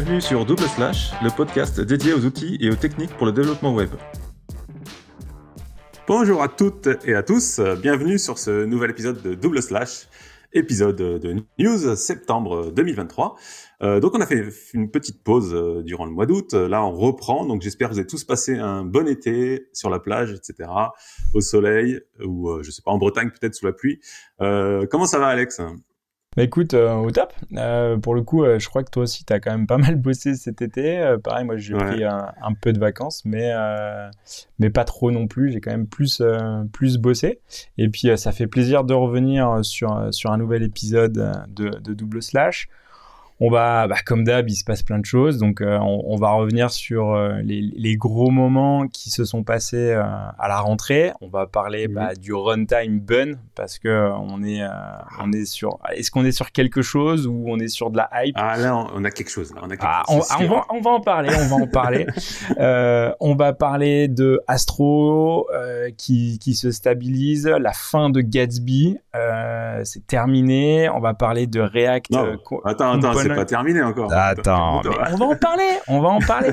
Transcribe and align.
Bienvenue 0.00 0.20
sur 0.20 0.46
Double 0.46 0.62
Slash, 0.62 1.10
le 1.24 1.28
podcast 1.28 1.80
dédié 1.80 2.12
aux 2.12 2.24
outils 2.24 2.56
et 2.60 2.70
aux 2.70 2.76
techniques 2.76 3.10
pour 3.16 3.26
le 3.26 3.32
développement 3.32 3.74
web. 3.74 3.90
Bonjour 6.06 6.40
à 6.40 6.46
toutes 6.46 6.88
et 7.04 7.16
à 7.16 7.24
tous, 7.24 7.58
bienvenue 7.82 8.16
sur 8.16 8.38
ce 8.38 8.64
nouvel 8.64 8.90
épisode 8.90 9.20
de 9.22 9.34
Double 9.34 9.60
Slash, 9.60 10.06
épisode 10.52 10.94
de 10.94 11.44
News 11.58 11.96
septembre 11.96 12.70
2023. 12.70 13.34
Euh, 13.82 13.98
donc 13.98 14.14
on 14.14 14.20
a 14.20 14.26
fait 14.26 14.48
une 14.72 14.88
petite 14.88 15.24
pause 15.24 15.52
euh, 15.52 15.82
durant 15.82 16.04
le 16.04 16.12
mois 16.12 16.26
d'août. 16.26 16.54
Là 16.54 16.84
on 16.84 16.92
reprend. 16.92 17.44
Donc 17.44 17.62
j'espère 17.62 17.88
que 17.88 17.94
vous 17.94 17.98
avez 17.98 18.06
tous 18.06 18.22
passé 18.22 18.56
un 18.56 18.84
bon 18.84 19.08
été 19.08 19.66
sur 19.72 19.90
la 19.90 19.98
plage, 19.98 20.30
etc., 20.30 20.70
au 21.34 21.40
soleil 21.40 22.00
ou 22.24 22.50
euh, 22.50 22.62
je 22.62 22.70
sais 22.70 22.82
pas 22.82 22.92
en 22.92 22.98
Bretagne 22.98 23.30
peut-être 23.30 23.56
sous 23.56 23.66
la 23.66 23.72
pluie. 23.72 24.00
comment 24.38 25.06
ça 25.06 25.18
va 25.18 25.26
Alex? 25.26 25.60
Bah 26.38 26.44
écoute, 26.44 26.74
au 26.74 27.10
top. 27.10 27.32
pour 28.02 28.14
le 28.14 28.22
coup, 28.22 28.44
je 28.44 28.68
crois 28.68 28.84
que 28.84 28.90
toi 28.90 29.02
aussi, 29.02 29.24
tu 29.24 29.32
as 29.32 29.40
quand 29.40 29.50
même 29.50 29.66
pas 29.66 29.78
mal 29.78 29.96
bossé 29.96 30.34
cet 30.34 30.62
été. 30.62 31.16
pareil, 31.22 31.44
moi, 31.44 31.56
j'ai 31.56 31.74
pris 31.74 32.04
un, 32.04 32.32
un, 32.40 32.54
peu 32.54 32.72
de 32.72 32.78
vacances, 32.78 33.22
mais, 33.24 33.52
mais 34.58 34.70
pas 34.70 34.84
trop 34.84 35.10
non 35.10 35.26
plus. 35.26 35.52
J'ai 35.52 35.60
quand 35.60 35.70
même 35.70 35.86
plus, 35.86 36.22
plus 36.72 36.98
bossé. 36.98 37.40
Et 37.76 37.88
puis, 37.88 38.10
ça 38.16 38.32
fait 38.32 38.46
plaisir 38.46 38.84
de 38.84 38.94
revenir 38.94 39.64
sur, 39.64 40.08
sur 40.12 40.30
un 40.30 40.38
nouvel 40.38 40.62
épisode 40.62 41.44
de, 41.48 41.70
de 41.80 41.94
Double 41.94 42.22
Slash. 42.22 42.68
On 43.40 43.50
va, 43.50 43.86
bah, 43.86 43.96
comme 44.04 44.24
d'hab, 44.24 44.48
il 44.50 44.56
se 44.56 44.64
passe 44.64 44.82
plein 44.82 44.98
de 44.98 45.04
choses. 45.04 45.38
Donc, 45.38 45.60
euh, 45.60 45.78
on, 45.78 46.16
va 46.16 46.32
revenir 46.32 46.72
sur 46.72 47.14
euh, 47.14 47.40
les, 47.44 47.96
gros 47.96 48.30
moments 48.30 48.88
qui 48.88 49.10
se 49.10 49.24
sont 49.24 49.44
passés 49.44 49.92
euh, 49.92 50.02
à 50.02 50.48
la 50.48 50.58
rentrée. 50.58 51.12
On 51.20 51.28
va 51.28 51.46
parler 51.46 51.86
bah, 51.86 52.14
du 52.16 52.34
runtime 52.34 52.98
bun 52.98 53.38
parce 53.54 53.78
que 53.78 54.10
on 54.18 54.42
est, 54.42 54.62
on 55.20 55.32
est 55.32 55.44
sur. 55.44 55.78
Est-ce 55.94 56.10
qu'on 56.10 56.24
est 56.24 56.32
sur 56.32 56.50
quelque 56.50 56.82
chose 56.82 57.28
ou 57.28 57.44
on 57.46 57.60
est 57.60 57.68
sur 57.68 57.90
de 57.90 57.98
la 57.98 58.10
hype? 58.14 58.34
Ah 58.36 58.56
là, 58.56 58.74
on 58.92 59.04
a 59.04 59.10
quelque 59.10 59.30
chose. 59.30 59.54
On, 59.56 59.68
ah, 59.80 60.02
on, 60.08 60.18
va, 60.18 60.66
on, 60.70 60.80
va, 60.80 60.90
en 60.90 61.00
parler. 61.00 61.30
On 61.32 61.46
va 61.46 61.62
en 61.62 61.68
parler. 61.68 62.06
on 63.20 63.36
va 63.36 63.52
parler 63.52 64.08
de 64.08 64.40
Astro 64.48 65.46
qui, 65.96 66.40
qui 66.40 66.54
se 66.54 66.72
stabilise, 66.72 67.46
la 67.46 67.72
fin 67.72 68.10
de 68.10 68.20
Gatsby, 68.20 68.98
c'est 69.84 70.06
terminé. 70.08 70.88
On 70.88 70.98
va 70.98 71.14
parler 71.14 71.46
de 71.46 71.60
React. 71.60 72.16
attends, 72.64 72.98
attends 72.98 73.27
c'est 73.28 73.34
pas 73.34 73.44
terminé 73.44 73.82
encore. 73.82 74.12
Attends, 74.12 74.82
on 75.12 75.16
va 75.16 75.26
en 75.26 75.36
parler, 75.36 75.78
on 75.88 76.00
va 76.00 76.08
en 76.08 76.20
parler. 76.20 76.52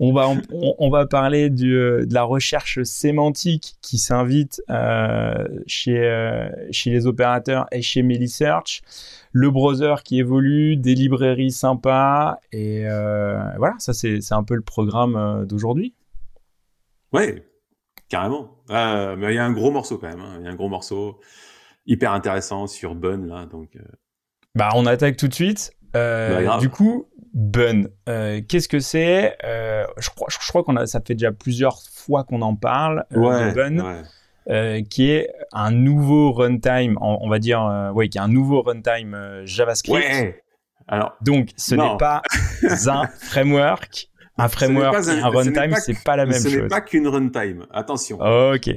on 0.00 0.12
va 0.12 0.28
on, 0.52 0.90
va 0.90 1.06
parler 1.06 1.50
du, 1.50 1.76
euh, 1.76 2.06
de 2.06 2.14
la 2.14 2.22
recherche 2.22 2.82
sémantique 2.82 3.76
qui 3.80 3.98
s'invite 3.98 4.62
euh, 4.70 5.34
chez 5.66 5.98
euh, 5.98 6.48
chez 6.70 6.90
les 6.90 7.06
opérateurs 7.06 7.66
et 7.72 7.82
chez 7.82 8.02
MeliSearch. 8.02 8.82
Le 9.32 9.50
browser 9.50 9.96
qui 10.04 10.20
évolue, 10.20 10.76
des 10.76 10.94
librairies 10.94 11.50
sympas 11.50 12.38
et 12.52 12.84
voilà, 13.58 13.74
ça 13.78 13.92
c'est 13.92 14.20
un 14.32 14.44
peu 14.44 14.54
le 14.54 14.62
programme 14.62 15.44
d'aujourd'hui. 15.46 15.94
Ouais, 17.12 17.44
carrément. 18.08 18.62
mais 18.68 19.32
il 19.32 19.34
y 19.34 19.38
a 19.38 19.44
un 19.44 19.52
gros 19.52 19.72
morceau 19.72 19.98
quand 19.98 20.08
même. 20.08 20.20
Hein. 20.20 20.36
Il 20.38 20.44
y 20.44 20.48
a 20.48 20.52
un 20.52 20.54
gros 20.54 20.68
morceau 20.68 21.20
hyper 21.86 22.12
intéressant 22.12 22.68
sur 22.68 22.94
Bun 22.94 23.26
là, 23.26 23.46
donc. 23.46 23.76
Bah, 24.54 24.68
on 24.76 24.86
attaque 24.86 25.16
tout 25.16 25.26
de 25.26 25.34
suite. 25.34 25.72
Euh, 25.96 26.44
bah, 26.44 26.58
du 26.58 26.68
coup, 26.68 27.06
Bun, 27.32 27.84
euh, 28.08 28.40
qu'est-ce 28.48 28.68
que 28.68 28.80
c'est 28.80 29.36
euh, 29.44 29.84
Je 29.98 30.10
crois, 30.10 30.28
je, 30.30 30.38
crois 30.48 30.64
qu'on 30.64 30.76
a, 30.76 30.86
ça 30.86 31.00
fait 31.00 31.14
déjà 31.14 31.32
plusieurs 31.32 31.80
fois 31.82 32.24
qu'on 32.24 32.42
en 32.42 32.54
parle 32.54 33.04
de 33.10 33.54
Bun, 33.54 34.84
qui 34.88 35.10
est 35.10 35.30
un 35.52 35.70
nouveau 35.70 36.32
runtime, 36.32 36.98
on, 37.00 37.28
va 37.28 37.38
dire, 37.38 37.92
ouais, 37.94 38.08
qui 38.08 38.18
est 38.18 38.22
un 38.22 38.28
nouveau 38.28 38.62
runtime 38.62 39.42
JavaScript. 39.44 39.96
Ouais. 39.96 40.40
Alors, 40.86 41.16
donc, 41.22 41.50
ce 41.56 41.74
n'est 41.74 41.96
pas 41.98 42.22
un 42.62 43.06
framework. 43.06 44.08
Un 44.36 44.48
framework 44.48 44.96
et 45.06 45.20
un, 45.20 45.28
runtime, 45.28 45.76
c'est 45.76 46.02
pas, 46.02 46.16
la 46.16 46.26
même 46.26 46.34
chose. 46.34 46.52
Ce 46.52 46.58
n'est 46.58 46.68
pas 46.68 46.80
qu'une 46.80 47.06
runtime. 47.06 47.66
Attention. 47.72 48.18
ok. 48.20 48.70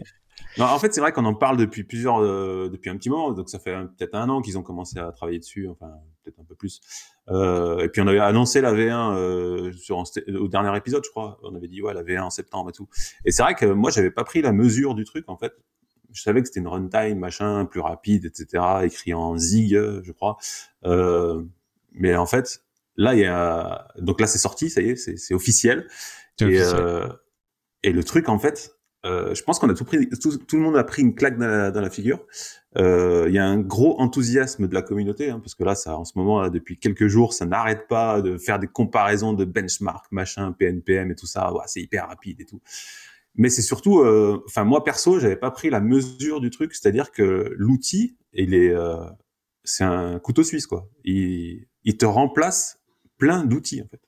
Non, 0.57 0.65
en 0.65 0.79
fait, 0.79 0.93
c'est 0.93 1.01
vrai 1.01 1.11
qu'on 1.11 1.25
en 1.25 1.35
parle 1.35 1.57
depuis 1.57 1.83
plusieurs, 1.83 2.21
depuis 2.21 2.89
un 2.89 2.97
petit 2.97 3.09
moment. 3.09 3.31
Donc, 3.31 3.49
ça 3.49 3.59
fait 3.59 3.75
peut-être 3.97 4.15
un 4.15 4.29
an 4.29 4.41
qu'ils 4.41 4.57
ont 4.57 4.63
commencé 4.63 4.97
à 4.99 5.11
travailler 5.11 5.39
dessus. 5.39 5.67
Enfin, 5.69 5.91
peut-être 6.27 6.39
un 6.39 6.45
peu 6.45 6.55
plus. 6.55 6.81
Euh, 7.29 7.79
et 7.79 7.89
puis 7.89 8.01
on 8.01 8.07
avait 8.07 8.19
annoncé 8.19 8.61
la 8.61 8.73
V1 8.73 9.15
euh, 9.15 9.73
sur 9.73 9.97
au 9.97 10.47
dernier 10.47 10.75
épisode, 10.77 11.03
je 11.03 11.09
crois. 11.09 11.39
On 11.43 11.55
avait 11.55 11.67
dit 11.67 11.81
ouais 11.81 11.93
la 11.93 12.03
V1 12.03 12.21
en 12.21 12.29
septembre 12.29 12.69
et 12.69 12.73
tout. 12.73 12.87
Et 13.25 13.31
c'est 13.31 13.43
vrai 13.43 13.55
que 13.55 13.65
moi 13.65 13.91
j'avais 13.91 14.11
pas 14.11 14.23
pris 14.23 14.41
la 14.41 14.51
mesure 14.51 14.95
du 14.95 15.03
truc 15.03 15.25
en 15.27 15.37
fait. 15.37 15.53
Je 16.11 16.21
savais 16.21 16.41
que 16.41 16.47
c'était 16.47 16.61
une 16.61 16.67
runtime 16.67 17.19
machin 17.19 17.65
plus 17.65 17.81
rapide, 17.81 18.25
etc. 18.25 18.63
Écrit 18.83 19.13
en 19.13 19.37
zig, 19.37 19.73
je 19.73 20.11
crois. 20.11 20.37
Euh, 20.85 21.43
mais 21.91 22.15
en 22.15 22.25
fait 22.25 22.63
là 22.95 23.13
il 23.13 23.19
y 23.19 23.25
a 23.25 23.87
donc 23.97 24.19
là 24.19 24.27
c'est 24.27 24.39
sorti, 24.39 24.69
ça 24.69 24.81
y 24.81 24.89
est, 24.89 24.95
c'est 24.95 25.33
officiel. 25.33 25.87
Et, 26.39 26.59
euh, 26.61 27.07
et 27.83 27.91
le 27.91 28.03
truc 28.03 28.29
en 28.29 28.37
fait, 28.37 28.76
euh, 29.07 29.33
je 29.33 29.43
pense 29.43 29.59
qu'on 29.59 29.69
a 29.69 29.73
tout 29.73 29.85
pris, 29.85 30.09
tout, 30.09 30.31
le 30.53 30.59
monde 30.59 30.75
a 30.77 30.83
pris 30.83 31.01
une 31.01 31.15
claque 31.15 31.37
dans 31.37 31.81
la, 31.81 31.89
figure. 31.89 32.25
Euh, 32.77 33.25
il 33.27 33.33
y 33.33 33.39
a 33.39 33.45
un 33.45 33.59
gros 33.59 33.99
enthousiasme 33.99 34.67
de 34.67 34.73
la 34.73 34.81
communauté, 34.81 35.29
hein, 35.29 35.39
parce 35.39 35.55
que 35.55 35.63
là, 35.63 35.75
ça, 35.75 35.97
en 35.97 36.05
ce 36.05 36.13
moment, 36.17 36.49
depuis 36.49 36.77
quelques 36.77 37.07
jours, 37.07 37.33
ça 37.33 37.45
n'arrête 37.45 37.87
pas 37.87 38.21
de 38.21 38.37
faire 38.37 38.59
des 38.59 38.67
comparaisons 38.67 39.33
de 39.33 39.45
benchmark, 39.45 40.05
machin, 40.11 40.51
PNPM 40.51 41.11
et 41.11 41.15
tout 41.15 41.27
ça. 41.27 41.51
C'est 41.67 41.81
hyper 41.81 42.07
rapide 42.07 42.41
et 42.41 42.45
tout. 42.45 42.61
Mais 43.35 43.49
c'est 43.49 43.61
surtout, 43.61 43.99
euh, 43.99 44.43
enfin 44.47 44.63
moi 44.63 44.83
perso, 44.83 45.19
j'avais 45.19 45.35
pas 45.35 45.51
pris 45.51 45.69
la 45.69 45.79
mesure 45.79 46.41
du 46.41 46.49
truc, 46.49 46.73
c'est-à-dire 46.73 47.11
que 47.11 47.53
l'outil, 47.55 48.17
il 48.33 48.53
est, 48.53 48.73
c'est 49.63 49.83
un 49.83 50.19
couteau 50.19 50.43
suisse 50.43 50.65
quoi. 50.65 50.89
Il, 51.03 51.67
il 51.83 51.97
te 51.97 52.05
remplace 52.05 52.79
plein 53.17 53.45
d'outils 53.45 53.81
en 53.81 53.87
fait. 53.87 54.01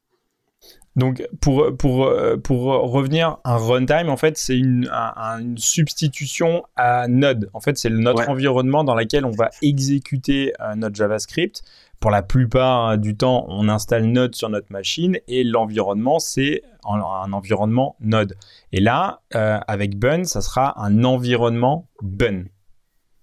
Donc 0.96 1.26
pour, 1.40 1.76
pour, 1.78 2.12
pour 2.44 2.64
revenir, 2.64 3.38
un 3.46 3.56
runtime, 3.56 4.10
en 4.10 4.18
fait, 4.18 4.38
c'est 4.38 4.58
une, 4.58 4.90
une 4.90 5.58
substitution 5.58 6.64
à 6.76 7.08
Node. 7.08 7.50
En 7.54 7.60
fait, 7.60 7.78
c'est 7.78 7.90
notre 7.90 8.30
environnement 8.30 8.84
dans 8.84 8.96
lequel 8.96 9.26
on 9.26 9.32
va 9.32 9.50
exécuter 9.62 10.54
euh, 10.60 10.76
notre 10.76 10.96
JavaScript. 10.96 11.62
Pour 12.00 12.12
la 12.12 12.22
plupart 12.22 12.98
du 12.98 13.18
temps, 13.18 13.46
on 13.50 13.68
installe 13.68 14.06
Node 14.06 14.34
sur 14.34 14.50
notre 14.50 14.72
machine 14.72 15.18
et 15.28 15.44
l'environnement, 15.44 16.20
c'est 16.20 16.64
un, 16.86 17.34
environnement 17.34 17.98
Node. 18.00 18.38
Et 18.72 18.80
là, 18.80 19.22
euh, 19.36 19.60
avec 19.68 19.98
Bun, 19.98 20.24
ça 20.24 20.42
sera 20.42 20.82
un 20.82 21.04
environnement 21.04 21.90
Bun. 22.02 22.46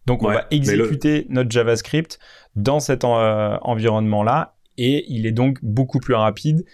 Donc 0.05 0.23
on 0.23 0.29
va 0.29 0.47
exécuter 0.51 1.27
notre 1.31 1.51
JavaScript 1.51 2.19
dans 2.55 2.79
cet 2.79 3.03
euh, 3.03 3.59
environnement-là 3.63 4.55
et 4.77 5.05
il 5.09 5.27
est 5.27 5.33
donc 5.33 5.59
beaucoup 5.63 5.99
plus 5.99 6.15
rapide 6.15 6.65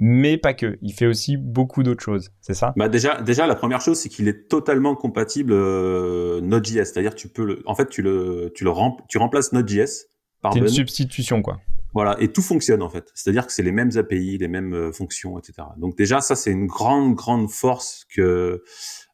mais 0.00 0.38
pas 0.38 0.54
que. 0.54 0.78
Il 0.80 0.92
fait 0.92 1.06
aussi 1.06 1.36
beaucoup 1.36 1.82
d'autres 1.82 2.02
choses, 2.02 2.30
c'est 2.40 2.54
ça? 2.54 2.72
Bah 2.76 2.88
déjà, 2.88 3.20
déjà 3.20 3.48
la 3.48 3.56
première 3.56 3.80
chose, 3.80 3.98
c'est 3.98 4.08
qu'il 4.08 4.28
est 4.28 4.48
totalement 4.48 4.94
compatible 4.94 5.52
euh, 5.52 6.40
Node.js, 6.40 6.84
c'est-à-dire 6.84 7.16
tu 7.16 7.28
peux, 7.28 7.44
le, 7.44 7.62
en 7.66 7.74
fait, 7.74 7.88
tu 7.88 8.00
le, 8.00 8.52
tu 8.54 8.62
le 8.62 8.70
tu 9.08 9.18
remplaces 9.18 9.52
Node.js 9.52 10.06
par 10.40 10.52
C'est 10.52 10.60
une 10.60 10.68
substitution, 10.68 11.42
quoi. 11.42 11.58
Voilà, 11.94 12.16
et 12.20 12.28
tout 12.28 12.42
fonctionne 12.42 12.82
en 12.82 12.90
fait. 12.90 13.10
C'est-à-dire 13.14 13.44
que 13.44 13.52
c'est 13.52 13.64
les 13.64 13.72
mêmes 13.72 13.90
API, 13.96 14.38
les 14.38 14.46
mêmes 14.46 14.72
euh, 14.72 14.92
fonctions, 14.92 15.36
etc. 15.36 15.66
Donc 15.78 15.96
déjà, 15.96 16.20
ça 16.20 16.36
c'est 16.36 16.52
une 16.52 16.66
grande, 16.66 17.16
grande 17.16 17.50
force 17.50 18.06
que. 18.14 18.62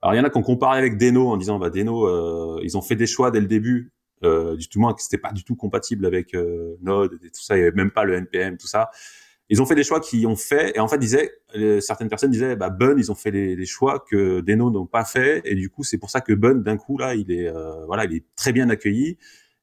Alors 0.03 0.15
il 0.15 0.19
y 0.19 0.21
en 0.21 0.25
a 0.25 0.29
qui 0.29 0.37
ont 0.37 0.43
comparé 0.43 0.79
avec 0.79 0.99
Deno 0.99 1.31
en 1.31 1.39
disant, 1.39 1.59
bah 1.59 1.71
Deno, 1.71 2.07
euh, 2.07 2.61
ils 2.63 2.77
ont 2.77 2.83
fait 2.83 2.97
des 2.97 3.07
choix 3.07 3.31
dès 3.31 3.41
le 3.41 3.47
début, 3.47 3.95
euh, 4.23 4.57
du 4.57 4.69
tout 4.69 4.81
moins 4.81 4.93
que 4.93 5.03
c'était 5.03 5.19
pas 5.19 5.33
du 5.33 5.45
tout 5.45 5.57
compatible 5.57 6.05
avec 6.05 6.35
euh, 6.35 6.77
Node 6.83 7.15
et 7.25 7.31
tout 7.31 7.43
ça, 7.43 7.57
il 7.57 7.61
y 7.61 7.63
avait 7.63 7.73
même 7.73 7.91
pas 7.91 8.05
le 8.05 8.17
npm, 8.17 8.59
tout 8.59 8.67
ça 8.67 8.91
ils 9.51 9.61
ont 9.61 9.67
fait 9.67 9.75
des 9.75 9.85
choix 9.85 10.01
qui 10.01 10.27
ont 10.27 10.37
fait 10.37 10.77
et 10.77 10.81
en 10.81 10.89
fait 10.89 10.99
disaient 10.99 11.31
certaines 11.81 12.09
personnes 12.09 12.31
disaient 12.31 12.57
bah 12.57 12.71
Bun 12.71 12.95
ils 12.97 13.13
ont 13.13 13.15
fait 13.15 13.31
les, 13.31 13.67
choix 13.67 14.03
que 14.09 14.41
Deno 14.41 14.71
n'ont 14.71 14.87
pas 14.87 15.05
fait 15.05 15.43
et 15.45 15.55
du 15.55 15.71
coup 15.71 15.85
c'est 15.85 15.99
pour 15.99 16.11
ça 16.11 16.21
que 16.21 16.33
Bun 16.33 16.57
d'un 16.57 16.77
coup 16.77 16.97
là 16.99 17.15
il 17.15 17.31
est 17.31 17.49
euh, 17.49 17.85
voilà 17.87 18.05
il 18.05 18.15
est 18.15 18.25
très 18.37 18.53
bien 18.53 18.71
accueilli 18.71 19.19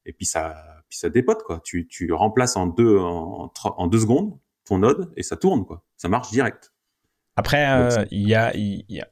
et 0.06 0.12
puis 0.12 0.26
ça 0.26 0.54
puis 0.88 0.98
ça 0.98 1.08
dépote 1.08 1.42
quoi. 1.42 1.60
Tu 1.64 1.86
tu 1.88 2.12
remplaces 2.12 2.56
en 2.56 2.66
deux 2.66 2.98
en, 2.98 3.52
en 3.64 3.86
deux 3.86 4.00
secondes 4.00 4.38
ton 4.64 4.78
node 4.78 5.12
et 5.16 5.22
ça 5.22 5.36
tourne 5.36 5.64
quoi. 5.64 5.82
Ça 5.96 6.08
marche 6.08 6.30
direct. 6.30 6.72
Après 7.36 7.66
euh, 7.66 8.04
il 8.10 8.28
y, 8.28 8.34
a, 8.34 8.52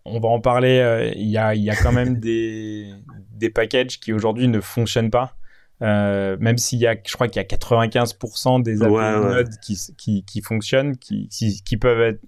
on 0.04 0.20
va 0.20 0.28
en 0.28 0.40
parler 0.40 0.78
euh, 0.78 1.10
il 1.16 1.28
y 1.28 1.38
a 1.38 1.54
il 1.54 1.62
y 1.62 1.70
a 1.70 1.76
quand 1.76 1.92
même 1.92 2.16
des 2.20 2.92
des 3.32 3.50
packages 3.50 3.98
qui 3.98 4.12
aujourd'hui 4.12 4.46
ne 4.46 4.60
fonctionnent 4.60 5.10
pas 5.10 5.36
euh, 5.82 6.36
même 6.40 6.58
s'il 6.58 6.78
y 6.78 6.86
a, 6.86 6.94
je 7.04 7.14
crois 7.14 7.28
qu'il 7.28 7.40
y 7.40 7.44
a 7.44 7.48
95% 7.48 8.62
des 8.62 8.82
API 8.82 8.90
Node 8.90 9.50
qui, 9.62 9.78
qui, 9.96 10.24
qui, 10.24 10.42
fonctionnent, 10.42 10.96
qui, 10.96 11.28
qui, 11.28 11.76
peuvent 11.76 12.00
être 12.00 12.20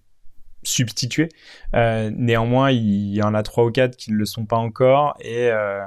substitués. 0.62 1.28
Euh, 1.74 2.10
néanmoins, 2.14 2.70
il 2.70 3.14
y 3.14 3.22
en 3.22 3.34
a 3.34 3.42
trois 3.42 3.64
ou 3.64 3.70
quatre 3.70 3.96
qui 3.96 4.12
ne 4.12 4.16
le 4.16 4.24
sont 4.24 4.46
pas 4.46 4.56
encore 4.56 5.14
et 5.20 5.50
euh, 5.50 5.82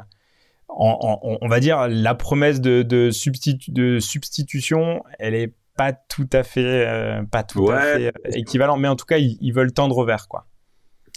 on, 0.70 1.38
on, 1.42 1.48
va 1.48 1.60
dire 1.60 1.88
la 1.88 2.16
promesse 2.16 2.60
de, 2.60 2.82
de, 2.82 3.10
substitu 3.10 3.72
de 3.72 4.00
substitution, 4.00 5.04
elle 5.20 5.34
est 5.34 5.54
pas 5.78 5.94
tout 5.94 6.28
à 6.34 6.44
fait, 6.44 6.88
pas 7.32 7.44
tout 7.44 7.70
à 7.72 7.80
fait 7.82 8.14
équivalent, 8.34 8.78
mais 8.78 8.88
en 8.88 8.96
tout 8.96 9.06
cas, 9.06 9.18
ils, 9.18 9.52
veulent 9.54 9.72
tendre 9.72 10.04
vers 10.06 10.28
quoi. 10.28 10.48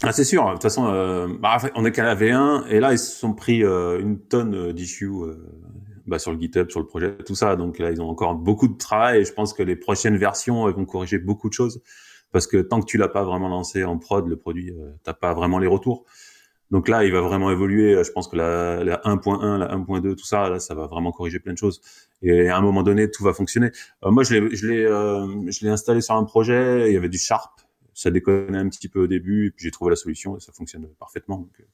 Ah, 0.03 0.12
c'est 0.12 0.25
sûr. 0.25 0.47
De 0.47 0.53
toute 0.53 0.62
façon, 0.62 0.85
bah, 1.41 1.56
on 1.75 1.85
est 1.85 1.91
qu'à 1.91 2.05
la 2.05 2.15
V1 2.15 2.69
et 2.69 2.79
là 2.79 2.93
ils 2.93 2.99
se 2.99 3.19
sont 3.19 3.33
pris 3.33 3.62
une 3.62 4.21
tonne 4.21 4.73
d'issues 4.73 5.11
bah, 6.09 6.19
sur 6.19 6.33
le 6.33 6.41
GitHub, 6.41 6.71
sur 6.71 6.81
le 6.81 6.87
projet, 6.87 7.17
tout 7.27 7.35
ça. 7.35 7.57
Donc 7.57 7.79
là, 7.79 7.91
ils 7.91 8.01
ont 8.01 8.09
encore 8.09 8.35
beaucoup 8.35 8.69
de 8.69 8.77
travail 8.77 9.21
et 9.21 9.25
je 9.25 9.33
pense 9.33 9.53
que 9.53 9.63
les 9.63 9.77
prochaines 9.77 10.17
versions 10.17 10.71
vont 10.71 10.85
corriger 10.85 11.19
beaucoup 11.19 11.49
de 11.49 11.55
choses. 11.55 11.83
parce 12.33 12.47
que 12.47 12.59
tant 12.59 12.81
que 12.81 12.87
tu 12.87 12.99
l'as 12.99 13.09
pas 13.09 13.25
vraiment 13.25 13.49
lancé 13.49 13.85
en 13.85 13.99
prod, 13.99 14.27
le 14.27 14.37
produit, 14.37 14.71
euh, 14.71 14.93
t'as 15.05 15.15
pas 15.15 15.35
vraiment 15.35 15.59
les 15.59 15.67
retours. 15.67 16.05
Donc 16.71 16.89
là, 16.89 17.05
il 17.05 17.13
va 17.13 17.21
vraiment 17.21 17.51
évoluer. 17.51 18.03
Je 18.05 18.13
pense 18.13 18.29
que 18.29 18.37
la, 18.37 18.85
la 18.85 18.97
1.1, 19.05 19.59
la 19.59 19.75
1.2, 19.75 20.15
tout 20.15 20.27
ça, 20.27 20.51
là, 20.51 20.61
ça 20.61 20.75
va 20.75 20.87
vraiment 20.87 21.13
corriger 21.13 21.39
plein 21.39 21.55
de 21.55 21.59
choses. 21.59 21.81
Et 22.23 22.49
à 22.49 22.57
un 22.57 22.61
moment 22.61 22.83
donné, 22.83 23.11
tout 23.11 23.25
va 23.25 23.33
fonctionner. 23.33 23.71
Euh, 24.05 24.11
moi, 24.11 24.23
je 24.25 24.35
l'ai, 24.35 24.57
je 24.57 24.67
l'ai, 24.67 24.85
euh, 24.85 25.51
je 25.51 25.65
l'ai 25.65 25.71
installé 25.71 26.01
sur 26.01 26.15
un 26.15 26.25
projet. 26.25 26.89
Il 26.89 26.95
y 26.95 26.97
avait 26.97 27.09
du 27.09 27.19
Sharp. 27.19 27.53
Ça 27.99 28.12
déconnait 28.12 28.59
un 28.59 28.69
petit 28.69 28.89
peu 28.89 29.00
au 29.00 29.06
début, 29.09 29.49
et 29.49 29.50
puis 29.50 29.65
j'ai 29.65 29.73
trouvé 29.73 29.91
la 29.91 29.97
solution 29.97 30.37
et 30.37 30.41
ça 30.41 30.53
fonctionne 30.53 30.87
parfaitement. 31.00 31.39
Donc, 31.39 31.50
euh, 31.59 31.65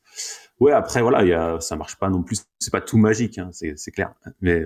ouais, 0.60 0.72
après 0.72 1.02
voilà, 1.02 1.22
il 1.22 1.28
y 1.28 1.34
a, 1.34 1.60
ça 1.60 1.76
marche 1.76 1.96
pas 1.96 2.08
non 2.08 2.22
plus. 2.22 2.46
C'est 2.58 2.70
pas 2.70 2.80
tout 2.80 2.96
magique, 2.96 3.36
hein, 3.36 3.50
c'est, 3.52 3.90
clair. 3.90 4.14
Mais 4.40 4.64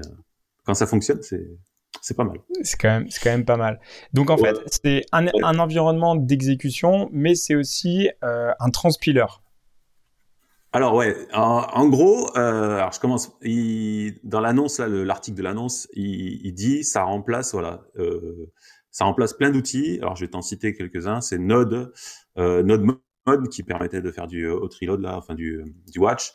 quand 0.65 0.75
ça 0.75 0.87
fonctionne, 0.87 1.21
c'est 1.23 1.49
c'est 2.01 2.17
pas 2.17 2.23
mal. 2.23 2.39
C'est 2.63 2.81
quand 2.81 2.89
même, 2.91 3.11
c'est 3.11 3.21
quand 3.21 3.31
même 3.31 3.45
pas 3.45 3.57
mal. 3.57 3.81
Donc 4.13 4.31
en 4.31 4.37
fait, 4.37 4.57
c'est 4.85 5.05
un, 5.11 5.27
un, 5.43 5.59
environnement 5.59 6.15
d'exécution, 6.15 7.09
mais 7.13 7.35
c'est 7.35 7.57
aussi 7.57 8.09
euh, 8.23 8.53
un 8.61 8.71
transpiler. 8.71 9.27
Alors 10.73 10.95
ouais, 10.95 11.17
en, 11.33 11.89
gros, 11.89 12.29
euh, 12.37 12.77
alors 12.77 12.93
je 12.93 13.01
commence. 13.01 13.33
Il, 13.43 14.21
dans 14.23 14.41
l'annonce 14.41 14.79
là, 14.79 14.87
l'article 14.87 15.39
de 15.39 15.43
l'annonce, 15.43 15.89
il, 15.95 16.47
il, 16.47 16.53
dit 16.53 16.85
ça 16.85 17.03
remplace 17.03 17.53
voilà, 17.53 17.81
euh, 17.99 18.53
ça 18.99 19.05
remplace 19.05 19.33
plein 19.33 19.51
d'outils. 19.51 19.99
Alors 20.01 20.17
je 20.17 20.25
vais 20.25 20.31
t'en 20.31 20.43
citer 20.43 20.75
quelques-uns. 20.75 21.21
C'est 21.21 21.39
Node, 21.39 21.93
euh, 22.37 22.65
Node 22.65 23.49
qui 23.49 23.63
permettait 23.63 24.03
de 24.03 24.11
faire 24.11 24.27
du 24.27 24.49
hot 24.49 24.71
reload 24.81 25.03
là, 25.03 25.17
enfin 25.17 25.37
du, 25.37 25.63
du 25.87 26.01
watch. 26.01 26.33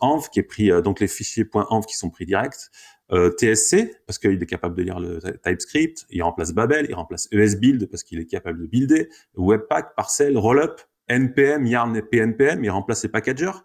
.env 0.00 0.22
qui 0.32 0.40
est 0.40 0.42
pris 0.42 0.72
euh, 0.72 0.80
donc 0.80 0.98
les 0.98 1.06
fichiers 1.06 1.46
.env 1.54 1.84
qui 1.86 1.96
sont 1.96 2.10
pris 2.10 2.26
direct. 2.26 2.72
Euh, 3.12 3.30
TSC 3.30 3.92
parce 4.08 4.18
qu'il 4.18 4.42
est 4.42 4.46
capable 4.46 4.74
de 4.74 4.82
lire 4.82 4.98
le 4.98 5.20
TypeScript, 5.44 6.06
il 6.10 6.22
remplace 6.22 6.52
Babel, 6.52 6.86
il 6.88 6.96
remplace 6.96 7.28
ESBuild 7.30 7.88
parce 7.88 8.02
qu'il 8.02 8.18
est 8.18 8.26
capable 8.26 8.62
de 8.62 8.66
builder, 8.66 9.08
Webpack, 9.36 9.94
Parcel, 9.94 10.36
Rollup, 10.36 10.80
NPM, 11.06 11.64
Yarn 11.64 11.94
et 11.94 12.02
PNPM, 12.02 12.64
il 12.64 12.70
remplace 12.70 13.04
les 13.04 13.10
packagers. 13.10 13.58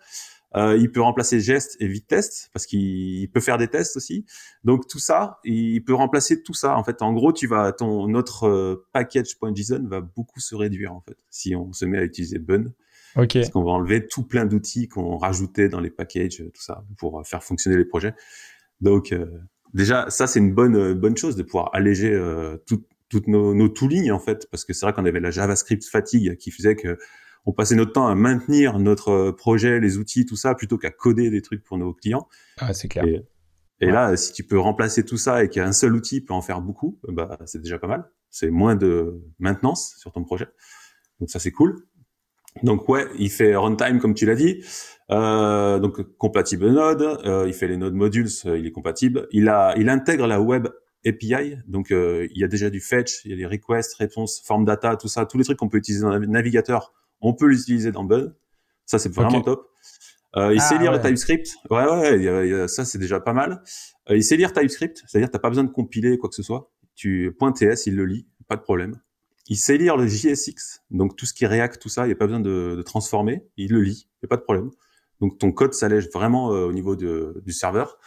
Euh, 0.56 0.75
il 0.78 0.92
peut 0.92 1.01
remplacer 1.01 1.40
Gest 1.40 1.78
et 1.80 1.88
Vitest 1.88 2.50
parce 2.54 2.66
qu'il 2.66 3.30
peut 3.31 3.40
faire 3.40 3.57
des 3.57 3.68
tests 3.68 3.98
aussi. 3.98 4.25
Donc 4.63 4.88
tout 4.88 5.00
ça, 5.00 5.40
il 5.44 5.84
peut 5.84 5.94
remplacer 5.94 6.42
tout 6.42 6.56
ça. 6.56 6.75
En 6.75 6.84
fait, 6.84 7.01
en 7.01 7.13
gros, 7.13 7.31
tu 7.31 7.46
vas 7.46 7.72
ton 7.72 8.07
notre 8.07 8.48
euh, 8.48 8.88
package.json 8.92 9.86
va 9.88 10.01
beaucoup 10.01 10.40
se 10.40 10.56
réduire 10.56 10.94
en 10.94 11.01
fait 11.01 11.18
si 11.30 11.56
on 11.56 11.72
se 11.72 11.86
met 11.86 12.00
à 12.00 12.04
utiliser 12.04 12.40
Bun. 12.40 12.74
Okay. 13.16 13.42
Parce 13.42 13.51
qu'on 13.51 13.63
va 13.63 13.72
enlever 13.72 14.07
tout 14.07 14.24
plein 14.24 14.46
d'outils 14.46 14.88
qu'on 14.88 15.18
rajoutait 15.18 15.68
dans 15.68 15.80
les 15.80 15.90
packages, 15.90 16.38
tout 16.38 16.62
ça, 16.62 16.84
pour 16.98 17.25
faire 17.25 17.44
fonctionner 17.44 17.78
les 17.78 17.86
projets. 17.86 18.13
Donc 18.81 19.12
euh, 19.12 19.25
déjà, 19.74 20.10
ça 20.10 20.28
c'est 20.28 20.40
une 20.40 20.54
bonne 20.54 20.94
bonne 20.94 21.18
chose 21.18 21.36
de 21.36 21.44
pouvoir 21.44 21.69
alléger 21.74 22.12
euh, 22.13 22.57
toutes 22.68 23.28
nos, 23.28 23.54
nos 23.54 23.69
toolings 23.69 24.12
en 24.12 24.19
fait, 24.19 24.48
parce 24.51 24.66
que 24.66 24.74
c'est 24.74 24.86
vrai 24.86 24.94
qu'on 24.94 25.06
avait 25.06 25.19
la 25.19 25.31
JavaScript 25.31 25.84
fatigue 25.86 26.38
qui 26.38 26.51
faisait 26.51 26.75
que 26.75 26.98
on 27.50 27.51
passait 27.51 27.74
notre 27.74 27.94
temps 27.94 28.07
à 28.07 28.13
maintenir 28.13 28.78
notre 28.78 29.31
projet, 29.31 29.80
les 29.80 29.98
outils, 29.98 30.28
tout 30.28 30.36
ça, 30.36 30.54
plutôt 30.54 30.78
qu'à 30.78 30.92
coder 30.92 31.31
des 31.31 31.42
trucs 31.42 31.63
pour 31.63 31.80
nos 31.80 31.96
clients. 31.96 32.28
Ah, 32.60 32.75
c'est 32.75 32.88
clair. 32.88 33.06
Et, 33.81 33.88
là, 33.88 34.16
si 34.18 34.34
tu 34.34 34.44
peux 34.44 34.60
remplacer 34.60 35.04
tout 35.04 35.18
ça 35.18 35.44
et 35.44 35.50
qu'un 35.50 35.72
seul 35.72 35.96
outil 35.96 36.22
peut 36.22 36.36
en 36.36 36.44
faire 36.44 36.62
beaucoup, 36.62 37.00
bah 37.07 37.40
c'est 37.46 37.60
déjà 37.60 37.80
pas 37.80 37.88
mal. 37.88 38.06
C'est 38.30 38.51
moins 38.51 38.75
de 38.75 39.19
maintenance 39.40 39.96
sur 39.98 40.12
ton 40.12 40.24
projet. 40.24 40.46
Donc 41.19 41.31
ça 41.31 41.40
c'est 41.40 41.51
cool. 41.51 41.88
Donc 42.62 42.88
ouais, 42.88 43.07
il 43.18 43.31
fait 43.31 43.56
runtime 43.56 44.00
comme 44.00 44.13
tu 44.13 44.28
l'as 44.28 44.36
dit. 44.36 44.63
Euh, 45.10 45.80
donc 45.80 46.04
compatible 46.18 46.69
Node, 46.69 47.01
euh, 47.25 47.46
il 47.48 47.54
fait 47.54 47.68
les 47.68 47.78
Node 47.78 47.96
modules, 47.96 48.30
euh, 48.46 48.60
il 48.60 48.68
est 48.68 48.72
compatible. 48.72 49.28
Il 49.31 49.50
a, 49.50 49.74
il 49.75 49.90
intègre 49.90 50.28
la 50.28 50.40
web 50.40 50.68
API, 51.04 51.56
donc 51.66 51.92
euh, 51.92 52.28
il 52.31 52.40
y 52.40 52.44
a 52.44 52.48
déjà 52.48 52.69
du 52.69 52.80
fetch, 52.80 53.25
il 53.25 53.31
y 53.31 53.34
a 53.34 53.38
les 53.38 53.46
requests, 53.46 53.96
réponses, 53.96 54.40
form 54.46 54.66
data, 54.66 54.98
tout 54.98 55.07
ça, 55.07 55.25
tous 55.25 55.40
les 55.40 55.46
trucs 55.46 55.57
qu'on 55.57 55.69
peut 55.69 55.78
utiliser 55.78 56.04
dans 56.04 56.16
le 56.16 56.28
navigateur 56.28 56.94
on 57.21 57.33
peut 57.33 57.48
l'utiliser 57.48 57.92
dans 57.92 58.04
Bud. 58.04 58.36
Ça, 58.86 59.00
c'est 59.00 59.13
vraiment 59.13 59.42
top. 59.42 59.69
Euh, 60.36 60.54
il 60.54 60.62
sait 60.62 60.75
ah, 60.77 60.81
lire 60.81 60.92
le 60.92 61.01
TypeScript. 61.01 61.56
Ouais, 61.69 61.86
ouais, 61.86 62.68
ça, 62.68 62.86
c'est 62.86 63.00
déjà 63.00 63.19
pas 63.19 63.33
mal. 63.33 63.63
Euh, 64.10 64.18
il 64.18 64.24
sait 64.24 64.38
lire 64.38 64.54
TypeScript, 64.54 65.04
c'est-à-dire 65.07 65.30
t'as 65.31 65.39
pas 65.39 65.50
besoin 65.50 65.63
de 65.63 65.71
compiler 65.71 66.18
quoi 66.18 66.30
que 66.30 66.36
ce 66.36 66.44
soit. 66.44 66.71
Tu 66.95 67.36
.ts, 67.56 67.88
il 67.88 67.95
le 67.95 68.06
lit, 68.06 68.27
pas 68.48 68.56
de 68.56 68.62
problème. 68.62 69.00
Il 69.48 69.57
sait 69.57 69.77
lire 69.77 69.98
le 69.98 70.06
JSX, 70.06 70.83
donc 70.92 71.16
tout 71.16 71.25
ce 71.25 71.33
qui 71.33 71.45
React, 71.45 71.81
tout 71.81 71.89
ça, 71.89 72.04
il 72.06 72.07
n'y 72.07 72.13
a 72.13 72.16
pas 72.16 72.27
besoin 72.27 72.39
de, 72.39 72.81
transformer, 72.86 73.48
il 73.57 73.72
le 73.72 73.81
lit, 73.81 74.07
il 74.07 74.25
n'y 74.25 74.27
a 74.27 74.30
pas 74.30 74.38
de 74.38 74.44
problème. 74.44 74.69
Donc 75.22 75.39
ton 75.39 75.51
code 75.51 75.74
s'allège 75.74 76.10
vraiment 76.13 76.54
euh, 76.54 76.65
au 76.65 76.74
niveau 76.74 76.95
du 76.95 77.51
serveur. 77.51 77.98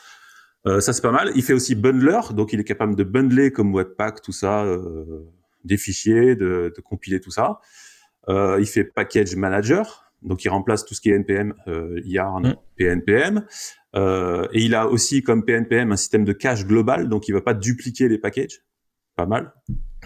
Euh, 0.66 0.80
ça 0.80 0.92
c'est 0.92 1.02
pas 1.02 1.10
mal. 1.10 1.32
Il 1.34 1.42
fait 1.42 1.52
aussi 1.52 1.74
bundler, 1.74 2.20
donc 2.32 2.52
il 2.52 2.60
est 2.60 2.64
capable 2.64 2.94
de 2.94 3.02
bundler 3.02 3.50
comme 3.50 3.74
Webpack, 3.74 4.22
tout 4.22 4.32
ça, 4.32 4.64
des 5.64 5.76
fichiers, 5.76 6.36
de, 6.36 6.72
de 6.74 6.80
compiler 6.80 7.20
tout 7.20 7.32
ça. 7.32 7.60
Euh, 8.28 8.58
il 8.60 8.66
fait 8.66 8.84
package 8.84 9.36
manager, 9.36 10.12
donc 10.22 10.44
il 10.44 10.48
remplace 10.48 10.84
tout 10.84 10.94
ce 10.94 11.00
qui 11.00 11.10
est 11.10 11.14
NPM, 11.14 11.54
euh, 11.66 12.00
Yarn, 12.04 12.48
mm. 12.48 12.56
PNPM. 12.76 13.46
Euh, 13.94 14.46
et 14.52 14.62
il 14.62 14.74
a 14.74 14.88
aussi 14.88 15.22
comme 15.22 15.44
PNPM 15.44 15.92
un 15.92 15.96
système 15.96 16.24
de 16.24 16.32
cache 16.32 16.66
global, 16.66 17.08
donc 17.08 17.28
il 17.28 17.32
va 17.32 17.40
pas 17.40 17.54
dupliquer 17.54 18.08
les 18.08 18.18
packages. 18.18 18.62
Pas 19.16 19.26
mal. 19.26 19.52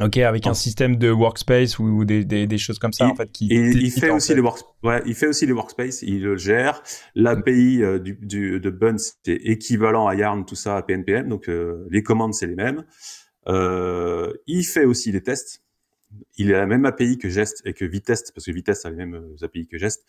Ok, 0.01 0.19
avec 0.19 0.47
un 0.47 0.53
système 0.53 0.97
de 0.97 1.11
workspace 1.11 1.79
ou, 1.79 2.05
des, 2.05 2.25
des, 2.25 2.47
des, 2.47 2.59
choses 2.59 2.79
comme 2.79 2.93
ça 2.93 3.07
en 3.07 3.15
fait. 3.15 3.33
Qui 3.33 3.51
et 3.51 3.71
il 3.71 3.91
fait 3.91 4.11
aussi 4.11 4.35
les 4.35 4.43
work, 4.43 4.61
ouais, 4.83 5.03
il 5.07 5.15
fait 5.15 5.29
aussi 5.29 5.47
les 5.47 5.53
workspace, 5.53 6.03
il 6.03 6.23
le 6.23 6.37
gère. 6.37 6.83
L'API 7.15 7.83
euh, 7.83 7.99
du, 7.99 8.19
du, 8.21 8.61
de 8.61 8.71
Bun 8.71 8.97
c'est 8.99 9.33
équivalent 9.33 10.07
à 10.07 10.15
Yarn, 10.15 10.45
tout 10.45 10.55
ça 10.55 10.77
à 10.77 10.83
PNPM, 10.83 11.29
donc 11.29 11.49
euh, 11.49 11.87
les 11.91 12.03
commandes 12.03 12.35
c'est 12.35 12.47
les 12.47 12.57
mêmes. 12.57 12.85
Euh, 13.49 14.35
il 14.47 14.65
fait 14.65 14.85
aussi 14.85 15.13
les 15.13 15.23
tests 15.23 15.63
il 16.37 16.55
a 16.55 16.59
la 16.59 16.67
même 16.67 16.85
API 16.85 17.19
que 17.19 17.29
Jest 17.29 17.63
et 17.65 17.73
que 17.73 17.85
Vitest, 17.85 18.33
parce 18.35 18.47
que 18.47 18.53
Vitest 18.53 18.87
a 18.87 18.91
les 18.91 18.97
mêmes 18.97 19.15
euh, 19.15 19.45
API 19.45 19.67
que 19.67 19.79
Jest. 19.79 20.05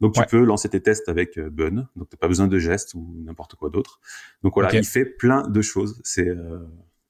Donc 0.00 0.14
tu 0.14 0.22
peux 0.24 0.42
lancer 0.42 0.68
tes 0.68 0.80
tests 0.80 1.08
avec 1.08 1.36
euh, 1.36 1.50
Bun, 1.50 1.88
donc 1.94 2.08
t'as 2.08 2.16
pas 2.16 2.28
besoin 2.28 2.48
de 2.48 2.58
Jest 2.58 2.94
ou 2.94 3.14
n'importe 3.24 3.54
quoi 3.54 3.68
d'autre. 3.68 4.00
Donc 4.42 4.54
voilà, 4.54 4.74
il 4.74 4.84
fait 4.84 5.04
plein 5.04 5.46
de 5.46 5.60
choses. 5.60 6.00
C'est 6.04 6.28
euh, 6.28 6.58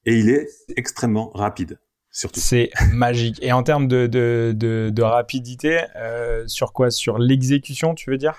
et 0.06 0.18
il 0.18 0.28
est 0.28 0.48
extrêmement 0.76 1.30
rapide. 1.30 1.78
Surtout. 2.10 2.40
C'est 2.40 2.70
magique. 2.92 3.38
Et 3.42 3.52
en 3.52 3.62
termes 3.62 3.86
de, 3.86 4.08
de, 4.08 4.52
de, 4.52 5.02
rapidité, 5.02 5.84
sur 6.46 6.72
quoi? 6.72 6.90
Sur 6.90 7.18
l'exécution, 7.18 7.94
tu 7.94 8.10
veux 8.10 8.16
dire? 8.16 8.34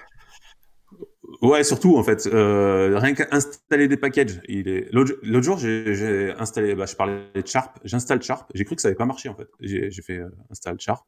Ouais, 1.41 1.63
surtout 1.63 1.97
en 1.97 2.03
fait, 2.03 2.27
euh, 2.27 2.97
rien 2.97 3.13
qu'installer 3.13 3.87
des 3.87 3.97
packages. 3.97 4.41
Il 4.47 4.67
est 4.67 4.91
l'autre 4.91 5.41
jour, 5.41 5.57
j'ai 5.57 6.33
installé, 6.37 6.75
bah, 6.75 6.85
je 6.85 6.95
parlais 6.95 7.23
de 7.33 7.45
Sharp, 7.45 7.79
j'installe 7.83 8.21
Sharp. 8.21 8.51
J'ai 8.53 8.65
cru 8.65 8.75
que 8.75 8.81
ça 8.81 8.87
avait 8.87 8.95
pas 8.95 9.05
marché 9.05 9.29
en 9.29 9.35
fait. 9.35 9.47
J'ai 9.59 9.91
fait 10.01 10.17
euh, 10.17 10.29
install 10.49 10.79
Sharp 10.79 11.05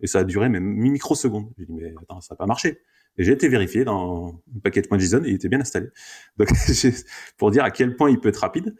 et 0.00 0.06
ça 0.06 0.20
a 0.20 0.24
duré 0.24 0.48
même 0.48 0.64
microsecondes. 0.64 1.50
J'ai 1.58 1.66
dit 1.66 1.72
mais 1.72 1.94
attends, 2.02 2.20
ça 2.20 2.34
a 2.34 2.36
pas 2.36 2.46
marché. 2.46 2.80
Et 3.18 3.24
j'ai 3.24 3.32
été 3.32 3.48
vérifié 3.48 3.84
dans 3.84 4.42
package.json 4.62 5.24
et 5.24 5.30
il 5.30 5.34
était 5.34 5.48
bien 5.48 5.60
installé. 5.60 5.88
Donc 6.36 6.48
pour 7.38 7.50
dire 7.50 7.64
à 7.64 7.70
quel 7.70 7.96
point 7.96 8.10
il 8.10 8.20
peut 8.20 8.28
être 8.28 8.36
rapide. 8.36 8.76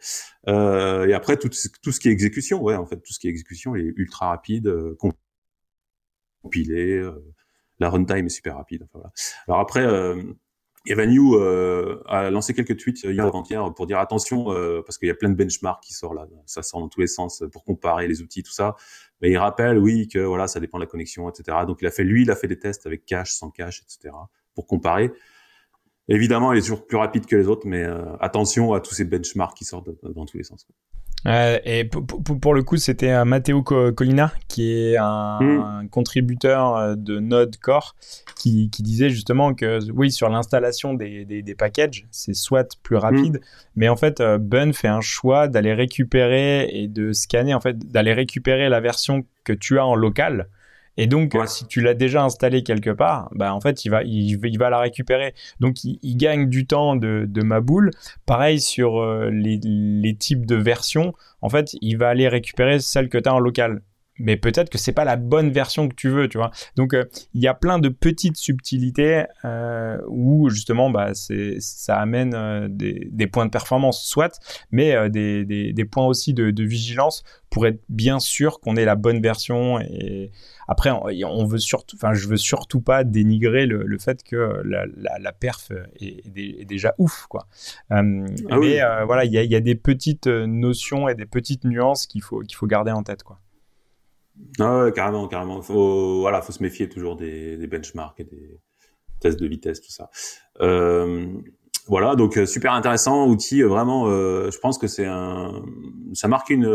Euh, 0.47 1.07
et 1.07 1.13
après 1.13 1.37
tout, 1.37 1.49
tout 1.81 1.91
ce 1.91 1.99
qui 1.99 2.09
est 2.09 2.11
exécution, 2.11 2.61
ouais, 2.61 2.75
en 2.75 2.85
fait 2.85 2.97
tout 2.97 3.13
ce 3.13 3.19
qui 3.19 3.27
est 3.27 3.31
exécution, 3.31 3.75
est 3.75 3.93
ultra 3.95 4.29
rapide, 4.29 4.67
euh, 4.67 4.97
compilé. 6.41 6.97
Euh, 6.97 7.23
la 7.79 7.89
runtime 7.89 8.25
est 8.25 8.29
super 8.29 8.55
rapide. 8.57 8.83
Enfin, 8.83 8.99
voilà. 8.99 9.11
Alors 9.47 9.59
après. 9.59 9.85
Euh, 10.87 10.91
Evan 10.91 11.11
Yu 11.11 11.33
euh, 11.35 11.97
a 12.07 12.29
lancé 12.29 12.53
quelques 12.53 12.77
tweets 12.77 13.03
hier 13.03 13.25
avant-hier 13.25 13.73
pour 13.73 13.87
dire 13.87 13.99
attention 13.99 14.51
euh, 14.51 14.81
parce 14.85 14.97
qu'il 14.97 15.07
y 15.07 15.11
a 15.11 15.15
plein 15.15 15.29
de 15.29 15.35
benchmarks 15.35 15.83
qui 15.83 15.93
sortent 15.93 16.15
là, 16.15 16.27
ça 16.45 16.63
sort 16.63 16.79
dans 16.79 16.89
tous 16.89 17.01
les 17.01 17.07
sens 17.07 17.43
pour 17.51 17.63
comparer 17.63 18.07
les 18.07 18.21
outils 18.21 18.43
tout 18.43 18.51
ça. 18.51 18.75
Mais 19.21 19.31
il 19.31 19.37
rappelle 19.37 19.77
oui 19.77 20.07
que 20.07 20.19
voilà 20.19 20.47
ça 20.47 20.59
dépend 20.59 20.77
de 20.77 20.83
la 20.83 20.89
connexion 20.89 21.29
etc. 21.29 21.57
Donc 21.65 21.79
il 21.81 21.87
a 21.87 21.91
fait 21.91 22.03
lui 22.03 22.23
il 22.23 22.31
a 22.31 22.35
fait 22.35 22.47
des 22.47 22.59
tests 22.59 22.85
avec 22.85 23.05
cache 23.05 23.31
sans 23.31 23.49
cache 23.49 23.83
etc. 23.83 24.15
pour 24.55 24.67
comparer. 24.67 25.11
Évidemment 26.09 26.53
il 26.53 26.59
est 26.59 26.61
toujours 26.61 26.85
plus 26.85 26.97
rapide 26.97 27.25
que 27.25 27.35
les 27.35 27.47
autres 27.47 27.67
mais 27.67 27.83
euh, 27.83 28.03
attention 28.19 28.73
à 28.73 28.79
tous 28.79 28.93
ces 28.93 29.05
benchmarks 29.05 29.55
qui 29.57 29.65
sortent 29.65 29.89
dans 30.03 30.25
tous 30.25 30.37
les 30.37 30.43
sens. 30.43 30.67
Euh, 31.25 31.57
et 31.65 31.83
pour, 31.85 32.53
le 32.53 32.61
coup, 32.61 32.77
c'était 32.77 33.09
euh, 33.09 33.25
Matteo 33.25 33.63
Colina, 33.63 34.31
qui 34.47 34.71
est 34.71 34.97
un, 34.97 35.39
mm. 35.41 35.89
contributeur 35.89 36.95
de 36.95 37.19
Node 37.19 37.57
Core, 37.57 37.95
qui, 38.37 38.69
disait 38.69 39.09
justement 39.09 39.55
que 39.55 39.79
oui, 39.91 40.11
sur 40.11 40.29
l'installation 40.29 40.93
des, 40.93 41.25
des, 41.25 41.55
packages, 41.55 42.05
c'est 42.11 42.35
soit 42.35 42.77
plus 42.83 42.97
rapide, 42.97 43.37
mm. 43.37 43.41
mais 43.75 43.89
en 43.89 43.97
fait, 43.97 44.21
Bun 44.21 44.73
fait 44.73 44.87
un 44.87 45.01
choix 45.01 45.47
d'aller 45.47 45.73
récupérer 45.73 46.69
et 46.69 46.87
de 46.87 47.11
scanner, 47.13 47.55
en 47.55 47.61
fait, 47.61 47.77
d'aller 47.77 48.13
récupérer 48.13 48.69
la 48.69 48.79
version 48.79 49.25
que 49.43 49.53
tu 49.53 49.79
as 49.79 49.85
en 49.85 49.95
local 49.95 50.47
et 50.97 51.05
donc, 51.05 51.37
si 51.45 51.67
tu 51.67 51.81
l'as 51.81 51.93
déjà 51.93 52.23
installé 52.23 52.63
quelque 52.63 52.89
part, 52.89 53.29
bah, 53.33 53.53
en 53.53 53.61
fait, 53.61 53.85
il 53.85 53.89
va, 53.89 54.03
il, 54.03 54.57
va 54.57 54.69
la 54.71 54.79
récupérer. 54.79 55.35
Donc, 55.59 55.83
il, 55.83 56.17
gagne 56.17 56.49
du 56.49 56.65
temps 56.65 56.95
de, 56.95 57.25
de 57.27 57.41
ma 57.43 57.61
boule. 57.61 57.91
Pareil 58.25 58.59
sur 58.59 58.99
euh, 58.99 59.29
les, 59.31 59.59
les, 59.63 60.15
types 60.15 60.47
de 60.47 60.55
versions. 60.55 61.13
En 61.41 61.49
fait, 61.49 61.75
il 61.81 61.97
va 61.97 62.09
aller 62.09 62.27
récupérer 62.27 62.79
celle 62.79 63.09
que 63.09 63.19
tu 63.19 63.29
as 63.29 63.33
en 63.33 63.39
local. 63.39 63.81
Mais 64.19 64.37
peut-être 64.37 64.69
que 64.69 64.77
c'est 64.77 64.91
pas 64.91 65.05
la 65.05 65.15
bonne 65.15 65.51
version 65.51 65.87
que 65.87 65.95
tu 65.95 66.09
veux, 66.09 66.27
tu 66.27 66.37
vois. 66.37 66.51
Donc 66.75 66.93
euh, 66.93 67.05
il 67.33 67.41
y 67.41 67.47
a 67.47 67.53
plein 67.53 67.79
de 67.79 67.89
petites 67.89 68.37
subtilités 68.37 69.25
euh, 69.45 69.97
où 70.07 70.49
justement 70.49 70.89
bah 70.89 71.13
c'est 71.13 71.57
ça 71.59 71.97
amène 71.97 72.33
euh, 72.33 72.67
des, 72.69 73.07
des, 73.11 73.27
points 73.27 73.45
de 73.45 73.51
performance 73.51 74.03
soit, 74.03 74.39
mais 74.71 75.09
des, 75.09 75.45
des, 75.45 75.73
des, 75.73 75.85
points 75.85 76.05
aussi 76.05 76.33
de, 76.33 76.51
de, 76.51 76.63
vigilance 76.63 77.23
pour 77.49 77.67
être 77.67 77.81
bien 77.89 78.19
sûr 78.19 78.59
qu'on 78.59 78.75
ait 78.75 78.85
la 78.85 78.95
bonne 78.95 79.21
version. 79.21 79.79
Et 79.79 80.31
après 80.67 80.91
on, 80.91 81.45
veut 81.45 81.59
surtout, 81.59 81.95
enfin 81.95 82.13
je 82.13 82.27
veux 82.27 82.37
surtout 82.37 82.81
pas 82.81 83.03
dénigrer 83.03 83.65
le, 83.65 83.83
le 83.83 83.97
fait 83.99 84.23
que 84.23 84.61
la, 84.65 84.85
la, 84.97 85.19
la 85.19 85.31
perf 85.31 85.71
est, 85.99 86.23
est, 86.35 86.65
déjà 86.65 86.93
ouf 86.97 87.25
quoi. 87.29 87.47
Ah 87.89 88.01
mais 88.03 88.81
voilà 89.05 89.25
il 89.25 89.31
y 89.31 89.37
a, 89.37 89.43
y 89.43 89.55
a 89.55 89.61
des 89.61 89.75
petites 89.75 90.27
notions 90.27 91.07
et 91.07 91.15
des 91.15 91.25
petites 91.25 91.63
nuances 91.63 92.07
qu'il 92.07 92.21
faut 92.21 92.39
qu'il 92.41 92.55
faut 92.55 92.67
garder 92.67 92.91
en 92.91 93.03
tête 93.03 93.23
quoi. 93.23 93.39
Ah 94.59 94.83
ouais, 94.83 94.91
carrément, 94.91 95.27
carrément. 95.27 95.61
Faut, 95.61 96.19
voilà, 96.21 96.41
faut 96.41 96.51
se 96.51 96.63
méfier 96.63 96.89
toujours 96.89 97.15
des, 97.15 97.57
des 97.57 97.67
benchmarks 97.67 98.19
et 98.19 98.23
des 98.23 98.59
tests 99.19 99.39
de 99.39 99.47
vitesse, 99.47 99.81
tout 99.81 99.91
ça. 99.91 100.09
Euh, 100.61 101.27
voilà, 101.87 102.15
donc 102.15 102.37
euh, 102.37 102.45
super 102.45 102.73
intéressant, 102.73 103.27
outil 103.27 103.61
euh, 103.61 103.67
vraiment. 103.67 104.07
Euh, 104.09 104.51
je 104.51 104.57
pense 104.59 104.77
que 104.77 104.87
c'est 104.87 105.05
un, 105.05 105.63
ça 106.13 106.27
marque 106.27 106.49
une, 106.49 106.65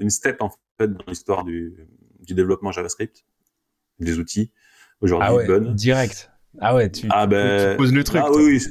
une 0.00 0.10
step 0.10 0.42
en 0.42 0.50
fait 0.78 0.92
dans 0.92 1.04
l'histoire 1.08 1.44
du, 1.44 1.74
du 2.20 2.34
développement 2.34 2.72
JavaScript, 2.72 3.24
des 3.98 4.18
outils 4.18 4.52
aujourd'hui 5.00 5.28
ah 5.30 5.34
ouais, 5.34 5.60
Direct. 5.74 6.30
Ah 6.60 6.74
ouais, 6.74 6.90
tu, 6.90 7.06
ah 7.10 7.26
ben, 7.26 7.72
tu 7.72 7.76
poses 7.76 7.94
le 7.94 8.04
truc. 8.04 8.20
Ah 8.24 8.30
oui, 8.32 8.58
oui. 8.58 8.66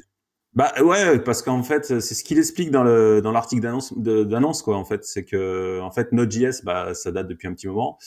Bah 0.53 0.74
ouais, 0.81 1.19
parce 1.19 1.41
qu'en 1.41 1.63
fait, 1.63 1.86
c'est 1.86 2.15
ce 2.15 2.24
qu'il 2.24 2.39
explique 2.39 2.72
dans 2.72 2.84
le 2.84 3.22
dans 3.22 3.31
l'article 3.31 3.62
d'annonce 3.62 3.98
d'annonce 3.98 4.63
quoi. 4.63 4.77
En 4.77 4.84
fait, 4.84 5.05
c'est 5.05 5.24
que 5.24 5.79
en 5.79 5.91
fait 5.91 6.12
Node.js, 6.12 6.63
bah 6.63 6.93
ça 6.93 7.12
date 7.12 7.27
depuis 7.27 7.48
un 7.48 7.53
petit 7.53 7.67
moment 7.67 7.98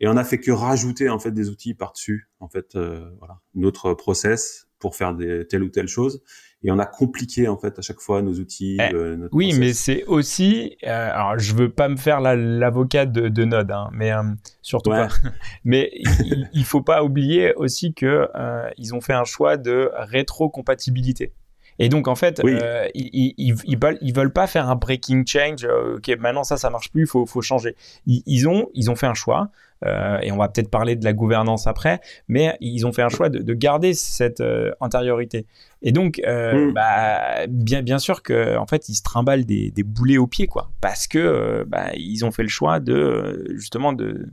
et 0.00 0.08
on 0.08 0.16
a 0.16 0.24
fait 0.24 0.38
que 0.38 0.50
rajouter 0.50 1.08
en 1.08 1.18
fait 1.18 1.30
des 1.32 1.48
outils 1.48 1.74
par 1.74 1.92
dessus 1.92 2.28
en 2.40 2.48
fait 2.48 2.76
euh, 2.76 3.10
voilà 3.18 3.40
notre 3.54 3.94
process 3.94 4.66
pour 4.78 4.94
faire 4.96 5.14
des 5.14 5.46
telle 5.46 5.62
ou 5.62 5.68
telle 5.68 5.88
chose. 5.88 6.22
Et 6.62 6.70
on 6.70 6.78
a 6.78 6.86
compliqué 6.86 7.48
en 7.48 7.56
fait 7.56 7.78
à 7.78 7.82
chaque 7.82 8.00
fois 8.00 8.22
nos 8.22 8.34
outils 8.34 8.78
eh, 8.80 8.94
euh, 8.94 9.28
oui 9.30 9.54
mais 9.58 9.72
c'est 9.72 10.04
aussi 10.04 10.76
euh, 10.84 11.10
alors 11.12 11.38
je 11.38 11.54
veux 11.54 11.70
pas 11.70 11.88
me 11.88 11.96
faire 11.96 12.20
l'avocat 12.20 13.06
de, 13.06 13.28
de, 13.28 13.44
Node 13.44 13.70
hein, 13.70 13.88
mais 13.92 14.12
euh, 14.12 14.22
surtout 14.62 14.90
pas. 14.90 15.08
Mais 15.64 15.90
il, 15.94 16.48
il, 16.52 16.64
faut 16.64 16.82
pas 16.82 17.04
oublier 17.04 17.54
aussi 17.54 17.94
que 17.94 18.28
euh, 18.34 18.68
ils 18.78 18.94
ont 18.94 19.00
fait 19.00 19.12
un 19.12 19.24
choix 19.24 19.56
de 19.56 19.90
rétrocompatibilité 19.94 21.34
et 21.78 21.88
donc, 21.88 22.08
en 22.08 22.14
fait, 22.14 22.40
euh, 22.44 22.88
ils, 22.94 23.34
ils, 23.36 23.54
ils, 23.64 23.78
veulent, 23.78 23.98
ils 24.00 24.14
veulent 24.14 24.32
pas 24.32 24.46
faire 24.46 24.68
un 24.68 24.76
breaking 24.76 25.24
change. 25.26 25.64
Euh, 25.64 25.96
ok, 25.96 26.16
maintenant 26.18 26.44
ça, 26.44 26.56
ça 26.56 26.70
marche 26.70 26.90
plus, 26.90 27.02
il 27.02 27.06
faut, 27.06 27.26
faut 27.26 27.42
changer. 27.42 27.76
Ils, 28.06 28.22
ils, 28.26 28.48
ont, 28.48 28.68
ils 28.74 28.90
ont 28.90 28.96
fait 28.96 29.06
un 29.06 29.14
choix. 29.14 29.48
Euh, 29.84 30.18
et 30.22 30.32
on 30.32 30.38
va 30.38 30.48
peut-être 30.48 30.70
parler 30.70 30.96
de 30.96 31.04
la 31.04 31.12
gouvernance 31.12 31.66
après, 31.66 32.00
mais 32.28 32.56
ils 32.62 32.86
ont 32.86 32.92
fait 32.92 33.02
un 33.02 33.10
choix 33.10 33.28
de, 33.28 33.40
de 33.40 33.54
garder 33.54 33.92
cette 33.92 34.42
antériorité. 34.80 35.46
Et 35.82 35.92
donc, 35.92 36.18
mm. 36.26 36.72
bah, 36.72 37.46
bien, 37.46 37.82
bien 37.82 37.98
sûr 37.98 38.22
que, 38.22 38.56
en 38.56 38.66
fait, 38.66 38.88
ils 38.88 38.94
se 38.94 39.02
trimballent 39.02 39.44
des, 39.44 39.70
des 39.70 39.82
boulets 39.82 40.16
au 40.16 40.26
pied, 40.26 40.46
quoi, 40.46 40.70
parce 40.80 41.06
que 41.06 41.64
bah, 41.68 41.90
ils 41.94 42.24
ont 42.24 42.30
fait 42.30 42.42
le 42.42 42.48
choix 42.48 42.80
de 42.80 43.44
justement 43.54 43.92
de 43.92 44.26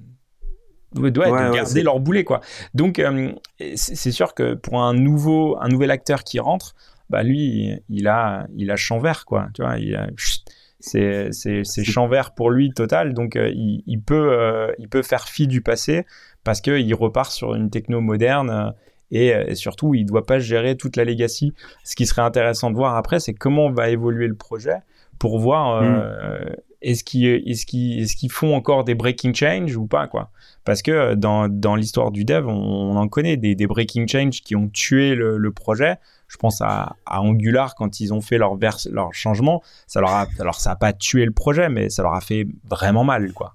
ouais, 0.96 1.12
de 1.12 1.54
garder 1.54 1.84
leur 1.84 2.00
boulet 2.00 2.24
quoi. 2.24 2.42
Donc 2.74 3.02
c'est 3.76 4.12
sûr 4.12 4.34
que 4.34 4.54
pour 4.54 4.82
un 4.82 4.94
nouveau 4.94 5.58
un 5.60 5.68
nouvel 5.68 5.92
acteur 5.92 6.24
qui 6.24 6.40
rentre, 6.40 6.76
bah 7.10 7.24
lui, 7.24 7.80
il 7.90 8.08
a, 8.08 8.48
il 8.56 8.72
a 8.72 8.76
champ 8.76 9.00
vert, 9.00 9.26
quoi. 9.26 9.48
Tu 9.54 9.62
vois, 9.62 9.76
c'est, 10.80 11.32
c'est, 11.32 11.64
c'est 11.64 11.84
champ 11.86 12.08
vert 12.08 12.34
pour 12.34 12.52
lui 12.52 12.72
total. 12.72 13.14
Donc, 13.14 13.36
euh, 13.36 13.50
il, 13.56 13.84
il, 13.88 14.02
peut, 14.02 14.34
euh, 14.34 14.72
il 14.80 14.90
peut 14.90 15.02
faire 15.02 15.30
fi 15.30 15.48
du 15.48 15.62
passé 15.62 16.06
parce 16.44 16.60
qu'il 16.60 16.94
repart 16.94 17.32
sur 17.32 17.56
une 17.56 17.70
techno 17.70 18.02
moderne. 18.02 18.50
Euh, 19.14 19.46
et, 19.48 19.56
surtout, 19.56 19.94
il 19.94 20.04
ne 20.04 20.08
doit 20.08 20.26
pas 20.26 20.40
gérer 20.40 20.76
toute 20.76 20.98
la 20.98 21.06
legacy. 21.06 21.54
Ce 21.86 21.96
qui 21.96 22.06
serait 22.06 22.24
intéressant 22.24 22.70
de 22.70 22.76
voir 22.76 22.98
après, 22.98 23.20
c'est 23.20 23.34
comment 23.34 23.72
va 23.72 23.90
évoluer 23.90 24.28
le 24.28 24.36
projet 24.36 24.78
pour 25.20 25.40
voir 25.40 25.84
mm. 25.84 26.56
est-ce 26.82 27.04
qu'ils 27.04 27.28
est 27.28 27.66
qu 27.66 28.02
est 28.02 28.20
qu 28.20 28.28
font 28.30 28.56
encore 28.56 28.84
des 28.84 28.96
breaking 28.96 29.34
change 29.34 29.78
ou 29.78 29.86
pas, 29.86 30.08
quoi. 30.08 30.32
Parce 30.66 30.82
que 30.82 31.14
dans, 31.14 31.48
dans 31.48 31.76
l'histoire 31.76 32.12
du 32.12 32.26
dev, 32.26 32.48
on, 32.48 32.52
on, 32.52 32.96
en 32.96 33.08
connaît 33.08 33.38
des, 33.38 33.54
des 33.54 33.68
breaking 33.68 34.08
change 34.08 34.42
qui 34.42 34.56
ont 34.56 34.68
tué 34.68 35.14
le, 35.14 35.38
le 35.38 35.52
projet 35.52 35.98
je 36.34 36.38
pense 36.38 36.62
à, 36.62 36.96
Angular 37.06 37.76
quand 37.76 38.00
ils 38.00 38.12
ont 38.12 38.22
fait 38.22 38.40
leur, 38.40 38.58
leur 38.90 39.14
changement, 39.14 39.62
ça 39.86 40.02
leur 40.02 40.10
a, 40.10 40.26
alors 40.40 40.60
ça 40.60 40.72
a 40.72 40.76
pas 40.76 40.92
tué 40.92 41.26
le 41.26 41.32
projet, 41.32 41.70
mais 41.70 41.92
ça 41.92 42.02
leur 42.02 42.16
a 42.16 42.22
fait 42.22 42.48
vraiment 42.68 43.04
mal, 43.04 43.34
quoi. 43.34 43.54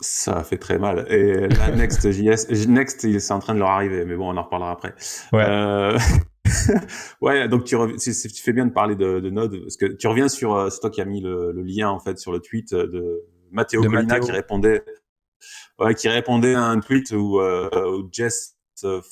Ça 0.00 0.38
a 0.38 0.42
fait 0.42 0.56
très 0.56 0.78
mal. 0.78 1.06
Et 1.10 1.48
la 1.48 1.70
Next.js, 1.76 2.66
Next, 2.66 3.18
c'est 3.18 3.32
en 3.32 3.40
train 3.40 3.54
de 3.54 3.58
leur 3.58 3.68
arriver, 3.68 4.06
mais 4.06 4.16
bon, 4.16 4.32
on 4.32 4.36
en 4.38 4.42
reparlera 4.42 4.70
après. 4.70 4.94
Ouais. 5.34 5.44
Euh... 5.46 5.98
ouais, 7.20 7.46
donc 7.46 7.64
tu, 7.64 7.76
tu, 7.98 8.42
fais 8.42 8.54
bien 8.54 8.64
de 8.64 8.72
parler 8.72 8.96
de, 8.96 9.20
de, 9.20 9.28
Node, 9.28 9.60
parce 9.60 9.76
que 9.76 9.84
tu 9.84 10.06
reviens 10.06 10.28
sur, 10.28 10.54
euh, 10.54 10.70
c'est 10.70 10.80
toi 10.80 10.88
qui 10.88 11.02
as 11.02 11.04
mis 11.04 11.20
le, 11.20 11.52
le, 11.52 11.62
lien 11.62 11.90
en 11.90 12.00
fait 12.00 12.18
sur 12.18 12.32
le 12.32 12.40
tweet 12.40 12.74
de 12.74 13.22
Matteo 13.52 13.82
Colina 13.82 14.18
qui 14.18 14.32
répondait, 14.32 14.82
ouais, 15.78 15.94
qui 15.94 16.08
répondait 16.08 16.54
à 16.54 16.62
un 16.62 16.80
tweet 16.80 17.12
où, 17.12 17.38
euh, 17.38 17.68
où 17.98 18.08
Jess 18.10 18.56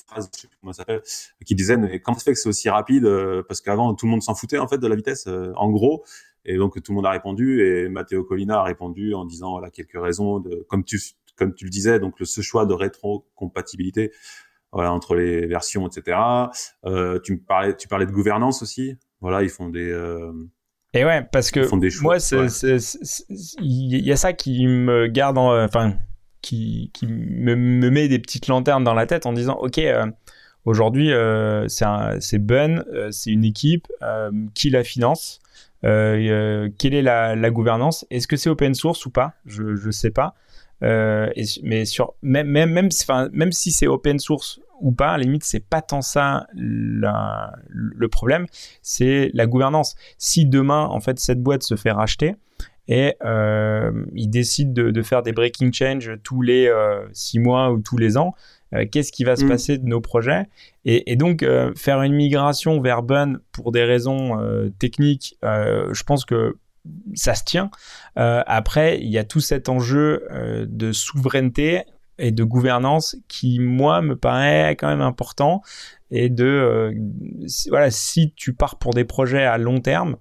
phrase, 0.07 0.29
je 0.35 0.41
sais 0.41 0.47
plus 0.47 0.57
comment 0.61 0.73
ça 0.73 0.83
s'appelle, 0.83 1.01
qui 1.45 1.55
disait 1.55 1.77
mais 1.77 1.99
comment 1.99 2.17
ça 2.17 2.23
fait 2.23 2.33
que 2.33 2.39
c'est 2.39 2.49
aussi 2.49 2.69
rapide 2.69 3.05
euh, 3.05 3.43
Parce 3.47 3.61
qu'avant 3.61 3.93
tout 3.93 4.05
le 4.05 4.11
monde 4.11 4.21
s'en 4.21 4.35
foutait 4.35 4.59
en 4.59 4.67
fait 4.67 4.77
de 4.77 4.87
la 4.87 4.95
vitesse, 4.95 5.27
euh, 5.27 5.51
en 5.55 5.69
gros. 5.69 6.03
Et 6.45 6.57
donc 6.57 6.81
tout 6.81 6.91
le 6.91 6.95
monde 6.95 7.05
a 7.05 7.11
répondu 7.11 7.61
et 7.61 7.89
Matteo 7.89 8.23
Colina 8.23 8.59
a 8.59 8.63
répondu 8.63 9.13
en 9.13 9.25
disant 9.25 9.51
voilà 9.51 9.69
quelques 9.69 10.01
raisons 10.01 10.39
de 10.39 10.65
comme 10.69 10.83
tu 10.83 10.99
comme 11.35 11.53
tu 11.53 11.65
le 11.65 11.69
disais 11.69 11.99
donc 11.99 12.19
le, 12.19 12.25
ce 12.25 12.41
choix 12.41 12.65
de 12.65 12.73
rétro-compatibilité 12.73 14.11
voilà 14.71 14.93
entre 14.93 15.15
les 15.15 15.47
versions 15.47 15.87
etc. 15.87 16.17
Euh, 16.85 17.19
tu 17.19 17.33
me 17.33 17.39
parlais 17.39 17.75
tu 17.75 17.87
parlais 17.87 18.05
de 18.05 18.11
gouvernance 18.11 18.61
aussi 18.61 18.95
voilà 19.19 19.43
ils 19.43 19.49
font 19.49 19.67
des 19.67 19.91
euh, 19.91 20.31
et 20.93 21.05
ouais, 21.05 21.23
parce 21.31 21.51
que 21.51 21.59
moi, 22.01 22.17
il 23.59 24.07
y 24.07 24.11
a 24.11 24.15
ça 24.15 24.33
qui 24.33 24.65
me 24.65 25.05
garde 25.05 25.37
en, 25.37 25.63
enfin, 25.63 25.93
qui, 26.41 26.91
me, 27.03 27.55
me, 27.55 27.89
met 27.89 28.07
des 28.07 28.19
petites 28.19 28.47
lanternes 28.47 28.83
dans 28.83 28.93
la 28.93 29.05
tête 29.05 29.25
en 29.25 29.33
disant 29.33 29.57
ok 29.59 29.77
euh, 29.79 30.05
aujourd'hui 30.65 31.11
euh, 31.11 31.67
c'est 31.67 32.39
Ben 32.39 32.83
euh, 32.93 33.11
c'est 33.11 33.31
une 33.31 33.43
équipe 33.43 33.87
qui 34.53 34.69
la 34.69 34.83
finance 34.83 35.39
quelle 35.81 36.93
est 36.93 37.01
la, 37.01 37.49
gouvernance 37.49 38.05
est-ce 38.09 38.27
que 38.27 38.37
c'est 38.37 38.49
open 38.49 38.73
source 38.73 39.05
ou 39.05 39.11
pas? 39.11 39.33
Je 39.45 39.75
je 39.75 39.91
sais 39.91 40.11
pas 40.11 40.35
mais 40.81 41.85
sur 41.85 42.13
même 42.21 42.47
même 42.47 42.71
même 42.71 42.89
même 43.31 43.51
si 43.51 43.71
c'est 43.71 43.87
open 43.87 44.19
source 44.19 44.59
ou 44.81 44.91
pas, 44.93 45.11
à 45.11 45.17
la 45.17 45.23
limite, 45.23 45.43
c'est 45.43 45.59
pas 45.59 45.81
tant 45.81 46.01
ça 46.01 46.47
le 46.53 48.07
problème, 48.07 48.45
c'est 48.81 49.29
la 49.33 49.45
gouvernance. 49.45 49.95
Si 50.17 50.45
demain, 50.45 50.85
en 50.85 50.99
fait, 50.99 51.19
cette 51.19 51.41
boîte 51.41 51.63
se 51.63 51.75
fait 51.75 51.91
racheter, 51.91 52.35
et 52.89 53.15
euh, 53.23 53.91
ils 54.15 54.29
décident 54.29 54.73
de, 54.73 54.89
de, 54.89 55.01
faire 55.03 55.21
des 55.21 55.31
breaking 55.31 55.71
change 55.71 56.11
tous 56.23 56.41
les 56.41 56.67
euh, 56.67 57.07
six 57.13 57.37
mois 57.37 57.71
ou 57.71 57.79
tous 57.79 57.97
les 57.97 58.17
ans. 58.17 58.33
Euh, 58.73 58.85
Qu'est-ce 58.91 59.11
qui 59.11 59.23
va 59.23 59.35
se 59.35 59.45
mm. 59.45 59.47
passer 59.47 59.77
de 59.77 59.85
nos 59.85 60.01
projets? 60.01 60.47
Et, 60.85 61.11
et, 61.11 61.15
donc 61.15 61.45
faire 61.77 62.01
une 62.01 62.13
migration 62.13 62.81
vers 62.81 63.03
Bun 63.03 63.37
pour 63.51 63.71
des 63.71 63.83
raisons 63.83 64.39
techniques, 64.79 65.37
je 65.43 66.03
pense 66.03 66.25
que 66.25 66.57
ça 67.13 67.35
se 67.35 67.43
tient. 67.43 67.69
après, 68.15 68.99
il 68.99 69.09
y 69.09 69.19
a 69.19 69.23
tout 69.23 69.41
cet 69.41 69.69
enjeu 69.69 70.27
de 70.67 70.91
souveraineté 70.91 71.83
et 72.17 72.31
de 72.31 72.43
gouvernance 72.43 73.17
qui 73.27 73.59
moi 73.59 74.01
me 74.01 74.15
paraît 74.15 74.75
quand 74.77 74.87
même 74.87 75.01
important 75.01 75.61
et 76.09 76.29
de 76.29 76.93
voilà 77.69 77.91
si 77.91 78.33
tu 78.35 78.53
pars 78.53 78.79
pour 78.79 78.93
des 78.93 79.05
projets 79.05 79.43
à 79.43 79.57
long 79.57 79.79
terme 79.79 80.15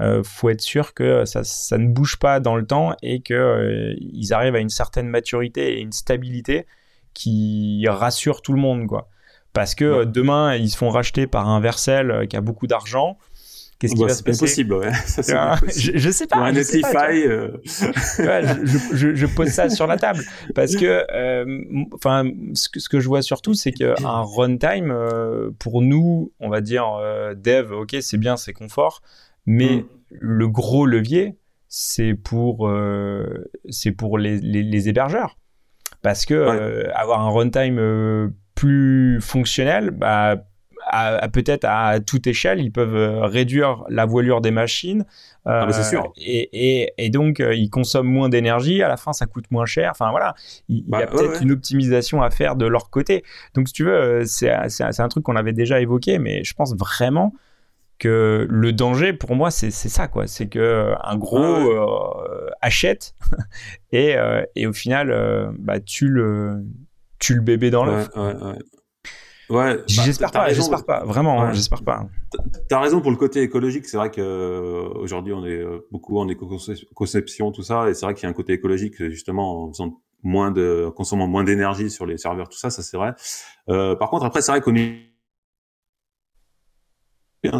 euh, 0.00 0.22
faut 0.24 0.50
être 0.50 0.60
sûr 0.60 0.94
que 0.94 1.24
ça, 1.24 1.44
ça, 1.44 1.78
ne 1.78 1.88
bouge 1.88 2.16
pas 2.16 2.40
dans 2.40 2.56
le 2.56 2.66
temps 2.66 2.96
et 3.02 3.20
que 3.20 3.34
euh, 3.34 3.94
ils 4.00 4.32
arrivent 4.32 4.56
à 4.56 4.60
une 4.60 4.70
certaine 4.70 5.08
maturité 5.08 5.78
et 5.78 5.80
une 5.80 5.92
stabilité 5.92 6.66
qui 7.12 7.86
rassure 7.88 8.42
tout 8.42 8.52
le 8.52 8.60
monde, 8.60 8.86
quoi. 8.86 9.08
Parce 9.54 9.76
que 9.76 10.00
ouais. 10.00 10.06
demain, 10.06 10.56
ils 10.56 10.68
se 10.68 10.76
font 10.76 10.90
racheter 10.90 11.26
par 11.26 11.48
un 11.48 11.60
Vercel 11.60 12.10
euh, 12.10 12.26
qui 12.26 12.36
a 12.36 12.40
beaucoup 12.42 12.66
d'argent. 12.66 13.16
Qu'est-ce 13.78 13.94
qui 13.94 14.00
bah, 14.00 14.08
va 14.08 14.14
se 14.14 14.22
passer 14.22 14.40
possible, 14.40 14.74
ouais. 14.74 14.92
Ça, 15.06 15.56
je, 15.76 15.92
je, 15.94 16.10
sais 16.10 16.26
pas. 16.26 16.38
Ou 16.38 16.42
un 16.42 16.52
Netlify. 16.52 17.24
Euh... 17.26 17.52
ouais, 18.18 18.42
je, 18.64 18.96
je, 18.96 19.14
je, 19.14 19.26
pose 19.26 19.48
ça 19.48 19.68
sur 19.68 19.86
la 19.86 19.96
table 19.96 20.24
parce 20.54 20.74
que, 20.74 20.84
euh, 21.14 21.44
ce, 22.54 22.68
que, 22.68 22.80
ce 22.80 22.88
que 22.88 23.00
je 23.00 23.06
vois 23.06 23.22
surtout, 23.22 23.54
c'est 23.54 23.72
qu'un 23.72 24.22
runtime, 24.22 24.90
euh, 24.90 25.50
pour 25.58 25.82
nous, 25.82 26.32
on 26.40 26.48
va 26.48 26.60
dire 26.60 26.86
dev, 27.36 27.72
ok, 27.72 27.96
c'est 28.00 28.18
bien, 28.18 28.36
c'est 28.36 28.52
confort, 28.52 29.02
mais 29.46 29.76
mm. 29.76 29.84
le 30.10 30.48
gros 30.48 30.86
levier, 30.86 31.36
c'est 31.68 32.14
pour, 32.14 32.68
euh, 32.68 33.50
c'est 33.68 33.90
pour 33.90 34.16
les, 34.16 34.38
les, 34.38 34.62
les, 34.62 34.88
hébergeurs. 34.88 35.36
Parce 36.02 36.24
que 36.24 36.34
ouais. 36.34 36.56
euh, 36.56 36.90
avoir 36.94 37.20
un 37.20 37.30
runtime 37.30 37.78
euh, 37.78 38.28
plus 38.54 39.20
fonctionnel, 39.20 39.90
bah, 39.90 40.36
à, 40.86 41.28
peut-être 41.28 41.64
à 41.64 41.98
toute 41.98 42.28
échelle, 42.28 42.60
ils 42.60 42.70
peuvent 42.70 43.22
réduire 43.22 43.84
la 43.88 44.04
voilure 44.04 44.40
des 44.40 44.52
machines. 44.52 45.04
Ah, 45.46 45.66
c'est 45.72 45.82
sûr. 45.82 46.12
Et, 46.16 46.82
et, 46.82 46.92
et 46.98 47.10
donc, 47.10 47.40
ils 47.40 47.70
consomment 47.70 48.08
moins 48.08 48.28
d'énergie. 48.28 48.82
À 48.82 48.88
la 48.88 48.96
fin, 48.96 49.12
ça 49.12 49.26
coûte 49.26 49.46
moins 49.50 49.66
cher. 49.66 49.90
Enfin, 49.90 50.10
voilà. 50.10 50.34
Il, 50.68 50.78
y 50.78 50.94
a 50.94 51.00
bah, 51.00 51.06
peut-être 51.06 51.42
une 51.42 51.52
optimisation 51.52 52.22
à 52.22 52.30
faire 52.30 52.54
de 52.54 52.66
leur 52.66 52.90
côté. 52.90 53.24
Donc, 53.54 53.68
si 53.68 53.74
tu 53.74 53.84
veux, 53.84 54.24
c'est 54.26 54.50
un 54.52 55.08
truc 55.08 55.24
qu'on 55.24 55.36
avait 55.36 55.52
déjà 55.52 55.80
évoqué, 55.80 56.18
mais 56.18 56.44
je 56.44 56.54
pense 56.54 56.76
vraiment 56.76 57.34
que 57.98 58.46
le 58.48 58.72
danger 58.72 59.12
pour 59.12 59.34
moi 59.34 59.50
c'est 59.50 59.70
ça 59.70 60.08
quoi. 60.08 60.26
C'est 60.26 60.48
que 60.48 60.58
euh, 60.58 60.94
un 61.02 61.16
gros 61.16 61.42
euh, 61.42 62.50
achète 62.60 63.14
et, 63.92 64.16
euh, 64.16 64.44
et, 64.56 64.66
au 64.66 64.72
final 64.72 65.54
bah 65.58 65.80
tu 65.80 66.08
le 66.08 66.64
tu 67.18 67.34
le 67.34 67.40
bébé 67.40 67.70
dans 67.70 67.84
l'œuf. 67.84 68.10
Ouais, 68.16 68.34
ouais, 68.34 68.54
ouais. 69.50 69.82
j'espère 69.86 70.30
bah, 70.32 70.46
pas 70.46 70.52
j'espère 70.52 70.84
pas. 70.84 71.04
Vraiment 71.04 71.42
hein, 71.42 71.52
j'espère 71.52 71.82
pas. 71.82 72.06
T'as 72.68 72.80
raison 72.80 73.00
pour 73.00 73.10
le 73.10 73.16
côté 73.16 73.42
écologique. 73.42 73.86
C'est 73.86 73.96
vrai 73.96 74.10
que 74.10 74.92
aujourd'hui 74.96 75.32
on 75.32 75.44
est 75.46 75.64
beaucoup 75.92 76.18
en 76.18 76.28
éco-conception 76.28 77.52
tout 77.52 77.62
ça. 77.62 77.88
Et 77.88 77.94
c'est 77.94 78.06
vrai 78.06 78.14
qu'il 78.14 78.24
y 78.24 78.26
a 78.26 78.30
un 78.30 78.34
côté 78.34 78.52
écologique 78.54 78.96
justement 79.08 79.64
en 79.64 79.68
faisant 79.68 80.00
moins 80.22 80.50
de 80.50 80.90
consommant 80.96 81.28
moins 81.28 81.44
d'énergie 81.44 81.90
sur 81.90 82.06
les 82.06 82.18
serveurs 82.18 82.48
tout 82.48 82.58
ça. 82.58 82.70
Ça 82.70 82.82
c'est 82.82 82.96
vrai. 82.96 83.14
Par 83.66 84.10
contre 84.10 84.24
après 84.24 84.42
c'est 84.42 84.50
vrai 84.50 84.60
qu'on 84.60 84.74
est 84.74 85.13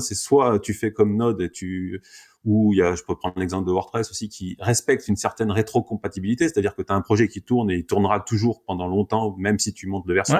c'est 0.00 0.14
soit 0.14 0.58
tu 0.60 0.74
fais 0.74 0.92
comme 0.92 1.16
Node 1.16 1.40
et 1.40 1.50
tu 1.50 2.02
ou 2.44 2.72
il 2.74 2.78
y 2.78 2.82
a, 2.82 2.94
je 2.94 3.02
peux 3.02 3.16
prendre 3.16 3.38
l'exemple 3.38 3.66
de 3.66 3.72
WordPress 3.72 4.10
aussi 4.10 4.28
qui 4.28 4.56
respecte 4.60 5.08
une 5.08 5.16
certaine 5.16 5.50
rétrocompatibilité, 5.50 6.48
c'est-à-dire 6.48 6.74
que 6.74 6.82
tu 6.82 6.92
as 6.92 6.96
un 6.96 7.00
projet 7.00 7.26
qui 7.26 7.42
tourne 7.42 7.70
et 7.70 7.76
il 7.76 7.86
tournera 7.86 8.20
toujours 8.20 8.62
pendant 8.64 8.86
longtemps, 8.86 9.34
même 9.38 9.58
si 9.58 9.72
tu 9.72 9.86
montes 9.86 10.06
de 10.06 10.12
version. 10.12 10.38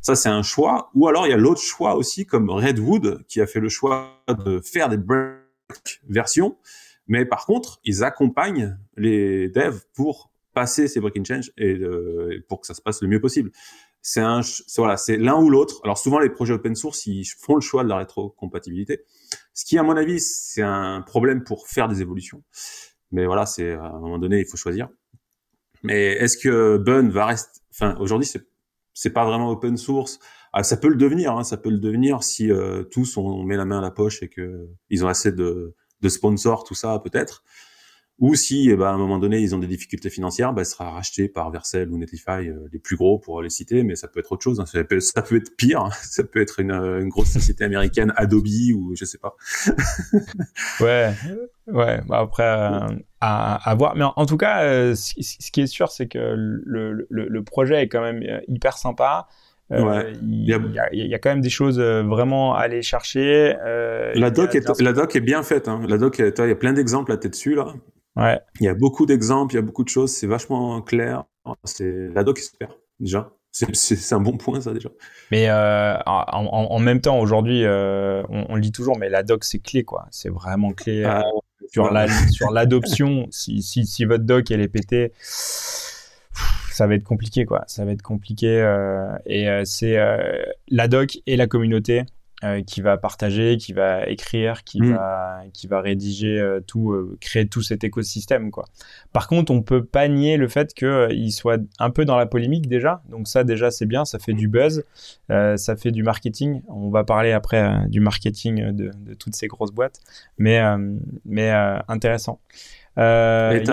Ça, 0.00 0.14
c'est 0.14 0.28
un 0.28 0.42
choix. 0.42 0.90
Ou 0.94 1.08
alors, 1.08 1.26
il 1.26 1.30
y 1.30 1.32
a 1.32 1.36
l'autre 1.36 1.60
choix 1.60 1.96
aussi, 1.96 2.24
comme 2.24 2.50
Redwood, 2.50 3.24
qui 3.26 3.40
a 3.40 3.46
fait 3.46 3.60
le 3.60 3.68
choix 3.68 4.22
de 4.28 4.60
faire 4.60 4.88
des 4.88 4.96
break 4.96 6.02
versions. 6.08 6.56
Mais 7.08 7.24
par 7.24 7.46
contre, 7.46 7.80
ils 7.84 8.04
accompagnent 8.04 8.78
les 8.96 9.48
devs 9.48 9.82
pour 9.92 10.30
passer 10.52 10.86
ces 10.86 11.00
breaking 11.00 11.24
change 11.24 11.50
et 11.58 11.80
pour 12.48 12.60
que 12.60 12.66
ça 12.66 12.74
se 12.74 12.80
passe 12.80 13.02
le 13.02 13.08
mieux 13.08 13.20
possible 13.20 13.50
c'est 14.06 14.20
un, 14.20 14.42
voilà, 14.76 14.98
c'est 14.98 15.16
l'un 15.16 15.40
ou 15.40 15.48
l'autre. 15.48 15.80
Alors 15.82 15.96
souvent 15.96 16.18
les 16.18 16.28
projets 16.28 16.52
open 16.52 16.76
source, 16.76 17.06
ils 17.06 17.24
font 17.24 17.54
le 17.54 17.62
choix 17.62 17.84
de 17.84 17.88
la 17.88 17.96
rétrocompatibilité, 17.96 19.00
ce 19.54 19.64
qui 19.64 19.78
à 19.78 19.82
mon 19.82 19.96
avis 19.96 20.20
c'est 20.20 20.62
un 20.62 21.00
problème 21.00 21.42
pour 21.42 21.66
faire 21.66 21.88
des 21.88 22.02
évolutions. 22.02 22.42
Mais 23.12 23.24
voilà, 23.24 23.46
c'est 23.46 23.72
à 23.72 23.86
un 23.86 23.98
moment 23.98 24.18
donné 24.18 24.40
il 24.40 24.46
faut 24.46 24.58
choisir. 24.58 24.90
Mais 25.82 26.12
est-ce 26.12 26.36
que 26.36 26.76
Bun 26.76 27.08
va 27.08 27.26
rester 27.26 27.60
Enfin, 27.72 27.96
aujourd'hui 27.98 28.26
c'est 28.26 28.46
c'est 28.92 29.10
pas 29.10 29.24
vraiment 29.24 29.50
open 29.50 29.76
source. 29.78 30.20
Ah, 30.52 30.62
ça 30.62 30.76
peut 30.76 30.88
le 30.88 30.96
devenir, 30.96 31.32
hein, 31.32 31.42
ça 31.42 31.56
peut 31.56 31.70
le 31.70 31.78
devenir 31.78 32.22
si 32.22 32.52
euh, 32.52 32.84
tous 32.84 33.16
on 33.16 33.42
met 33.42 33.56
la 33.56 33.64
main 33.64 33.78
à 33.78 33.82
la 33.82 33.90
poche 33.90 34.22
et 34.22 34.28
que 34.28 34.68
ils 34.90 35.04
ont 35.04 35.08
assez 35.08 35.32
de, 35.32 35.74
de 36.02 36.08
sponsors, 36.10 36.62
tout 36.62 36.74
ça 36.74 37.00
peut-être. 37.02 37.42
Ou 38.20 38.36
si, 38.36 38.70
eh 38.70 38.76
ben, 38.76 38.86
à 38.86 38.90
un 38.90 38.96
moment 38.96 39.18
donné, 39.18 39.40
ils 39.40 39.56
ont 39.56 39.58
des 39.58 39.66
difficultés 39.66 40.08
financières, 40.08 40.52
ben, 40.52 40.62
sera 40.62 40.88
racheté 40.90 41.28
par 41.28 41.50
Vercel 41.50 41.90
ou 41.90 41.98
Netlify, 41.98 42.48
euh, 42.48 42.68
les 42.72 42.78
plus 42.78 42.94
gros 42.94 43.18
pour 43.18 43.42
les 43.42 43.50
citer, 43.50 43.82
mais 43.82 43.96
ça 43.96 44.06
peut 44.06 44.20
être 44.20 44.30
autre 44.30 44.44
chose. 44.44 44.60
Hein. 44.60 44.66
Ça, 44.66 44.84
peut, 44.84 45.00
ça, 45.00 45.20
peut, 45.20 45.36
être 45.36 45.56
pire. 45.56 45.80
Hein. 45.80 45.90
Ça 46.02 46.22
peut 46.22 46.40
être 46.40 46.60
une, 46.60 46.70
une, 46.70 47.08
grosse 47.08 47.30
société 47.30 47.64
américaine, 47.64 48.12
Adobe 48.16 48.46
ou 48.76 48.94
je 48.94 49.04
sais 49.04 49.18
pas. 49.18 49.34
ouais, 50.80 51.12
ouais. 51.66 52.00
Bah 52.06 52.20
après, 52.20 52.44
euh, 52.44 52.86
à, 53.20 53.68
à, 53.68 53.74
voir. 53.74 53.96
Mais 53.96 54.04
en, 54.04 54.26
tout 54.26 54.36
cas, 54.36 54.62
euh, 54.62 54.94
ce, 54.94 55.50
qui 55.50 55.62
est 55.62 55.66
sûr, 55.66 55.90
c'est 55.90 56.06
que 56.06 56.18
le, 56.18 56.92
le, 57.10 57.26
le, 57.28 57.42
projet 57.42 57.82
est 57.82 57.88
quand 57.88 58.02
même 58.02 58.22
hyper 58.46 58.78
sympa. 58.78 59.26
ouais. 59.70 60.12
il, 60.22 60.44
y 60.44 60.52
a... 60.54 60.60
Il, 60.92 61.06
y 61.08 61.14
a, 61.14 61.18
quand 61.18 61.30
même 61.30 61.40
des 61.40 61.50
choses 61.50 61.80
vraiment 61.80 62.54
à 62.54 62.60
aller 62.60 62.82
chercher. 62.82 63.56
la, 64.14 64.30
doc 64.30 64.54
est, 64.54 64.80
la 64.80 64.92
doc 64.92 65.16
est 65.16 65.20
bien 65.20 65.42
faite. 65.42 65.66
Hein. 65.66 65.82
La 65.88 65.98
doc, 65.98 66.20
il 66.20 66.32
y 66.46 66.50
a 66.52 66.54
plein 66.54 66.74
d'exemples 66.74 67.10
à 67.10 67.16
tête 67.16 67.32
dessus 67.32 67.56
là. 67.56 67.74
Ouais. 68.16 68.40
Il 68.60 68.64
y 68.64 68.68
a 68.68 68.74
beaucoup 68.74 69.06
d'exemples, 69.06 69.54
il 69.54 69.56
y 69.56 69.58
a 69.58 69.62
beaucoup 69.62 69.84
de 69.84 69.88
choses, 69.88 70.12
c'est 70.12 70.26
vachement 70.26 70.80
clair. 70.82 71.24
C'est 71.64 72.08
la 72.14 72.24
doc 72.24 72.38
est 72.38 72.42
super 72.42 72.76
déjà. 73.00 73.30
C'est 73.50 74.12
un 74.12 74.20
bon 74.20 74.36
point 74.36 74.60
ça 74.60 74.72
déjà. 74.72 74.88
Mais 75.30 75.48
euh, 75.48 75.96
en, 76.06 76.46
en, 76.70 76.78
même 76.80 77.00
temps 77.00 77.20
aujourd'hui, 77.20 77.64
euh, 77.64 78.22
on, 78.28 78.46
on, 78.48 78.54
le 78.56 78.60
dit 78.60 78.72
toujours, 78.72 78.98
mais 78.98 79.08
la 79.08 79.22
doc 79.22 79.44
c'est 79.44 79.60
clé 79.60 79.84
quoi. 79.84 80.06
C'est 80.10 80.28
vraiment 80.28 80.72
clé 80.72 81.04
ah, 81.04 81.20
euh, 81.20 81.66
sur 81.70 81.92
la 81.92 82.08
sur 82.30 82.50
l'adoption. 82.50 83.28
si, 83.30 83.62
si, 83.62 83.86
si 83.86 84.04
votre 84.06 84.24
doc 84.24 84.50
elle 84.50 84.60
est 84.60 84.68
pétée, 84.68 85.12
ça 85.20 86.88
va 86.88 86.94
être 86.94 87.04
compliqué 87.04 87.44
quoi. 87.44 87.62
Ça 87.68 87.84
va 87.84 87.92
être 87.92 88.02
compliqué 88.02 88.58
et 89.24 89.46
c'est 89.64 89.96
la 90.68 90.88
doc 90.88 91.18
et 91.26 91.36
la 91.36 91.46
communauté 91.46 92.04
euh, 92.44 92.62
qui 92.62 92.82
va 92.82 92.98
partager, 92.98 93.56
qui 93.56 93.72
va 93.72 94.06
écrire, 94.06 94.64
qui 94.64 94.82
mm. 94.82 94.92
va 94.92 95.40
qui 95.54 95.66
va 95.66 95.80
rédiger 95.80 96.38
euh, 96.38 96.60
tout, 96.60 96.92
euh, 96.92 97.16
créer 97.20 97.48
tout 97.48 97.62
cet 97.62 97.84
écosystème 97.84 98.50
quoi. 98.50 98.66
Par 99.14 99.28
contre, 99.28 99.50
on 99.50 99.62
peut 99.62 99.82
pas 99.82 100.08
nier 100.08 100.36
le 100.36 100.46
fait 100.48 100.74
qu'il 100.74 101.32
soit 101.32 101.60
un 101.78 101.90
peu 101.90 102.04
dans 102.04 102.18
la 102.18 102.26
polémique 102.26 102.68
déjà. 102.68 103.02
Donc 103.08 103.28
ça 103.28 103.44
déjà 103.44 103.70
c'est 103.70 103.86
bien, 103.86 104.04
ça 104.04 104.18
fait 104.18 104.34
du 104.34 104.48
buzz, 104.48 104.84
ça 105.28 105.76
fait 105.76 105.90
du 105.90 106.02
marketing. 106.02 106.60
On 106.68 106.90
va 106.90 107.02
parler 107.02 107.32
après 107.32 107.88
du 107.88 108.00
marketing 108.00 108.72
de, 108.72 108.90
de, 108.94 109.14
toutes 109.14 109.36
ces 109.36 109.46
grosses 109.46 109.72
boîtes, 109.72 110.00
mais 110.36 110.60
mais 111.24 111.50
intéressant. 111.88 112.40
Euh, 112.98 113.64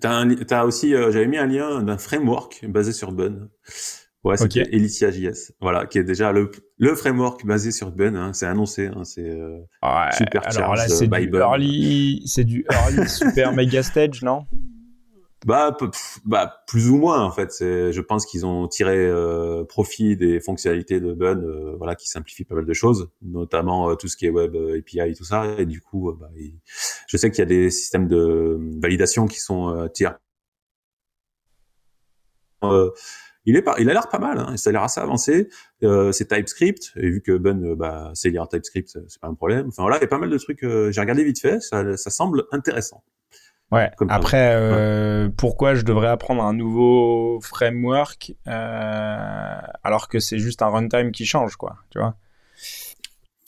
t'as, 0.00 0.26
as 0.50 0.64
aussi, 0.64 0.92
j'avais 0.92 1.26
mis 1.26 1.38
un 1.38 1.46
lien 1.46 1.82
d'un 1.82 1.98
framework 1.98 2.64
basé 2.68 2.92
sur 2.92 3.12
Bun. 3.12 3.48
Ouais, 4.24 4.38
c'est 4.38 4.44
okay. 4.44 4.64
Elysia 4.72 5.10
JS, 5.10 5.52
voilà, 5.60 5.86
qui 5.86 5.98
est 5.98 6.04
déjà 6.04 6.32
le, 6.32 6.50
le 6.78 6.94
framework 6.94 7.44
basé 7.44 7.70
sur 7.70 7.92
Bun, 7.92 8.16
hein, 8.16 8.32
c'est 8.32 8.46
annoncé, 8.46 8.86
hein, 8.86 9.04
c'est 9.04 9.28
euh, 9.28 9.58
ouais, 9.82 10.16
super 10.16 10.42
alors 10.46 10.74
là, 10.74 10.88
c'est 10.88 11.06
du 11.06 11.30
early, 11.34 12.22
c'est 12.24 12.44
du 12.44 12.64
early 12.70 13.06
super 13.08 13.52
mega 13.52 13.82
stage, 13.82 14.22
non? 14.22 14.46
Bah, 15.44 15.76
bah, 16.24 16.64
plus 16.66 16.88
ou 16.88 16.96
moins 16.96 17.22
en 17.22 17.30
fait. 17.30 17.52
C'est, 17.52 17.92
je 17.92 18.00
pense 18.00 18.24
qu'ils 18.24 18.46
ont 18.46 18.66
tiré 18.66 18.96
euh, 18.96 19.64
profit 19.64 20.16
des 20.16 20.40
fonctionnalités 20.40 21.00
de 21.00 21.12
Bun, 21.12 21.38
euh, 21.42 21.74
voilà, 21.76 21.94
qui 21.94 22.08
simplifient 22.08 22.44
pas 22.44 22.54
mal 22.54 22.64
de 22.64 22.72
choses, 22.72 23.10
notamment 23.20 23.90
euh, 23.90 23.94
tout 23.94 24.08
ce 24.08 24.16
qui 24.16 24.24
est 24.24 24.30
web 24.30 24.56
euh, 24.56 24.78
API 24.78 25.00
et 25.00 25.14
tout 25.14 25.24
ça. 25.24 25.54
Et 25.58 25.66
du 25.66 25.82
coup, 25.82 26.12
bah, 26.18 26.30
je 27.06 27.16
sais 27.18 27.30
qu'il 27.30 27.40
y 27.40 27.42
a 27.42 27.46
des 27.46 27.70
systèmes 27.70 28.08
de 28.08 28.58
validation 28.80 29.26
qui 29.26 29.38
sont 29.38 29.88
tiers 29.92 30.18
il 33.46 33.56
est 33.56 33.62
pas, 33.62 33.74
il 33.78 33.90
a 33.90 33.92
l'air 33.92 34.08
pas 34.08 34.18
mal, 34.18 34.38
hein, 34.38 34.56
ça 34.56 34.70
a 34.70 34.72
l'air 34.72 34.82
assez 34.82 35.00
avancé. 35.00 35.48
Euh, 35.82 36.12
c'est 36.12 36.26
TypeScript, 36.26 36.92
et 36.96 37.10
vu 37.10 37.22
que 37.22 37.36
Ben, 37.36 37.62
euh, 37.64 37.76
bah, 37.76 38.10
c'est 38.14 38.30
lire 38.30 38.48
TypeScript, 38.48 38.98
c'est 39.08 39.20
pas 39.20 39.28
un 39.28 39.34
problème. 39.34 39.68
Enfin 39.68 39.82
voilà, 39.82 39.98
il 39.98 40.02
y 40.02 40.04
a 40.04 40.08
pas 40.08 40.18
mal 40.18 40.30
de 40.30 40.38
trucs. 40.38 40.64
Euh, 40.64 40.90
j'ai 40.90 41.00
regardé 41.00 41.24
vite 41.24 41.40
fait, 41.40 41.60
ça, 41.60 41.96
ça 41.96 42.10
semble 42.10 42.44
intéressant. 42.52 43.02
Ouais. 43.70 43.90
Après, 44.08 44.54
euh, 44.54 45.28
pourquoi 45.36 45.74
je 45.74 45.82
devrais 45.82 46.08
apprendre 46.08 46.44
un 46.44 46.52
nouveau 46.52 47.40
framework 47.40 48.32
euh, 48.46 49.58
alors 49.82 50.08
que 50.08 50.20
c'est 50.20 50.38
juste 50.38 50.62
un 50.62 50.68
runtime 50.68 51.10
qui 51.10 51.26
change, 51.26 51.56
quoi, 51.56 51.78
tu 51.90 51.98
vois? 51.98 52.14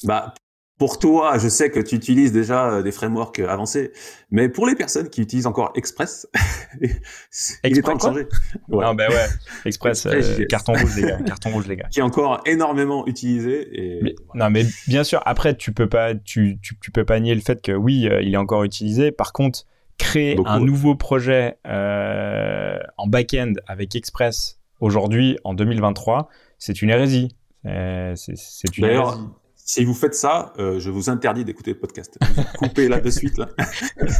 Bah, 0.04 0.35
pour 0.78 0.98
toi, 0.98 1.38
je 1.38 1.48
sais 1.48 1.70
que 1.70 1.80
tu 1.80 1.94
utilises 1.94 2.32
déjà 2.32 2.70
euh, 2.70 2.82
des 2.82 2.92
frameworks 2.92 3.38
euh, 3.38 3.48
avancés, 3.48 3.92
mais 4.30 4.48
pour 4.48 4.66
les 4.66 4.74
personnes 4.74 5.08
qui 5.08 5.22
utilisent 5.22 5.46
encore 5.46 5.72
Express, 5.74 6.28
il 7.64 7.78
est 7.78 7.82
temps 7.82 7.96
de 7.96 8.00
changer. 8.00 8.26
Ouais. 8.68 8.84
Non, 8.84 8.94
ben 8.94 9.08
ouais, 9.10 9.26
Express, 9.64 10.06
euh, 10.06 10.44
carton 10.48 10.72
rouge 10.72 10.96
les 10.96 11.02
gars, 11.02 11.18
carton 11.24 11.50
rouge 11.50 11.66
les 11.66 11.76
gars. 11.76 11.88
Qui 11.90 12.00
est 12.00 12.02
encore 12.02 12.42
énormément 12.46 13.06
utilisé. 13.06 13.68
Et 13.72 14.16
Non, 14.34 14.50
mais 14.50 14.64
bien 14.88 15.04
sûr. 15.04 15.22
Après, 15.24 15.54
tu 15.54 15.72
peux 15.72 15.88
pas, 15.88 16.14
tu, 16.14 16.58
tu, 16.60 16.76
tu, 16.78 16.90
peux 16.90 17.04
pas 17.04 17.20
nier 17.20 17.34
le 17.34 17.40
fait 17.40 17.62
que 17.62 17.72
oui, 17.72 18.08
il 18.22 18.34
est 18.34 18.38
encore 18.38 18.64
utilisé. 18.64 19.12
Par 19.12 19.32
contre, 19.32 19.66
créer 19.98 20.36
un 20.44 20.60
nouveau 20.60 20.94
projet 20.94 21.58
euh, 21.66 22.78
en 22.96 23.06
back-end 23.06 23.52
avec 23.66 23.94
Express 23.94 24.58
aujourd'hui 24.80 25.38
en 25.44 25.54
2023, 25.54 26.28
c'est 26.58 26.82
une 26.82 26.90
hérésie. 26.90 27.34
C'est 27.64 28.78
une 28.78 28.84
hérésie 28.84 29.26
si 29.66 29.85
vous 29.85 29.94
faites 29.94 30.14
ça, 30.14 30.52
euh, 30.61 30.79
je 30.79 30.90
vous 30.90 31.11
interdis 31.11 31.44
d'écouter 31.44 31.72
le 31.72 31.79
podcast. 31.79 32.16
Coupez 32.57 32.88
là 32.88 33.00
de 33.00 33.11
suite. 33.11 33.37
Là. 33.37 33.48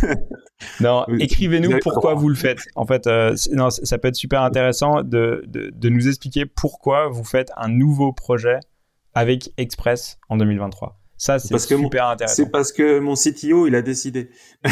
non, 0.81 1.07
écrivez-nous 1.21 1.79
pourquoi 1.83 2.15
vous 2.15 2.29
le 2.29 2.35
faites. 2.35 2.59
En 2.75 2.85
fait, 2.85 3.07
euh, 3.07 3.35
non, 3.53 3.71
ça 3.71 3.97
peut 3.99 4.09
être 4.09 4.17
super 4.17 4.43
intéressant 4.43 5.05
de, 5.05 5.45
de, 5.47 5.71
de, 5.73 5.89
nous 5.89 6.09
expliquer 6.09 6.47
pourquoi 6.47 7.09
vous 7.09 7.23
faites 7.23 7.53
un 7.57 7.69
nouveau 7.69 8.13
projet 8.13 8.59
avec 9.15 9.53
Express 9.57 10.19
en 10.29 10.37
2023. 10.37 10.99
Ça, 11.17 11.39
c'est 11.39 11.57
super 11.59 12.09
intéressant. 12.09 12.35
C'est 12.35 12.51
parce 12.51 12.73
que 12.73 12.99
mon 12.99 13.15
CTO, 13.15 13.69
il 13.69 13.77
a 13.77 13.83
décidé. 13.83 14.31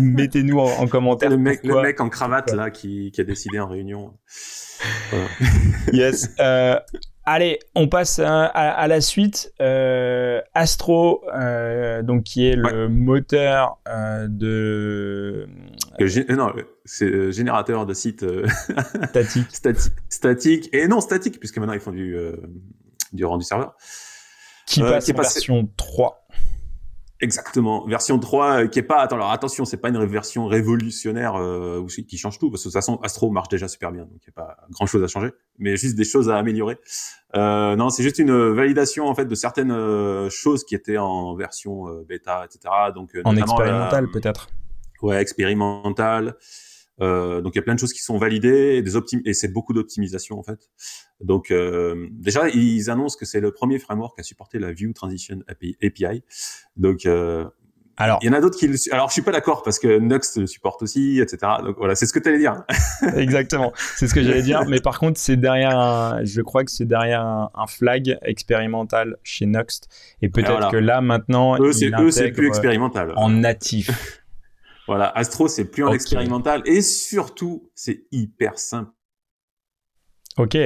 Mettez-nous 0.00 0.60
en, 0.60 0.70
en, 0.78 0.86
commentaire. 0.86 1.28
Le 1.28 1.36
mec, 1.36 1.60
le 1.64 1.82
mec 1.82 2.00
en 2.00 2.08
cravate, 2.08 2.52
là, 2.52 2.70
qui, 2.70 3.10
qui, 3.10 3.20
a 3.20 3.24
décidé 3.24 3.58
en 3.58 3.66
réunion. 3.66 4.14
Voilà. 5.10 5.26
yes. 5.92 6.30
Euh, 6.38 6.78
Allez, 7.24 7.60
on 7.76 7.86
passe 7.86 8.18
à, 8.18 8.46
à, 8.46 8.88
la 8.88 9.00
suite. 9.00 9.52
Euh, 9.60 10.40
Astro, 10.54 11.22
euh, 11.32 12.02
donc 12.02 12.24
qui 12.24 12.46
est 12.46 12.56
le 12.56 12.88
moteur 12.88 13.78
euh, 13.88 14.26
de. 14.28 15.46
Euh, 16.00 16.36
non, 16.36 16.52
c'est 16.84 17.30
générateur 17.30 17.86
de 17.86 17.94
sites 17.94 18.26
statique. 19.08 19.46
statique. 19.50 19.92
Statique 20.08 20.74
et 20.74 20.88
non 20.88 21.00
statique 21.00 21.38
puisque 21.38 21.58
maintenant 21.58 21.74
ils 21.74 21.80
font 21.80 21.92
du 21.92 22.16
du 23.12 23.24
rendu 23.24 23.44
serveur. 23.44 23.76
Qui 24.66 24.80
passe 24.80 25.08
en 25.10 25.14
version 25.14 25.68
3. 25.76 26.21
Exactement, 27.22 27.86
version 27.86 28.18
3 28.18 28.66
qui 28.66 28.80
est 28.80 28.82
pas 28.82 28.98
attends 28.98 29.14
alors 29.14 29.30
attention, 29.30 29.64
c'est 29.64 29.76
pas 29.76 29.90
une 29.90 30.04
version 30.06 30.48
révolutionnaire 30.48 31.36
euh, 31.36 31.86
qui 31.86 32.18
change 32.18 32.40
tout 32.40 32.50
parce 32.50 32.64
que 32.64 32.68
de 32.68 32.72
toute 32.72 32.78
façon 32.80 32.98
Astro 33.04 33.30
marche 33.30 33.48
déjà 33.48 33.68
super 33.68 33.92
bien 33.92 34.02
donc 34.02 34.18
il 34.22 34.26
y 34.26 34.30
a 34.30 34.32
pas 34.32 34.56
grand-chose 34.70 35.04
à 35.04 35.06
changer, 35.06 35.30
mais 35.60 35.76
juste 35.76 35.94
des 35.94 36.02
choses 36.02 36.28
à 36.28 36.36
améliorer. 36.36 36.78
Euh, 37.36 37.76
non, 37.76 37.90
c'est 37.90 38.02
juste 38.02 38.18
une 38.18 38.50
validation 38.50 39.06
en 39.06 39.14
fait 39.14 39.26
de 39.26 39.34
certaines 39.36 39.70
euh, 39.70 40.28
choses 40.30 40.64
qui 40.64 40.74
étaient 40.74 40.98
en 40.98 41.36
version 41.36 41.86
euh, 41.86 42.04
bêta 42.08 42.44
etc. 42.44 42.74
Donc 42.92 43.16
en 43.24 43.36
expérimental 43.36 44.10
peut-être. 44.10 44.48
Ouais, 45.00 45.22
expérimental. 45.22 46.34
Euh, 47.02 47.40
donc 47.40 47.54
il 47.54 47.58
y 47.58 47.60
a 47.60 47.62
plein 47.62 47.74
de 47.74 47.80
choses 47.80 47.92
qui 47.92 48.02
sont 48.02 48.16
validées 48.16 48.76
et, 48.76 48.82
des 48.82 48.92
et 49.24 49.34
c'est 49.34 49.48
beaucoup 49.48 49.72
d'optimisation 49.72 50.38
en 50.38 50.42
fait. 50.42 50.70
Donc 51.20 51.50
euh, 51.50 52.08
déjà 52.12 52.48
ils 52.48 52.90
annoncent 52.90 53.18
que 53.18 53.26
c'est 53.26 53.40
le 53.40 53.52
premier 53.52 53.78
framework 53.78 54.18
à 54.18 54.22
supporter 54.22 54.58
la 54.58 54.72
View 54.72 54.92
Transition 54.92 55.40
API. 55.48 56.22
Donc 56.76 57.04
euh, 57.06 57.44
alors, 57.98 58.18
il 58.22 58.26
y 58.26 58.30
en 58.30 58.32
a 58.32 58.40
d'autres 58.40 58.58
qui 58.58 58.66
le... 58.66 58.76
Alors, 58.90 59.08
je 59.08 59.12
suis 59.12 59.22
pas 59.22 59.32
d'accord 59.32 59.62
parce 59.62 59.78
que 59.78 59.98
Nuxt 59.98 60.38
le 60.38 60.46
supporte 60.46 60.82
aussi, 60.82 61.20
etc. 61.20 61.52
Donc 61.62 61.76
voilà, 61.76 61.94
c'est 61.94 62.06
ce 62.06 62.12
que 62.14 62.18
tu 62.18 62.30
allais 62.30 62.38
dire. 62.38 62.64
Exactement, 63.16 63.72
c'est 63.96 64.08
ce 64.08 64.14
que 64.14 64.22
j'allais 64.22 64.42
dire. 64.42 64.64
Mais 64.66 64.80
par 64.80 64.98
contre, 64.98 65.20
c'est 65.20 65.36
derrière, 65.36 65.78
un... 65.78 66.24
je 66.24 66.40
crois 66.40 66.64
que 66.64 66.70
c'est 66.70 66.86
derrière 66.86 67.20
un, 67.20 67.66
flag 67.68 68.18
expérimental 68.22 69.16
chez 69.22 69.44
Nuxt. 69.44 69.88
Et 70.22 70.30
peut-être 70.30 70.70
que 70.70 70.78
là 70.78 71.02
maintenant, 71.02 71.60
eux, 71.60 71.72
c'est 71.72 71.90
eux, 72.00 72.10
c'est 72.10 72.30
plus 72.32 72.48
expérimental 72.48 73.12
en 73.16 73.28
natif. 73.28 74.21
Voilà, 74.86 75.08
Astro, 75.10 75.48
c'est 75.48 75.70
plus 75.70 75.84
en 75.84 75.92
expérimental 75.92 76.62
et 76.64 76.82
surtout, 76.82 77.70
c'est 77.74 78.06
hyper 78.10 78.58
simple. 78.58 78.90
Ok, 80.36 80.56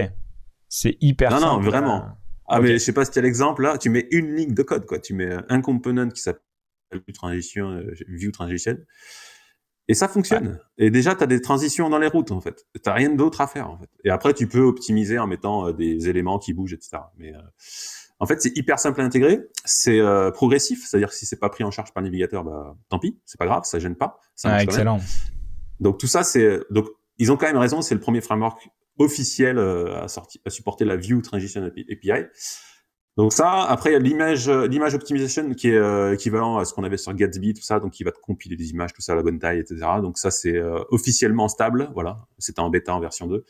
c'est 0.69 0.97
hyper 1.01 1.31
simple. 1.31 1.45
Non, 1.45 1.55
non, 1.55 1.61
vraiment. 1.61 2.09
Ah, 2.49 2.61
mais 2.61 2.75
je 2.75 2.79
sais 2.79 2.93
pas 2.93 3.05
si 3.05 3.11
tu 3.11 3.19
as 3.19 3.23
l'exemple 3.23 3.63
là, 3.63 3.77
tu 3.77 3.91
mets 3.91 4.07
une 4.11 4.35
ligne 4.35 4.55
de 4.55 4.63
code, 4.63 4.87
quoi. 4.87 4.99
Tu 4.99 5.15
mets 5.15 5.37
un 5.49 5.61
component 5.61 6.09
qui 6.09 6.21
s'appelle 6.21 6.43
Transition, 7.13 7.71
euh, 7.71 7.93
View 8.09 8.31
Transition, 8.31 8.77
et 9.89 9.95
ça 9.95 10.09
fonctionne. 10.09 10.59
Et 10.79 10.91
déjà, 10.91 11.15
tu 11.15 11.23
as 11.23 11.27
des 11.27 11.41
transitions 11.41 11.89
dans 11.89 11.99
les 11.99 12.09
routes, 12.09 12.33
en 12.33 12.41
fait. 12.41 12.67
Tu 12.83 12.91
rien 12.91 13.11
d'autre 13.11 13.41
à 13.41 13.47
faire, 13.47 13.71
en 13.71 13.79
fait. 13.79 13.89
Et 14.05 14.11
après, 14.11 14.35
tu 14.35 14.49
peux 14.49 14.61
optimiser 14.61 15.19
en 15.19 15.27
mettant 15.27 15.69
euh, 15.69 15.73
des 15.73 16.09
éléments 16.09 16.39
qui 16.39 16.53
bougent, 16.53 16.73
etc. 16.75 16.99
Mais 17.17 17.35
euh, 17.35 17.39
en 18.19 18.27
fait, 18.27 18.41
c'est 18.41 18.57
hyper 18.57 18.79
simple 18.79 19.01
à 19.01 19.05
intégrer, 19.05 19.41
c'est 19.65 20.01
euh, 20.01 20.31
progressif, 20.31 20.87
c'est-à-dire 20.87 21.11
que 21.11 21.15
si 21.15 21.27
c'est 21.27 21.39
pas 21.39 21.51
pris 21.51 21.65
en 21.65 21.71
charge 21.71 21.93
par 21.93 22.03
le 22.03 22.09
navigateur, 22.09 22.45
bah 22.45 22.75
tant 22.89 22.99
pis, 22.99 23.21
c'est 23.27 23.39
pas 23.39 23.45
grave, 23.45 23.65
ça 23.65 23.79
gêne 23.79 23.97
pas. 23.97 24.21
Ça 24.35 24.55
ah, 24.55 24.63
excellent. 24.63 25.01
Donc 25.81 25.99
tout 25.99 26.07
ça, 26.07 26.25
c'est 26.25 26.61
donc 26.71 26.87
ils 27.19 27.31
ont 27.31 27.37
quand 27.37 27.47
même 27.47 27.59
raison, 27.59 27.83
c'est 27.83 27.95
le 27.95 28.01
premier 28.01 28.23
framework 28.23 28.69
officiel 28.99 29.59
euh, 29.59 30.03
à, 30.03 30.09
sortir, 30.09 30.41
à 30.47 30.51
supporter 30.51 30.87
la 30.87 30.97
View 30.97 31.21
Transition 31.21 31.63
API. 31.63 32.25
Donc 33.19 33.35
ça, 33.35 33.65
après 33.65 33.91
il 33.91 33.93
y 33.95 33.97
a 33.97 33.99
l'image, 33.99 34.49
l'image 34.49 34.95
optimization 34.95 35.53
qui 35.53 35.69
est 35.69 35.77
euh, 35.77 36.15
équivalent 36.15 36.57
à 36.57 36.65
ce 36.65 36.73
qu'on 36.73 36.85
avait 36.85 36.97
sur 36.97 37.13
Gatsby, 37.13 37.53
tout 37.53 37.63
ça, 37.63 37.81
donc 37.81 37.93
qui 37.93 38.05
va 38.05 38.13
te 38.13 38.21
compiler 38.21 38.57
des 38.57 38.71
images, 38.71 38.95
tout 38.95 39.03
ça 39.03 39.13
à 39.13 39.17
la 39.17 39.23
bonne 39.23 39.39
taille, 39.39 39.59
etc. 39.59 39.79
Donc 40.01 40.17
ça 40.17 40.31
c'est 40.31 40.59
officiellement 40.91 41.49
stable, 41.49 41.91
voilà. 41.93 42.27
C'était 42.39 42.61
en 42.61 42.71
bêta 42.71 42.95
en 42.95 43.01
version 43.01 43.27
2. 43.27 43.45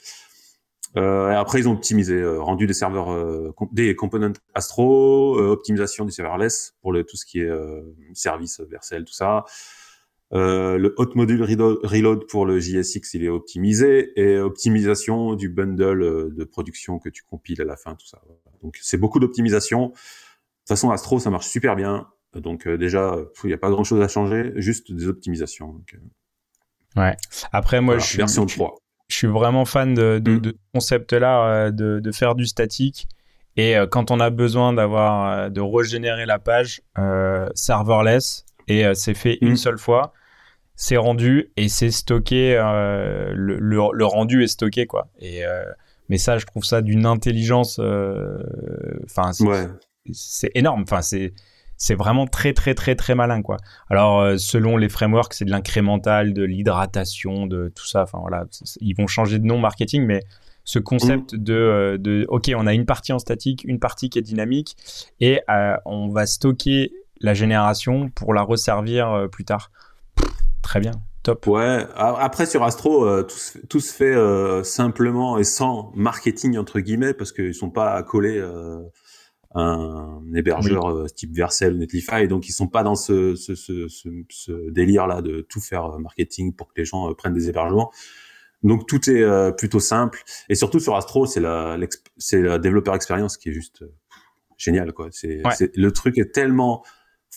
Euh, 0.96 1.30
et 1.30 1.34
après, 1.34 1.60
ils 1.60 1.68
ont 1.68 1.72
optimisé, 1.72 2.14
euh, 2.14 2.40
rendu 2.40 2.66
des 2.66 2.72
serveurs, 2.72 3.12
euh, 3.12 3.54
des 3.72 3.94
components 3.94 4.32
Astro, 4.54 5.38
euh, 5.38 5.50
optimisation 5.50 6.04
du 6.04 6.10
serverless 6.10 6.74
pour 6.80 6.92
le, 6.92 7.04
tout 7.04 7.16
ce 7.16 7.26
qui 7.26 7.40
est 7.40 7.50
service 8.14 8.60
Vercel, 8.60 9.04
tout 9.04 9.12
ça. 9.12 9.44
le 10.32 10.94
hot 10.96 11.10
module 11.14 11.42
reload 11.42 12.26
pour 12.28 12.46
le 12.46 12.58
JSX, 12.58 13.14
il 13.14 13.24
est 13.24 13.28
optimisé 13.28 14.12
et 14.16 14.38
optimisation 14.38 15.34
du 15.34 15.48
bundle 15.48 16.34
de 16.34 16.44
production 16.44 16.98
que 16.98 17.10
tu 17.10 17.22
compiles 17.24 17.60
à 17.60 17.64
la 17.64 17.76
fin, 17.76 17.94
tout 17.94 18.06
ça. 18.06 18.22
Donc 18.62 18.78
c'est 18.80 18.98
beaucoup 18.98 19.20
d'optimisation. 19.20 19.88
De 19.88 19.92
toute 19.92 20.68
façon, 20.68 20.90
Astro, 20.90 21.18
ça 21.18 21.30
marche 21.30 21.46
super 21.46 21.76
bien. 21.76 22.08
Donc 22.34 22.66
déjà, 22.66 23.18
il 23.44 23.48
n'y 23.48 23.52
a 23.52 23.58
pas 23.58 23.70
grand-chose 23.70 24.00
à 24.00 24.08
changer, 24.08 24.52
juste 24.56 24.92
des 24.92 25.08
optimisations. 25.08 25.72
Donc, 25.72 25.96
ouais. 26.96 27.16
Après, 27.52 27.80
moi, 27.82 27.98
je 27.98 28.06
suis 28.06 28.18
version 28.18 28.46
3 28.46 28.78
je 29.08 29.16
suis 29.16 29.26
vraiment 29.26 29.64
fan 29.64 29.94
de, 29.94 30.18
de, 30.18 30.32
mm. 30.32 30.40
de 30.40 30.50
ce 30.50 30.56
concept-là, 30.74 31.46
euh, 31.46 31.70
de, 31.70 32.00
de, 32.00 32.12
faire 32.12 32.34
du 32.34 32.46
statique. 32.46 33.08
Et 33.56 33.76
euh, 33.76 33.86
quand 33.86 34.10
on 34.10 34.20
a 34.20 34.30
besoin 34.30 34.72
d'avoir, 34.72 35.30
euh, 35.30 35.48
de 35.48 35.60
régénérer 35.60 36.26
la 36.26 36.38
page, 36.38 36.82
serverless, 37.54 38.44
et 38.68 38.84
c'est 38.94 39.14
fait 39.14 39.38
une 39.40 39.52
mm. 39.52 39.56
seule 39.56 39.78
fois, 39.78 40.12
c'est 40.74 40.96
rendu 40.96 41.50
et 41.56 41.68
c'est 41.68 41.90
stocké, 41.90 42.54
le, 42.56 43.58
le, 43.58 44.04
rendu 44.04 44.42
est 44.42 44.48
stocké, 44.48 44.86
quoi. 44.86 45.08
Et, 45.20 45.42
mais 46.08 46.18
ça, 46.18 46.38
je 46.38 46.46
trouve 46.46 46.64
ça 46.64 46.82
d'une 46.82 47.06
intelligence, 47.06 47.78
enfin, 49.04 49.30
c'est 50.12 50.50
énorme. 50.54 50.82
Enfin, 50.82 51.00
c'est, 51.00 51.32
c'est 51.76 51.94
vraiment 51.94 52.26
très 52.26 52.52
très 52.52 52.74
très 52.74 52.94
très 52.94 53.14
malin 53.14 53.42
quoi. 53.42 53.58
Alors 53.90 54.20
euh, 54.20 54.36
selon 54.38 54.76
les 54.76 54.88
frameworks, 54.88 55.34
c'est 55.34 55.44
de 55.44 55.50
l'incrémental, 55.50 56.32
de 56.32 56.42
l'hydratation, 56.42 57.46
de 57.46 57.72
tout 57.74 57.86
ça. 57.86 58.02
Enfin 58.02 58.18
voilà, 58.20 58.44
ils 58.80 58.94
vont 58.94 59.06
changer 59.06 59.38
de 59.38 59.44
nom 59.44 59.58
marketing, 59.58 60.04
mais 60.04 60.22
ce 60.64 60.78
concept 60.78 61.34
mm. 61.34 61.36
de, 61.36 61.54
euh, 61.54 61.98
de 61.98 62.26
ok, 62.28 62.50
on 62.56 62.66
a 62.66 62.74
une 62.74 62.86
partie 62.86 63.12
en 63.12 63.18
statique, 63.18 63.64
une 63.64 63.78
partie 63.78 64.08
qui 64.08 64.18
est 64.18 64.22
dynamique, 64.22 64.76
et 65.20 65.40
euh, 65.50 65.76
on 65.84 66.08
va 66.08 66.26
stocker 66.26 66.92
la 67.20 67.34
génération 67.34 68.08
pour 68.10 68.34
la 68.34 68.42
resservir 68.42 69.28
plus 69.30 69.44
tard. 69.44 69.70
très 70.62 70.80
bien. 70.80 70.92
Top. 71.22 71.46
Ouais. 71.46 71.84
Après 71.96 72.46
sur 72.46 72.62
Astro, 72.62 73.22
tout, 73.22 73.80
se 73.80 73.92
fait 73.92 74.14
simplement 74.64 75.38
et 75.38 75.44
sans 75.44 75.92
marketing 75.96 76.58
entre 76.58 76.78
guillemets 76.78 77.14
parce 77.14 77.32
qu'ils 77.32 77.54
sont 77.54 77.70
pas 77.70 78.00
collés 78.02 78.40
un 79.56 80.22
hébergeur 80.34 80.86
euh, 80.86 81.06
type 81.06 81.34
Vercel, 81.34 81.78
Netlify, 81.78 82.28
donc 82.28 82.48
ils 82.48 82.52
sont 82.52 82.68
pas 82.68 82.82
dans 82.82 82.94
ce, 82.94 83.34
ce, 83.34 83.54
ce, 83.54 83.88
ce 83.88 84.70
délire 84.70 85.06
là 85.06 85.22
de 85.22 85.40
tout 85.40 85.60
faire 85.60 85.86
euh, 85.86 85.98
marketing 85.98 86.54
pour 86.54 86.68
que 86.68 86.74
les 86.76 86.84
gens 86.84 87.10
euh, 87.10 87.14
prennent 87.14 87.32
des 87.32 87.48
hébergements. 87.48 87.90
Donc 88.62 88.86
tout 88.86 89.10
est 89.10 89.56
plutôt 89.56 89.80
simple 89.80 90.22
et 90.48 90.54
surtout 90.54 90.80
sur 90.80 90.96
Astro, 90.96 91.26
c'est 91.26 91.40
la 91.40 91.78
c'est 92.16 92.40
la 92.40 92.58
développeur 92.58 92.94
expérience 92.94 93.36
qui 93.36 93.50
est 93.50 93.52
juste 93.52 93.84
génial 94.56 94.92
quoi. 94.92 95.08
C'est 95.12 95.42
le 95.76 95.92
truc 95.92 96.18
est 96.18 96.32
tellement 96.34 96.82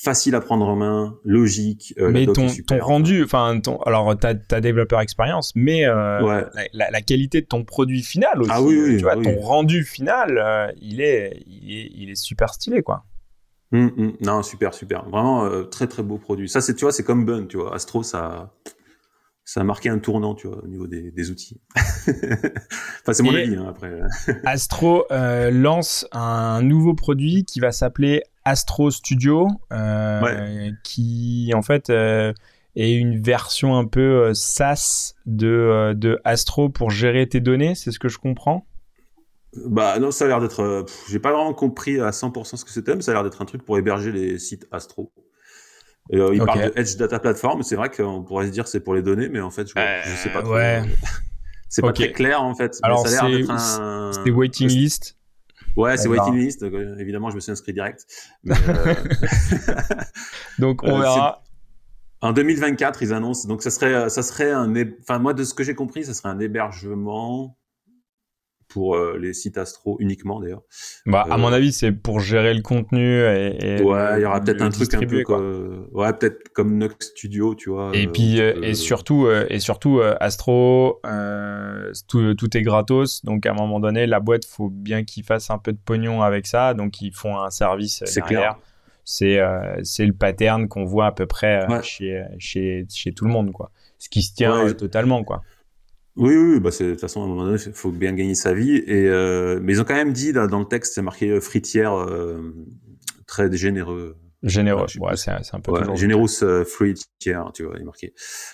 facile 0.01 0.33
à 0.35 0.39
prendre 0.39 0.65
en 0.65 0.77
main, 0.77 1.17
logique. 1.25 1.93
Euh, 1.99 2.09
mais 2.09 2.25
ton, 2.25 2.47
ton 2.65 2.79
rendu, 2.79 3.23
enfin, 3.23 3.59
ton, 3.59 3.81
alors 3.81 4.17
t'as 4.17 4.33
as 4.51 4.61
développeur 4.61 5.01
expérience, 5.01 5.51
mais 5.55 5.85
euh, 5.85 6.45
la, 6.71 6.89
la, 6.89 7.01
qualité 7.01 7.41
de 7.41 7.45
ton 7.45 7.65
produit 7.65 8.01
final 8.01 8.41
aussi. 8.41 8.51
Ah 8.53 8.61
oui, 8.61 8.79
oui, 8.81 8.97
tu 8.97 9.03
vois, 9.03 9.21
ton 9.21 9.37
rendu 9.41 9.83
final, 9.83 10.37
euh, 10.37 10.71
il, 10.81 11.01
est, 11.01 11.43
il, 11.47 11.77
est, 11.77 11.91
il 11.93 12.09
est 12.09 12.15
super 12.15 12.53
stylé, 12.53 12.81
quoi. 12.81 13.03
Hum, 13.73 13.91
hum. 13.97 14.13
non, 14.21 14.41
super, 14.41 14.73
super. 14.73 15.07
Vraiment 15.09 15.45
euh, 15.45 15.63
très 15.63 15.87
très 15.87 16.01
beau 16.01 16.17
produit. 16.17 16.47
Ça, 16.47 16.61
c'est 16.61 16.75
tu 16.75 16.85
vois, 16.85 16.93
c'est 16.93 17.03
comme 17.03 17.25
Bun, 17.25 17.45
tu 17.47 17.57
vois. 17.57 17.75
Astro, 17.75 18.01
ça, 18.01 18.53
ça 19.43 19.59
a 19.59 19.63
marqué 19.65 19.89
un 19.89 19.99
tournant, 19.99 20.33
tu 20.33 20.47
vois, 20.47 20.63
au 20.63 20.67
niveau 20.67 20.87
des, 20.87 21.11
des 21.11 21.29
outils. 21.29 21.59
enfin, 21.75 23.11
c'est 23.11 23.21
mon 23.21 23.35
avis, 23.35 23.55
hein, 23.55 23.65
après. 23.67 23.99
Astro 24.45 25.05
lance 25.11 26.07
un 26.13 26.61
nouveau 26.61 26.93
produit 26.93 27.43
qui 27.43 27.59
va 27.59 27.73
s'appeler 27.73 28.23
Astro 28.49 28.89
Studio, 28.89 29.47
euh, 29.71 30.71
qui 30.83 31.51
en 31.53 31.61
fait 31.61 31.91
euh, 31.91 32.33
est 32.75 32.93
une 32.93 33.21
version 33.21 33.77
un 33.77 33.85
peu 33.85 33.99
euh, 33.99 34.33
SaaS 34.33 35.13
de, 35.27 35.93
de 35.95 36.19
Astro 36.23 36.69
pour 36.69 36.89
gérer 36.89 37.29
tes 37.29 37.41
données, 37.41 37.75
c'est 37.75 37.91
ce 37.91 37.99
que 37.99 38.09
je 38.09 38.17
comprends? 38.17 38.65
Bah 39.67 39.99
non, 39.99 40.09
ça 40.09 40.25
a 40.25 40.27
l'air 40.29 40.41
d'être. 40.41 40.85
J'ai 41.09 41.19
pas 41.19 41.31
vraiment 41.31 41.53
compris 41.53 41.99
à 41.99 42.09
100% 42.09 42.55
ce 42.55 42.65
que 42.65 42.71
c'était, 42.71 42.95
mais 42.95 43.03
ça 43.03 43.11
a 43.11 43.13
l'air 43.13 43.23
d'être 43.23 43.39
un 43.39 43.45
truc 43.45 43.63
pour 43.63 43.77
héberger 43.77 44.11
les 44.11 44.39
sites 44.39 44.67
Astro. 44.71 45.11
Et, 46.11 46.17
il 46.17 46.43
parle 46.43 46.71
de 46.71 46.73
Edge 46.75 46.95
Data 46.97 47.19
Platform, 47.19 47.61
c'est 47.61 47.75
vrai 47.75 47.89
qu'on 47.91 48.23
pourrait 48.23 48.47
se 48.47 48.51
dire 48.51 48.67
c'est 48.67 48.79
pour 48.79 48.95
les 48.95 49.03
données, 49.03 49.29
mais 49.29 49.41
en 49.41 49.51
fait, 49.51 49.67
je, 49.67 49.73
sais 50.15 50.29
pas 50.29 50.41
trop. 50.41 50.55
c'est 51.69 51.83
pas 51.83 51.93
très 51.93 52.11
clair 52.11 52.41
en 52.41 52.55
fait. 52.55 52.79
Alors, 52.81 53.07
c'est 53.07 54.31
waiting 54.31 54.67
list. 54.69 55.18
Ouais, 55.79 55.95
c'est 55.95 56.09
waiting 56.09 56.35
list. 56.35 56.65
évidemment, 56.99 57.29
je 57.29 57.35
me 57.35 57.39
suis 57.39 57.51
inscrit 57.51 57.71
direct. 57.71 58.05
Euh, 58.49 58.55
donc, 60.59 60.83
on 60.83 60.87
euh, 60.97 60.99
verra. 60.99 61.41
En 62.21 62.33
2024, 62.33 63.01
ils 63.01 63.13
annoncent. 63.13 63.47
Donc, 63.47 63.63
ça 63.63 63.71
serait, 63.71 64.09
ça 64.09 64.21
serait 64.21 64.51
un. 64.51 64.73
Enfin, 65.01 65.19
moi, 65.19 65.33
de 65.33 65.45
ce 65.45 65.53
que 65.53 65.63
j'ai 65.63 65.75
compris, 65.75 66.03
ça 66.03 66.13
serait 66.13 66.27
un 66.27 66.39
hébergement 66.39 67.57
pour 68.69 68.95
euh, 68.95 69.17
les 69.19 69.33
sites 69.33 69.57
Astro 69.57 69.97
uniquement 69.99 70.39
d'ailleurs. 70.39 70.61
Bah, 71.05 71.25
à 71.29 71.37
mon 71.37 71.51
euh, 71.51 71.55
avis, 71.55 71.73
c'est 71.73 71.91
pour 71.91 72.19
gérer 72.19 72.53
le 72.53 72.61
contenu 72.61 73.23
et. 73.23 73.81
ouais, 73.81 74.19
il 74.19 74.21
y 74.21 74.25
aura 74.25 74.39
peut-être 74.39 74.61
un 74.61 74.69
truc 74.69 74.93
un 74.93 74.99
peu 74.99 75.23
comme, 75.23 75.87
ouais, 75.91 76.13
peut-être 76.13 76.49
comme 76.53 76.77
Nox 76.77 77.07
Studio, 77.07 77.55
tu 77.55 77.71
vois. 77.71 77.91
Et 77.93 78.07
puis 78.07 78.39
euh, 78.39 78.61
et 78.61 78.75
surtout 78.75 79.27
et 79.29 79.59
surtout 79.59 79.99
Astro, 80.19 81.01
tout, 82.07 82.35
tout, 82.35 82.57
est 82.57 82.61
gratos, 82.61 83.25
donc 83.25 83.45
à 83.45 83.51
un 83.51 83.55
moment 83.55 83.79
donné, 83.79 84.05
la 84.05 84.19
boîte 84.19 84.45
faut 84.45 84.69
bien 84.69 85.03
qu'ils 85.03 85.23
fassent 85.23 85.49
un 85.49 85.57
peu 85.57 85.73
de 85.73 85.79
pognon 85.83 86.21
avec 86.21 86.45
ça, 86.47 86.73
donc 86.73 87.01
ils 87.01 87.13
font 87.13 87.37
un 87.37 87.49
service 87.49 88.03
c'est 88.05 88.21
Clair. 88.21 88.57
C'est 89.03 89.39
c'est 89.81 90.05
le 90.05 90.13
pattern 90.13 90.67
qu'on 90.67 90.85
voit 90.85 91.07
à 91.07 91.11
peu 91.11 91.25
près 91.25 91.65
chez, 91.81 92.23
chez 92.37 92.85
chez 92.89 93.11
tout 93.11 93.25
le 93.25 93.31
monde 93.31 93.51
quoi. 93.51 93.71
Ce 93.97 94.07
qui 94.07 94.21
se 94.21 94.35
tient 94.35 94.71
totalement 94.73 95.23
quoi. 95.23 95.41
Oui, 96.15 96.35
oui, 96.35 96.59
bah 96.59 96.69
de 96.71 96.91
toute 96.91 96.99
façon, 96.99 97.21
à 97.21 97.25
un 97.25 97.27
moment 97.27 97.45
donné, 97.45 97.57
il 97.65 97.73
faut 97.73 97.91
bien 97.91 98.13
gagner 98.13 98.35
sa 98.35 98.53
vie. 98.53 98.75
Et, 98.75 99.07
euh, 99.07 99.59
mais 99.61 99.73
ils 99.73 99.81
ont 99.81 99.85
quand 99.85 99.95
même 99.95 100.13
dit, 100.13 100.31
là, 100.31 100.47
dans 100.47 100.59
le 100.59 100.65
texte, 100.65 100.95
c'est 100.95 101.01
marqué 101.01 101.29
euh, 101.29 101.39
fritière 101.39 101.93
euh, 101.93 102.53
très 103.25 103.51
généreux. 103.55 104.17
Généreux, 104.41 104.85
ouais, 104.99 105.17
c'est 105.17 105.31
un 105.31 105.59
peu 105.59 105.71
ouais, 105.71 105.97
Generous 105.97 106.43
euh, 106.43 106.63
fruitière, 106.63 107.51
tu 107.53 107.63
vois, 107.63 107.73
il 107.75 107.81
est 107.81 107.85
marqué. 107.85 108.13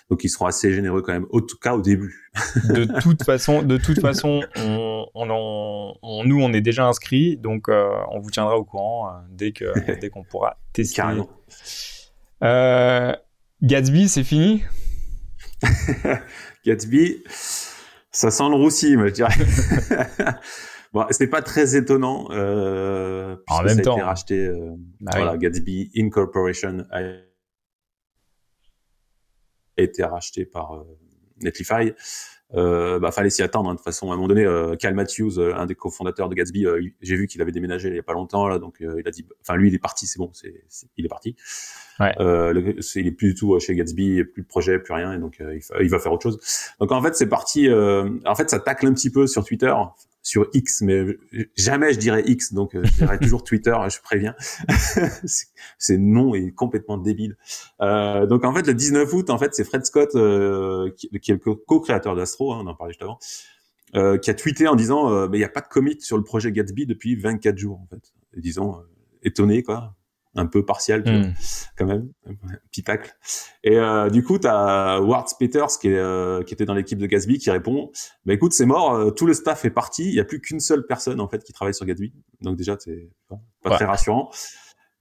Donc 0.10 0.24
ils 0.24 0.30
seront 0.30 0.48
assez 0.48 0.74
généreux 0.74 1.04
quand 1.04 1.14
même, 1.14 1.28
en 1.32 1.42
tout 1.42 1.58
cas 1.62 1.76
au 1.76 1.82
début. 1.82 2.32
de 2.70 2.86
toute 3.02 3.24
façon, 3.24 3.62
de 3.62 3.78
toute 3.78 4.00
façon, 4.02 4.42
on, 4.56 5.06
on, 5.14 6.24
nous, 6.26 6.42
on 6.42 6.54
est 6.54 6.62
déjà 6.62 6.88
inscrit, 6.88 7.38
donc 7.38 7.68
on 7.70 8.20
vous 8.20 8.32
tiendra 8.32 8.58
au 8.58 8.64
courant 8.64 9.12
dès 9.30 9.52
que 9.52 9.66
dès 10.02 10.10
qu'on 10.10 10.24
pourra 10.24 10.58
tester. 10.74 10.96
Carrément. 10.96 11.30
Gatsby, 13.62 14.10
c'est 14.10 14.24
fini? 14.24 14.64
Gatsby, 16.66 17.24
ça 18.12 18.32
sent 18.32 18.50
le 18.50 18.56
roussi, 18.56 18.98
moi, 18.98 19.08
je 19.08 19.14
dirais. 19.14 19.36
bon, 20.94 21.06
c'est 21.12 21.28
pas 21.28 21.42
très 21.42 21.76
étonnant. 21.76 22.28
Euh, 22.32 23.36
en 23.48 23.64
même 23.64 23.78
ça 23.78 23.82
temps. 23.84 23.94
A 23.94 23.98
été 23.98 24.04
racheté, 24.04 24.46
euh, 24.48 24.72
bah 25.00 25.12
voilà, 25.16 25.38
Gatsby 25.38 25.92
Incorporation 25.96 26.86
a 26.92 27.02
été 29.78 30.04
racheté 30.04 30.46
par 30.46 30.74
euh, 30.76 30.84
Netlify. 31.42 31.94
Euh, 32.54 33.00
bah, 33.00 33.12
fallait 33.12 33.30
s'y 33.30 33.42
attendre. 33.42 33.70
Hein, 33.70 33.74
de 33.74 33.78
toute 33.78 33.86
façon, 33.86 34.12
à 34.12 34.14
un 34.14 34.18
moment 34.18 34.28
donné, 34.28 34.46
euh, 34.46 34.76
Cal 34.76 34.94
Matthews, 34.94 35.40
euh, 35.40 35.56
un 35.56 35.66
des 35.66 35.76
cofondateurs 35.76 36.30
de 36.30 36.36
Gatsby, 36.36 36.66
euh, 36.66 36.82
j'ai 37.02 37.16
vu 37.16 37.28
qu'il 37.28 37.42
avait 37.42 37.52
déménagé 37.52 37.90
il 37.90 37.96
y 37.96 38.00
a 38.00 38.04
pas 38.04 38.14
longtemps 38.14 38.48
là, 38.48 38.60
donc 38.60 38.78
il 38.80 39.08
a 39.08 39.12
dit, 39.12 39.26
enfin 39.42 39.56
lui, 39.56 39.70
il 39.70 39.76
est 39.76 39.80
parti, 39.80 40.06
c'est 40.06 40.20
bon, 40.20 40.30
c'est, 40.34 40.54
il 40.98 41.06
est 41.06 41.10
parti. 41.10 41.36
Ouais. 42.00 42.14
Le, 42.20 42.76
il 42.96 43.08
est 43.08 43.12
plus 43.12 43.30
du 43.30 43.36
tout 43.36 43.58
chez 43.60 43.76
Gatsby, 43.76 44.24
plus 44.26 44.44
de 44.44 44.48
projet, 44.48 44.80
plus 44.80 44.94
rien, 44.94 45.14
et 45.14 45.18
donc 45.18 45.38
il, 45.40 45.60
il, 45.82 45.90
va 45.90 46.00
faire 46.00 46.12
autre 46.12 46.24
chose. 46.24 46.40
Donc 46.80 46.92
en 46.92 47.02
fait, 47.02 47.16
c'est 47.16 47.30
parti. 47.30 47.70
en 47.72 48.36
fait, 48.36 48.50
ça 48.50 48.60
tacle 48.60 48.88
un 48.88 48.94
petit 48.94 49.10
peu 49.10 49.28
sur 49.28 49.44
Twitter 49.44 49.74
sur 50.26 50.48
X, 50.54 50.82
mais 50.82 51.06
jamais 51.56 51.94
je 51.94 52.00
dirais 52.00 52.24
X, 52.26 52.52
donc 52.52 52.72
je 52.74 52.92
dirais 52.98 53.20
toujours 53.20 53.44
Twitter, 53.44 53.76
je 53.90 54.02
préviens. 54.02 54.34
c'est 55.78 55.98
nom 55.98 56.34
est 56.34 56.52
complètement 56.52 56.98
débile. 56.98 57.38
Euh, 57.82 58.26
donc 58.26 58.44
en 58.44 58.54
fait, 58.54 58.66
le 58.66 58.74
19 58.74 59.14
août, 59.14 59.30
en 59.30 59.38
fait, 59.38 59.54
c'est 59.54 59.64
Fred 59.64 59.86
Scott, 59.86 60.16
euh, 60.16 60.90
qui, 60.98 61.08
est 61.14 61.46
le 61.46 61.56
co-créateur 61.56 62.16
d'Astro, 62.16 62.54
hein, 62.54 62.62
on 62.64 62.68
en 62.68 62.76
parlait 62.76 62.94
juste 62.94 63.04
avant, 63.04 63.20
euh, 63.96 64.18
qui 64.18 64.32
a 64.32 64.34
tweeté 64.34 64.68
en 64.68 64.76
disant, 64.76 65.12
euh, 65.12 65.28
mais 65.30 65.38
il 65.38 65.42
n'y 65.42 65.46
a 65.46 65.50
pas 65.50 65.62
de 65.62 65.68
commit 65.68 66.02
sur 66.02 66.18
le 66.18 66.24
projet 66.24 66.52
Gatsby 66.52 66.88
depuis 66.88 67.16
24 67.16 67.58
jours, 67.58 67.80
en 67.80 67.88
fait. 67.88 68.14
Et 68.36 68.42
disons, 68.42 68.82
étonné, 69.22 69.62
quoi 69.62 69.96
un 70.36 70.46
peu 70.46 70.66
partial 70.66 71.04
vois, 71.04 71.32
quand 71.78 71.86
même 71.86 72.10
petit 72.72 72.84
tacle. 72.84 73.16
Et 73.64 73.78
euh, 73.78 74.10
du 74.10 74.24
coup 74.24 74.38
tu 74.38 74.48
as 74.48 75.00
Ward 75.02 75.28
Peters 75.40 75.80
qui 75.80 75.88
est 75.88 75.98
euh, 75.98 76.44
qui 76.44 76.54
était 76.54 76.66
dans 76.66 76.74
l'équipe 76.74 76.98
de 76.98 77.06
Gatsby 77.06 77.40
qui 77.40 77.50
répond 77.50 77.92
bah 78.26 78.34
écoute 78.34 78.54
c'est 78.54 78.66
mort 78.66 78.94
euh, 78.94 79.12
tout 79.12 79.26
le 79.26 79.34
staff 79.34 79.66
est 79.66 79.70
parti 79.70 80.04
il 80.04 80.14
y 80.14 80.20
a 80.20 80.26
plus 80.26 80.42
qu'une 80.42 80.60
seule 80.60 80.86
personne 80.86 81.22
en 81.22 81.28
fait 81.28 81.44
qui 81.44 81.54
travaille 81.54 81.74
sur 81.74 81.86
Gatsby. 81.86 82.14
Donc 82.42 82.58
déjà 82.58 82.76
c'est 82.80 83.10
pas, 83.30 83.40
pas 83.64 83.76
très 83.76 83.86
rassurant. 83.86 84.30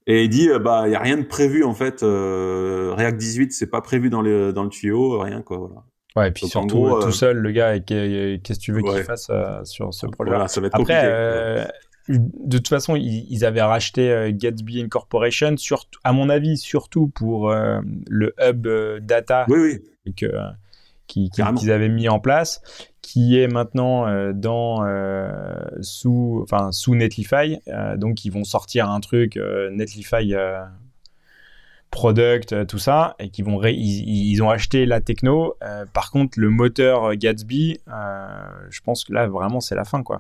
Et 0.07 0.25
il 0.25 0.29
dit 0.29 0.49
bah 0.61 0.85
il 0.87 0.93
y 0.93 0.97
a 0.97 1.01
rien 1.01 1.17
de 1.17 1.25
prévu 1.25 1.65
en 1.65 1.75
fait 1.75 2.01
React 2.03 3.17
18 3.17 3.53
c'est 3.53 3.67
pas 3.67 3.81
prévu 3.81 4.11
dans 4.11 4.23
le 4.23 4.53
dans 4.53 4.63
le 4.63 4.71
tuyau 4.71 5.19
rien 5.21 5.43
quoi 5.43 5.59
voilà. 5.59 5.83
Ouais, 6.17 6.29
et 6.29 6.31
puis 6.31 6.47
surtout 6.47 6.77
gros, 6.77 7.03
tout 7.03 7.11
seul, 7.11 7.39
le 7.39 7.51
gars, 7.51 7.81
qu'est-ce 7.81 8.39
que 8.39 8.55
tu 8.61 8.71
veux 8.71 8.83
qu'il 8.83 9.03
fasse 9.03 9.33
sur 9.65 9.93
ce 9.93 10.07
projet 10.07 10.31
voilà, 10.31 10.47
Après, 10.73 11.67
de 12.09 12.59
toute 12.59 12.69
façon, 12.69 12.97
ils, 12.97 13.45
avaient 13.45 13.63
racheté 13.63 14.11
euh, 14.11 14.31
Gatsby 14.33 14.83
Incorporation, 14.83 15.57
surtout, 15.57 15.99
à 16.05 16.13
mon 16.13 16.29
avis, 16.29 16.59
surtout 16.59 17.09
pour 17.09 17.51
euh, 17.51 17.81
le 18.09 18.35
hub 18.41 18.67
euh, 18.67 19.01
data 19.01 19.47
oui, 19.49 19.81
Que, 20.17 20.27
qu'ils 21.07 21.73
avaient 21.73 21.89
mis 21.89 22.09
en 22.09 22.19
place, 22.19 22.61
qui 23.01 23.39
est 23.39 23.49
maintenant 23.49 24.33
dans 24.33 24.85
sous, 25.81 26.41
enfin 26.43 26.73
sous 26.73 26.95
Netlify. 26.95 27.59
donc, 27.97 28.25
ils 28.25 28.31
vont 28.31 28.45
sortir 28.45 28.91
un 28.91 29.01
truc 29.01 29.39
Netlify 29.71 30.35
product, 31.91 32.67
tout 32.67 32.79
ça, 32.79 33.15
et 33.19 33.29
qui 33.29 33.43
vont 33.43 33.63
ils, 33.63 34.43
ont 34.43 34.51
acheté 34.51 34.87
la 34.87 35.01
techno. 35.01 35.55
par 35.93 36.11
contre, 36.11 36.41
le 36.41 36.49
moteur 36.49 37.15
Gatsby, 37.15 37.81
je 38.71 38.81
pense 38.81 39.05
que 39.05 39.13
là 39.13 39.29
vraiment 39.29 39.61
c'est 39.61 39.77
la 39.77 39.85
fin, 39.85 40.03
quoi. 40.03 40.19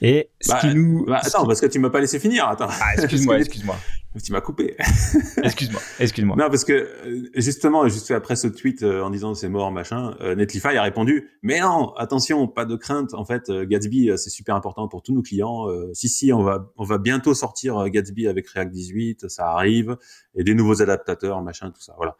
Et 0.00 0.30
ce 0.40 0.52
bah, 0.52 0.58
qui 0.60 0.74
nous. 0.74 1.04
Bah, 1.06 1.20
attends, 1.22 1.46
parce 1.46 1.60
que 1.60 1.66
tu 1.66 1.78
m'as 1.78 1.90
pas 1.90 2.00
laissé 2.00 2.18
finir. 2.18 2.48
Attends. 2.48 2.68
Ah, 2.68 2.94
excuse-moi, 2.94 3.38
excuse-moi. 3.40 3.76
Tu 4.22 4.30
m'as 4.30 4.40
coupé. 4.40 4.76
excuse-moi, 5.42 5.80
excuse-moi. 5.98 6.36
Non, 6.36 6.48
parce 6.48 6.64
que 6.64 6.72
euh, 6.72 7.30
justement, 7.34 7.88
juste 7.88 8.12
après 8.12 8.36
ce 8.36 8.46
tweet 8.46 8.84
euh, 8.84 9.02
en 9.02 9.10
disant 9.10 9.34
c'est 9.34 9.48
mort, 9.48 9.72
machin, 9.72 10.16
euh, 10.20 10.36
Netlify 10.36 10.76
a 10.76 10.82
répondu 10.82 11.30
mais 11.42 11.60
non, 11.60 11.92
attention, 11.94 12.46
pas 12.46 12.64
de 12.64 12.76
crainte. 12.76 13.12
En 13.14 13.24
fait, 13.24 13.50
Gatsby 13.50 14.12
c'est 14.16 14.30
super 14.30 14.54
important 14.54 14.86
pour 14.86 15.02
tous 15.02 15.12
nos 15.12 15.22
clients. 15.22 15.66
si 15.92 16.08
si, 16.08 16.32
on 16.32 16.42
va 16.42 16.72
on 16.76 16.84
va 16.84 16.98
bientôt 16.98 17.34
sortir 17.34 17.88
Gatsby 17.88 18.28
avec 18.28 18.48
React 18.48 18.70
18, 18.70 19.28
ça 19.28 19.48
arrive 19.48 19.96
et 20.36 20.44
des 20.44 20.54
nouveaux 20.54 20.80
adaptateurs, 20.80 21.42
machin, 21.42 21.70
tout 21.72 21.82
ça. 21.82 21.94
Voilà. 21.96 22.16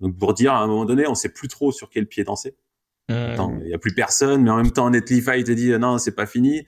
Donc 0.00 0.18
pour 0.18 0.32
dire 0.32 0.54
à 0.54 0.60
un 0.60 0.66
moment 0.66 0.86
donné, 0.86 1.06
on 1.06 1.14
sait 1.14 1.28
plus 1.28 1.48
trop 1.48 1.72
sur 1.72 1.90
quel 1.90 2.06
pied 2.06 2.24
danser. 2.24 2.56
Mmh. 3.10 3.60
Il 3.64 3.68
y 3.68 3.74
a 3.74 3.78
plus 3.78 3.94
personne, 3.94 4.42
mais 4.42 4.50
en 4.50 4.56
même 4.56 4.70
temps 4.70 4.88
Netlify 4.88 5.44
te 5.44 5.52
dit 5.52 5.78
non, 5.78 5.98
c'est 5.98 6.14
pas 6.14 6.26
fini. 6.26 6.64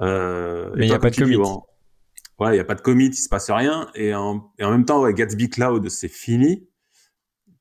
Euh, 0.00 0.70
mais 0.76 0.86
il 0.86 0.88
n'y 0.88 0.94
a 0.94 0.98
pas 0.98 1.10
de 1.10 1.16
commit. 1.16 1.36
ouais, 1.36 2.50
il 2.50 2.52
n'y 2.52 2.58
a 2.58 2.64
pas 2.64 2.74
de 2.74 2.80
commit, 2.80 3.06
il 3.08 3.14
se 3.14 3.28
passe 3.28 3.50
rien. 3.50 3.88
Et 3.94 4.14
en, 4.14 4.50
et 4.58 4.64
en 4.64 4.70
même 4.70 4.84
temps, 4.84 5.00
ouais, 5.00 5.14
Gatsby 5.14 5.48
Cloud, 5.48 5.88
c'est 5.88 6.08
fini. 6.08 6.68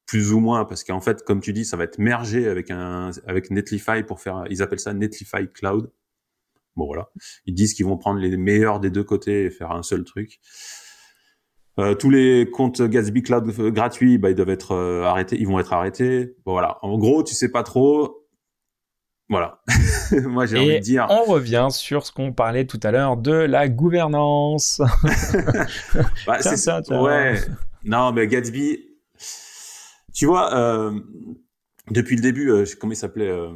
Plus 0.06 0.34
ou 0.34 0.40
moins, 0.40 0.66
parce 0.66 0.84
qu'en 0.84 1.02
fait, 1.02 1.24
comme 1.24 1.42
tu 1.42 1.52
dis, 1.52 1.66
ça 1.66 1.78
va 1.78 1.84
être 1.84 1.98
mergé 1.98 2.48
avec 2.48 2.70
un, 2.70 3.10
avec 3.26 3.50
Netlify 3.50 4.04
pour 4.04 4.22
faire, 4.22 4.44
ils 4.52 4.62
appellent 4.62 4.80
ça 4.80 4.94
Netlify 4.94 5.48
Cloud. 5.52 5.92
Bon, 6.76 6.86
voilà. 6.86 7.10
Ils 7.46 7.56
disent 7.56 7.74
qu'ils 7.74 7.86
vont 7.86 7.98
prendre 7.98 8.20
les 8.20 8.38
meilleurs 8.38 8.80
des 8.80 8.92
deux 8.92 9.04
côtés 9.04 9.46
et 9.46 9.50
faire 9.50 9.72
un 9.72 9.82
seul 9.82 10.04
truc. 10.04 10.40
Euh, 11.80 11.96
tous 11.96 12.10
les 12.10 12.50
comptes 12.52 12.82
Gatsby 12.82 13.24
Cloud 13.24 13.52
gratuits, 13.74 14.18
bah, 14.18 14.30
ils 14.30 14.36
doivent 14.36 14.50
être 14.50 14.72
euh, 14.74 15.04
arrêtés, 15.04 15.38
ils 15.40 15.48
vont 15.48 15.60
être 15.60 15.74
arrêtés. 15.74 16.36
Bon, 16.46 16.52
voilà. 16.54 16.78
En 16.84 16.98
gros, 16.98 17.24
tu 17.24 17.34
sais 17.34 17.50
pas 17.50 17.64
trop. 17.64 18.15
Voilà. 19.30 19.62
Moi, 20.12 20.46
j'ai 20.46 20.58
envie 20.58 20.76
de 20.76 20.80
dire. 20.80 21.08
On 21.10 21.24
revient 21.24 21.68
sur 21.72 22.06
ce 22.06 22.12
qu'on 22.12 22.32
parlait 22.32 22.66
tout 22.66 22.80
à 22.84 22.92
l'heure 22.92 23.18
de 23.18 23.34
la 23.34 23.68
gouvernance. 23.68 24.82
bah, 26.28 26.38
c'est 26.42 26.58
ça. 26.58 26.82
Ouais. 26.90 27.42
Non, 27.84 28.12
mais 28.12 28.28
Gatsby, 28.28 28.80
tu 30.14 30.26
vois, 30.26 30.56
euh, 30.56 31.00
depuis 31.92 32.16
le 32.16 32.22
début, 32.22 32.50
euh, 32.50 32.66
comment 32.80 32.94
il 32.94 32.98
s'appelait 32.98 33.30
euh, 33.30 33.50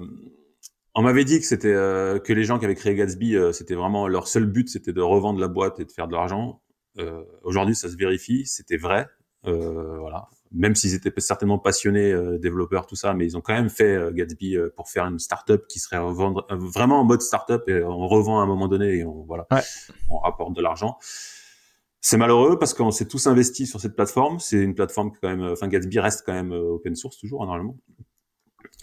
On 0.94 1.02
m'avait 1.02 1.26
dit 1.26 1.40
que 1.40 1.46
c'était 1.46 1.74
euh, 1.74 2.20
que 2.20 2.34
les 2.34 2.44
gens 2.44 2.60
qui 2.60 2.66
avaient 2.66 2.76
créé 2.76 2.94
Gatsby, 2.96 3.36
c'était 3.54 3.76
vraiment 3.76 4.08
leur 4.08 4.28
seul 4.28 4.46
but, 4.46 4.70
c'était 4.70 4.94
de 4.94 5.02
revendre 5.02 5.40
la 5.40 5.48
boîte 5.48 5.80
et 5.80 5.86
de 5.86 5.92
faire 5.92 6.08
de 6.08 6.14
l'argent. 6.14 6.62
Aujourd'hui, 7.44 7.76
ça 7.76 7.88
se 7.88 7.96
vérifie, 7.96 8.46
c'était 8.46 8.76
vrai. 8.76 9.08
Voilà. 9.44 10.30
Même 10.52 10.74
s'ils 10.74 10.96
étaient 10.96 11.14
certainement 11.20 11.60
passionnés 11.60 12.12
euh, 12.12 12.40
développeurs 12.40 12.88
tout 12.88 12.96
ça 12.96 13.14
mais 13.14 13.26
ils 13.26 13.38
ont 13.38 13.42
quand 13.42 13.54
même 13.54 13.70
fait 13.70 13.96
euh, 13.96 14.12
Gatsby 14.12 14.58
euh, 14.58 14.74
pour 14.76 14.90
faire 14.90 15.06
une 15.06 15.20
startup 15.20 15.68
qui 15.68 15.78
serait 15.78 16.00
vendre, 16.00 16.48
vraiment 16.50 17.02
en 17.02 17.04
mode 17.04 17.22
startup 17.22 17.70
et 17.70 17.84
on 17.84 18.08
revend 18.08 18.40
à 18.40 18.44
un 18.44 18.48
moment 18.48 18.68
donné 18.68 18.98
et 18.98 19.06
on 19.06 19.24
voilà 19.26 19.48
on 20.10 20.18
rapporte 20.18 20.54
de 20.56 20.62
l'argent. 20.62 20.98
C'est 22.02 22.18
malheureux 22.18 22.58
parce 22.58 22.74
qu'on 22.74 22.90
s'est 22.90 23.08
tous 23.08 23.28
investis 23.28 23.70
sur 23.70 23.80
cette 23.80 23.96
plateforme. 23.96 24.40
C'est 24.40 24.58
une 24.58 24.74
plateforme 24.74 25.12
qui 25.12 25.20
quand 25.22 25.30
même 25.30 25.44
enfin 25.44 25.68
Gatsby 25.68 26.00
reste 26.00 26.24
quand 26.26 26.34
même 26.34 26.52
open 26.52 26.96
source 26.96 27.20
toujours 27.20 27.46
normalement. 27.46 27.78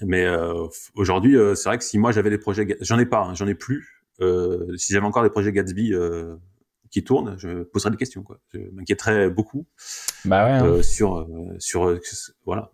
Mais 0.03 0.27
aujourd'hui 0.95 1.37
c'est 1.57 1.69
vrai 1.69 1.79
que 1.79 1.85
si 1.85 1.99
moi 1.99 2.13
j'avais 2.13 2.31
des 2.31 2.39
projets 2.39 2.77
j'en 2.81 2.99
ai 2.99 3.07
pas 3.07 3.25
hein, 3.25 3.35
j'en 3.35 3.49
ai 3.49 3.55
plus. 3.55 4.05
Si 4.21 4.93
j'avais 4.93 5.07
encore 5.07 5.25
des 5.25 5.31
projets 5.31 5.51
Gatsby 5.51 5.95
qui 6.91 7.05
tourne, 7.05 7.37
je 7.39 7.63
poserai 7.65 7.91
des 7.91 7.97
questions. 7.97 8.23
Quoi. 8.23 8.39
Je 8.53 8.61
m'inquiéterais 8.73 9.31
beaucoup 9.31 9.67
bah 10.25 10.45
ouais, 10.45 10.53
hein. 10.53 10.67
euh, 10.67 10.83
sur 10.83 11.19
euh, 11.19 11.27
sur 11.59 11.89
euh, 11.89 12.01
voilà. 12.45 12.71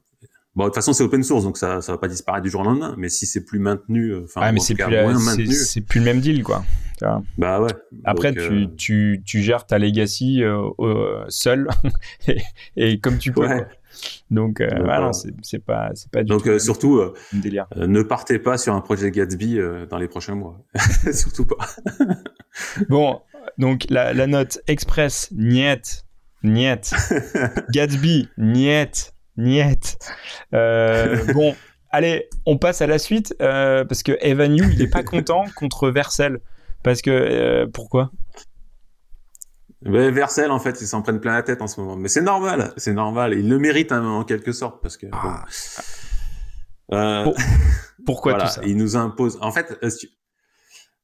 Bon, 0.54 0.64
de 0.64 0.68
toute 0.68 0.74
façon, 0.74 0.92
c'est 0.92 1.02
open 1.02 1.22
source, 1.22 1.44
donc 1.44 1.56
ça 1.56 1.80
ça 1.80 1.92
va 1.92 1.98
pas 1.98 2.08
disparaître 2.08 2.44
du 2.44 2.50
jour 2.50 2.60
au 2.60 2.64
lendemain. 2.64 2.94
Mais 2.98 3.08
si 3.08 3.24
c'est 3.24 3.42
plus 3.44 3.58
maintenu, 3.58 4.14
enfin, 4.22 4.52
mais 4.52 4.60
c'est 4.60 4.74
plus, 4.74 5.66
c'est 5.66 5.80
plus 5.80 6.00
le 6.00 6.04
même 6.04 6.20
deal, 6.20 6.42
quoi. 6.42 6.64
Bah 7.36 7.60
ouais. 7.60 7.72
Après, 8.04 8.32
tu, 8.32 8.68
tu, 8.76 9.22
tu 9.24 9.42
gères 9.42 9.66
ta 9.66 9.78
legacy 9.78 10.42
seul 11.28 11.68
et, 12.28 12.36
et, 12.76 13.00
comme 13.00 13.18
tu 13.18 13.32
peux. 13.32 13.46
Ouais. 13.46 13.66
Donc, 14.30 14.60
euh, 14.60 14.68
voilà, 14.78 15.10
c'est 15.42 15.58
pas, 15.58 15.90
c'est 15.94 16.10
pas 16.10 16.22
du 16.22 16.28
Donc, 16.28 16.44
tout 16.44 16.58
surtout, 16.58 16.96
euh, 16.96 17.14
délire. 17.32 17.66
ne 17.76 18.02
partez 18.02 18.38
pas 18.38 18.56
sur 18.56 18.74
un 18.74 18.80
projet 18.80 19.10
Gatsby 19.10 19.58
dans 19.88 19.98
les 19.98 20.08
prochains 20.08 20.34
mois. 20.34 20.58
surtout 21.12 21.46
pas. 21.46 21.56
bon, 22.88 23.20
donc 23.56 23.84
la, 23.88 24.12
la 24.12 24.26
note 24.26 24.62
express, 24.64 25.28
niet, 25.30 26.04
niet. 26.40 26.90
Gatsby, 27.74 28.28
niet, 28.36 29.12
niet. 29.34 29.96
bon, 31.32 31.54
allez, 31.88 32.26
on 32.44 32.58
passe 32.58 32.82
à 32.82 32.86
la 32.86 32.98
suite 32.98 33.34
parce 33.38 34.02
que 34.02 34.16
Evan 34.20 34.54
Yu, 34.56 34.72
il 34.72 34.82
est 34.82 34.90
pas 34.90 35.04
content 35.04 35.44
contre 35.54 35.90
Vercel. 35.90 36.40
Parce 36.82 37.00
que, 37.00 37.66
pourquoi? 37.72 38.10
Mais 39.84 40.10
Versel, 40.10 40.50
en 40.50 40.58
fait, 40.58 40.80
ils 40.80 40.86
s'en 40.86 41.02
prennent 41.02 41.20
plein 41.20 41.34
la 41.34 41.42
tête 41.42 41.60
en 41.60 41.66
ce 41.66 41.80
moment. 41.80 41.96
Mais 41.96 42.08
c'est 42.08 42.22
normal, 42.22 42.72
c'est 42.76 42.92
normal. 42.92 43.34
Ils 43.34 43.48
le 43.48 43.58
méritent 43.58 43.92
hein, 43.92 44.04
en 44.04 44.24
quelque 44.24 44.52
sorte 44.52 44.80
parce 44.80 44.96
que. 44.96 45.06
Ah. 45.12 45.44
Pourquoi 48.06 48.34
tout 48.40 48.46
ça? 48.46 48.60
Il 48.64 48.76
nous 48.76 48.96
impose. 48.96 49.38
En 49.40 49.50
fait, 49.50 49.76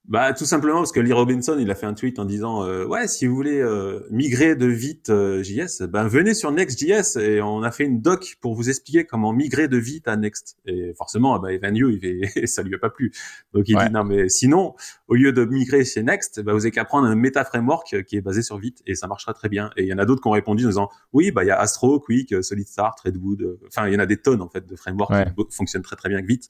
bah 0.08 0.32
tout 0.32 0.46
simplement 0.46 0.78
parce 0.78 0.92
que 0.92 1.00
Lee 1.00 1.12
Robinson 1.12 1.58
il 1.60 1.70
a 1.70 1.74
fait 1.74 1.84
un 1.84 1.92
tweet 1.92 2.18
en 2.18 2.24
disant 2.24 2.64
euh, 2.64 2.86
ouais 2.86 3.06
si 3.06 3.26
vous 3.26 3.34
voulez 3.34 3.60
euh, 3.60 4.00
migrer 4.10 4.56
de 4.56 4.64
vite 4.64 5.10
euh, 5.10 5.42
JS 5.42 5.82
ben 5.86 6.08
venez 6.08 6.32
sur 6.32 6.50
Next.js 6.50 7.20
et 7.20 7.42
on 7.42 7.62
a 7.62 7.70
fait 7.70 7.84
une 7.84 8.00
doc 8.00 8.38
pour 8.40 8.54
vous 8.54 8.70
expliquer 8.70 9.04
comment 9.04 9.34
migrer 9.34 9.68
de 9.68 9.76
vite 9.76 10.08
à 10.08 10.16
Next. 10.16 10.56
Et 10.64 10.94
forcément 10.96 11.38
bah, 11.38 11.52
Evan 11.52 11.76
Yu 11.76 12.00
il 12.02 12.48
ça 12.48 12.62
lui 12.62 12.74
a 12.74 12.78
pas 12.78 12.88
plu. 12.88 13.12
Donc 13.52 13.68
il 13.68 13.76
dit 13.76 13.92
non 13.92 14.02
mais 14.02 14.30
sinon 14.30 14.74
au 15.08 15.14
lieu 15.14 15.32
de 15.32 15.44
migrer 15.44 15.84
chez 15.84 16.02
Next 16.02 16.40
bah, 16.40 16.54
vous 16.54 16.60
avez 16.60 16.70
qu'à 16.70 16.86
prendre 16.86 17.06
un 17.06 17.14
meta 17.14 17.44
framework 17.44 18.04
qui 18.04 18.16
est 18.16 18.22
basé 18.22 18.40
sur 18.40 18.56
Vite 18.56 18.82
et 18.86 18.94
ça 18.94 19.08
marchera 19.08 19.34
très 19.34 19.50
bien. 19.50 19.70
Et 19.76 19.82
il 19.82 19.88
y 19.88 19.92
en 19.92 19.98
a 19.98 20.06
d'autres 20.06 20.22
qui 20.22 20.28
ont 20.28 20.32
répondu 20.32 20.64
en 20.64 20.68
disant 20.68 20.88
oui 21.12 21.32
bah 21.32 21.44
il 21.44 21.48
y 21.48 21.50
a 21.50 21.60
Astro 21.60 22.00
Quick 22.00 22.42
Solid 22.42 22.66
Start 22.66 22.98
Redwood 23.00 23.58
enfin 23.66 23.86
il 23.86 23.92
y 23.92 23.96
en 23.96 24.00
a 24.00 24.06
des 24.06 24.16
tonnes 24.16 24.40
en 24.40 24.48
fait 24.48 24.66
de 24.66 24.74
frameworks 24.74 25.12
qui 25.50 25.54
fonctionnent 25.54 25.82
très 25.82 25.96
très 25.96 26.08
bien 26.08 26.16
avec 26.16 26.28
Vite 26.30 26.48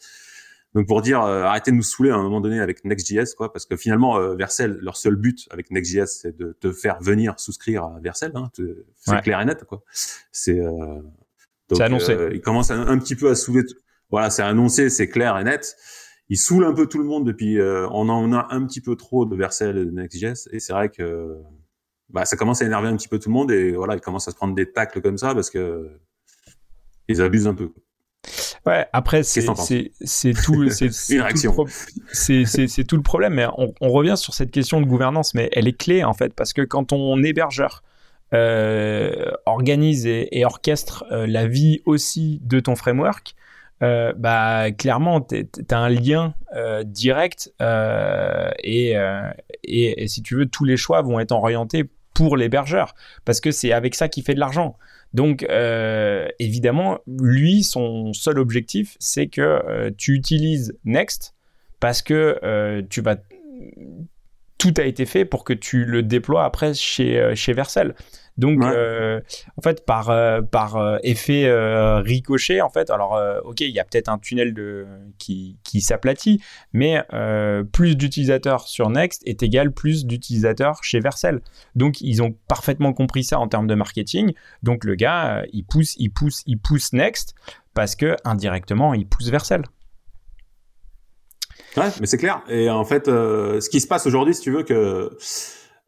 donc 0.75 0.87
pour 0.87 1.01
dire 1.01 1.23
euh, 1.23 1.45
arrêtez 1.45 1.71
de 1.71 1.77
nous 1.77 1.83
saouler 1.83 2.11
à 2.11 2.17
un 2.17 2.23
moment 2.23 2.41
donné 2.41 2.61
avec 2.61 2.85
Next.js 2.85 3.35
quoi 3.37 3.53
parce 3.53 3.65
que 3.65 3.77
finalement 3.77 4.19
euh, 4.19 4.35
Vercel 4.35 4.79
leur 4.83 4.97
seul 4.97 5.17
but 5.17 5.49
avec 5.51 5.71
Next.js 5.71 6.07
c'est 6.07 6.37
de 6.37 6.57
te 6.61 6.73
faire 6.73 7.01
venir 7.01 7.39
souscrire 7.41 7.85
à 7.85 7.99
Vercel 8.01 8.33
hein, 8.35 8.51
c'est 8.97 9.23
clair 9.23 9.41
et 9.41 9.45
net 9.45 9.65
quoi. 9.65 9.83
C'est 10.31 10.61
euh, 10.61 11.01
annoncé. 11.81 12.13
Euh, 12.13 12.31
ils 12.35 12.41
commencent 12.41 12.71
un, 12.71 12.99
petit 12.99 13.17
peu 13.17 13.31
à 13.31 13.35
saouler 13.35 13.63
voilà, 14.11 14.31
c'est 14.31 14.43
annoncé, 14.43 14.89
c'est 14.89 15.09
clair 15.09 15.37
et 15.39 15.45
net. 15.45 15.77
Ils 16.31 16.39
saoulent 16.39 16.65
un 16.65 16.73
peu 16.73 16.87
tout 16.87 16.99
le 16.99 17.05
monde 17.05 17.27
depuis 17.27 17.59
on 17.61 18.09
en 18.09 18.33
a 18.33 18.49
un 18.51 18.67
petit 18.67 18.81
peu 18.83 18.97
trop 18.97 19.25
de 19.25 19.35
Vercel 19.35 19.79
et 19.79 19.85
de 19.85 19.91
Next.js 19.91 20.49
et 20.53 20.61
c'est 20.61 20.73
vrai 20.75 20.91
que 20.91 21.39
bah, 22.11 22.25
ça 22.25 22.37
commence 22.37 22.63
à 22.63 22.67
énerver 22.67 22.89
un 22.89 22.97
petit 22.97 23.09
peu 23.09 23.19
tout 23.19 23.29
le 23.29 23.35
monde 23.35 23.51
et 23.51 23.73
voilà, 23.73 23.95
ils 23.95 24.01
commencent 24.01 24.29
à 24.29 24.31
se 24.31 24.37
prendre 24.37 24.55
des 24.55 24.71
tacles 24.71 25.01
comme 25.01 25.19
ça 25.19 25.35
parce 25.35 25.51
que 25.51 25.91
ils 27.09 27.23
abusent 27.23 27.47
un 27.47 27.55
peu. 27.55 27.73
Ouais, 28.67 28.87
après, 28.93 29.23
c'est 29.23 29.45
tout, 29.45 29.55
c'est 30.71 30.93
le 32.97 33.03
problème. 33.03 33.35
Mais 33.35 33.47
on, 33.57 33.89
revient 33.89 34.17
sur 34.17 34.35
cette 34.35 34.51
question 34.51 34.81
de 34.81 34.87
gouvernance, 34.87 35.35
mais 35.35 35.49
elle 35.53 35.69
est 35.69 35.77
clé 35.77 36.05
en 36.05 36.13
fait, 36.13 36.35
parce 36.35 36.53
que 36.53 36.63
quand 36.63 36.85
ton 36.85 37.23
hébergeur 37.23 37.83
euh, 38.35 39.31
organise 39.47 40.07
et, 40.07 40.45
orchestre 40.45 41.07
euh, 41.11 41.27
la 41.27 41.47
vie 41.47 41.81
aussi 41.87 42.41
de 42.45 42.61
ton 42.61 42.77
framework, 42.77 43.35
euh, 43.83 44.13
bah 44.17 44.71
clairement, 44.73 45.21
tu 45.21 45.47
as 45.71 45.79
un 45.79 45.89
lien 45.89 46.35
direct 46.85 47.53
et, 47.61 48.97
et, 49.65 50.03
et 50.03 50.09
si 50.09 50.23
tu 50.23 50.37
veux, 50.37 50.47
tous 50.47 50.65
les 50.65 50.77
choix 50.77 51.01
vont 51.03 51.21
être 51.21 51.33
orientés 51.33 51.89
pour 52.13 52.37
l'hébergeur, 52.37 52.95
parce 53.25 53.41
que 53.41 53.53
c'est 53.53 53.73
avec 53.73 53.95
ça 53.95 54.09
qu'il 54.09 54.25
fait 54.25 54.35
de 54.35 54.41
l'argent. 54.41 54.77
Donc, 55.15 55.43
euh, 55.45 56.29
évidemment, 56.39 56.99
lui, 57.07 57.63
son 57.63 58.13
seul 58.13 58.39
objectif, 58.39 58.97
c'est 59.01 59.29
que 59.29 59.41
euh, 59.41 59.91
tu 59.97 60.15
utilises 60.15 60.77
Next 60.85 61.35
parce 61.81 62.03
que 62.03 62.39
euh, 62.43 62.83
tu 62.89 63.01
vas 63.01 63.17
tout 64.59 64.75
a 64.77 64.83
été 64.83 65.07
fait 65.07 65.25
pour 65.25 65.45
que 65.45 65.53
tu 65.53 65.85
le 65.85 66.03
déploies 66.03 66.45
après 66.45 66.75
chez, 66.75 67.33
chez 67.35 67.53
Vercel. 67.53 67.95
Donc, 68.39 68.63
euh, 68.63 69.21
en 69.57 69.63
fait, 69.63 69.85
par, 69.85 70.11
euh, 70.11 70.41
euh, 70.55 70.99
effet 71.03 71.51
ricochet, 72.01 72.61
en 72.61 72.71
fait, 72.71 72.89
alors, 72.89 73.21
ok, 73.45 73.61
il 73.61 73.71
y 73.71 73.81
a 73.81 73.85
peut-être 73.85 74.09
un 74.09 74.19
tunnel 74.19 74.55
de, 74.55 74.87
qui, 75.19 75.59
qui 75.65 75.81
s'aplatit, 75.81 76.41
mais 76.73 77.03
plus 77.73 77.97
d'utilisateurs 77.97 78.69
sur 78.69 78.89
Next 78.89 79.23
est 79.27 79.43
égal 79.43 79.73
plus 79.73 80.07
d'utilisateurs 80.07 80.85
chez 80.85 81.01
Vercel. 81.01 81.41
Donc, 81.75 82.01
ils 82.01 82.23
ont 82.23 82.35
parfaitement 82.47 82.93
compris 82.93 83.25
ça 83.25 83.41
en 83.41 83.49
termes 83.49 83.67
de 83.67 83.75
marketing. 83.75 84.33
Donc, 84.63 84.85
le 84.85 84.95
gars, 84.95 85.43
il 85.53 85.65
pousse, 85.65 85.97
il 85.99 86.11
pousse, 86.11 86.43
il 86.47 86.59
pousse 86.59 86.93
Next 86.93 87.35
parce 87.75 87.97
que 87.97 88.17
indirectement, 88.25 88.95
il 88.95 89.07
pousse 89.07 89.31
Vercel. 89.31 89.63
Ouais, 91.79 91.91
mais 92.01 92.07
c'est 92.07 92.19
clair. 92.19 92.43
Et 92.49 92.71
en 92.71 92.85
fait, 92.85 93.07
ce 93.07 93.69
qui 93.69 93.81
se 93.81 93.87
passe 93.87 94.07
aujourd'hui, 94.07 94.35
si 94.35 94.41
tu 94.41 94.51
veux 94.51 94.63
que 94.63 95.11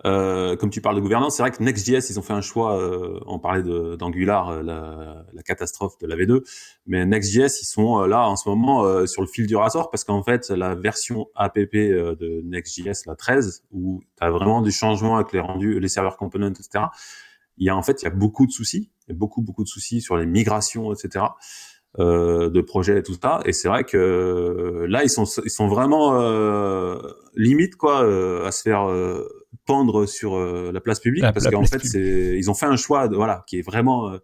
euh, 0.06 0.56
comme 0.56 0.70
tu 0.70 0.80
parles 0.80 0.96
de 0.96 1.00
gouvernance, 1.00 1.36
c'est 1.36 1.42
vrai 1.42 1.50
que 1.50 1.62
Next.js, 1.62 2.10
ils 2.10 2.18
ont 2.18 2.22
fait 2.22 2.32
un 2.32 2.40
choix, 2.40 2.80
euh, 2.80 3.20
on 3.26 3.38
parlait 3.38 3.62
d'Angular, 3.62 4.48
euh, 4.48 4.62
la, 4.62 5.42
catastrophe 5.42 5.98
de 5.98 6.06
la 6.06 6.16
V2, 6.16 6.42
mais 6.86 7.04
Next.js, 7.04 7.60
ils 7.60 7.66
sont 7.66 8.00
euh, 8.00 8.06
là 8.06 8.26
en 8.26 8.36
ce 8.36 8.48
moment 8.48 8.84
euh, 8.84 9.06
sur 9.06 9.20
le 9.20 9.28
fil 9.28 9.46
du 9.46 9.56
rasoir 9.56 9.90
parce 9.90 10.04
qu'en 10.04 10.22
fait, 10.22 10.48
la 10.48 10.74
version 10.74 11.26
app 11.34 11.58
de 11.58 12.42
Next.js, 12.44 13.06
la 13.06 13.14
13, 13.14 13.64
où 13.72 14.00
tu 14.18 14.24
as 14.24 14.30
vraiment 14.30 14.62
des 14.62 14.70
changements 14.70 15.16
avec 15.16 15.32
les 15.32 15.40
rendus, 15.40 15.78
les 15.78 15.88
serveurs 15.88 16.16
components, 16.16 16.48
etc., 16.50 16.86
il 17.58 17.66
y 17.66 17.68
a 17.68 17.76
en 17.76 17.82
fait, 17.82 18.00
il 18.00 18.04
y 18.06 18.08
a 18.08 18.14
beaucoup 18.14 18.46
de 18.46 18.52
soucis, 18.52 18.90
beaucoup, 19.10 19.42
beaucoup 19.42 19.64
de 19.64 19.68
soucis 19.68 20.00
sur 20.00 20.16
les 20.16 20.24
migrations, 20.24 20.94
etc., 20.94 21.26
de 21.98 22.60
projets 22.60 22.98
et 22.98 23.02
tout 23.02 23.16
ça. 23.20 23.40
Et 23.44 23.52
c'est 23.52 23.68
vrai 23.68 23.84
que 23.84 24.86
là, 24.88 25.02
ils 25.02 25.10
sont, 25.10 25.24
ils 25.44 25.50
sont 25.50 25.68
vraiment 25.68 26.18
limite, 27.34 27.76
quoi, 27.76 28.00
à 28.46 28.50
se 28.52 28.62
faire 28.62 28.88
pendre 29.66 30.06
sur 30.06 30.36
euh, 30.36 30.70
la 30.72 30.80
place 30.80 31.00
publique. 31.00 31.22
Parce 31.22 31.48
qu'en 31.48 31.64
fait 31.64 31.80
c'est 31.80 32.36
ils 32.36 32.50
ont 32.50 32.54
fait 32.54 32.66
un 32.66 32.76
choix 32.76 33.08
de, 33.08 33.16
voilà 33.16 33.44
qui 33.46 33.58
est 33.58 33.62
vraiment 33.62 34.10
euh, 34.10 34.18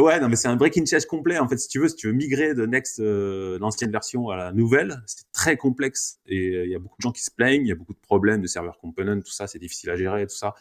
ouais 0.00 0.20
non 0.20 0.28
mais 0.28 0.36
c'est 0.36 0.48
un 0.48 0.56
breaking 0.56 0.86
change 0.86 1.06
complet 1.06 1.38
en 1.38 1.48
fait 1.48 1.56
si 1.58 1.68
tu 1.68 1.80
veux 1.80 1.88
si 1.88 1.96
tu 1.96 2.06
veux 2.08 2.12
migrer 2.12 2.54
de 2.54 2.66
Next 2.66 3.00
euh, 3.00 3.58
l'ancienne 3.58 3.90
version 3.90 4.28
à 4.28 4.36
la 4.36 4.52
nouvelle 4.52 5.02
c'est 5.06 5.30
très 5.32 5.56
complexe. 5.56 6.18
Et 6.26 6.64
il 6.64 6.70
y 6.70 6.74
a 6.74 6.78
beaucoup 6.78 6.96
de 6.98 7.02
gens 7.02 7.12
qui 7.12 7.22
se 7.22 7.30
plaignent 7.30 7.62
il 7.62 7.68
y 7.68 7.72
a 7.72 7.74
beaucoup 7.74 7.94
de 7.94 8.00
problèmes 8.00 8.40
de 8.40 8.46
serveurs 8.46 8.78
components 8.78 9.20
tout 9.20 9.32
ça 9.32 9.46
c'est 9.46 9.58
difficile 9.58 9.90
à 9.90 9.96
gérer 9.96 10.26
tout 10.26 10.36
ça 10.36 10.54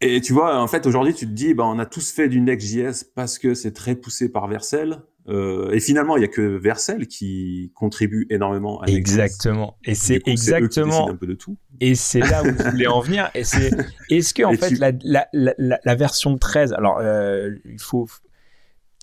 et 0.00 0.20
tu 0.20 0.32
vois 0.32 0.60
en 0.60 0.66
fait 0.66 0.86
aujourd'hui 0.86 1.14
tu 1.14 1.26
te 1.26 1.32
dis 1.32 1.54
bah 1.54 1.64
on 1.66 1.78
a 1.78 1.86
tous 1.86 2.10
fait 2.10 2.28
du 2.28 2.40
Next.js 2.40 3.04
parce 3.14 3.38
que 3.38 3.54
c'est 3.54 3.72
très 3.72 3.94
poussé 3.94 4.30
par 4.30 4.48
Vercel 4.48 5.02
euh, 5.28 5.72
et 5.72 5.80
finalement, 5.80 6.16
il 6.16 6.22
y 6.22 6.24
a 6.24 6.28
que 6.28 6.40
Vercel 6.40 7.06
qui 7.06 7.70
contribue 7.74 8.26
énormément 8.30 8.80
à 8.80 8.86
Exactement. 8.86 9.76
Et 9.84 9.94
c'est 9.94 10.26
exactement. 10.26 11.10
un 11.10 11.16
peu 11.16 11.26
de 11.26 11.34
tout. 11.34 11.58
Et 11.80 11.94
c'est 11.94 12.20
là 12.20 12.42
où 12.42 12.46
je 12.46 12.70
voulais 12.70 12.86
en 12.86 13.00
venir. 13.00 13.30
Et 13.34 13.44
c'est 13.44 13.70
est-ce 14.10 14.32
que 14.32 14.42
en 14.42 14.52
fait 14.54 14.70
la, 14.78 14.92
la, 15.02 15.28
la, 15.32 15.78
la, 15.84 15.94
version 15.94 16.38
13, 16.38 16.72
alors 16.72 16.98
euh, 17.00 17.50
il 17.66 17.80
faut 17.80 18.06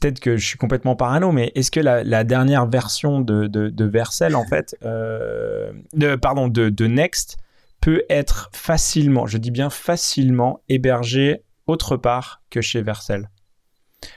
peut-être 0.02 0.20
que 0.20 0.36
je 0.36 0.46
suis 0.46 0.58
complètement 0.58 0.96
parano, 0.96 1.32
mais 1.32 1.52
est-ce 1.54 1.70
que 1.70 1.80
la, 1.80 2.24
dernière 2.24 2.66
version 2.66 3.22
de, 3.22 3.46
de, 3.46 3.70
de 3.70 3.86
Vercel 3.86 4.36
en 4.36 4.46
fait, 4.46 4.76
euh, 4.84 5.72
de, 5.94 6.16
pardon, 6.16 6.48
de, 6.48 6.70
de 6.70 6.88
Next 6.88 7.38
peut 7.86 8.04
être 8.10 8.50
facilement, 8.52 9.28
je 9.28 9.38
dis 9.38 9.52
bien 9.52 9.70
facilement 9.70 10.64
hébergée 10.70 11.44
autre 11.68 11.98
part 11.98 12.42
que 12.50 12.60
chez 12.60 12.82
Vercel. 12.82 13.30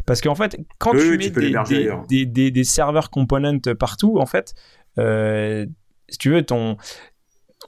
Parce 0.07 0.23
qu'en 0.23 0.35
fait, 0.35 0.59
quand 0.79 0.93
tu 0.93 1.19
mets 1.19 2.51
des, 2.51 2.65
serveurs 2.65 3.11
components 3.11 3.59
partout, 3.79 4.19
en 4.21 4.25
fait, 4.25 4.55
euh, 4.99 5.67
si 6.09 6.17
tu 6.17 6.31
veux, 6.31 6.43
ton, 6.47 6.79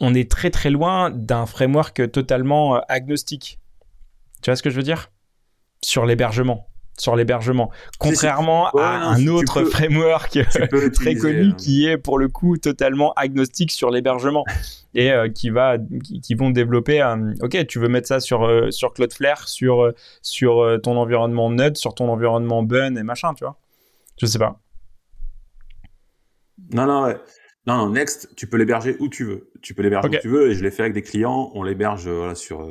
on 0.01 0.15
est 0.15 0.31
très 0.31 0.49
très 0.49 0.71
loin 0.71 1.11
d'un 1.11 1.45
framework 1.45 2.11
totalement 2.11 2.77
euh, 2.77 2.81
agnostique. 2.89 3.61
Tu 4.41 4.49
vois 4.49 4.57
ce 4.57 4.63
que 4.63 4.71
je 4.71 4.77
veux 4.77 4.83
dire? 4.83 5.11
Sur 5.83 6.07
l'hébergement 6.07 6.67
sur 6.99 7.17
l'hébergement. 7.17 7.71
Contrairement 7.99 8.69
à 8.71 9.15
un 9.15 9.27
autre 9.27 9.65
framework 9.65 10.39
très 10.95 11.15
connu 11.15 11.51
hein. 11.51 11.55
qui 11.57 11.87
est 11.87 11.99
pour 11.99 12.19
le 12.19 12.29
coup 12.29 12.59
totalement 12.59 13.13
agnostique 13.15 13.73
sur 13.73 13.91
l'hébergement 13.91 14.45
et 14.95 15.11
euh, 15.11 15.29
qui 15.29 15.51
va 15.51 15.77
qui, 15.79 16.35
vont 16.35 16.51
développer 16.51 17.03
OK, 17.41 17.67
tu 17.67 17.79
veux 17.79 17.89
mettre 17.89 18.09
ça 18.09 18.21
sur 18.21 18.45
euh, 18.45 18.71
sur 18.71 18.93
Cloudflare, 18.93 19.49
sur 19.49 19.83
euh, 19.83 19.95
sur 20.23 20.79
ton 20.83 20.97
environnement 20.97 21.51
Node, 21.51 21.77
sur 21.77 21.95
ton 21.95 22.09
environnement 22.09 22.63
Bun 22.63 22.97
et 22.97 23.03
machin, 23.03 23.35
tu 23.35 23.45
vois. 23.45 23.59
Je 24.21 24.27
sais 24.27 24.39
pas. 24.39 24.61
Non 26.73 26.87
non 26.87 27.05
ouais. 27.05 27.17
Non, 27.67 27.77
non, 27.77 27.91
Next, 27.91 28.35
tu 28.37 28.47
peux 28.47 28.57
l'héberger 28.57 28.97
où 29.01 29.09
tu 29.09 29.25
veux. 29.25 29.51
Tu 29.61 29.75
peux 29.75 29.83
l'héberger 29.83 30.09
où 30.09 30.21
tu 30.21 30.29
veux, 30.29 30.51
et 30.51 30.55
je 30.55 30.63
l'ai 30.65 30.71
fait 30.71 30.83
avec 30.83 30.95
des 30.95 31.03
clients. 31.03 31.51
On 31.55 31.63
l'héberge 31.63 32.09
voilà, 32.09 32.35
sur, 32.35 32.67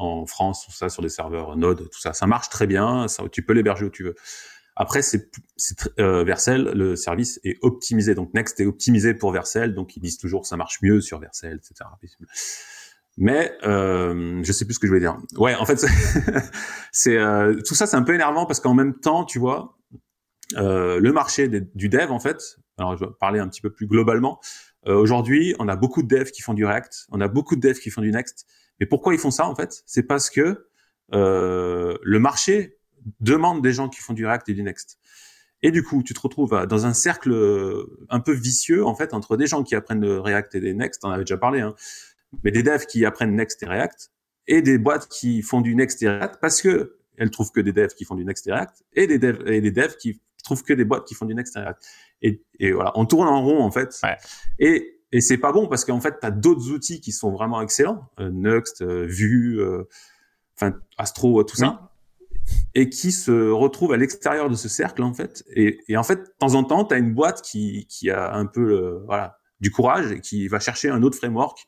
en 0.00 0.26
France, 0.26 0.64
tout 0.64 0.72
ça, 0.72 0.88
sur 0.88 1.02
des 1.02 1.08
serveurs 1.08 1.56
Node, 1.56 1.88
tout 1.90 2.00
ça. 2.00 2.12
Ça 2.12 2.26
marche 2.26 2.48
très 2.48 2.66
bien, 2.66 3.06
tu 3.32 3.42
peux 3.42 3.52
l'héberger 3.52 3.84
où 3.84 3.90
tu 3.90 4.04
veux. 4.04 4.14
Après, 4.76 5.02
c'est 5.02 5.30
euh, 5.98 6.24
le 6.24 6.96
service 6.96 7.40
est 7.44 7.58
optimisé. 7.62 8.14
Donc 8.14 8.32
Next 8.32 8.60
est 8.60 8.66
optimisé 8.66 9.14
pour 9.14 9.32
Vercel, 9.32 9.74
donc 9.74 9.96
ils 9.96 10.00
disent 10.00 10.18
toujours 10.18 10.46
ça 10.46 10.56
marche 10.56 10.80
mieux 10.82 11.00
sur 11.00 11.18
Vercel, 11.18 11.56
etc. 11.56 11.90
Mais 13.18 13.52
euh, 13.64 14.40
je 14.42 14.52
sais 14.52 14.64
plus 14.64 14.74
ce 14.74 14.78
que 14.78 14.86
je 14.86 14.92
voulais 14.92 15.00
dire. 15.00 15.18
Ouais, 15.36 15.54
en 15.54 15.66
fait, 15.66 15.84
c'est 16.92 17.18
euh, 17.18 17.60
tout 17.66 17.74
ça, 17.74 17.86
c'est 17.86 17.96
un 17.96 18.02
peu 18.02 18.14
énervant 18.14 18.46
parce 18.46 18.60
qu'en 18.60 18.72
même 18.72 18.98
temps, 18.98 19.24
tu 19.24 19.38
vois, 19.38 19.76
euh, 20.56 20.98
le 21.00 21.12
marché 21.12 21.48
du 21.48 21.88
dev, 21.88 22.10
en 22.10 22.20
fait. 22.20 22.58
Alors, 22.78 22.96
je 22.96 23.04
vais 23.04 23.10
parler 23.18 23.40
un 23.40 23.48
petit 23.48 23.60
peu 23.60 23.70
plus 23.70 23.86
globalement. 23.86 24.40
Euh, 24.86 24.94
aujourd'hui, 24.94 25.54
on 25.58 25.68
a 25.68 25.76
beaucoup 25.76 26.02
de 26.02 26.08
devs 26.08 26.30
qui 26.30 26.40
font 26.40 26.54
du 26.54 26.64
React, 26.64 27.06
on 27.10 27.20
a 27.20 27.28
beaucoup 27.28 27.56
de 27.56 27.60
devs 27.60 27.78
qui 27.78 27.90
font 27.90 28.00
du 28.00 28.10
Next. 28.10 28.46
Mais 28.80 28.86
pourquoi 28.86 29.14
ils 29.14 29.20
font 29.20 29.30
ça 29.30 29.46
en 29.46 29.54
fait? 29.54 29.82
C'est 29.86 30.02
parce 30.02 30.30
que 30.30 30.66
euh, 31.14 31.96
le 32.02 32.18
marché 32.18 32.78
demande 33.20 33.62
des 33.62 33.72
gens 33.72 33.88
qui 33.88 34.00
font 34.00 34.12
du 34.12 34.26
React 34.26 34.48
et 34.48 34.54
du 34.54 34.62
Next. 34.62 34.98
Et 35.62 35.70
du 35.70 35.82
coup, 35.82 36.02
tu 36.02 36.14
te 36.14 36.20
retrouves 36.20 36.66
dans 36.66 36.86
un 36.86 36.94
cercle 36.94 37.32
euh, 37.32 38.06
un 38.08 38.20
peu 38.20 38.32
vicieux 38.32 38.84
en 38.84 38.94
fait 38.94 39.12
entre 39.12 39.36
des 39.36 39.46
gens 39.46 39.62
qui 39.62 39.74
apprennent 39.74 40.00
le 40.00 40.18
React 40.18 40.54
et 40.54 40.60
des 40.60 40.74
Next, 40.74 41.04
on 41.04 41.10
avait 41.10 41.24
déjà 41.24 41.36
parlé, 41.36 41.60
hein, 41.60 41.74
mais 42.44 42.50
des 42.50 42.62
devs 42.62 42.86
qui 42.86 43.04
apprennent 43.04 43.36
Next 43.36 43.62
et 43.62 43.66
React, 43.66 44.10
et 44.46 44.62
des 44.62 44.78
boîtes 44.78 45.08
qui 45.08 45.42
font 45.42 45.60
du 45.60 45.74
Next 45.74 46.02
et 46.02 46.08
React 46.08 46.40
parce 46.40 46.62
que 46.62 46.96
elles 47.18 47.30
trouvent 47.30 47.52
que 47.52 47.60
des 47.60 47.72
devs 47.72 47.94
qui 47.94 48.04
font 48.06 48.14
du 48.14 48.24
Next 48.24 48.46
et 48.46 48.52
React, 48.52 48.84
et 48.94 49.06
des 49.06 49.18
devs 49.18 49.46
et 49.46 49.60
des 49.60 49.70
devs 49.70 49.96
qui 49.96 50.22
trouves 50.42 50.62
que 50.62 50.72
des 50.72 50.84
boîtes 50.84 51.06
qui 51.06 51.14
font 51.14 51.26
du 51.26 51.34
Next 51.34 51.54
React. 51.54 51.84
Et, 52.22 52.42
et 52.58 52.72
voilà, 52.72 52.92
on 52.94 53.04
tourne 53.04 53.28
en 53.28 53.42
rond 53.42 53.62
en 53.62 53.70
fait. 53.70 54.00
Et 54.58 54.99
et 55.12 55.20
c'est 55.20 55.38
pas 55.38 55.52
bon 55.52 55.66
parce 55.66 55.84
qu'en 55.84 56.00
fait, 56.00 56.20
tu 56.20 56.26
as 56.26 56.30
d'autres 56.30 56.70
outils 56.70 57.00
qui 57.00 57.12
sont 57.12 57.32
vraiment 57.32 57.60
excellents, 57.60 58.08
euh, 58.20 58.30
Next, 58.32 58.82
euh, 58.82 59.06
Vue, 59.06 59.60
euh, 59.60 59.84
enfin 60.56 60.74
Astro, 60.98 61.42
tout 61.42 61.56
ça, 61.56 61.92
et 62.74 62.88
qui 62.88 63.10
se 63.10 63.50
retrouvent 63.50 63.92
à 63.92 63.96
l'extérieur 63.96 64.48
de 64.48 64.54
ce 64.54 64.68
cercle 64.68 65.02
en 65.02 65.12
fait. 65.12 65.44
Et, 65.48 65.80
et 65.88 65.96
en 65.96 66.04
fait, 66.04 66.16
de 66.16 66.32
temps 66.38 66.54
en 66.54 66.64
temps, 66.64 66.84
tu 66.84 66.94
as 66.94 66.98
une 66.98 67.12
boîte 67.12 67.42
qui, 67.42 67.86
qui 67.88 68.10
a 68.10 68.34
un 68.34 68.46
peu 68.46 69.02
voilà 69.06 69.38
du 69.60 69.70
courage 69.70 70.12
et 70.12 70.20
qui 70.20 70.48
va 70.48 70.60
chercher 70.60 70.90
un 70.90 71.02
autre 71.02 71.16
framework. 71.18 71.66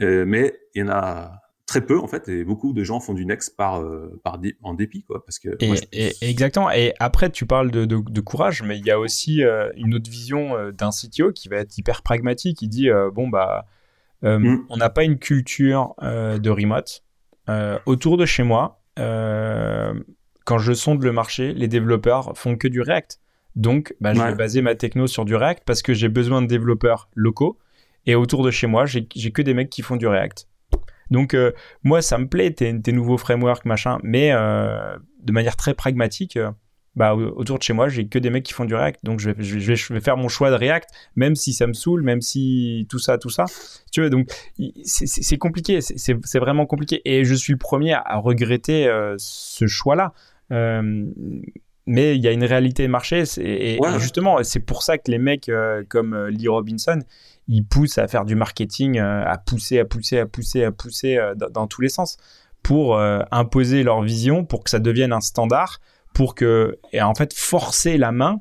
mais 0.00 0.58
il 0.74 0.80
y 0.80 0.82
en 0.84 0.90
a 0.90 1.47
très 1.68 1.82
peu 1.82 2.00
en 2.00 2.08
fait 2.08 2.28
et 2.28 2.44
beaucoup 2.44 2.72
de 2.72 2.82
gens 2.82 2.98
font 2.98 3.12
du 3.12 3.26
Next 3.26 3.54
par 3.54 3.80
euh, 3.80 4.18
par 4.24 4.40
en 4.62 4.74
dépit 4.74 5.04
quoi 5.04 5.22
parce 5.24 5.38
que 5.38 5.50
et, 5.60 6.12
exactement. 6.22 6.70
Et 6.72 6.94
après 6.98 7.30
tu 7.30 7.46
parles 7.46 7.70
de, 7.70 7.84
de, 7.84 8.20
courage 8.20 8.62
mais 8.62 8.78
il 8.78 8.86
y 8.86 8.90
a 8.90 8.98
aussi 8.98 9.44
euh, 9.44 9.70
une 9.76 9.94
autre 9.94 10.10
vision 10.10 10.56
euh, 10.56 10.72
d'un 10.72 10.88
CTO 10.90 11.30
qui 11.30 11.48
va 11.48 11.58
être 11.58 11.76
hyper 11.76 12.02
pragmatique. 12.02 12.62
Il 12.62 12.68
dit 12.68 12.88
bon 13.14 13.28
bah 13.28 13.66
mm. 14.22 14.56
on 14.70 14.76
n'a 14.78 14.88
pas 14.88 15.04
une 15.04 15.18
culture 15.18 15.94
de 16.00 16.50
remote 16.50 17.04
autour 17.86 18.16
de 18.16 18.24
chez 18.24 18.42
moi. 18.42 18.80
Quand 18.96 20.58
je 20.58 20.72
sonde 20.72 21.04
le 21.04 21.12
marché 21.12 21.52
les 21.52 21.68
développeurs 21.68 22.36
font 22.36 22.56
que 22.56 22.66
du 22.66 22.80
React. 22.80 23.20
Donc 23.56 23.94
bah, 24.00 24.14
je 24.14 24.22
vais 24.22 24.34
baser 24.34 24.62
ma 24.62 24.74
techno 24.74 25.06
sur 25.06 25.26
du 25.26 25.36
React 25.36 25.64
parce 25.66 25.82
que 25.82 25.92
j'ai 25.92 26.08
besoin 26.08 26.40
de 26.40 26.46
développeurs 26.46 27.10
locaux. 27.14 27.58
Et 28.06 28.14
autour 28.14 28.42
de 28.42 28.50
chez 28.50 28.66
moi 28.66 28.86
j'ai 28.86 29.06
que 29.06 29.42
des 29.42 29.52
mecs 29.52 29.68
qui 29.68 29.82
font 29.82 29.96
du 29.96 30.06
React 30.06 30.48
donc 31.10 31.34
euh, 31.34 31.52
moi 31.82 32.02
ça 32.02 32.18
me 32.18 32.28
plaît 32.28 32.50
tes, 32.52 32.92
nouveaux 32.92 33.18
frameworks 33.18 33.64
machin, 33.64 33.98
mais 34.02 34.32
euh, 34.32 34.96
de 35.22 35.32
manière 35.32 35.56
très 35.56 35.74
pragmatique. 35.74 36.36
Euh, 36.36 36.50
bah, 36.96 37.14
autour 37.14 37.58
de 37.58 37.62
chez 37.62 37.74
moi, 37.74 37.88
j'ai 37.88 38.08
que 38.08 38.18
des 38.18 38.28
mecs 38.28 38.42
qui 38.42 38.52
font 38.52 38.64
du 38.64 38.74
React, 38.74 39.04
donc 39.04 39.20
je 39.20 39.30
vais, 39.30 39.44
je, 39.44 39.92
vais, 39.92 40.00
faire 40.00 40.16
mon 40.16 40.26
choix 40.26 40.50
de 40.50 40.56
React, 40.56 40.88
même 41.14 41.36
si 41.36 41.52
ça 41.52 41.68
me 41.68 41.72
saoule, 41.72 42.02
même 42.02 42.20
si 42.20 42.88
tout 42.90 42.98
ça, 42.98 43.18
tout 43.18 43.30
ça. 43.30 43.44
Tu 43.92 44.00
vois, 44.00 44.10
donc 44.10 44.28
c'est 44.82 45.38
compliqué, 45.38 45.80
c'est 45.80 46.38
vraiment 46.40 46.66
compliqué. 46.66 47.00
Et 47.04 47.24
je 47.24 47.34
suis 47.36 47.52
le 47.52 47.58
premier 47.58 47.92
à, 47.92 48.16
regretter 48.16 48.92
ce 49.16 49.68
choix-là. 49.68 50.12
Mais 51.88 52.14
il 52.14 52.22
y 52.22 52.28
a 52.28 52.32
une 52.32 52.44
réalité 52.44 52.84
de 52.84 52.92
marché, 52.92 53.24
et, 53.38 53.74
et 53.74 53.98
justement, 53.98 54.42
c'est 54.44 54.60
pour 54.60 54.82
ça 54.82 54.98
que 54.98 55.10
les 55.10 55.18
mecs 55.18 55.50
comme 55.88 56.28
Lee 56.28 56.48
Robinson, 56.48 57.00
ils 57.48 57.64
poussent 57.64 57.98
à 57.98 58.06
faire 58.06 58.24
du 58.24 58.34
marketing, 58.34 58.98
euh, 58.98 59.24
à 59.24 59.38
pousser, 59.38 59.80
à 59.80 59.84
pousser, 59.84 60.18
à 60.18 60.26
pousser, 60.26 60.64
à 60.64 60.70
pousser 60.70 61.16
euh, 61.16 61.34
dans, 61.34 61.66
tous 61.66 61.80
les 61.80 61.88
sens 61.88 62.18
pour 62.62 62.96
euh, 62.96 63.20
imposer 63.30 63.82
leur 63.82 64.02
vision, 64.02 64.44
pour 64.44 64.62
que 64.62 64.70
ça 64.70 64.78
devienne 64.78 65.12
un 65.12 65.20
standard, 65.20 65.80
pour 66.12 66.34
que 66.34 66.78
et 66.92 67.00
en 67.00 67.14
fait 67.14 67.32
forcer 67.32 67.98
la 67.98 68.12
main 68.12 68.40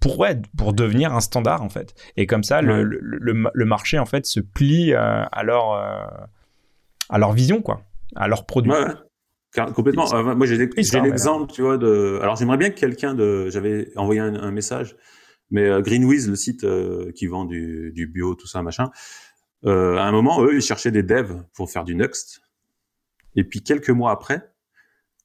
pour 0.00 0.18
ouais, 0.18 0.40
pour 0.56 0.72
devenir 0.72 1.14
un 1.14 1.20
standard 1.20 1.62
en 1.62 1.68
fait. 1.68 1.94
Et 2.16 2.26
comme 2.26 2.42
ça, 2.42 2.62
le, 2.62 2.82
le, 2.82 3.64
marché 3.66 3.98
en 3.98 4.06
fait 4.06 4.24
se 4.24 4.40
plie 4.40 4.94
à 4.94 5.42
leur 5.44 5.72
à 7.10 7.18
leur 7.18 7.32
vision 7.32 7.60
quoi, 7.60 7.82
à 8.16 8.28
leur 8.28 8.46
produit. 8.46 8.72
Complètement. 9.74 10.06
moi 10.36 10.46
j'ai 10.46 10.56
l'exemple, 10.56 11.52
tu 11.52 11.62
vois 11.62 11.78
de. 11.78 12.18
Alors 12.22 12.36
j'aimerais 12.36 12.56
bien 12.56 12.70
que 12.70 12.78
quelqu'un 12.78 13.14
de. 13.14 13.50
J'avais 13.50 13.90
envoyé 13.96 14.20
un 14.20 14.50
message 14.50 14.96
mais 15.50 15.66
euh, 15.66 15.82
Greenwiz, 15.82 16.28
le 16.28 16.36
site 16.36 16.64
euh, 16.64 17.12
qui 17.12 17.26
vend 17.26 17.44
du, 17.44 17.92
du, 17.92 18.06
bio, 18.06 18.34
tout 18.34 18.46
ça, 18.46 18.62
machin, 18.62 18.90
euh, 19.66 19.96
à 19.96 20.02
un 20.02 20.12
moment, 20.12 20.42
eux, 20.42 20.56
ils 20.56 20.62
cherchaient 20.62 20.90
des 20.90 21.02
devs 21.02 21.44
pour 21.54 21.70
faire 21.70 21.84
du 21.84 21.94
Next. 21.94 22.40
Et 23.36 23.44
puis 23.44 23.62
quelques 23.62 23.90
mois 23.90 24.12
après, 24.12 24.52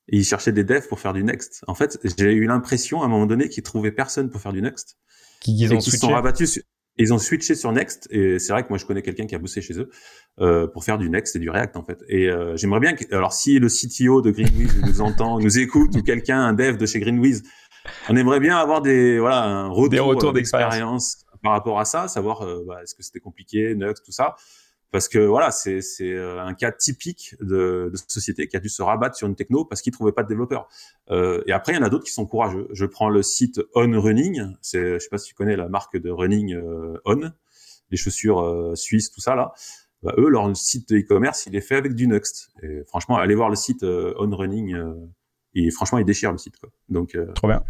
ils 0.07 0.25
cherchaient 0.25 0.51
des 0.51 0.63
devs 0.63 0.87
pour 0.87 0.99
faire 0.99 1.13
du 1.13 1.23
Next. 1.23 1.63
En 1.67 1.75
fait, 1.75 1.99
j'ai 2.17 2.33
eu 2.33 2.45
l'impression 2.45 3.01
à 3.01 3.05
un 3.05 3.07
moment 3.07 3.25
donné 3.25 3.49
qu'ils 3.49 3.63
trouvaient 3.63 3.91
personne 3.91 4.29
pour 4.29 4.41
faire 4.41 4.53
du 4.53 4.61
Next. 4.61 4.97
Qu'ils 5.41 5.73
ont 5.73 5.79
sont 5.79 6.09
rabattus 6.09 6.53
sur... 6.53 6.63
Ils 6.97 7.13
ont 7.13 7.17
switché 7.17 7.55
sur 7.55 7.71
Next 7.71 8.07
et 8.09 8.39
c'est 8.39 8.53
vrai 8.53 8.63
que 8.63 8.69
moi 8.69 8.77
je 8.77 8.85
connais 8.85 9.01
quelqu'un 9.01 9.25
qui 9.25 9.35
a 9.35 9.39
bossé 9.39 9.61
chez 9.61 9.77
eux 9.79 9.89
euh, 10.39 10.67
pour 10.67 10.83
faire 10.83 10.97
du 10.97 11.09
Next 11.09 11.35
et 11.35 11.39
du 11.39 11.49
React 11.49 11.75
en 11.75 11.83
fait. 11.83 12.03
Et 12.07 12.29
euh, 12.29 12.55
j'aimerais 12.55 12.79
bien 12.79 12.93
que, 12.93 13.03
alors 13.13 13.33
si 13.33 13.59
le 13.59 13.67
CTO 13.67 14.21
de 14.21 14.31
Greenwiz 14.31 14.81
nous 14.85 15.01
entend, 15.01 15.39
nous 15.39 15.59
écoute 15.59 15.95
ou 15.95 16.01
quelqu'un 16.01 16.39
un 16.39 16.53
dev 16.53 16.77
de 16.77 16.85
chez 16.85 16.99
Greenwiz 16.99 17.43
on 18.09 18.15
aimerait 18.15 18.39
bien 18.39 18.57
avoir 18.57 18.81
des 18.81 19.19
voilà 19.19 19.43
un 19.43 19.67
retour, 19.67 19.89
des 19.89 19.99
retours 19.99 20.29
euh, 20.29 20.33
d'expérience 20.33 21.25
par 21.43 21.53
rapport 21.53 21.79
à 21.79 21.85
ça, 21.85 22.07
savoir 22.07 22.41
euh, 22.41 22.63
bah, 22.67 22.81
est-ce 22.81 22.95
que 22.95 23.03
c'était 23.03 23.19
compliqué, 23.19 23.75
Nux, 23.75 23.93
tout 24.03 24.11
ça. 24.11 24.35
Parce 24.95 25.09
que 25.09 25.19
voilà, 25.19 25.51
c'est 25.51 25.81
c'est 25.81 26.13
euh, 26.13 26.41
un 26.41 26.53
cas 26.53 26.71
typique 26.71 27.35
de, 27.41 27.89
de, 27.91 27.97
société 28.07 28.47
qui 28.47 28.55
a 28.55 28.61
dû 28.61 28.69
se 28.69 28.81
rabattre 28.81 29.17
sur 29.17 29.27
une 29.27 29.35
techno 29.35 29.65
parce 29.65 29.81
qu'ils 29.81 29.91
trouvaient 29.91 30.13
pas 30.13 30.23
de 30.23 30.29
développeurs. 30.29 30.69
Euh, 31.11 31.43
et 31.47 31.51
après, 31.51 31.73
il 31.73 31.75
y 31.75 31.79
en 31.79 31.83
a 31.83 31.89
d'autres 31.89 32.05
qui 32.05 32.13
sont 32.13 32.25
courageux. 32.25 32.69
Je 32.71 32.85
prends 32.85 33.09
le 33.09 33.21
site 33.21 33.59
On 33.73 33.99
Running. 33.99 34.55
C'est, 34.61 34.93
je 34.93 34.99
sais 34.99 35.09
pas 35.09 35.17
si 35.17 35.27
tu 35.27 35.35
connais 35.35 35.57
la 35.57 35.67
marque 35.67 35.97
de 35.97 36.09
running 36.09 36.57
On, 37.03 37.31
les 37.91 37.97
chaussures 37.97 38.71
suisses, 38.75 39.11
tout 39.11 39.19
ça 39.19 39.35
là. 39.35 39.51
Bah, 40.01 40.13
eux, 40.17 40.29
leur 40.29 40.55
site 40.55 40.87
de 40.87 40.99
e-commerce, 40.99 41.45
il 41.45 41.57
est 41.57 41.61
fait 41.61 41.75
avec 41.75 41.93
du 41.93 42.07
Next. 42.07 42.51
Et 42.63 42.85
franchement, 42.87 43.17
allez 43.17 43.35
voir 43.35 43.49
le 43.49 43.57
site 43.57 43.83
On 43.83 44.29
Running 44.33 44.77
et 45.55 45.71
franchement, 45.71 45.97
il 45.97 46.05
déchire 46.05 46.31
le 46.31 46.37
site. 46.37 46.57
Quoi. 46.57 46.69
Donc, 46.89 47.15
euh, 47.15 47.31
Trop 47.33 47.47
bien. 47.47 47.63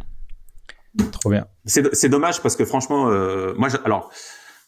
Trop 1.12 1.30
bien. 1.30 1.48
C'est 1.66 2.10
dommage 2.10 2.42
parce 2.42 2.56
que 2.56 2.66
franchement, 2.66 3.10
euh, 3.10 3.54
moi, 3.58 3.70
alors, 3.84 4.12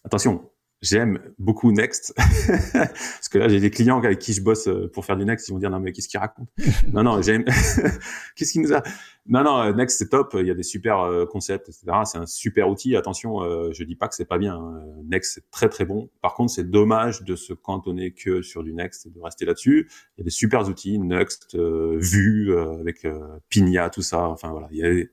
attention, 0.03 0.49
j'aime 0.81 1.19
beaucoup 1.39 1.71
Next. 1.71 2.13
Parce 2.73 3.29
que 3.29 3.37
là 3.37 3.47
j'ai 3.47 3.59
des 3.59 3.71
clients 3.71 3.97
avec 3.97 4.19
qui 4.19 4.33
je 4.33 4.41
bosse 4.41 4.67
euh, 4.67 4.89
pour 4.91 5.05
faire 5.05 5.17
du 5.17 5.25
Next 5.25 5.47
ils 5.47 5.51
vont 5.51 5.59
dire 5.59 5.69
non 5.69 5.79
mais 5.79 5.91
qu'est-ce 5.91 6.07
qu'il 6.07 6.19
raconte 6.19 6.49
non 6.91 7.03
non 7.03 7.21
j'aime 7.21 7.43
qu'est-ce 8.35 8.51
qu'il 8.51 8.61
nous 8.61 8.73
a? 8.73 8.83
Non 9.27 9.43
non 9.43 9.59
euh, 9.59 9.73
Next 9.73 9.97
c'est 9.97 10.09
top. 10.09 10.35
Il 10.39 10.45
y 10.45 10.51
a 10.51 10.53
des 10.53 10.63
super 10.63 10.99
euh, 10.99 11.25
concepts 11.25 11.69
etc 11.69 11.99
c'est 12.05 12.17
un 12.17 12.25
super 12.25 12.69
outil. 12.69 12.95
Attention 12.95 13.39
je 13.71 13.83
dis 13.83 13.95
pas 13.95 14.07
que 14.07 14.15
c'est 14.15 14.25
pas 14.25 14.37
bien 14.37 14.55
hein. 14.55 14.83
Next 15.05 15.35
c'est 15.35 15.49
très 15.51 15.69
très 15.69 15.85
bon. 15.85 16.09
Par 16.21 16.33
contre 16.35 16.51
c'est 16.51 16.69
dommage 16.69 17.23
de 17.23 17.35
se 17.35 17.53
cantonner 17.53 18.11
que 18.11 18.41
sur 18.41 18.63
du 18.63 18.73
Next 18.73 19.07
et 19.07 19.09
de 19.09 19.19
rester 19.19 19.45
là-dessus. 19.45 19.89
Il 20.17 20.19
y 20.19 20.21
a 20.21 20.25
des 20.25 20.29
super 20.29 20.67
outils 20.67 20.99
Next 20.99 21.55
Vue 21.55 22.55
avec 22.57 23.07
Pigna 23.49 23.89
tout 23.89 24.01
ça. 24.01 24.27
Enfin 24.27 24.51
voilà. 24.51 24.67
Il 24.71 24.77
y 24.77 24.83
a 24.83 25.05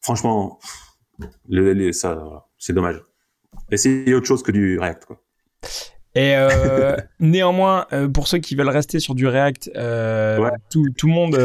franchement 0.00 0.58
les, 1.48 1.92
ça 1.92 2.46
c'est 2.58 2.72
dommage 2.72 3.00
Essayer 3.70 4.14
autre 4.14 4.26
chose 4.26 4.42
que 4.42 4.52
du 4.52 4.78
React, 4.78 5.04
quoi. 5.06 5.20
Et 6.16 6.36
euh, 6.36 6.96
néanmoins, 7.20 7.86
euh, 7.92 8.08
pour 8.08 8.28
ceux 8.28 8.38
qui 8.38 8.54
veulent 8.54 8.68
rester 8.68 9.00
sur 9.00 9.14
du 9.14 9.26
React, 9.26 9.72
euh, 9.74 10.48
tout, 10.70 10.86
tout, 10.96 11.08
le 11.08 11.12
monde, 11.12 11.36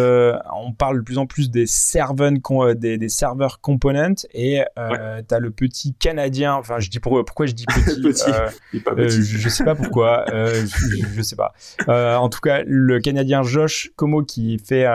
on 0.54 0.74
parle 0.74 0.98
de 0.98 1.02
plus 1.02 1.18
en 1.18 1.26
plus 1.26 1.50
des 1.50 1.66
serveurs, 1.66 2.32
des, 2.76 2.98
des 2.98 3.10
serveurs 3.10 3.62
components 3.62 4.14
et 4.34 4.62
tu 4.76 5.36
as 5.36 5.40
le 5.40 5.52
petit 5.52 5.94
Canadien, 5.96 6.54
enfin 6.54 6.80
je 6.80 6.90
dis 6.90 7.00
pourquoi, 7.00 7.26
pourquoi 7.26 7.48
je 7.48 7.54
dis 7.54 7.66
petit, 7.66 8.02
petit. 8.04 8.32
Je, 8.74 9.22
je, 9.22 9.50
sais 9.50 9.64
pas 9.64 9.76
pourquoi, 9.76 10.26
je, 10.28 10.66
je, 11.16 11.22
sais 11.22 11.36
pas. 11.36 11.54
en 11.88 12.30
tout 12.30 12.40
cas, 12.40 12.62
le 12.66 13.00
Canadien 13.00 13.42
Josh 13.42 13.92
Como 13.96 14.24
qui, 14.24 14.60
fait, 14.60 14.86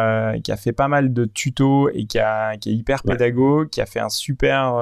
qui 0.44 0.52
a 0.52 0.56
fait 0.56 0.72
pas 0.72 0.88
mal 0.88 1.12
de 1.12 1.24
tutos 1.24 1.90
et 1.90 2.06
qui, 2.06 2.18
a, 2.20 2.56
qui 2.58 2.70
est 2.70 2.74
hyper 2.74 3.02
pédago, 3.02 3.66
qui 3.66 3.80
a 3.80 3.86
fait 3.86 4.00
un 4.00 4.08
super 4.08 4.74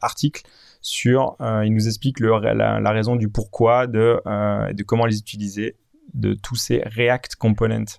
article 0.00 0.42
sur, 0.86 1.34
euh, 1.40 1.64
il 1.64 1.74
nous 1.74 1.88
explique 1.88 2.20
le, 2.20 2.38
la, 2.38 2.90
raison 2.92 3.16
du 3.16 3.28
pourquoi, 3.28 3.88
de, 3.88 4.20
euh, 4.24 4.72
de 4.72 4.84
comment 4.84 5.04
les 5.04 5.18
utiliser, 5.18 5.76
de 6.14 6.34
tous 6.34 6.54
ces 6.54 6.80
React 6.84 7.34
components. 7.34 7.98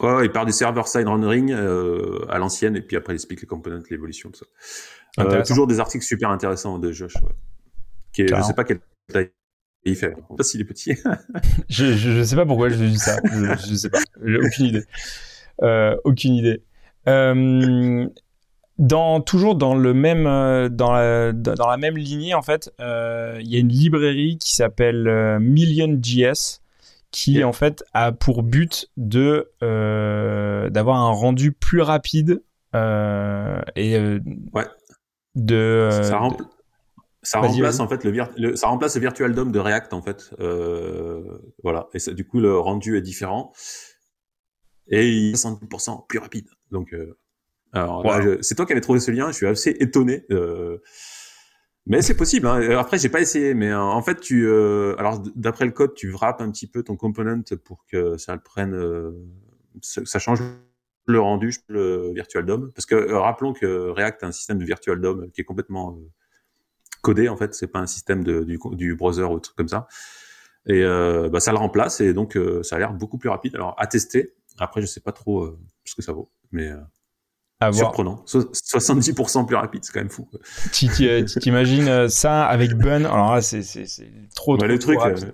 Ouais, 0.00 0.24
il 0.24 0.32
part 0.32 0.46
du 0.46 0.52
server-side 0.52 1.06
rendering 1.06 1.52
euh, 1.52 2.24
à 2.30 2.38
l'ancienne, 2.38 2.74
et 2.74 2.80
puis 2.80 2.96
après 2.96 3.12
il 3.12 3.16
explique 3.16 3.42
les 3.42 3.46
components, 3.46 3.82
l'évolution, 3.90 4.30
tout 4.30 4.46
ça. 5.16 5.42
toujours 5.42 5.66
des 5.66 5.78
articles 5.78 6.06
super 6.06 6.30
intéressants 6.30 6.78
de 6.78 6.90
Josh. 6.90 7.18
Qui 8.14 8.22
est, 8.22 8.34
je 8.34 8.40
sais 8.40 8.54
pas 8.54 8.64
quelle 8.64 8.80
taille 9.12 9.30
il 9.84 9.94
fait. 9.94 10.14
Je 10.16 10.22
sais 10.22 10.36
pas 10.38 10.44
s'il 10.44 10.60
est 10.62 10.64
petit. 10.64 10.94
je, 11.68 11.92
je, 11.92 12.22
sais 12.22 12.36
pas 12.36 12.46
pourquoi 12.46 12.70
je 12.70 12.76
dis 12.76 12.98
ça. 12.98 13.18
Je, 13.30 13.68
je 13.68 13.74
sais 13.74 13.90
pas. 13.90 13.98
J'ai 14.24 14.38
aucune 14.38 14.64
idée. 14.64 14.84
aucune 16.04 16.32
idée. 16.32 16.62
Euh, 18.80 18.84
dans, 18.84 19.20
toujours 19.20 19.54
dans 19.54 19.74
le 19.74 19.94
même 19.94 20.26
euh, 20.26 20.68
dans 20.68 20.92
la, 20.92 21.32
dans 21.32 21.68
la 21.68 21.76
même 21.76 21.96
lignée 21.96 22.34
en 22.34 22.42
fait 22.42 22.72
euh, 22.80 23.38
il 23.40 23.52
y 23.52 23.56
a 23.56 23.58
une 23.58 23.68
librairie 23.68 24.38
qui 24.38 24.54
s'appelle 24.54 25.08
euh, 25.08 25.38
MillionJS 25.40 26.60
qui 27.10 27.42
en 27.42 27.52
fait 27.52 27.84
a 27.94 28.12
pour 28.12 28.42
but 28.42 28.90
de 28.96 29.50
d'avoir 30.68 30.98
un 30.98 31.10
rendu 31.10 31.52
plus 31.52 31.80
rapide 31.80 32.42
et 32.74 33.98
ouais. 34.52 34.66
de 35.34 35.88
ça, 35.90 36.02
ça 37.22 37.40
remplace 37.40 37.80
en 37.80 37.88
fait 37.88 38.04
le, 38.04 38.56
ça 38.56 38.68
remplace 38.68 38.94
le 38.94 39.00
virtual 39.00 39.34
DOM 39.34 39.50
de 39.50 39.58
React 39.58 39.94
en 39.94 40.02
fait 40.02 40.30
voilà. 41.64 41.88
Et 41.94 42.14
du 42.14 42.26
coup 42.26 42.40
le 42.40 42.58
rendu 42.58 42.96
est 42.98 43.02
différent. 43.02 43.52
Et 44.90 45.08
il 45.08 45.32
est 45.32 45.44
60% 45.44 46.06
plus 46.06 46.18
rapide. 46.18 46.48
Donc 46.70 46.94
alors, 47.72 48.04
c'est 48.40 48.54
toi 48.54 48.66
qui 48.66 48.72
avais 48.72 48.80
trouvé 48.80 49.00
ce 49.00 49.10
lien. 49.10 49.28
Je 49.28 49.36
suis 49.36 49.46
assez 49.46 49.76
étonné. 49.80 50.24
Euh... 50.30 50.78
Mais 51.86 52.02
c'est 52.02 52.16
possible. 52.16 52.46
Hein. 52.46 52.76
Après, 52.78 52.98
j'ai 52.98 53.08
pas 53.08 53.20
essayé, 53.20 53.54
mais 53.54 53.70
euh, 53.70 53.80
en 53.80 54.02
fait, 54.02 54.20
tu, 54.20 54.46
euh... 54.46 54.94
alors 54.98 55.22
d'après 55.34 55.64
le 55.64 55.72
code, 55.72 55.94
tu 55.94 56.10
wraps 56.10 56.42
un 56.42 56.50
petit 56.50 56.66
peu 56.66 56.82
ton 56.82 56.96
component 56.96 57.42
pour 57.64 57.84
que 57.86 58.16
ça 58.16 58.34
le 58.34 58.42
prenne, 58.42 58.74
euh, 58.74 59.12
ça 59.82 60.18
change 60.18 60.42
le 61.06 61.20
rendu, 61.20 61.54
le 61.68 62.12
Virtual 62.12 62.44
DOM. 62.44 62.72
Parce 62.72 62.86
que 62.86 63.12
rappelons 63.12 63.52
que 63.54 63.90
React 63.90 64.24
a 64.24 64.26
un 64.26 64.32
système 64.32 64.58
de 64.58 64.64
Virtual 64.64 65.00
DOM 65.00 65.30
qui 65.30 65.40
est 65.40 65.44
complètement 65.44 65.98
codé 67.02 67.28
en 67.28 67.36
fait. 67.36 67.54
C'est 67.54 67.68
pas 67.68 67.78
un 67.78 67.86
système 67.86 68.22
de, 68.22 68.44
du, 68.44 68.58
du 68.72 68.94
browser 68.94 69.24
ou 69.24 69.40
truc 69.40 69.56
comme 69.56 69.68
ça. 69.68 69.88
Et 70.66 70.82
bah, 70.82 71.40
ça 71.40 71.52
le 71.52 71.56
remplace 71.56 72.02
et 72.02 72.12
donc 72.12 72.38
ça 72.62 72.76
a 72.76 72.78
l'air 72.78 72.92
beaucoup 72.92 73.16
plus 73.16 73.30
rapide. 73.30 73.54
Alors 73.54 73.74
à 73.78 73.86
tester. 73.86 74.34
Après, 74.58 74.82
je 74.82 74.86
sais 74.86 75.00
pas 75.00 75.12
trop 75.12 75.56
ce 75.84 75.94
que 75.94 76.02
ça 76.02 76.12
vaut, 76.12 76.30
mais 76.52 76.70
Surprenant. 77.72 78.22
70% 78.26 79.46
plus 79.46 79.56
rapide, 79.56 79.84
c'est 79.84 79.92
quand 79.92 80.00
même 80.00 80.08
fou. 80.08 80.28
Tu 80.72 80.86
t'imagines 81.40 81.88
euh, 81.88 82.08
ça 82.08 82.44
avec 82.44 82.74
Bun 82.74 83.04
Alors 83.04 83.34
là, 83.34 83.40
c'est 83.42 83.62
trop, 84.36 84.56
trop, 84.56 84.66
le 84.66 84.78
truc, 84.78 85.00
rapide. 85.00 85.32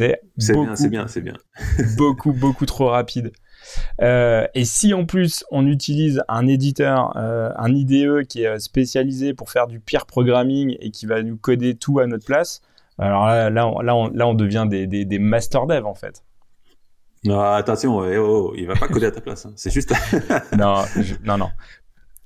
Euh, 0.00 0.14
c'est 0.38 0.54
bien, 0.54 0.76
c'est 0.76 0.88
bien, 0.88 1.06
c'est 1.08 1.20
bien. 1.20 1.34
beaucoup, 1.98 2.32
beaucoup 2.32 2.64
trop 2.64 2.88
rapide. 2.88 3.32
Euh, 4.00 4.46
et 4.54 4.64
si 4.64 4.94
en 4.94 5.04
plus 5.04 5.44
on 5.50 5.66
utilise 5.66 6.22
un 6.28 6.46
éditeur, 6.46 7.14
un 7.16 7.74
IDE 7.74 8.26
qui 8.26 8.44
est 8.44 8.58
spécialisé 8.58 9.34
pour 9.34 9.50
faire 9.50 9.66
du 9.66 9.78
pire 9.78 10.06
programming 10.06 10.76
et 10.80 10.90
qui 10.90 11.04
va 11.04 11.22
nous 11.22 11.36
coder 11.36 11.74
tout 11.74 11.98
à 11.98 12.06
notre 12.06 12.24
place, 12.24 12.62
alors 12.98 13.26
là, 13.26 13.50
là, 13.50 13.66
on, 13.66 13.80
là, 13.80 13.94
on, 13.94 14.08
là, 14.08 14.26
on 14.26 14.34
devient 14.34 14.66
des, 14.68 14.86
des, 14.86 15.04
des 15.04 15.18
master 15.18 15.66
dev 15.66 15.84
en 15.84 15.94
fait. 15.94 16.22
Non, 17.26 17.40
attention, 17.40 17.96
oh, 17.98 18.04
oh, 18.18 18.54
il 18.56 18.66
va 18.66 18.74
pas 18.74 18.88
coder 18.88 19.06
à 19.06 19.10
ta 19.10 19.20
place. 19.20 19.46
Hein. 19.46 19.52
C'est 19.56 19.70
juste. 19.70 19.92
non, 20.56 20.84
non, 21.24 21.38
non. 21.38 21.48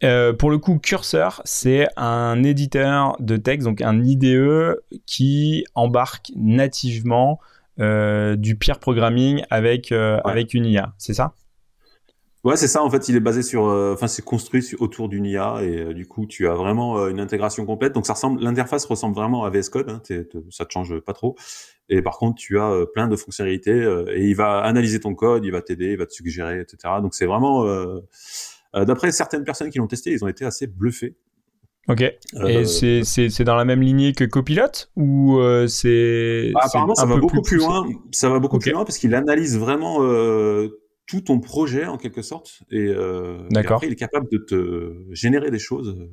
Euh, 0.03 0.33
pour 0.33 0.51
le 0.51 0.59
coup, 0.59 0.79
Cursor, 0.79 1.43
c'est 1.45 1.89
un 1.97 2.43
éditeur 2.43 3.17
de 3.21 3.37
texte, 3.37 3.67
donc 3.67 3.83
un 3.83 4.03
IDE 4.03 4.77
qui 5.07 5.65
embarque 5.75 6.33
nativement 6.37 7.39
euh, 7.81 8.37
du 8.37 8.57
peer 8.57 8.79
programming 8.79 9.43
avec, 9.51 9.93
euh, 9.93 10.21
avec 10.25 10.55
une 10.55 10.65
IA. 10.67 10.93
C'est 10.99 11.15
ça? 11.15 11.33
Ouais, 12.43 12.57
c'est 12.57 12.69
ça. 12.69 12.83
En 12.83 12.89
fait, 12.89 13.09
il 13.09 13.17
est 13.17 13.21
basé 13.21 13.43
sur, 13.43 13.65
enfin, 13.65 14.07
c'est 14.07 14.25
construit 14.25 14.65
autour 14.79 15.09
d'une 15.09 15.27
IA 15.27 15.63
et 15.63 15.93
du 15.93 16.07
coup, 16.07 16.27
tu 16.27 16.49
as 16.49 16.55
vraiment 16.55 17.07
une 17.09 17.21
intégration 17.21 17.67
complète. 17.67 17.93
Donc, 17.93 18.07
ça 18.07 18.15
ressemble, 18.15 18.41
l'interface 18.43 18.87
ressemble 18.87 19.15
vraiment 19.15 19.45
à 19.45 19.51
VS 19.51 19.69
Code. 19.71 19.91
Hein, 19.91 20.03
ça 20.51 20.65
te 20.65 20.73
change 20.73 21.01
pas 21.01 21.13
trop. 21.13 21.37
Et 21.91 22.03
par 22.03 22.19
contre, 22.19 22.37
tu 22.37 22.59
as 22.59 22.71
euh, 22.71 22.87
plein 22.87 23.09
de 23.09 23.17
fonctionnalités 23.17 23.73
euh, 23.73 24.05
et 24.15 24.25
il 24.29 24.35
va 24.35 24.61
analyser 24.61 25.01
ton 25.01 25.15
code, 25.15 25.45
il 25.45 25.51
va 25.51 25.61
t'aider, 25.61 25.91
il 25.91 25.99
va 25.99 26.07
te 26.07 26.15
suggérer, 26.15 26.61
etc. 26.61 26.95
Donc 27.03 27.15
c'est 27.15 27.27
vraiment, 27.27 27.67
euh, 27.67 28.01
d'après 28.75 29.11
certaines 29.11 29.45
personnes 29.45 29.71
qui 29.71 29.79
l'ont 29.79 29.89
testé, 29.89 30.13
ils 30.13 30.25
ont 30.25 30.29
été 30.29 30.45
assez 30.45 30.69
bluffés. 30.69 31.17
Ok. 31.89 32.03
et 32.03 32.65
c'est 32.65 33.45
dans 33.45 33.57
la 33.57 33.65
même 33.65 33.81
lignée 33.81 34.13
que 34.13 34.23
Copilot 34.23 34.87
ou 34.97 35.41
c'est 35.67 36.53
bah, 36.55 36.61
apparemment 36.65 36.95
ça 36.95 37.07
va 37.07 37.17
beaucoup 37.17 37.43
plus 37.43 37.57
loin. 37.57 37.89
Ça 38.13 38.29
va 38.29 38.39
beaucoup 38.39 38.59
plus 38.61 38.71
loin 38.71 38.85
parce 38.85 38.99
qu'il 38.99 39.13
analyse 39.15 39.59
vraiment 39.59 39.99
tout 41.11 41.21
ton 41.21 41.41
projet 41.41 41.87
en 41.87 41.99
quelque 41.99 42.23
sorte 42.23 42.63
et, 42.71 42.87
et, 42.87 43.59
après 43.59 43.89
il 43.89 43.93
est 43.93 43.97
capable 43.97 44.29
de 44.31 44.39
te 44.39 44.95
générer 45.11 45.51
des 45.51 45.59
choses 45.59 46.09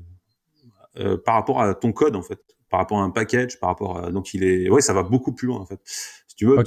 par 1.23 1.35
rapport 1.35 1.61
à 1.61 1.75
ton 1.75 1.91
code 1.91 2.15
en 2.15 2.23
fait 2.23 2.39
par 2.69 2.79
rapport 2.79 2.99
à 2.99 3.03
un 3.03 3.09
package, 3.09 3.59
par 3.59 3.69
rapport 3.69 3.97
à... 3.97 4.11
donc 4.11 4.33
il 4.33 4.43
est, 4.43 4.69
ouais, 4.69 4.81
ça 4.81 4.93
va 4.93 5.03
beaucoup 5.03 5.33
plus 5.33 5.47
loin 5.47 5.59
en 5.59 5.65
fait. 5.65 5.79
Si 5.85 6.35
tu 6.35 6.45
veux, 6.45 6.57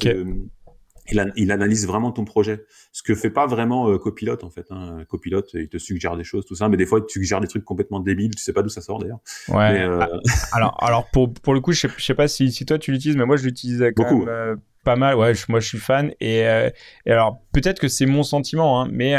il, 1.12 1.32
il, 1.36 1.50
analyse 1.50 1.86
vraiment 1.86 2.12
ton 2.12 2.24
projet, 2.24 2.64
ce 2.92 3.02
que 3.02 3.14
fait 3.14 3.30
pas 3.30 3.46
vraiment 3.46 3.88
euh, 3.88 3.98
Copilot 3.98 4.44
en 4.44 4.50
fait. 4.50 4.66
Hein. 4.70 5.04
Copilot, 5.08 5.42
il 5.54 5.68
te 5.68 5.78
suggère 5.78 6.16
des 6.16 6.24
choses, 6.24 6.46
tout 6.46 6.54
ça, 6.54 6.68
mais 6.68 6.76
des 6.76 6.86
fois 6.86 7.00
il 7.00 7.06
te 7.06 7.12
suggère 7.12 7.40
des 7.40 7.48
trucs 7.48 7.64
complètement 7.64 8.00
débiles, 8.00 8.34
tu 8.34 8.42
sais 8.42 8.52
pas 8.52 8.62
d'où 8.62 8.68
ça 8.68 8.80
sort 8.80 8.98
d'ailleurs. 8.98 9.20
Ouais. 9.48 9.82
Euh, 9.82 10.00
ah, 10.00 10.08
alors, 10.52 10.76
alors 10.82 11.10
pour 11.10 11.32
pour 11.32 11.54
le 11.54 11.60
coup, 11.60 11.72
je 11.72 11.80
sais, 11.80 11.88
je 11.96 12.04
sais 12.04 12.14
pas 12.14 12.28
si, 12.28 12.52
si 12.52 12.64
toi 12.64 12.78
tu 12.78 12.92
l'utilises, 12.92 13.16
mais 13.16 13.26
moi 13.26 13.36
je 13.36 13.44
l'utilise 13.44 13.84
beaucoup. 13.96 14.20
Même, 14.20 14.28
euh, 14.28 14.56
pas 14.84 14.96
mal, 14.96 15.16
ouais, 15.16 15.32
moi 15.48 15.60
je 15.60 15.68
suis 15.68 15.78
fan. 15.78 16.12
Et, 16.20 16.40
et 16.40 17.10
alors 17.10 17.42
peut-être 17.52 17.80
que 17.80 17.88
c'est 17.88 18.06
mon 18.06 18.22
sentiment, 18.22 18.80
hein, 18.80 18.88
mais 18.90 19.16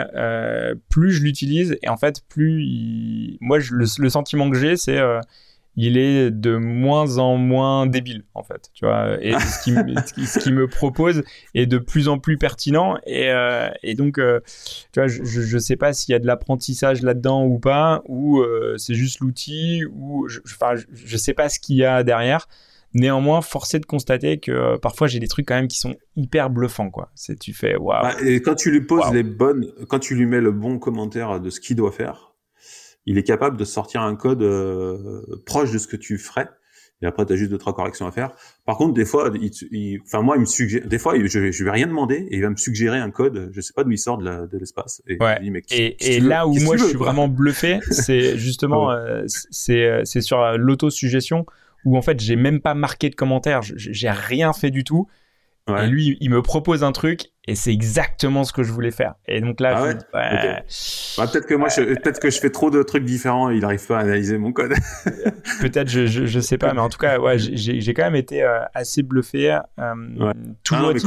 plus 0.89 1.11
je 1.11 1.23
l'utilise 1.23 1.77
et 1.81 1.89
en 1.89 1.97
fait 1.97 2.21
plus 2.27 3.37
moi 3.41 3.59
je, 3.59 3.73
le, 3.73 3.85
le, 3.99 4.09
sentiment 4.09 4.49
que 4.49 4.57
j'ai 4.57 4.75
c'est 4.75 4.99
il 5.75 5.97
est 5.97 6.31
de 6.31 6.57
moins 6.57 7.17
en 7.17 7.37
moins 7.37 7.87
débile 7.87 8.23
en 8.33 8.43
fait 8.43 8.69
tu 8.73 8.85
vois 8.85 9.17
et 9.23 9.31
ce 9.39 9.63
qui, 9.63 9.71
ce 10.27 10.39
qui 10.39 10.51
me 10.51 10.67
propose 10.67 11.23
est 11.53 11.65
de 11.65 11.77
plus 11.77 12.07
en 12.07 12.19
plus 12.19 12.37
pertinent 12.37 12.97
et, 13.05 13.29
euh, 13.29 13.69
et 13.81 13.95
donc 13.95 14.17
euh, 14.17 14.41
tu 14.91 14.99
vois 14.99 15.07
je, 15.07 15.23
je 15.23 15.57
sais 15.57 15.77
pas 15.77 15.93
s'il 15.93 16.11
y 16.11 16.15
a 16.15 16.19
de 16.19 16.27
l'apprentissage 16.27 17.01
là-dedans 17.01 17.45
ou 17.45 17.59
pas 17.59 18.01
ou 18.07 18.39
euh, 18.39 18.75
c'est 18.77 18.95
juste 18.95 19.19
l'outil 19.21 19.85
ou 19.93 20.27
enfin 20.45 20.75
je, 20.75 20.85
je, 20.93 21.17
sais 21.17 21.33
pas 21.33 21.47
ce 21.47 21.59
qu'il 21.59 21.77
y 21.77 21.85
a 21.85 22.03
derrière 22.03 22.47
Néanmoins, 22.93 23.41
forcé 23.41 23.79
de 23.79 23.85
constater 23.85 24.39
que 24.39 24.77
parfois 24.77 25.07
j'ai 25.07 25.19
des 25.19 25.27
trucs 25.27 25.47
quand 25.47 25.55
même 25.55 25.67
qui 25.67 25.79
sont 25.79 25.95
hyper 26.15 26.49
bluffants, 26.49 26.89
quoi. 26.89 27.11
C'est 27.15 27.39
tu 27.39 27.53
fais 27.53 27.75
waouh. 27.75 28.01
Bah, 28.01 28.15
et 28.25 28.41
quand 28.41 28.55
tu 28.55 28.71
lui 28.71 28.81
poses 28.81 29.11
les 29.13 29.23
bonnes, 29.23 29.71
quand 29.87 29.99
tu 29.99 30.15
lui 30.15 30.25
mets 30.25 30.41
le 30.41 30.51
bon 30.51 30.77
commentaire 30.77 31.39
de 31.39 31.49
ce 31.49 31.61
qu'il 31.61 31.77
doit 31.77 31.91
faire, 31.91 32.33
il 33.05 33.17
est 33.17 33.23
capable 33.23 33.57
de 33.57 33.65
sortir 33.65 34.01
un 34.01 34.15
code 34.15 34.43
euh, 34.43 35.21
proche 35.45 35.71
de 35.71 35.77
ce 35.77 35.87
que 35.87 35.97
tu 35.97 36.17
ferais. 36.17 36.49
Et 37.03 37.07
après, 37.07 37.25
tu 37.25 37.33
as 37.33 37.35
juste 37.35 37.49
deux 37.49 37.57
trois 37.57 37.73
corrections 37.73 38.05
à 38.05 38.11
faire. 38.11 38.31
Par 38.65 38.77
contre, 38.77 38.93
des 38.93 39.05
fois, 39.05 39.31
il, 39.71 39.99
enfin 40.03 40.21
moi, 40.21 40.35
il 40.37 40.41
me 40.41 40.45
suggère. 40.45 40.85
Des 40.85 40.99
fois, 40.99 41.15
je, 41.17 41.51
je 41.51 41.63
vais 41.63 41.71
rien 41.71 41.87
demander 41.87 42.27
et 42.29 42.35
il 42.35 42.41
va 42.43 42.49
me 42.51 42.55
suggérer 42.55 42.99
un 42.99 43.09
code. 43.09 43.49
Je 43.51 43.61
sais 43.61 43.73
pas 43.73 43.83
d'où 43.83 43.91
il 43.91 43.97
sort 43.97 44.19
de 44.19 44.57
l'espace. 44.57 45.01
et, 45.07 45.17
et, 45.99 46.19
là 46.19 46.45
où 46.45 46.53
moi 46.59 46.77
je 46.77 46.85
suis 46.85 46.97
vraiment 46.97 47.27
bluffé, 47.27 47.79
c'est 47.89 48.37
justement, 48.37 48.91
euh, 48.91 49.23
c'est 49.27 49.83
euh, 49.83 50.01
c'est 50.05 50.21
sur 50.21 50.57
l'auto-suggestion 50.57 51.47
où 51.85 51.97
en 51.97 52.01
fait, 52.01 52.19
j'ai 52.19 52.35
même 52.35 52.61
pas 52.61 52.73
marqué 52.73 53.09
de 53.09 53.15
commentaire. 53.15 53.61
J'ai 53.63 54.09
rien 54.09 54.53
fait 54.53 54.71
du 54.71 54.83
tout. 54.83 55.07
Et 55.69 55.87
lui, 55.87 56.17
il 56.19 56.29
me 56.29 56.41
propose 56.41 56.83
un 56.83 56.91
truc 56.91 57.31
et 57.47 57.55
c'est 57.55 57.71
exactement 57.71 58.43
ce 58.43 58.51
que 58.51 58.63
je 58.63 58.71
voulais 58.71 58.91
faire. 58.91 59.15
Et 59.27 59.41
donc 59.41 59.59
là, 59.59 59.77
ah 59.77 59.93
bah, 60.11 61.27
peut-être 61.27 61.45
que 61.45 61.55
moi, 61.55 61.69
peut-être 61.69 62.19
que 62.19 62.29
je 62.29 62.39
fais 62.39 62.49
trop 62.49 62.69
de 62.69 62.83
trucs 62.83 63.05
différents 63.05 63.49
et 63.49 63.55
il 63.55 63.61
n'arrive 63.61 63.85
pas 63.85 63.97
à 63.97 64.01
analyser 64.01 64.37
mon 64.37 64.51
code. 64.51 64.73
peut-être, 65.61 65.87
je, 65.87 66.05
je, 66.05 66.39
sais 66.39 66.57
pas, 66.57 66.73
mais 66.73 66.81
en 66.81 66.89
tout 66.89 66.97
cas, 66.97 67.19
ouais, 67.19 67.37
j'ai 67.37 67.93
quand 67.93 68.03
même 68.03 68.15
été 68.15 68.43
euh, 68.43 68.59
assez 68.73 69.01
bluffé. 69.01 69.59
Euh, 69.79 70.33
toujours 70.63 70.91
ah 70.93 70.99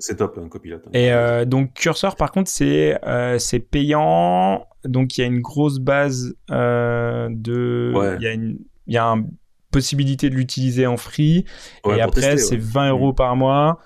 c'est 0.00 0.16
top, 0.16 0.38
un 0.38 0.48
copilote. 0.48 0.84
Et 0.92 1.12
euh, 1.12 1.44
donc 1.44 1.72
Cursor, 1.74 2.16
par 2.16 2.32
contre, 2.32 2.50
c'est 2.50 2.98
c'est 3.38 3.60
payant. 3.60 4.66
Donc 4.84 5.16
il 5.16 5.20
y 5.20 5.24
a 5.24 5.26
une 5.26 5.40
grosse 5.40 5.78
base 5.78 6.34
de, 6.48 8.16
il 8.18 8.22
y 8.22 8.26
a 8.26 8.32
une, 8.32 8.58
il 8.86 8.94
y 8.94 8.98
a 8.98 9.04
une 9.04 9.28
possibilité 9.72 10.30
de 10.30 10.36
l'utiliser 10.36 10.86
en 10.86 10.96
free. 10.96 11.44
et 11.84 12.00
après, 12.00 12.36
c'est 12.36 12.56
20 12.56 12.90
euros 12.90 13.12
mm. 13.12 13.16
par 13.16 13.34
mois 13.34 13.80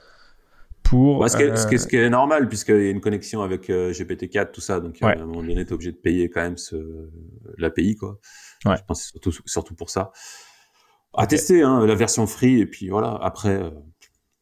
pour. 0.82 1.28
ce, 1.28 1.36
qui 1.36 1.42
est, 1.42 1.56
ce, 1.56 1.86
qui 1.86 1.96
est, 1.96 2.10
normal, 2.10 2.48
puisqu'il 2.48 2.82
y 2.82 2.86
a 2.86 2.90
une 2.90 3.00
connexion 3.00 3.42
avec 3.42 3.70
euh, 3.70 3.92
GPT-4, 3.92 4.52
tout 4.52 4.60
ça. 4.60 4.80
Donc, 4.80 5.02
à 5.02 5.08
un 5.08 5.16
moment 5.26 5.42
donné, 5.42 5.64
tu 5.64 5.70
es 5.70 5.72
obligé 5.72 5.92
de 5.92 5.96
payer 5.96 6.28
quand 6.28 6.42
même 6.42 6.56
ce, 6.56 6.76
l'API, 7.58 7.96
quoi. 7.96 8.18
Je 8.64 8.82
pense 8.86 9.04
surtout, 9.04 9.32
surtout 9.44 9.74
pour 9.74 9.90
ça. 9.90 10.12
À 11.14 11.26
tester, 11.26 11.62
hein, 11.62 11.86
la 11.86 11.94
version 11.94 12.26
free, 12.26 12.60
et 12.60 12.66
puis 12.66 12.88
voilà. 12.88 13.18
Après, 13.22 13.62
euh, 13.62 13.70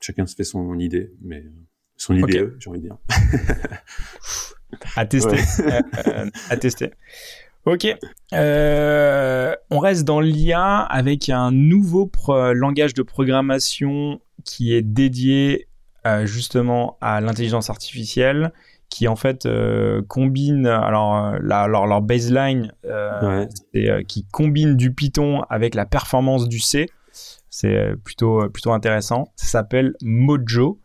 chacun 0.00 0.26
se 0.26 0.34
fait 0.34 0.44
son 0.44 0.78
idée, 0.78 1.12
mais 1.22 1.44
son 1.96 2.14
idée, 2.16 2.48
j'ai 2.58 2.70
envie 2.70 2.80
de 2.80 2.88
dire. 2.88 2.98
à 4.96 5.06
tester. 5.06 5.36
Euh, 6.06 6.26
à 6.50 6.56
tester. 6.56 6.90
Ok. 7.66 7.86
on 8.32 9.78
reste 9.78 10.04
dans 10.04 10.20
l'IA 10.20 10.80
avec 10.80 11.28
un 11.28 11.50
nouveau 11.50 12.10
langage 12.28 12.94
de 12.94 13.02
programmation 13.02 14.20
qui 14.44 14.74
est 14.74 14.82
dédié 14.82 15.68
euh, 16.06 16.26
justement 16.26 16.98
à 17.00 17.22
l'intelligence 17.22 17.70
artificielle 17.70 18.52
qui 18.90 19.08
en 19.08 19.16
fait 19.16 19.46
euh, 19.46 20.02
combine 20.06 20.66
alors 20.66 21.16
euh, 21.16 21.38
leur, 21.40 22.02
baseline 22.02 22.72
qui 24.06 24.26
combine 24.30 24.76
du 24.76 24.92
Python 24.92 25.44
avec 25.48 25.74
la 25.74 25.86
performance 25.86 26.46
du 26.46 26.58
C. 26.58 26.90
C'est 27.48 27.94
plutôt 28.04 28.50
plutôt 28.50 28.72
intéressant. 28.72 29.32
Ça 29.36 29.46
s'appelle 29.46 29.94
Mojo. 30.02 30.78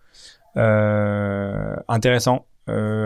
intéressant. 0.55 2.45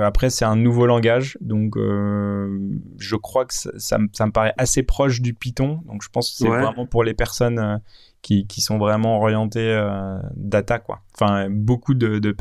Après, 0.03 0.29
c'est 0.29 0.45
un 0.45 0.55
nouveau 0.55 0.85
langage, 0.85 1.37
donc 1.41 1.75
je 1.77 3.15
crois 3.15 3.45
que 3.45 3.53
ça, 3.53 3.71
ça, 3.77 3.97
me 3.97 4.31
paraît 4.31 4.53
assez 4.57 4.83
proche 4.83 5.21
du 5.21 5.33
Python. 5.33 5.81
Donc, 5.85 6.03
je 6.03 6.09
pense 6.09 6.29
que 6.31 6.37
c'est 6.37 6.47
vraiment 6.47 6.85
pour 6.85 7.03
les 7.03 7.13
personnes 7.13 7.79
qui, 8.23 8.47
qui 8.47 8.61
sont 8.61 8.79
vraiment 8.79 9.19
orientés 9.19 9.59
euh, 9.59 10.17
data 10.35 10.79
quoi. 10.79 11.01
Enfin 11.13 11.49
beaucoup 11.51 11.93
de, 11.93 12.17
de 12.17 12.35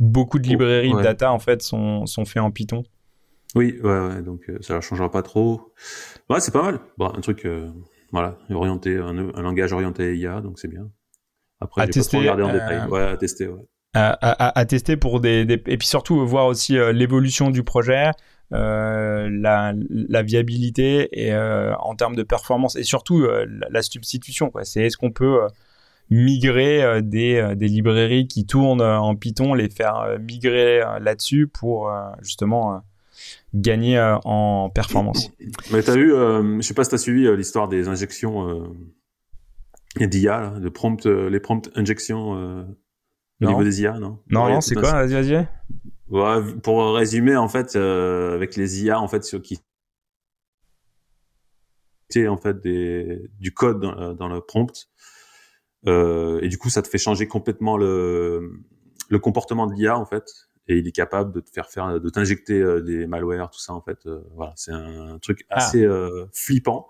beaucoup 0.00 0.38
de 0.38 0.48
librairies 0.48 0.94
de 0.94 1.02
data 1.02 1.30
en 1.30 1.38
fait 1.38 1.60
sont 1.60 2.06
sont 2.06 2.24
faits 2.24 2.42
en 2.42 2.50
Python. 2.50 2.84
Oui, 3.54 3.78
ouais, 3.82 4.22
donc 4.22 4.48
euh, 4.48 4.56
ça 4.62 4.76
ne 4.76 4.80
changera 4.80 5.10
pas 5.10 5.20
trop. 5.20 5.74
Ouais, 6.30 6.40
c'est 6.40 6.52
pas 6.52 6.62
mal. 6.62 6.80
Bon, 6.96 7.12
un 7.14 7.20
truc 7.20 7.44
euh, 7.44 7.70
voilà, 8.10 8.38
orienté 8.48 8.96
un, 8.96 9.18
un, 9.18 9.42
langage 9.42 9.74
orienté 9.74 10.16
IA, 10.16 10.40
donc 10.40 10.58
c'est 10.58 10.68
bien. 10.68 10.88
Après, 11.60 11.82
à 11.82 11.86
tester, 11.86 12.16
pas 12.16 12.20
regarder 12.22 12.44
en 12.44 12.52
détail. 12.52 12.88
Ouais, 12.88 13.02
à 13.02 13.16
tester, 13.18 13.48
ouais. 13.48 13.66
À, 13.94 14.12
à, 14.22 14.58
à, 14.58 14.64
tester 14.64 14.96
pour 14.96 15.20
des, 15.20 15.44
des, 15.44 15.62
et 15.66 15.76
puis 15.76 15.86
surtout 15.86 16.26
voir 16.26 16.46
aussi 16.46 16.78
l'évolution 16.94 17.50
du 17.50 17.62
projet 17.62 18.12
euh, 18.52 19.30
la, 19.32 19.72
la, 19.88 20.22
viabilité 20.22 21.08
et 21.12 21.32
euh, 21.32 21.74
en 21.76 21.94
termes 21.94 22.16
de 22.16 22.22
performance 22.22 22.76
et 22.76 22.82
surtout 22.82 23.22
euh, 23.22 23.46
la, 23.70 23.80
substitution. 23.80 24.50
Quoi. 24.50 24.64
C'est 24.64 24.82
est-ce 24.82 24.98
qu'on 24.98 25.10
peut 25.10 25.40
migrer 26.10 27.00
des, 27.00 27.54
des, 27.56 27.68
librairies 27.68 28.28
qui 28.28 28.44
tournent 28.44 28.82
en 28.82 29.16
Python, 29.16 29.54
les 29.54 29.70
faire 29.70 30.18
migrer 30.20 30.82
là-dessus 31.00 31.46
pour 31.46 31.90
justement 32.20 32.82
gagner 33.54 33.98
en 34.24 34.68
performance? 34.68 35.30
Mais 35.72 35.82
t'as 35.82 35.94
vu, 35.94 36.10
je 36.10 36.60
sais 36.60 36.74
pas 36.74 36.84
si 36.84 36.90
t'as 36.90 36.98
suivi 36.98 37.34
l'histoire 37.34 37.68
des 37.68 37.88
injections 37.88 38.70
d'IA, 39.98 40.52
de 40.60 40.68
prompt, 40.68 41.06
les 41.06 41.40
prompt 41.40 41.70
injections 41.74 42.66
au 43.42 43.46
niveau 43.46 43.64
des 43.64 43.82
IA, 43.82 43.98
non? 43.98 44.18
Non, 44.30 44.48
non, 44.48 44.60
c'est 44.60 44.74
quoi 44.74 44.92
Vas-y, 45.04 45.14
vas-y. 45.14 45.48
Ouais, 46.08 46.54
pour 46.62 46.94
résumer, 46.94 47.36
en 47.36 47.48
fait, 47.48 47.76
avec 47.76 48.56
les 48.56 48.84
IA, 48.84 49.00
en 49.00 49.08
fait, 49.08 49.24
ceux 49.24 49.40
qui 49.40 49.60
en 52.28 52.36
fait 52.36 52.60
des, 52.60 53.30
du 53.40 53.54
code 53.54 53.80
dans, 53.80 54.12
dans 54.12 54.28
le 54.28 54.42
prompt 54.42 54.90
euh, 55.86 56.40
et 56.42 56.48
du 56.48 56.58
coup, 56.58 56.70
ça 56.70 56.82
te 56.82 56.88
fait 56.88 56.98
changer 56.98 57.26
complètement 57.26 57.76
le, 57.76 58.52
le 59.08 59.18
comportement 59.18 59.66
de 59.66 59.74
l'IA 59.74 59.98
en 59.98 60.06
fait. 60.06 60.24
Et 60.68 60.78
il 60.78 60.86
est 60.86 60.92
capable 60.92 61.32
de 61.32 61.40
te 61.40 61.50
faire 61.50 61.68
faire, 61.68 62.00
de 62.00 62.08
t'injecter 62.08 62.60
euh, 62.60 62.80
des 62.80 63.06
malwares, 63.06 63.50
tout 63.50 63.58
ça 63.58 63.72
en 63.74 63.80
fait. 63.80 63.98
Euh, 64.06 64.20
voilà, 64.34 64.52
c'est 64.56 64.70
un 64.70 65.18
truc 65.18 65.44
ah. 65.50 65.56
assez 65.56 65.86
flippant. 66.32 66.88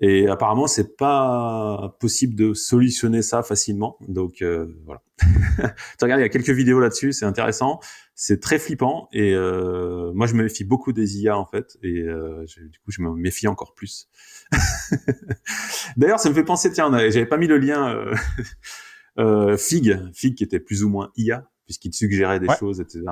Et 0.00 0.28
apparemment, 0.28 0.66
c'est 0.66 0.96
pas 0.96 1.96
possible 1.98 2.34
de 2.34 2.54
solutionner 2.54 3.22
ça 3.22 3.42
facilement. 3.42 3.96
Donc 4.06 4.44
voilà. 4.84 5.02
tu 5.18 6.04
regardes, 6.04 6.20
il 6.20 6.22
y 6.22 6.26
a 6.26 6.28
quelques 6.28 6.50
vidéos 6.50 6.78
là-dessus, 6.78 7.12
c'est 7.12 7.24
intéressant, 7.24 7.80
c'est 8.14 8.40
très 8.40 8.60
flippant. 8.60 9.08
Et 9.12 9.34
moi, 9.34 10.26
je 10.26 10.34
me 10.34 10.44
méfie 10.44 10.64
beaucoup 10.64 10.92
des 10.92 11.18
IA 11.18 11.36
en 11.36 11.46
fait, 11.46 11.76
et 11.82 12.04
du 12.04 12.78
coup, 12.84 12.90
je 12.90 13.02
me 13.02 13.10
méfie 13.10 13.48
encore 13.48 13.74
plus. 13.74 14.08
D'ailleurs, 15.96 16.20
ça 16.20 16.28
me 16.28 16.34
fait 16.34 16.44
penser, 16.44 16.70
tiens, 16.70 16.90
j'avais 17.10 17.26
pas 17.26 17.36
mis 17.36 17.46
le 17.46 17.58
lien 17.58 17.88
euh, 17.88 18.14
euh, 19.18 19.56
Fig, 19.56 19.98
Fig 20.14 20.34
qui 20.34 20.44
était 20.44 20.60
plus 20.60 20.84
ou 20.84 20.88
moins 20.88 21.10
IA 21.16 21.48
puisqu'il 21.64 21.92
suggérait 21.92 22.40
des 22.40 22.48
choses, 22.58 22.80
etc. 22.80 23.04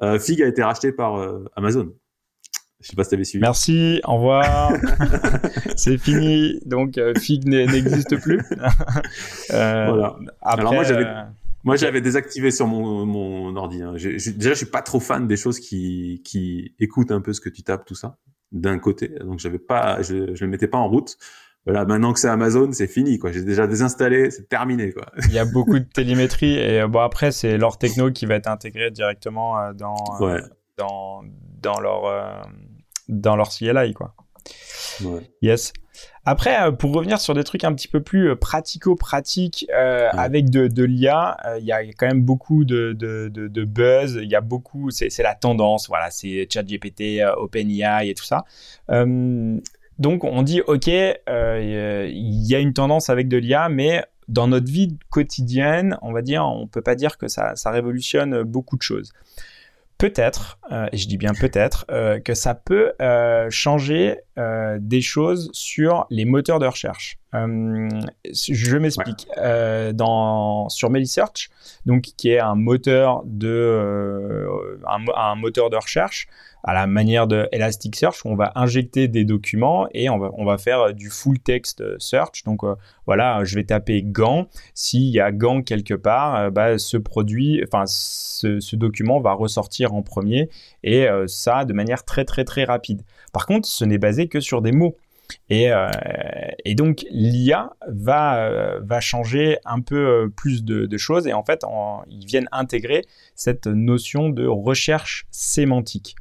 Euh, 0.00 0.20
Fig 0.20 0.40
a 0.42 0.46
été 0.46 0.62
racheté 0.62 0.92
par 0.92 1.16
euh, 1.16 1.44
Amazon. 1.56 1.92
Je 2.84 2.90
sais 2.90 2.96
pas 2.96 3.02
si 3.02 3.10
t'avais 3.10 3.24
suivi. 3.24 3.40
Merci, 3.40 4.00
au 4.04 4.14
revoir. 4.16 4.72
c'est 5.76 5.98
fini. 5.98 6.60
Donc 6.66 6.98
euh, 6.98 7.14
Fig 7.18 7.46
n'existe 7.48 8.20
plus. 8.20 8.40
voilà. 9.48 10.16
Alors 10.42 10.74
moi 10.74 10.84
j'avais 10.84 11.06
moi, 11.64 11.76
j'avais 11.76 12.02
désactivé 12.02 12.50
sur 12.50 12.66
mon, 12.66 13.06
mon 13.06 13.56
ordi. 13.56 13.80
Hein. 13.80 13.94
déjà, 13.94 14.50
je 14.50 14.54
suis 14.54 14.66
pas 14.66 14.82
trop 14.82 15.00
fan 15.00 15.26
des 15.26 15.38
choses 15.38 15.58
qui, 15.58 16.20
qui 16.22 16.74
écoutent 16.78 17.10
un 17.10 17.22
peu 17.22 17.32
ce 17.32 17.40
que 17.40 17.48
tu 17.48 17.62
tapes, 17.62 17.86
tout 17.86 17.94
ça 17.94 18.18
d'un 18.54 18.78
côté, 18.78 19.08
donc 19.20 19.40
j'avais 19.40 19.58
pas, 19.58 20.00
je, 20.00 20.34
je 20.34 20.44
le 20.44 20.50
mettais 20.50 20.68
pas 20.68 20.78
en 20.78 20.88
route. 20.88 21.16
Voilà, 21.66 21.86
maintenant 21.86 22.12
que 22.12 22.20
c'est 22.20 22.28
Amazon, 22.28 22.70
c'est 22.72 22.86
fini, 22.86 23.18
quoi. 23.18 23.32
J'ai 23.32 23.42
déjà 23.42 23.66
désinstallé, 23.66 24.30
c'est 24.30 24.48
terminé, 24.48 24.92
quoi. 24.92 25.06
Il 25.28 25.32
y 25.32 25.38
a 25.38 25.46
beaucoup 25.46 25.78
de 25.78 25.84
télémétrie 25.84 26.58
et 26.58 26.82
euh, 26.82 26.88
bon 26.88 27.00
après 27.00 27.32
c'est 27.32 27.56
leur 27.56 27.78
techno 27.78 28.10
qui 28.10 28.26
va 28.26 28.34
être 28.34 28.48
intégré 28.48 28.90
directement 28.90 29.58
euh, 29.58 29.72
dans 29.72 29.96
euh, 30.20 30.40
dans 30.76 31.22
dans 31.62 31.80
leur 31.80 32.46
dans 33.08 33.36
leur 33.36 33.50
CLI, 33.50 33.94
quoi. 33.94 34.14
Ouais. 35.02 35.22
Yes. 35.42 35.72
Après, 36.26 36.60
euh, 36.60 36.72
pour 36.72 36.92
revenir 36.92 37.20
sur 37.20 37.34
des 37.34 37.44
trucs 37.44 37.64
un 37.64 37.74
petit 37.74 37.88
peu 37.88 38.02
plus 38.02 38.30
euh, 38.30 38.36
pratico-pratiques 38.36 39.66
euh, 39.74 40.08
avec 40.12 40.50
de, 40.50 40.68
de 40.68 40.84
l'IA, 40.84 41.36
il 41.58 41.64
y 41.64 41.72
a 41.72 41.84
quand 41.84 42.06
même 42.06 42.22
beaucoup 42.22 42.64
de, 42.64 42.92
de, 42.92 43.28
de 43.28 43.64
buzz. 43.64 44.18
Il 44.22 44.28
y 44.28 44.34
a 44.34 44.40
beaucoup, 44.40 44.90
c'est 44.90 45.22
la 45.22 45.34
tendance. 45.34 45.88
Voilà, 45.88 46.10
c'est 46.10 46.46
ChatGPT, 46.50 47.22
OpenAI 47.36 48.08
et 48.08 48.14
tout 48.14 48.24
ça. 48.24 48.44
donc, 48.88 50.24
on 50.24 50.42
dit, 50.42 50.62
OK, 50.62 50.86
il 50.88 51.12
y 51.26 52.54
a 52.54 52.58
une 52.58 52.72
tendance 52.72 53.10
avec 53.10 53.28
de 53.28 53.36
l'IA, 53.36 53.68
mais 53.68 54.04
dans 54.26 54.48
notre 54.48 54.70
vie 54.70 54.96
quotidienne, 55.10 55.98
on 56.00 56.12
va 56.12 56.22
dire, 56.22 56.46
on 56.46 56.66
peut 56.66 56.80
pas 56.80 56.94
dire 56.94 57.18
que 57.18 57.28
ça, 57.28 57.54
ça 57.56 57.70
révolutionne 57.70 58.42
beaucoup 58.42 58.76
de 58.76 58.82
choses 58.82 59.12
peut-être, 59.98 60.58
euh, 60.72 60.88
et 60.92 60.96
je 60.96 61.08
dis 61.08 61.16
bien 61.16 61.32
peut-être, 61.34 61.86
euh, 61.90 62.20
que 62.20 62.34
ça 62.34 62.54
peut 62.54 62.92
euh, 64.38 64.78
des 64.80 65.00
choses 65.00 65.50
sur 65.52 66.06
les 66.10 66.24
moteurs 66.24 66.58
de 66.58 66.66
recherche. 66.66 67.18
je 67.32 68.76
m'explique. 68.76 69.26
dans 69.94 70.68
sur 70.68 70.90
Melisearch, 70.90 71.50
donc 71.86 72.02
qui 72.16 72.30
est 72.30 72.40
un 72.40 72.54
moteur 72.54 73.22
de 73.24 74.46
un, 74.86 75.34
moteur 75.36 75.70
de 75.70 75.76
recherche, 75.76 76.28
à 76.64 76.72
la 76.72 76.86
manière 76.86 77.26
de 77.26 77.46
Elasticsearch 77.52 78.24
où 78.24 78.30
on 78.30 78.36
va 78.36 78.52
injecter 78.54 79.06
des 79.06 79.24
documents 79.24 79.86
et 79.92 80.08
on 80.08 80.18
va, 80.18 80.30
on 80.32 80.46
va 80.46 80.56
faire 80.56 80.80
euh, 80.80 80.92
du 80.92 81.10
full 81.10 81.38
text 81.38 81.82
euh, 81.82 81.96
search. 81.98 82.42
Donc 82.44 82.64
euh, 82.64 82.74
voilà, 83.06 83.44
je 83.44 83.54
vais 83.54 83.64
taper 83.64 84.02
Gant. 84.02 84.48
S'il 84.72 85.10
y 85.10 85.20
a 85.20 85.30
Gant 85.30 85.62
quelque 85.62 85.92
part, 85.92 86.50
bah, 86.50 86.78
ce 86.78 86.96
produit, 86.96 87.62
enfin 87.64 87.84
ce, 87.86 88.60
ce, 88.60 88.76
document 88.76 89.20
va 89.20 89.34
ressortir 89.34 89.92
en 89.92 90.02
premier 90.02 90.48
et 90.82 91.06
ça 91.26 91.64
de 91.64 91.72
manière 91.74 92.04
très 92.04 92.24
très 92.24 92.44
très 92.44 92.64
rapide. 92.64 93.02
Par 93.34 93.44
contre, 93.44 93.68
ce 93.68 93.84
n'est 93.84 93.98
basé 93.98 94.28
que 94.28 94.40
sur 94.40 94.62
des 94.62 94.72
mots. 94.72 94.96
Et, 95.50 95.72
euh, 95.72 95.88
et, 96.64 96.74
donc 96.74 97.04
l'IA 97.10 97.74
va, 97.88 98.78
va 98.80 99.00
changer 99.00 99.58
un 99.64 99.80
peu 99.80 100.30
plus 100.36 100.64
de, 100.64 100.84
de 100.84 100.96
choses 100.98 101.26
et 101.26 101.32
en 101.32 101.42
fait 101.42 101.62
ils 102.10 102.26
viennent 102.26 102.48
intégrer 102.52 103.06
cette 103.34 103.66
notion 103.66 104.28
de 104.28 104.46
recherche 104.46 105.26
sémantique. 105.30 106.14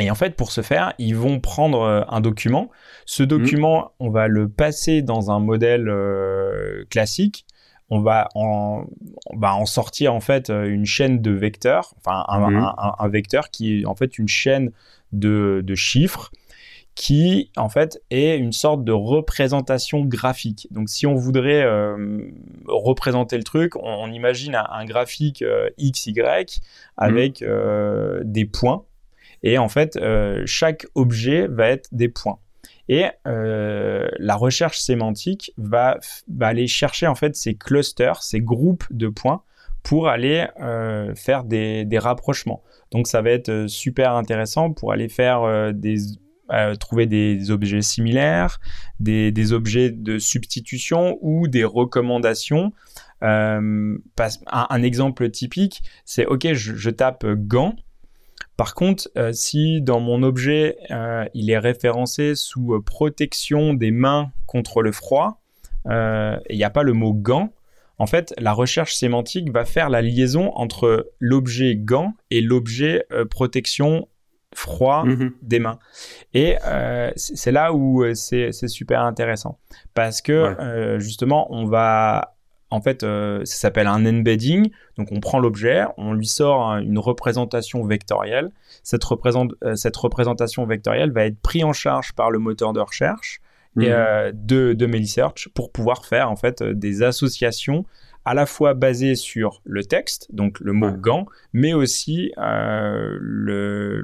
Et 0.00 0.10
en 0.10 0.14
fait, 0.14 0.36
pour 0.36 0.52
ce 0.52 0.60
faire, 0.60 0.92
ils 0.98 1.16
vont 1.16 1.40
prendre 1.40 1.82
euh, 1.82 2.02
un 2.08 2.20
document. 2.20 2.70
Ce 3.06 3.22
document, 3.22 3.80
mmh. 3.80 3.90
on 4.00 4.10
va 4.10 4.28
le 4.28 4.48
passer 4.48 5.02
dans 5.02 5.30
un 5.30 5.40
modèle 5.40 5.88
euh, 5.88 6.84
classique. 6.90 7.46
On 7.90 8.00
va 8.00 8.28
en, 8.34 8.84
on 9.30 9.38
va 9.38 9.54
en 9.54 9.64
sortir 9.64 10.14
en 10.14 10.20
fait 10.20 10.50
euh, 10.50 10.68
une 10.68 10.84
chaîne 10.84 11.22
de 11.22 11.30
vecteurs, 11.30 11.94
enfin 11.98 12.24
un, 12.28 12.50
mmh. 12.50 12.56
un, 12.56 12.94
un, 12.98 13.08
vecteur 13.08 13.50
qui 13.50 13.80
est 13.80 13.86
en 13.86 13.94
fait 13.94 14.18
une 14.18 14.28
chaîne 14.28 14.72
de, 15.12 15.62
de, 15.64 15.74
chiffres 15.74 16.30
qui 16.94 17.50
en 17.56 17.70
fait 17.70 18.02
est 18.10 18.36
une 18.36 18.52
sorte 18.52 18.84
de 18.84 18.92
représentation 18.92 20.04
graphique. 20.04 20.68
Donc 20.70 20.90
si 20.90 21.06
on 21.06 21.14
voudrait 21.14 21.62
euh, 21.62 22.30
représenter 22.66 23.38
le 23.38 23.44
truc, 23.44 23.74
on, 23.76 23.80
on 23.82 24.12
imagine 24.12 24.54
un, 24.54 24.66
un 24.70 24.84
graphique 24.84 25.40
euh, 25.40 25.70
XY 25.80 26.14
avec 26.98 27.40
mmh. 27.40 27.44
euh, 27.44 28.20
des 28.24 28.44
points 28.44 28.84
et 29.42 29.56
en 29.56 29.68
fait, 29.68 29.96
chaque 30.46 30.86
objet 30.96 31.46
va 31.46 31.68
être 31.68 31.88
des 31.92 32.08
points. 32.08 32.40
Et 32.88 33.06
euh, 33.26 34.08
la 34.18 34.36
recherche 34.36 34.78
sémantique 34.78 35.52
va, 35.56 35.98
aller 36.40 36.66
chercher 36.66 37.06
en 37.06 37.14
fait 37.14 37.36
ces 37.36 37.54
clusters, 37.54 38.22
ces 38.22 38.40
groupes 38.40 38.84
de 38.90 39.08
points 39.08 39.42
pour 39.82 40.08
aller 40.08 40.46
euh, 40.60 41.14
faire 41.14 41.44
des, 41.44 41.86
rapprochements. 41.98 42.62
Donc 42.90 43.06
ça 43.06 43.22
va 43.22 43.30
être 43.30 43.66
super 43.68 44.14
intéressant 44.14 44.72
pour 44.72 44.92
aller 44.92 45.08
faire 45.08 45.72
des 45.74 45.98
trouver 46.80 47.04
des 47.04 47.50
objets 47.50 47.82
similaires, 47.82 48.58
des, 49.00 49.52
objets 49.52 49.90
de 49.90 50.18
substitution 50.18 51.18
ou 51.20 51.46
des 51.46 51.64
recommandations. 51.64 52.72
un, 53.20 54.82
exemple 54.82 55.30
typique, 55.30 55.82
c'est 56.06 56.24
ok, 56.24 56.54
je, 56.54 56.74
je 56.74 56.88
tape 56.88 57.26
gant 57.26 57.76
par 58.58 58.74
contre, 58.74 59.08
euh, 59.16 59.32
si 59.32 59.80
dans 59.80 60.00
mon 60.00 60.24
objet, 60.24 60.78
euh, 60.90 61.24
il 61.32 61.48
est 61.48 61.58
référencé 61.58 62.34
sous 62.34 62.74
euh, 62.74 62.82
protection 62.82 63.72
des 63.72 63.92
mains 63.92 64.32
contre 64.46 64.82
le 64.82 64.90
froid, 64.90 65.40
il 65.86 66.56
n'y 66.56 66.64
a 66.64 66.70
pas 66.70 66.82
le 66.82 66.92
mot 66.92 67.14
gant, 67.14 67.50
en 67.98 68.06
fait, 68.06 68.34
la 68.36 68.52
recherche 68.52 68.94
sémantique 68.94 69.50
va 69.50 69.64
faire 69.64 69.88
la 69.88 70.02
liaison 70.02 70.52
entre 70.54 71.10
l'objet 71.18 71.76
gant 71.76 72.14
et 72.30 72.42
l'objet 72.42 73.06
protection 73.30 74.06
froid 74.54 75.04
mmh 75.04 75.30
des 75.40 75.60
mains. 75.60 75.78
Et 76.34 76.56
c'est 77.16 77.52
là 77.52 77.72
où 77.72 78.04
c'est 78.14 78.52
super 78.52 79.00
intéressant. 79.00 79.58
Parce 79.94 80.20
que 80.20 80.98
justement, 80.98 81.46
on 81.50 81.64
va 81.64 82.37
en 82.70 82.80
fait, 82.80 83.02
euh, 83.02 83.44
ça 83.44 83.56
s'appelle 83.56 83.86
un 83.86 84.04
embedding. 84.04 84.70
Donc, 84.96 85.08
on 85.12 85.20
prend 85.20 85.38
l'objet, 85.38 85.84
on 85.96 86.12
lui 86.12 86.26
sort 86.26 86.72
une 86.78 86.98
représentation 86.98 87.84
vectorielle. 87.84 88.50
Cette, 88.82 89.04
euh, 89.04 89.74
cette, 89.74 89.96
représentation 89.96 90.66
vectorielle 90.66 91.10
va 91.10 91.24
être 91.24 91.40
prise 91.40 91.64
en 91.64 91.72
charge 91.72 92.12
par 92.12 92.30
le 92.30 92.38
moteur 92.38 92.72
de 92.72 92.80
recherche 92.80 93.40
et, 93.76 93.86
mhm. 93.86 93.86
euh, 93.88 94.32
de, 94.34 94.74
de 94.74 94.86
Melisearch 94.86 95.48
pour 95.54 95.72
pouvoir 95.72 96.04
faire 96.04 96.30
en 96.30 96.36
fait 96.36 96.62
des 96.62 97.02
associations 97.02 97.86
à 98.24 98.34
la 98.34 98.44
fois 98.44 98.74
basées 98.74 99.14
sur 99.14 99.62
le 99.64 99.82
texte, 99.84 100.28
donc 100.34 100.60
le 100.60 100.74
mot 100.74 100.90
gant, 100.90 101.24
mais 101.54 101.72
aussi 101.72 102.30
le, 102.36 104.02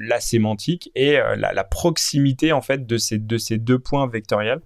la 0.00 0.20
sémantique 0.20 0.90
et 0.94 1.14
la, 1.14 1.54
la, 1.54 1.64
proximité 1.64 2.52
en 2.52 2.60
fait 2.60 2.86
de 2.86 2.98
ces, 2.98 3.16
de 3.16 3.38
ces 3.38 3.56
deux 3.56 3.78
points 3.78 4.06
vectoriels 4.06 4.60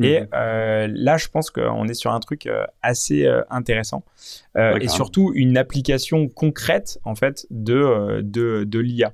et 0.00 0.20
mhm. 0.20 0.28
euh, 0.34 0.88
là, 0.90 1.16
je 1.16 1.28
pense 1.28 1.50
qu'on 1.50 1.88
est 1.88 1.94
sur 1.94 2.12
un 2.12 2.20
truc 2.20 2.46
euh, 2.46 2.64
assez 2.82 3.26
euh, 3.26 3.42
intéressant 3.50 4.04
et 4.56 4.88
surtout 4.88 5.32
une 5.34 5.58
application 5.58 6.28
concrète 6.28 6.98
en 7.04 7.14
fait 7.14 7.46
de, 7.50 8.20
de, 8.22 8.64
de 8.64 8.78
l'IA. 8.78 9.12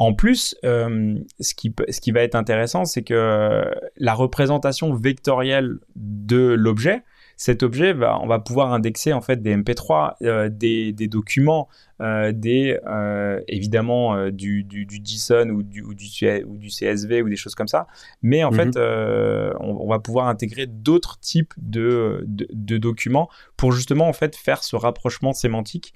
En 0.00 0.14
plus, 0.14 0.56
ce, 0.62 1.54
qui, 1.54 1.74
ce 1.88 2.00
qui 2.00 2.12
va 2.12 2.22
être 2.22 2.36
intéressant, 2.36 2.84
c'est 2.84 3.02
que 3.02 3.64
la 3.96 4.14
représentation 4.14 4.94
vectorielle 4.94 5.78
de 5.96 6.54
l'objet, 6.56 7.02
cet 7.40 7.62
objet, 7.62 7.94
on 7.94 8.26
va 8.26 8.40
pouvoir 8.40 8.72
indexer 8.72 9.12
en 9.12 9.20
fait 9.20 9.40
des 9.40 9.56
MP3, 9.56 10.14
euh, 10.22 10.48
des, 10.48 10.92
des, 10.92 11.06
documents, 11.06 11.68
euh, 12.02 12.32
des 12.32 12.76
euh, 12.88 13.40
évidemment 13.46 14.28
du, 14.30 14.64
du, 14.64 14.86
du, 14.86 15.00
JSON 15.04 15.48
ou 15.50 15.62
du, 15.62 15.82
ou 15.82 15.94
du, 15.94 16.08
ou 16.44 16.56
du 16.56 16.68
CSV 16.68 17.22
ou 17.22 17.28
des 17.28 17.36
choses 17.36 17.54
comme 17.54 17.68
ça. 17.68 17.86
Mais 18.22 18.42
en 18.42 18.50
fait, 18.50 18.76
mhm. 18.76 19.56
on, 19.60 19.84
on, 19.84 19.88
va 19.88 20.00
pouvoir 20.00 20.26
intégrer 20.26 20.66
d'autres 20.66 21.20
types 21.20 21.54
de, 21.58 22.24
de, 22.26 22.48
de, 22.50 22.76
documents 22.76 23.30
pour 23.56 23.70
justement 23.70 24.08
en 24.08 24.12
fait 24.12 24.34
faire 24.34 24.64
ce 24.64 24.74
rapprochement 24.74 25.32
sémantique. 25.32 25.92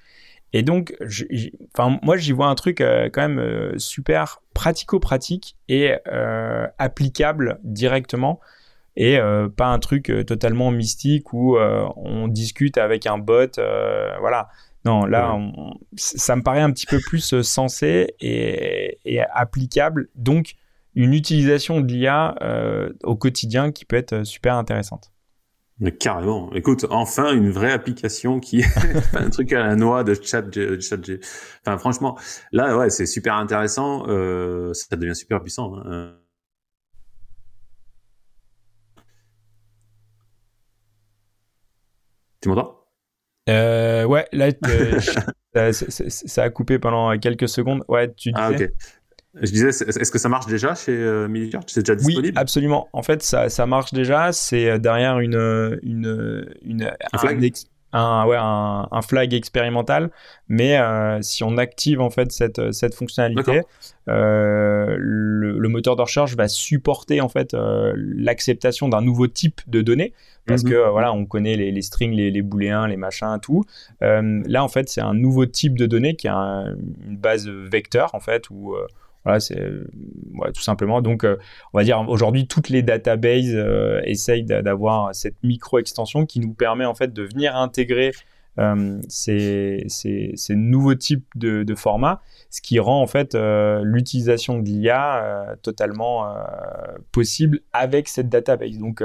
Et 0.53 0.63
donc, 0.63 0.97
enfin, 1.75 1.99
moi, 2.05 2.19
j'y 2.19 2.31
vois 2.31 2.47
un 2.47 2.55
truc 2.55 2.79
quand 2.79 3.29
même 3.29 3.77
super 3.81 4.43
pratico-pratique 4.55 5.57
et 5.69 5.95
applicable 6.79 7.59
directement 7.65 8.39
et 8.97 9.19
euh, 9.19 9.49
pas 9.49 9.67
un 9.67 9.79
truc 9.79 10.11
euh, 10.11 10.25
totalement 10.25 10.71
mystique 10.71 11.33
où 11.33 11.57
euh, 11.57 11.87
on 11.97 12.29
discute 12.29 12.79
avec 12.79 13.07
un 13.07 13.19
bot. 13.19 13.57
voilà. 14.21 14.49
Non, 14.85 15.05
là, 15.05 15.39
ça 15.95 16.35
me 16.35 16.43
paraît 16.43 16.61
un 16.61 16.73
petit 16.73 16.87
peu 16.87 16.99
plus 16.99 17.41
sensé 17.43 18.17
et, 18.19 18.99
et, 19.05 19.21
applicable. 19.21 20.09
Donc, 20.17 20.55
une 20.97 21.15
utilisation 21.15 21.81
de 21.81 21.87
l'IA 21.87 22.35
au 23.05 23.15
quotidien 23.15 23.71
qui 23.71 23.85
peut 23.85 23.95
être 23.95 24.25
super 24.25 24.57
intéressante. 24.57 25.13
Mais 25.79 25.93
carrément. 25.93 26.53
Écoute, 26.53 26.85
enfin 26.91 27.33
une 27.33 27.51
vraie 27.51 27.71
application 27.71 28.41
qui 28.41 28.61
est 28.61 29.17
un 29.17 29.31
truc 29.31 29.53
à 29.53 29.61
la 29.61 29.77
noix 29.77 30.03
de 30.03 30.15
chat, 30.15 30.43
chat 30.81 30.99
Enfin, 31.65 31.79
franchement, 31.79 32.19
là, 32.51 32.77
ouais, 32.77 32.91
c'est 32.91 33.07
super 33.07 33.37
intéressant. 33.37 34.05
Ça 34.75 34.97
devient 34.97 35.15
super 35.15 35.41
puissant. 35.41 35.77
Hein. 35.77 36.17
Tu 42.43 42.49
m'entends 42.49 42.77
euh, 43.49 44.05
Ouais, 44.05 44.27
là, 44.33 44.51
euh, 44.67 45.01
ça, 45.71 46.43
a 46.43 46.51
coupé 46.51 46.79
pendant 46.79 47.17
quelques 47.19 47.49
secondes. 47.49 47.85
Ouais, 47.89 48.13
tu 48.13 48.33
ah, 48.35 48.53
disais? 48.53 48.65
Ah, 48.65 48.67
ok. 48.67 49.43
Je 49.43 49.51
disais, 49.51 49.69
est-ce 49.69 50.11
que 50.11 50.19
ça 50.19 50.29
marche 50.29 50.47
déjà 50.47 50.75
chez 50.75 50.93
euh, 50.93 51.27
C'est 51.67 51.81
déjà 51.81 51.95
disponible? 51.95 52.35
Oui, 52.37 52.41
absolument. 52.41 52.89
En 52.93 53.03
fait, 53.03 53.23
ça, 53.23 53.49
ça 53.49 53.65
marche 53.65 53.95
déjà. 53.95 54.31
C'est 54.33 54.69
euh, 54.69 54.79
derrière 54.79 55.21
une, 55.21 55.79
une, 55.83 56.47
une, 56.63 56.93
un, 57.13 57.19
flag? 57.19 57.53
Un, 57.93 58.27
ouais, 58.27 58.37
un, 58.39 58.89
un, 58.91 59.03
flag 59.03 59.35
expérimental, 59.35 60.11
mais 60.49 60.79
euh, 60.79 61.21
si 61.23 61.45
on 61.45 61.57
active 61.59 62.01
en 62.01 62.11
fait 62.11 62.33
cette, 62.33 62.73
cette 62.73 62.95
fonctionnalité, 62.95 63.63
euh, 64.09 64.97
le, 64.99 65.59
le, 65.59 65.69
moteur 65.69 65.97
de 65.97 66.03
recherche 66.03 66.35
va 66.35 66.49
supporter 66.49 67.21
en 67.21 67.29
fait 67.29 67.55
euh, 67.55 67.93
l'acceptation 67.97 68.89
d'un 68.89 69.03
nouveau 69.03 69.27
type 69.27 69.61
de 69.67 69.83
données, 69.83 70.15
parce 70.47 70.65
mhm. 70.65 70.71
que 70.71 70.91
voilà, 70.91 71.13
on 71.13 71.27
connaît 71.27 71.57
les, 71.57 71.71
les 71.71 71.83
strings, 71.83 72.13
les, 72.13 72.31
les 72.31 72.43
booléens, 72.43 72.89
les 72.89 72.97
machins, 72.97 73.39
tout. 73.41 73.65
Euh, 74.03 74.43
là 74.47 74.65
en 74.65 74.69
fait, 74.69 74.89
c'est 74.89 75.03
un 75.03 75.15
nouveau 75.15 75.47
type 75.47 75.77
de 75.77 75.87
données 75.87 76.17
qui 76.17 76.29
est 76.29 76.31
une 76.31 77.17
base 77.19 77.49
vecteur 77.49 78.15
en 78.15 78.21
fait 78.21 78.49
où 78.51 78.75
voilà, 79.25 79.41
c'est 79.41 79.61
ouais, 79.61 80.53
tout 80.53 80.63
simplement. 80.63 81.01
Donc, 81.01 81.25
euh, 81.25 81.37
on 81.73 81.79
va 81.79 81.85
dire 81.85 82.05
aujourd'hui, 82.09 82.47
toutes 82.47 82.69
les 82.69 82.83
databases 82.83 83.55
euh, 83.55 84.01
essayent 84.05 84.45
d'avoir 84.45 85.15
cette 85.15 85.37
micro-extension 85.43 86.27
qui 86.27 86.41
nous 86.41 86.55
permet 86.55 86.85
en 86.85 86.95
fait 86.95 87.13
de 87.13 87.23
venir 87.23 87.57
intégrer 87.57 88.13
euh, 88.59 89.01
ces, 89.09 89.83
ces, 89.89 90.33
ces, 90.35 90.55
nouveaux 90.55 90.95
types 90.95 91.25
de, 91.37 91.63
de, 91.63 91.75
formats, 91.75 92.21
ce 92.51 92.61
qui 92.61 92.79
rend 92.81 93.01
en 93.01 93.07
fait 93.07 93.35
euh, 93.35 93.81
l'utilisation 93.83 94.59
de 94.59 94.65
l'IA 94.67 95.25
euh, 95.25 95.57
totalement 95.63 96.27
possible 97.13 97.61
avec 97.73 98.09
cette 98.09 98.29
database. 98.29 98.77
Donc, 98.79 99.03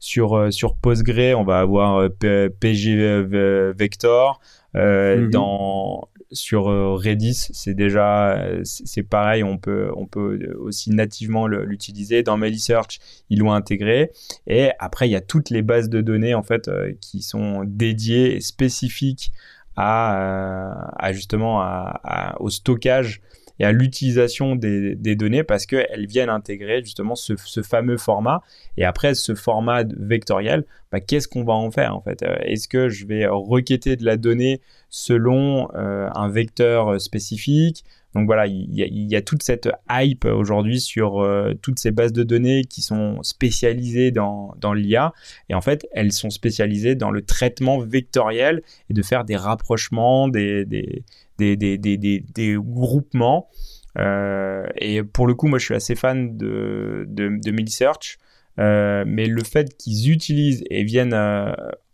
sur, 0.00 0.52
sur 0.52 0.74
Postgre, 0.74 1.38
on 1.38 1.44
va 1.44 1.60
avoir 1.60 2.08
PG 2.18 3.22
Vector. 3.76 4.40
Mm-hmm. 4.74 5.30
Dans 5.30 6.08
sur 6.32 6.68
euh, 6.68 6.94
Redis, 6.94 7.48
c'est 7.52 7.74
déjà 7.74 8.36
euh, 8.36 8.62
pareil, 9.08 9.42
on 9.42 9.58
peut 9.58 9.90
on 9.96 10.06
aussi 10.58 10.90
nativement 10.90 11.46
l'utiliser. 11.46 12.22
Dans 12.22 12.36
Melisearch, 12.36 12.98
ils 13.30 13.38
l'ont 13.38 13.52
intégré. 13.52 14.12
Et 14.46 14.70
après, 14.78 15.08
il 15.08 15.12
y 15.12 15.16
a 15.16 15.20
toutes 15.20 15.50
les 15.50 15.62
bases 15.62 15.88
de 15.88 16.00
données 16.00 16.34
en 16.34 16.42
fait 16.42 16.68
euh, 16.68 16.92
qui 17.00 17.22
sont 17.22 17.64
dédiées 17.64 18.40
spécifiques 18.40 19.32
justement 21.12 21.60
à, 21.60 22.34
au 22.40 22.50
stockage 22.50 23.20
et 23.58 23.64
à 23.64 23.72
l'utilisation 23.72 24.56
des, 24.56 24.94
données 25.16 25.42
parce 25.42 25.66
qu'elles 25.66 26.06
viennent 26.06 26.28
intégrer 26.28 26.82
justement 26.82 27.14
ce, 27.14 27.34
fameux 27.62 27.96
format. 27.96 28.42
Et 28.76 28.84
après, 28.84 29.14
ce 29.14 29.34
format 29.34 29.84
vectoriel, 29.96 30.64
bah, 30.92 31.00
qu'est-ce 31.00 31.28
qu'on 31.28 31.44
va 31.44 31.54
en 31.54 31.70
faire 31.70 31.96
en 31.96 32.00
fait? 32.00 32.22
Est-ce 32.42 32.68
que 32.68 32.88
je 32.88 33.06
vais 33.06 33.26
requêter 33.26 33.96
de 33.96 34.04
la 34.04 34.16
donnée 34.16 34.60
selon 34.90 35.68
euh, 35.74 36.08
un 36.14 36.28
vecteur 36.28 36.94
euh, 36.94 36.98
spécifique? 36.98 37.84
Donc 38.14 38.26
voilà, 38.26 38.46
il 38.46 38.74
y, 38.74 39.16
a, 39.16 39.22
toute 39.22 39.42
cette 39.42 39.68
hype 39.90 40.24
aujourd'hui 40.24 40.80
sur 40.80 41.20
euh, 41.20 41.52
toutes 41.60 41.78
ces 41.78 41.90
bases 41.90 42.12
de 42.12 42.22
données 42.22 42.64
qui 42.64 42.80
sont 42.80 43.22
spécialisées 43.22 44.10
dans, 44.10 44.54
dans 44.58 44.72
l'IA. 44.72 45.12
Et 45.50 45.54
en 45.54 45.60
fait, 45.60 45.86
elles 45.92 46.12
sont 46.12 46.30
spécialisées 46.30 46.94
dans 46.94 47.10
le 47.10 47.22
traitement 47.22 47.78
vectoriel 47.78 48.62
et 48.88 48.94
de 48.94 49.02
faire 49.02 49.24
des 49.24 49.36
rapprochements, 49.36 50.28
des, 50.28 50.64
des, 50.64 51.04
des, 51.38 51.56
des, 51.78 52.56
groupements. 52.58 53.48
Euh, 53.98 54.66
et 54.76 55.02
pour 55.02 55.26
le 55.26 55.34
coup, 55.34 55.46
moi, 55.46 55.58
je 55.58 55.66
suis 55.66 55.74
assez 55.74 55.94
fan 55.94 56.36
de, 56.36 57.04
de, 57.08 57.38
de 57.42 57.50
Millisearch. 57.50 58.18
Euh, 58.58 59.04
mais 59.06 59.26
le 59.26 59.44
fait 59.44 59.76
qu'ils 59.76 60.10
utilisent 60.10 60.64
et 60.70 60.82
viennent 60.82 61.14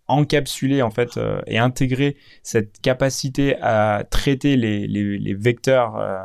encapsuler 0.08 0.82
en 0.82 0.90
fait 0.90 1.16
euh, 1.16 1.40
et 1.46 1.58
intégrer 1.58 2.16
cette 2.42 2.80
capacité 2.80 3.56
à 3.60 4.04
traiter 4.08 4.56
les, 4.56 4.86
les, 4.86 5.18
les 5.18 5.34
vecteurs 5.34 5.96
euh, 5.96 6.18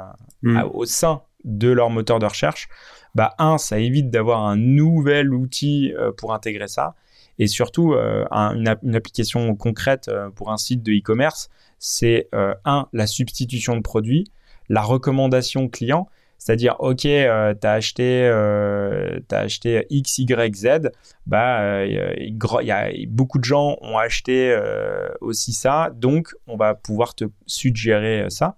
hmm. 0.43 0.63
au 0.73 0.85
sein 0.85 1.21
de 1.45 1.69
leur 1.69 1.89
moteur 1.89 2.19
de 2.19 2.25
recherche, 2.25 2.67
bah 3.15 3.33
un, 3.37 3.57
ça 3.57 3.79
évite 3.79 4.09
d'avoir 4.09 4.45
un 4.45 4.57
nouvel 4.57 5.33
outil 5.33 5.93
euh, 5.97 6.11
pour 6.11 6.33
intégrer 6.33 6.67
ça, 6.67 6.95
et 7.37 7.47
surtout 7.47 7.93
une, 7.93 8.77
une, 8.83 8.95
application 8.95 9.55
concrète 9.55 10.11
pour 10.35 10.51
un 10.51 10.57
site 10.57 10.83
de 10.83 10.91
e-commerce, 10.91 11.49
c'est 11.77 12.27
un 12.33 12.87
la 12.91 13.07
substitution 13.07 13.77
de 13.77 13.81
produits, 13.81 14.25
la 14.67 14.81
recommandation 14.81 15.69
client 15.69 16.09
c'est-à-dire, 16.39 16.77
OK, 16.79 17.05
euh, 17.05 17.53
tu 17.53 17.67
as 17.67 17.73
acheté, 17.73 18.23
euh, 18.23 19.19
as 19.29 19.39
acheté 19.39 19.85
X, 19.89 20.19
Y, 20.19 20.55
Z, 20.55 20.89
bah, 21.27 21.59
euh, 21.61 22.15
il 22.17 22.65
y 22.65 22.71
a 22.71 22.89
beaucoup 23.09 23.39
de 23.39 23.43
gens 23.43 23.77
ont 23.81 23.97
acheté 23.97 24.49
euh, 24.49 25.09
aussi 25.19 25.51
ça, 25.51 25.91
donc 25.93 26.33
on 26.47 26.55
va 26.55 26.75
pouvoir 26.75 27.13
te 27.13 27.25
suggérer 27.45 28.25
ça. 28.29 28.55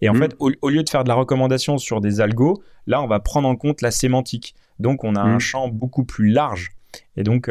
Et 0.00 0.08
en 0.08 0.14
mmh. 0.14 0.18
fait, 0.18 0.36
au, 0.38 0.68
lieu 0.70 0.82
de 0.84 0.88
faire 0.88 1.02
de 1.02 1.08
la 1.08 1.16
recommandation 1.16 1.76
sur 1.76 2.00
des 2.00 2.20
algos, 2.20 2.62
là, 2.86 3.02
on 3.02 3.08
va 3.08 3.18
prendre 3.18 3.48
en 3.48 3.56
compte 3.56 3.82
la 3.82 3.90
sémantique. 3.90 4.54
Donc, 4.78 5.02
on 5.04 5.16
a 5.16 5.20
un 5.20 5.36
mmh. 5.36 5.40
champ 5.40 5.68
beaucoup 5.68 6.04
plus 6.04 6.30
large 6.30 6.70
et 7.16 7.24
donc 7.24 7.50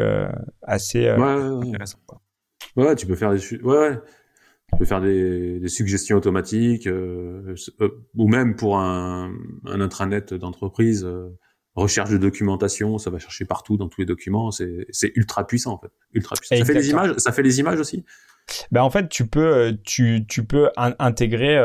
assez 0.62 1.06
intéressant. 1.06 1.98
Ouais, 2.74 2.96
tu 2.96 3.06
peux 3.06 3.14
faire 3.14 3.32
des... 3.32 3.62
Ouais, 3.62 4.00
tu 4.74 4.78
peux 4.78 4.84
faire 4.84 5.00
des, 5.00 5.58
des 5.60 5.68
suggestions 5.68 6.16
automatiques, 6.16 6.86
euh, 6.86 7.54
euh, 7.80 7.88
ou 8.16 8.28
même 8.28 8.56
pour 8.56 8.78
un, 8.78 9.32
un 9.66 9.80
intranet 9.80 10.34
d'entreprise, 10.34 11.04
euh, 11.04 11.28
recherche 11.74 12.10
de 12.10 12.18
documentation, 12.18 12.98
ça 12.98 13.10
va 13.10 13.18
chercher 13.18 13.44
partout 13.44 13.76
dans 13.76 13.88
tous 13.88 14.00
les 14.00 14.06
documents. 14.06 14.50
C'est 14.50 15.12
ultra 15.14 15.46
puissant 15.46 15.72
en 15.72 15.78
fait, 15.78 15.90
ultra 16.12 16.36
puissant. 16.36 16.56
Ça 16.56 16.64
fait 16.64 16.74
les 16.74 16.90
images, 16.90 17.14
ça 17.16 17.32
fait 17.32 17.42
les 17.42 17.60
images 17.60 17.80
aussi. 17.80 18.04
Ben 18.70 18.82
en 18.82 18.90
fait, 18.90 19.08
tu 19.08 19.26
peux, 19.26 19.74
tu, 19.84 20.26
tu 20.28 20.44
peux 20.44 20.68
intégrer 20.76 21.56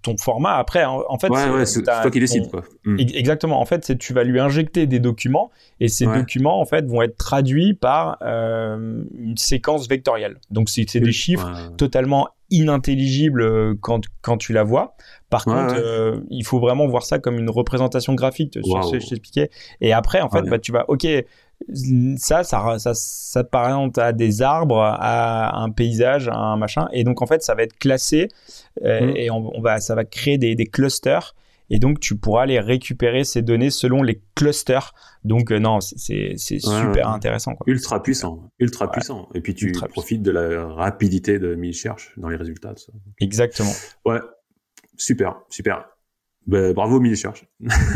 ton 0.00 0.16
format. 0.16 0.54
Après, 0.54 0.82
en, 0.82 1.18
fait, 1.18 1.28
ouais, 1.28 1.66
c'est 1.66 1.82
toi 1.82 2.10
qui 2.10 2.20
décides. 2.20 2.50
Quoi. 2.50 2.64
Hmm. 2.86 2.98
Exactement. 2.98 3.60
En 3.60 3.66
fait, 3.66 3.84
c'est 3.84 3.98
tu 3.98 4.14
vas 4.14 4.24
lui 4.24 4.40
injecter 4.40 4.86
des 4.86 4.98
documents 4.98 5.50
et 5.78 5.88
ces 5.88 6.06
documents 6.06 6.58
en 6.58 6.64
fait 6.64 6.86
vont 6.86 7.02
être 7.02 7.18
traduits 7.18 7.74
par 7.74 8.18
une 8.22 9.36
séquence 9.36 9.88
vectorielle. 9.88 10.38
Donc 10.50 10.70
c'est 10.70 10.98
des 10.98 11.12
chiffres 11.12 11.52
totalement 11.76 12.30
inintelligible 12.50 13.42
euh, 13.42 13.74
quand, 13.80 14.02
quand 14.22 14.36
tu 14.36 14.52
la 14.52 14.62
vois. 14.62 14.96
Par 15.30 15.44
contre, 15.44 15.74
euh, 15.76 16.20
il 16.30 16.44
faut 16.44 16.60
vraiment 16.60 16.86
voir 16.86 17.02
ça 17.02 17.18
comme 17.18 17.38
une 17.38 17.50
représentation 17.50 18.14
graphique, 18.14 18.54
ce 18.54 18.90
que 18.92 19.00
je 19.00 19.08
t'expliquais. 19.08 19.50
Et 19.80 19.92
après, 19.92 20.20
en 20.20 20.30
fait, 20.30 20.42
bah, 20.42 20.58
tu 20.58 20.70
vas, 20.70 20.84
ok, 20.88 21.06
ça, 22.16 22.44
ça, 22.44 22.78
ça, 22.78 22.94
ça 22.94 23.42
à 23.96 24.12
des 24.12 24.42
arbres, 24.42 24.80
à 24.80 25.58
un 25.58 25.70
paysage, 25.70 26.28
à 26.28 26.36
un 26.36 26.56
machin. 26.56 26.88
Et 26.92 27.02
donc, 27.02 27.22
en 27.22 27.26
fait, 27.26 27.42
ça 27.42 27.54
va 27.54 27.62
être 27.62 27.76
classé 27.78 28.28
euh, 28.84 29.12
mmh. 29.12 29.16
et 29.16 29.30
on, 29.30 29.60
va, 29.60 29.80
ça 29.80 29.94
va 29.94 30.04
créer 30.04 30.38
des, 30.38 30.54
des 30.54 30.66
clusters 30.66 31.34
et 31.70 31.78
donc 31.78 32.00
tu 32.00 32.16
pourras 32.16 32.42
aller 32.42 32.60
récupérer 32.60 33.24
ces 33.24 33.42
données 33.42 33.70
selon 33.70 34.02
les 34.02 34.22
clusters. 34.34 34.94
Donc 35.24 35.50
euh, 35.50 35.58
non, 35.58 35.80
c'est 35.80 36.36
super 36.38 37.08
intéressant. 37.08 37.54
Quoi. 37.54 37.64
Ultra 37.66 38.02
puissant, 38.02 38.50
ultra 38.58 38.90
puissant. 38.90 39.28
Et 39.34 39.40
puis 39.40 39.54
tu 39.54 39.72
profites 39.72 40.22
de 40.22 40.30
la 40.30 40.66
rapidité 40.66 41.38
de 41.38 41.56
cherche 41.72 42.12
dans 42.16 42.28
les 42.28 42.36
résultats. 42.36 42.74
Exactement. 43.20 43.72
Ouais, 44.04 44.20
super, 44.96 45.40
super. 45.48 45.95
Ben, 46.46 46.72
bravo 46.72 47.00
Mille 47.00 47.16
Cherche. 47.16 47.44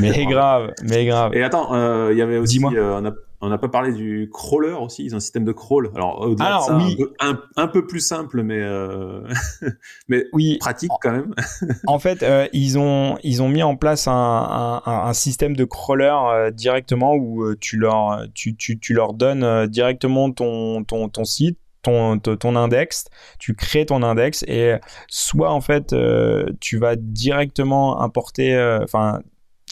Mais 0.01 0.25
grave, 0.27 0.73
mais 0.83 1.07
grave. 1.07 1.35
Et 1.35 1.43
attends, 1.43 2.11
il 2.11 2.17
y 2.17 2.23
avait 2.23 2.39
aussi, 2.39 2.61
on 2.65 3.05
a 3.05 3.13
on 3.43 3.49
n'a 3.49 3.59
pas 3.59 3.69
parlé 3.69 3.93
du 3.93 4.29
crawler 4.31 4.73
aussi. 4.73 5.05
Ils 5.05 5.15
ont 5.15 5.17
un 5.17 5.21
système 5.21 5.45
de 5.45 5.53
crawl. 5.53 5.91
Alors, 5.95 6.21
au-delà 6.21 6.59
de 6.59 6.63
ça, 6.63 6.77
oui. 6.77 6.99
un, 7.57 7.67
peu, 7.69 7.87
plus 7.87 8.01
simple, 8.01 8.43
mais, 8.43 8.59
euh, 8.59 9.27
mais 10.09 10.27
oui. 10.33 10.59
pratique 10.61 10.91
quand 11.01 11.13
même. 11.13 11.35
en 11.87 11.99
fait, 11.99 12.23
euh, 12.23 12.47
ils, 12.53 12.79
ont, 12.79 13.17
ils 13.23 13.43
ont 13.43 13.49
mis 13.49 13.63
en 13.63 13.77
place 13.77 14.09
un, 14.09 14.13
un, 14.13 14.83
un 14.85 15.13
système 15.15 15.57
de 15.57 15.65
crawler 15.65 16.13
euh, 16.13 16.51
directement 16.51 17.15
où 17.15 17.55
tu, 17.57 17.79
leur, 17.79 18.27
tu, 18.35 18.57
tu, 18.57 18.79
tu 18.79 18.93
leur 18.93 19.15
donnes 19.15 19.67
directement 19.69 20.31
ton, 20.31 20.85
ton, 20.85 21.09
ton 21.09 21.25
site. 21.25 21.59
Ton, 21.83 22.19
ton, 22.19 22.57
index, 22.57 23.07
tu 23.39 23.55
crées 23.55 23.87
ton 23.87 24.03
index 24.03 24.45
et 24.47 24.75
soit 25.09 25.51
en 25.51 25.63
fait 25.63 25.95
tu 26.61 26.77
vas 26.77 26.95
directement 26.97 28.03
importer, 28.03 28.79
enfin 28.83 29.23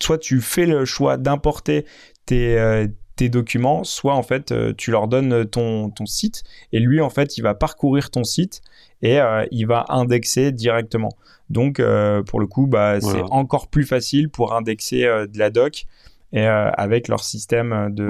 soit 0.00 0.16
tu 0.16 0.40
fais 0.40 0.64
le 0.64 0.86
choix 0.86 1.18
d'importer 1.18 1.84
tes, 2.24 2.88
tes 3.18 3.28
documents, 3.28 3.82
soit 3.82 4.14
en 4.14 4.22
fait 4.22 4.52
euh, 4.52 4.72
tu 4.78 4.92
leur 4.92 5.09
donnes 5.09 5.44
ton, 5.44 5.90
ton 5.90 6.06
site 6.06 6.44
et 6.72 6.78
lui 6.78 7.00
en 7.00 7.11
fait 7.11 7.36
il 7.36 7.42
va 7.42 7.52
parcourir 7.52 8.11
ton 8.11 8.22
site 8.22 8.62
et 9.02 9.20
euh, 9.20 9.44
il 9.50 9.66
va 9.66 9.84
indexer 9.88 10.52
directement. 10.52 11.11
Donc 11.50 11.80
euh, 11.80 12.22
pour 12.22 12.38
le 12.38 12.46
coup 12.46 12.68
bah, 12.68 13.00
c'est 13.00 13.22
encore 13.30 13.66
plus 13.68 13.84
facile 13.84 14.30
pour 14.30 14.54
indexer 14.54 15.02
de 15.02 15.38
la 15.38 15.50
doc 15.50 15.86
et 16.33 16.45
avec 16.47 17.09
leur 17.09 17.24
système 17.24 17.89
de, 17.95 18.07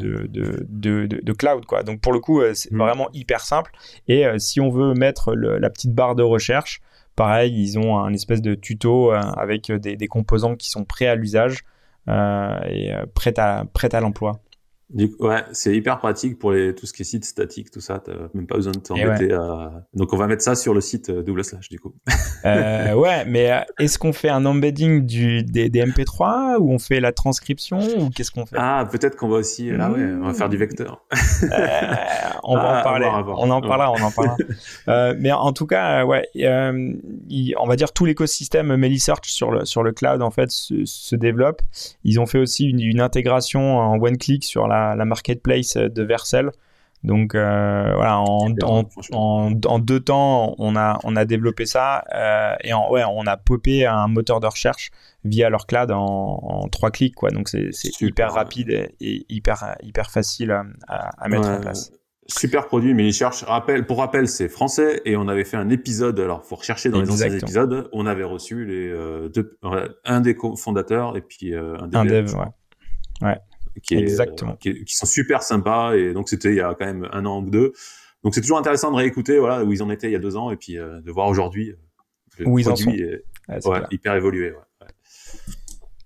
de, 0.00 0.66
de, 0.68 1.06
de, 1.06 1.32
cloud 1.32 1.64
quoi. 1.66 1.84
Donc 1.84 2.00
pour 2.00 2.12
le 2.12 2.18
coup 2.18 2.42
c'est 2.52 2.72
mm. 2.72 2.78
vraiment 2.78 3.08
hyper 3.12 3.40
simple 3.40 3.70
et 4.08 4.24
si 4.38 4.60
on 4.60 4.70
veut 4.70 4.92
mettre 4.94 5.34
la 5.34 5.70
petite 5.70 5.94
barre 5.94 6.16
de 6.16 6.24
recherche 6.24 6.80
pareil 7.14 7.54
ils 7.54 7.78
ont 7.78 7.98
un 7.98 8.12
espèce 8.12 8.42
de 8.42 8.56
tuto 8.56 9.12
avec 9.12 9.70
des, 9.70 9.96
des 9.96 10.08
composants 10.08 10.56
qui 10.56 10.68
sont 10.68 10.84
prêts 10.84 11.06
à 11.06 11.14
l'usage. 11.14 11.60
et 12.08 12.92
prêts 13.14 13.38
à, 13.38 13.64
prêt 13.72 13.94
à 13.94 14.00
l'emploi 14.00 14.40
ouais, 15.20 15.44
c'est 15.52 15.74
hyper 15.74 15.98
pratique 15.98 16.38
pour 16.38 16.52
les, 16.52 16.74
tout 16.74 16.86
ce 16.86 16.92
qui 16.92 17.02
est 17.02 17.04
site 17.04 17.24
statique, 17.24 17.70
tout 17.70 17.80
ça. 17.80 18.00
T'as 18.04 18.12
même 18.34 18.46
pas 18.46 18.56
besoin 18.56 18.72
de 18.72 18.78
t'embêter 18.78 19.32
à... 19.32 19.84
Donc, 19.94 20.12
on 20.12 20.16
va 20.16 20.26
mettre 20.26 20.42
ça 20.42 20.54
sur 20.54 20.74
le 20.74 20.80
site 20.80 21.10
euh, 21.10 21.22
double 21.22 21.44
slash, 21.44 21.68
du 21.68 21.78
coup. 21.78 21.94
euh, 22.44 22.94
ouais, 22.94 23.24
mais 23.26 23.52
euh, 23.52 23.60
est-ce 23.78 23.98
qu'on 23.98 24.12
fait 24.12 24.28
un 24.28 24.44
embedding 24.46 25.06
du, 25.06 25.44
des, 25.44 25.68
des, 25.68 25.84
MP3 25.84 26.56
ou 26.58 26.72
on 26.72 26.78
fait 26.78 27.00
la 27.00 27.12
transcription 27.12 27.78
ou 27.98 28.10
qu'est-ce 28.10 28.30
qu'on 28.30 28.46
fait? 28.46 28.56
Ah, 28.58 28.88
peut-être 28.90 29.16
qu'on 29.16 29.28
va 29.28 29.38
aussi, 29.38 29.70
là, 29.70 29.90
ouais, 29.90 30.02
on 30.20 30.26
va 30.26 30.34
faire 30.34 30.48
du 30.48 30.56
vecteur. 30.56 31.04
euh, 31.12 31.46
on 32.42 32.56
va 32.56 32.62
en 32.62 32.74
ah, 32.74 32.82
parler. 32.82 33.06
On 33.06 33.50
en 33.50 33.60
parlera, 33.60 33.92
on 33.92 34.02
en 34.02 34.10
parlera. 34.10 34.36
euh, 34.88 35.14
mais 35.18 35.32
en 35.32 35.52
tout 35.52 35.66
cas, 35.66 36.04
ouais, 36.04 36.26
on 36.36 37.66
va 37.66 37.76
dire 37.76 37.92
tout 37.92 38.04
l'écosystème 38.04 38.74
Melisearch 38.76 39.28
sur 39.28 39.50
le, 39.50 39.64
sur 39.64 39.82
le 39.82 39.92
cloud, 39.92 40.22
en 40.22 40.30
fait, 40.30 40.50
se, 40.50 40.84
se 40.84 41.14
développe. 41.14 41.62
Ils 42.04 42.18
ont 42.18 42.26
fait 42.26 42.38
aussi 42.38 42.66
une, 42.66 42.80
une 42.80 43.00
intégration 43.00 43.78
en 43.78 43.96
one-click 44.00 44.44
sur 44.44 44.66
la 44.66 44.79
la, 44.94 45.04
marketplace 45.04 45.76
de 45.76 46.02
Vercel. 46.02 46.50
Donc 47.02 47.34
euh, 47.34 47.92
voilà, 47.94 48.18
en, 48.20 48.54
en, 49.12 49.78
deux 49.78 50.00
temps, 50.00 50.54
on 50.58 50.76
a, 50.76 50.98
on 51.02 51.16
a 51.16 51.24
développé 51.24 51.64
ça 51.64 52.04
euh, 52.14 52.54
et 52.62 52.74
en, 52.74 52.90
ouais, 52.90 53.02
on 53.04 53.26
a 53.26 53.38
popé 53.38 53.86
un 53.86 54.06
moteur 54.06 54.40
de 54.40 54.46
recherche 54.46 54.90
via 55.24 55.48
leur 55.48 55.66
cloud 55.66 55.90
en, 55.92 56.68
trois 56.70 56.90
clics. 56.90 57.14
Quoi. 57.14 57.30
Donc 57.30 57.48
c'est 57.48 57.70
hyper 58.00 58.34
rapide 58.34 58.90
et, 59.00 59.24
hyper, 59.30 59.76
hyper 59.82 60.10
facile 60.10 60.54
à, 60.88 61.28
mettre 61.28 61.48
en 61.48 61.60
place. 61.60 61.90
Super 62.26 62.66
produit, 62.66 62.94
mais 62.94 63.10
cherche. 63.10 63.42
Rappel, 63.42 63.86
pour 63.86 63.98
rappel, 63.98 64.28
c'est 64.28 64.48
français 64.48 65.00
et 65.04 65.16
on 65.16 65.26
avait 65.26 65.44
fait 65.44 65.56
un 65.56 65.68
épisode. 65.70 66.20
Alors, 66.20 66.44
faut 66.44 66.54
rechercher 66.54 66.90
dans 66.90 67.00
les 67.00 67.10
anciens 67.10 67.32
épisodes. 67.32 67.88
On 67.92 68.06
avait 68.06 68.24
reçu 68.24 68.64
les 68.66 68.88
euh, 68.88 69.28
deux, 69.30 69.58
un 70.04 70.20
des 70.20 70.36
fondateurs 70.56 71.16
et 71.16 71.22
puis 71.22 71.54
un 71.54 71.88
des 71.88 71.96
un 71.96 72.04
dev. 72.04 72.34
Ouais. 72.36 73.26
ouais 73.26 73.38
qui, 73.82 73.94
Exactement. 73.94 74.56
qui, 74.56 74.84
sont 74.86 75.06
super 75.06 75.42
sympas. 75.42 75.94
Et 75.94 76.12
donc, 76.12 76.28
c'était 76.28 76.50
il 76.50 76.56
y 76.56 76.60
a 76.60 76.74
quand 76.78 76.86
même 76.86 77.08
un 77.12 77.24
an 77.26 77.42
ou 77.42 77.50
deux. 77.50 77.72
Donc, 78.24 78.34
c'est 78.34 78.40
toujours 78.40 78.58
intéressant 78.58 78.90
de 78.90 78.96
réécouter 78.96 79.38
voilà, 79.38 79.64
où 79.64 79.72
ils 79.72 79.82
en 79.82 79.90
étaient 79.90 80.08
il 80.08 80.12
y 80.12 80.16
a 80.16 80.20
deux 80.20 80.36
ans 80.36 80.50
et 80.50 80.56
puis 80.56 80.78
euh, 80.78 81.00
de 81.00 81.10
voir 81.10 81.28
aujourd'hui 81.28 81.74
euh, 82.40 82.44
où 82.44 82.58
ils 82.58 82.68
en 82.68 82.76
sont. 82.76 82.92
hyper 83.90 84.14
évolué. 84.14 84.52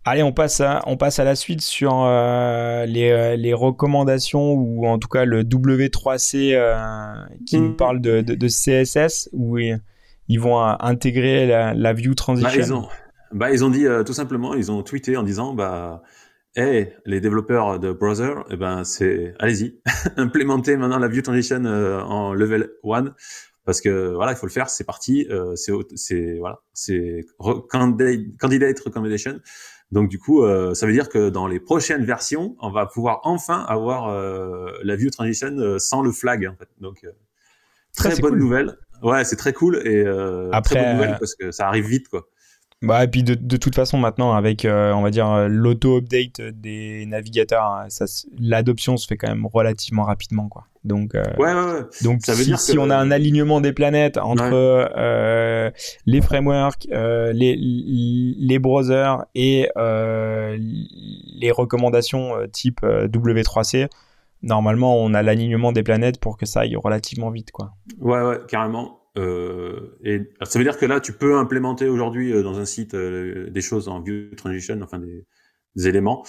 Allez, 0.07 0.23
on 0.23 0.33
passe 0.33 0.61
à, 0.61 0.83
on 0.87 0.99
passe 0.99 1.19
à 1.19 1.25
la 1.25 1.35
suite 1.35 1.63
sur 1.63 2.05
euh, 2.05 2.85
les, 2.85 3.39
les, 3.39 3.55
recommandations 3.55 4.53
ou 4.53 4.87
en 4.87 4.99
tout 4.99 5.09
cas 5.09 5.25
le 5.25 5.45
W3C 5.45 7.27
qui 7.47 7.59
nous 7.59 7.71
mmh. 7.71 7.77
parle 7.77 8.01
de, 8.03 8.21
de, 8.21 8.49
CSS 8.49 9.31
où 9.33 9.57
ils, 9.57 9.81
vont 10.39 10.61
intégrer 10.61 11.47
la, 11.47 11.93
view 11.95 12.15
transition. 12.15 12.51
Bah, 12.51 12.67
ils, 12.67 12.75
ont, 12.75 12.89
bah, 13.33 13.51
ils 13.51 13.65
ont 13.65 13.71
dit 13.71 13.87
tout 14.05 14.13
simplement, 14.13 14.53
ils 14.53 14.71
ont 14.71 14.83
tweeté 14.83 15.17
en 15.17 15.23
disant 15.23 15.55
bah 15.55 16.03
et 16.57 16.93
les 17.05 17.21
développeurs 17.21 17.81
de 17.81 17.93
browser, 17.93 18.35
eh 18.51 18.57
ben 18.57 18.85
c'est 18.85 19.35
allez-y, 19.39 19.81
implémentez 20.17 20.77
maintenant 20.77 20.99
la 20.99 21.09
view 21.09 21.23
transition 21.23 21.65
euh, 21.65 22.01
en 22.01 22.33
level 22.33 22.71
1 22.85 23.15
parce 23.65 23.81
que 23.81 24.13
voilà, 24.13 24.33
il 24.33 24.37
faut 24.37 24.47
le 24.47 24.53
faire, 24.53 24.69
c'est 24.69 24.85
parti, 24.85 25.27
euh, 25.31 25.57
c'est 25.57 25.73
c'est 25.97 26.37
voilà, 26.39 26.61
c'est 26.73 27.25
candidate 27.69 28.79
recommendation. 28.81 29.41
Donc 29.91 30.11
du 30.11 30.19
coup, 30.19 30.43
euh, 30.43 30.75
ça 30.75 30.87
veut 30.87 30.93
dire 30.93 31.09
que 31.09 31.31
dans 31.31 31.47
les 31.47 31.61
prochaines 31.61 32.05
versions, 32.05 32.57
on 32.61 32.71
va 32.71 32.87
pouvoir 32.87 33.21
enfin 33.25 33.65
avoir 33.67 34.13
la 34.85 34.97
view 34.97 35.11
transition 35.11 35.79
sans 35.79 36.03
le 36.03 36.13
flag 36.13 36.47
en 36.47 36.57
fait. 36.57 36.69
Donc 36.81 37.07
très 37.97 38.17
bonne 38.17 38.39
nouvelle. 38.39 38.77
Ouais, 39.03 39.25
c'est 39.25 39.37
très 39.37 39.53
cool 39.53 39.77
et 39.87 40.07
Après, 40.53 40.77
très 40.77 40.85
bonne 40.85 40.97
nouvelle 40.97 41.17
parce 41.19 41.35
que 41.35 41.51
ça 41.51 41.67
arrive 41.67 41.87
vite 41.87 42.09
quoi. 42.09 42.29
Bah, 42.83 43.05
et 43.05 43.09
puis 43.09 43.23
de, 43.23 43.35
de, 43.35 43.57
toute 43.57 43.75
façon, 43.75 43.97
maintenant, 43.97 44.33
avec, 44.35 44.65
euh, 44.65 44.93
on 44.93 45.03
va 45.03 45.11
dire, 45.11 45.31
euh, 45.31 45.49
l'auto-update 45.49 46.43
des 46.43 47.07
navigateurs, 47.07 47.65
hein, 47.65 47.89
l'adoption 48.39 48.97
se 48.97 49.07
fait 49.07 49.17
quand 49.17 49.29
même 49.29 49.47
relativement 49.47 50.05
rapidement, 50.05 50.49
quoi. 50.49 50.67
Donc, 50.85 51.15
euh, 51.15 51.23
ouais, 51.39 51.55
ouais, 51.55 51.73
ouais. 51.73 51.81
donc 52.03 52.21
ça 52.27 52.35
veut 52.35 52.45
dire 52.45 52.61
si 52.61 52.79
on 52.79 52.91
a 52.91 52.97
un 52.97 53.11
alignement 53.11 53.63
des 53.63 53.73
planètes 53.73 54.19
entre 54.19 54.51
euh, 54.53 55.71
les 56.05 56.21
frameworks, 56.21 56.87
les, 56.91 57.57
les 57.57 58.59
browsers 58.59 59.25
et 59.35 59.69
les 59.79 61.51
recommandations 61.51 62.33
type 62.53 62.83
W3C, 62.83 63.89
normalement, 64.43 64.99
on 64.99 65.15
a 65.15 65.23
l'alignement 65.23 65.73
des 65.73 65.83
planètes 65.83 66.21
pour 66.21 66.37
que 66.37 66.45
ça 66.45 66.61
aille 66.61 66.77
relativement 66.77 67.31
vite, 67.31 67.51
quoi. 67.51 67.73
Ouais, 67.99 68.21
ouais, 68.21 68.41
carrément. 68.47 69.01
Euh, 69.17 69.97
et 70.03 70.23
ça 70.43 70.59
veut 70.59 70.65
dire 70.65 70.77
que 70.77 70.87
là, 70.87 71.01
tu 71.01 71.13
peux 71.13 71.37
implémenter 71.37 71.89
aujourd'hui 71.89 72.33
euh, 72.33 72.43
dans 72.43 72.59
un 72.59 72.65
site 72.65 72.95
euh, 72.95 73.49
des 73.51 73.61
choses 73.61 73.89
en 73.89 74.01
view 74.01 74.35
transition, 74.37 74.81
enfin 74.83 74.99
des, 74.99 75.25
des, 75.77 75.89
éléments. 75.89 76.25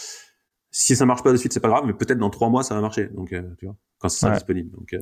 Si 0.70 0.96
ça 0.96 1.06
marche 1.06 1.24
pas 1.24 1.32
de 1.32 1.38
suite, 1.38 1.54
c'est 1.54 1.60
pas 1.60 1.70
grave, 1.70 1.86
mais 1.86 1.94
peut-être 1.94 2.20
dans 2.20 2.30
trois 2.30 2.50
mois, 2.50 2.64
ça 2.64 2.76
va 2.76 2.82
marcher. 2.82 3.06
Donc, 3.08 3.30
tu 3.30 3.66
vois, 3.66 3.76
quand 3.98 4.10
ça 4.10 4.20
sera 4.20 4.34
disponible. 4.34 4.72
Donc, 4.72 4.94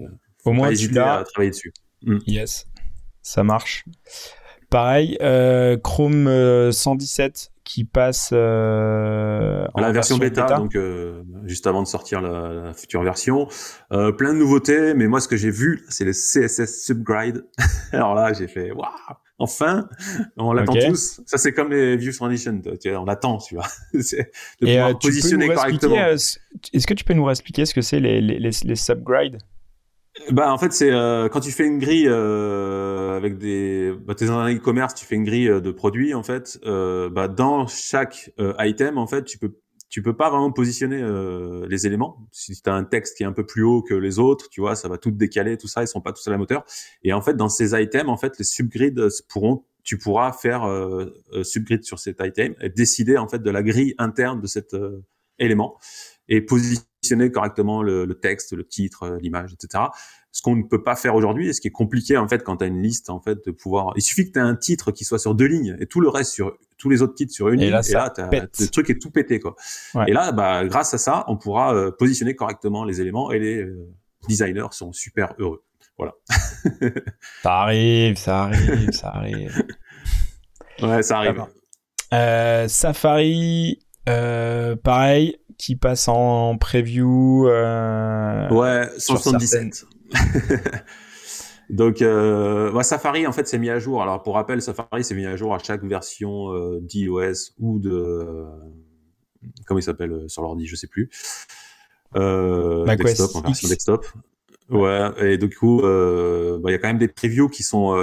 au 0.45 0.53
moins, 0.53 0.71
tu 0.73 0.97
à 0.97 1.23
travailler 1.23 1.51
dessus. 1.51 1.73
Mm. 2.03 2.19
Yes, 2.27 2.67
ça 3.21 3.43
marche. 3.43 3.83
Pareil, 4.69 5.17
Chrome 5.83 6.71
117 6.71 7.52
qui 7.63 7.85
passe 7.85 8.31
euh, 8.33 9.65
la 9.77 9.91
version, 9.91 10.17
bêta, 10.17 10.45
donc 10.45 10.75
euh, 10.75 11.23
juste 11.45 11.65
avant 11.65 11.81
de 11.81 11.87
sortir 11.87 12.21
la, 12.21 12.73
future 12.73 13.03
version. 13.03 13.47
Euh, 13.91 14.11
plein 14.11 14.33
de 14.33 14.39
nouveautés, 14.39 14.93
mais 14.93 15.07
moi 15.07 15.19
ce 15.21 15.27
que 15.27 15.37
j'ai 15.37 15.51
vu, 15.51 15.85
c'est 15.89 16.05
le 16.05 16.11
CSS 16.11 16.83
Subgrade. 16.83 17.45
Alors 17.93 18.15
là, 18.15 18.33
j'ai 18.33 18.47
fait 18.47 18.71
waouh, 18.71 18.89
enfin, 19.39 19.87
on 20.37 20.51
l'attend 20.53 20.73
tous. 20.73 21.21
Ça 21.25 21.37
c'est 21.37 21.53
comme 21.53 21.71
les 21.71 21.95
View 21.95 22.11
Transition, 22.11 22.61
on 22.85 23.05
l'attend, 23.05 23.37
tu 23.37 23.55
vois. 23.55 23.67
de 23.93 24.25
pouvoir 24.59 24.99
positionner 24.99 25.47
correctement. 25.47 25.95
Est-ce 25.95 26.87
que 26.87 26.93
tu 26.93 27.03
peux 27.03 27.13
nous 27.13 27.29
expliquer 27.29 27.65
ce 27.65 27.73
que 27.73 27.81
c'est 27.81 27.99
les, 27.99 28.19
les, 28.19 28.39
les, 28.39 28.51
les 28.63 28.75
subgrades 28.75 29.37
bah 30.31 30.53
en 30.53 30.57
fait 30.59 30.71
c'est 30.73 30.91
euh, 30.91 31.27
quand 31.27 31.39
tu 31.39 31.51
fais 31.51 31.65
une 31.65 31.79
grille 31.79 32.07
euh, 32.07 33.17
avec 33.17 33.39
des 33.39 33.93
bah, 34.05 34.13
t'es 34.13 34.27
dans 34.27 34.37
un 34.37 34.53
e-commerce 34.53 34.93
tu 34.93 35.05
fais 35.05 35.15
une 35.15 35.23
grille 35.23 35.49
euh, 35.49 35.59
de 35.59 35.71
produits 35.71 36.13
en 36.13 36.21
fait 36.21 36.59
euh, 36.65 37.09
bah 37.09 37.27
dans 37.27 37.65
chaque 37.65 38.31
euh, 38.39 38.53
item 38.59 38.99
en 38.99 39.07
fait 39.07 39.23
tu 39.25 39.39
peux 39.39 39.57
tu 39.89 40.01
peux 40.01 40.15
pas 40.15 40.31
vraiment 40.31 40.51
positionner 40.51 41.03
les 41.69 41.85
éléments. 41.85 42.27
Si 42.31 42.59
tu 42.59 42.67
as 42.67 42.73
un 42.73 42.83
texte 42.83 43.15
qui 43.15 43.21
est 43.21 43.27
un 43.27 43.31
peu 43.31 43.45
plus 43.45 43.61
haut 43.61 43.83
que 43.83 43.93
les 43.93 44.17
autres 44.17 44.49
tu 44.49 44.59
vois 44.59 44.75
ça 44.75 44.87
va 44.87 44.97
tout 44.97 45.11
décaler 45.11 45.55
tout 45.55 45.67
ça 45.67 45.83
ils 45.83 45.87
sont 45.87 46.01
pas 46.01 46.13
tous 46.13 46.27
à 46.27 46.31
la 46.31 46.39
moteur 46.39 46.65
et 47.03 47.13
en 47.13 47.21
fait 47.21 47.35
dans 47.35 47.47
ces 47.47 47.79
items 47.79 48.09
en 48.09 48.17
fait 48.17 48.39
les 48.39 48.43
subgrids 48.43 48.95
pourront 49.29 49.65
tu 49.83 49.99
pourras 49.99 50.31
faire 50.31 50.67
subgrid 51.43 51.83
sur 51.83 51.99
cet 51.99 52.21
item 52.23 52.55
et 52.59 52.69
décider 52.69 53.19
en 53.19 53.27
fait 53.27 53.43
de 53.43 53.51
la 53.51 53.61
grille 53.61 53.93
interne 53.99 54.41
de 54.41 54.47
cet 54.47 54.75
élément 55.37 55.77
et 56.27 56.41
positionner 56.41 56.87
correctement 57.31 57.83
le, 57.83 58.05
le 58.05 58.15
texte, 58.15 58.53
le 58.53 58.65
titre, 58.65 59.03
euh, 59.03 59.19
l'image, 59.19 59.53
etc. 59.53 59.85
Ce 60.31 60.41
qu'on 60.41 60.55
ne 60.55 60.63
peut 60.63 60.81
pas 60.81 60.95
faire 60.95 61.15
aujourd'hui 61.15 61.49
et 61.49 61.53
ce 61.53 61.61
qui 61.61 61.67
est 61.67 61.71
compliqué 61.71 62.17
en 62.17 62.27
fait 62.27 62.43
quand 62.43 62.57
tu 62.57 62.63
as 62.63 62.67
une 62.67 62.81
liste 62.81 63.09
en 63.09 63.19
fait 63.19 63.45
de 63.45 63.51
pouvoir. 63.51 63.93
Il 63.95 64.01
suffit 64.01 64.25
que 64.25 64.31
tu 64.31 64.39
aies 64.39 64.43
un 64.43 64.55
titre 64.55 64.91
qui 64.91 65.05
soit 65.05 65.19
sur 65.19 65.35
deux 65.35 65.45
lignes 65.45 65.77
et 65.79 65.85
tout 65.85 66.01
le 66.01 66.09
reste 66.09 66.31
sur 66.31 66.57
tous 66.77 66.89
les 66.89 67.01
autres 67.01 67.13
titres 67.13 67.33
sur 67.33 67.49
une 67.49 67.59
ligne. 67.59 67.69
Là, 67.69 67.81
et 67.87 67.93
là, 67.93 68.11
le 68.59 68.67
truc 68.67 68.89
est 68.89 68.99
tout 68.99 69.11
pété 69.11 69.39
quoi. 69.39 69.55
Et 70.07 70.13
là, 70.13 70.31
bah 70.31 70.65
grâce 70.65 70.93
à 70.93 70.97
ça, 70.97 71.23
on 71.27 71.37
pourra 71.37 71.75
euh, 71.75 71.91
positionner 71.91 72.35
correctement 72.35 72.83
les 72.83 72.99
éléments 72.99 73.31
et 73.31 73.39
les 73.39 73.61
euh, 73.61 73.87
designers 74.27 74.67
sont 74.71 74.91
super 74.91 75.35
heureux. 75.37 75.63
Voilà. 75.97 76.13
ça 77.43 77.53
arrive, 77.61 78.17
ça 78.17 78.43
arrive, 78.43 78.91
ça 78.91 79.09
arrive. 79.09 79.65
Ouais, 80.81 81.03
ça 81.03 81.19
arrive. 81.19 81.45
Safari, 82.69 83.85
pareil, 84.05 85.37
qui 85.57 85.75
passe 85.75 86.07
en 86.07 86.57
preview. 86.57 87.45
ouais, 87.45 88.89
177. 88.97 89.85
Donc, 91.69 92.01
euh, 92.01 92.81
Safari, 92.83 93.25
en 93.25 93.31
fait, 93.31 93.47
c'est 93.47 93.57
mis 93.57 93.69
à 93.69 93.79
jour. 93.79 94.01
Alors, 94.01 94.21
pour 94.21 94.35
rappel, 94.35 94.61
Safari, 94.61 95.03
c'est 95.03 95.15
mis 95.15 95.25
à 95.25 95.35
jour 95.35 95.53
à 95.53 95.59
chaque 95.59 95.83
version 95.83 96.53
euh, 96.53 96.79
d'iOS 96.81 97.53
ou 97.59 97.79
de... 97.79 97.91
Euh, 97.91 98.45
comment 99.65 99.79
il 99.79 99.83
s'appelle 99.83 100.11
euh, 100.11 100.27
sur 100.27 100.41
l'ordi 100.41 100.67
Je 100.67 100.75
sais 100.75 100.87
plus. 100.87 101.09
Euh, 102.15 102.85
desktop, 102.95 103.35
en 103.35 103.41
version 103.41 103.69
desktop. 103.69 104.05
Ouais, 104.69 105.09
et 105.19 105.37
du 105.37 105.49
coup, 105.49 105.81
bah, 105.81 106.69
il 106.69 106.71
y 106.71 106.75
a 106.75 106.77
quand 106.77 106.89
même 106.89 106.97
des 106.97 107.07
previews 107.07 107.49
qui 107.49 107.63
sont... 107.63 107.95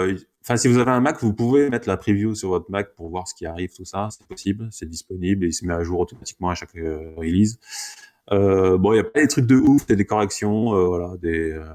Enfin, 0.50 0.56
si 0.56 0.66
vous 0.66 0.78
avez 0.78 0.90
un 0.90 0.98
Mac, 0.98 1.20
vous 1.20 1.32
pouvez 1.32 1.70
mettre 1.70 1.86
la 1.86 1.96
preview 1.96 2.34
sur 2.34 2.48
votre 2.48 2.72
Mac 2.72 2.96
pour 2.96 3.08
voir 3.08 3.28
ce 3.28 3.36
qui 3.36 3.46
arrive, 3.46 3.72
tout 3.72 3.84
ça. 3.84 4.08
C'est 4.10 4.26
possible, 4.26 4.66
c'est 4.72 4.88
disponible 4.88 5.44
et 5.44 5.50
il 5.50 5.52
se 5.52 5.64
met 5.64 5.72
à 5.72 5.84
jour 5.84 6.00
automatiquement 6.00 6.50
à 6.50 6.56
chaque 6.56 6.72
release. 6.72 7.60
Euh, 8.32 8.76
bon, 8.76 8.92
il 8.92 8.96
y 8.96 8.98
a 8.98 9.04
pas 9.04 9.20
des 9.20 9.28
trucs 9.28 9.46
de 9.46 9.54
ouf, 9.54 9.86
des 9.86 10.04
corrections, 10.04 10.74
euh, 10.74 10.86
voilà, 10.86 11.16
des. 11.18 11.52
Euh, 11.52 11.66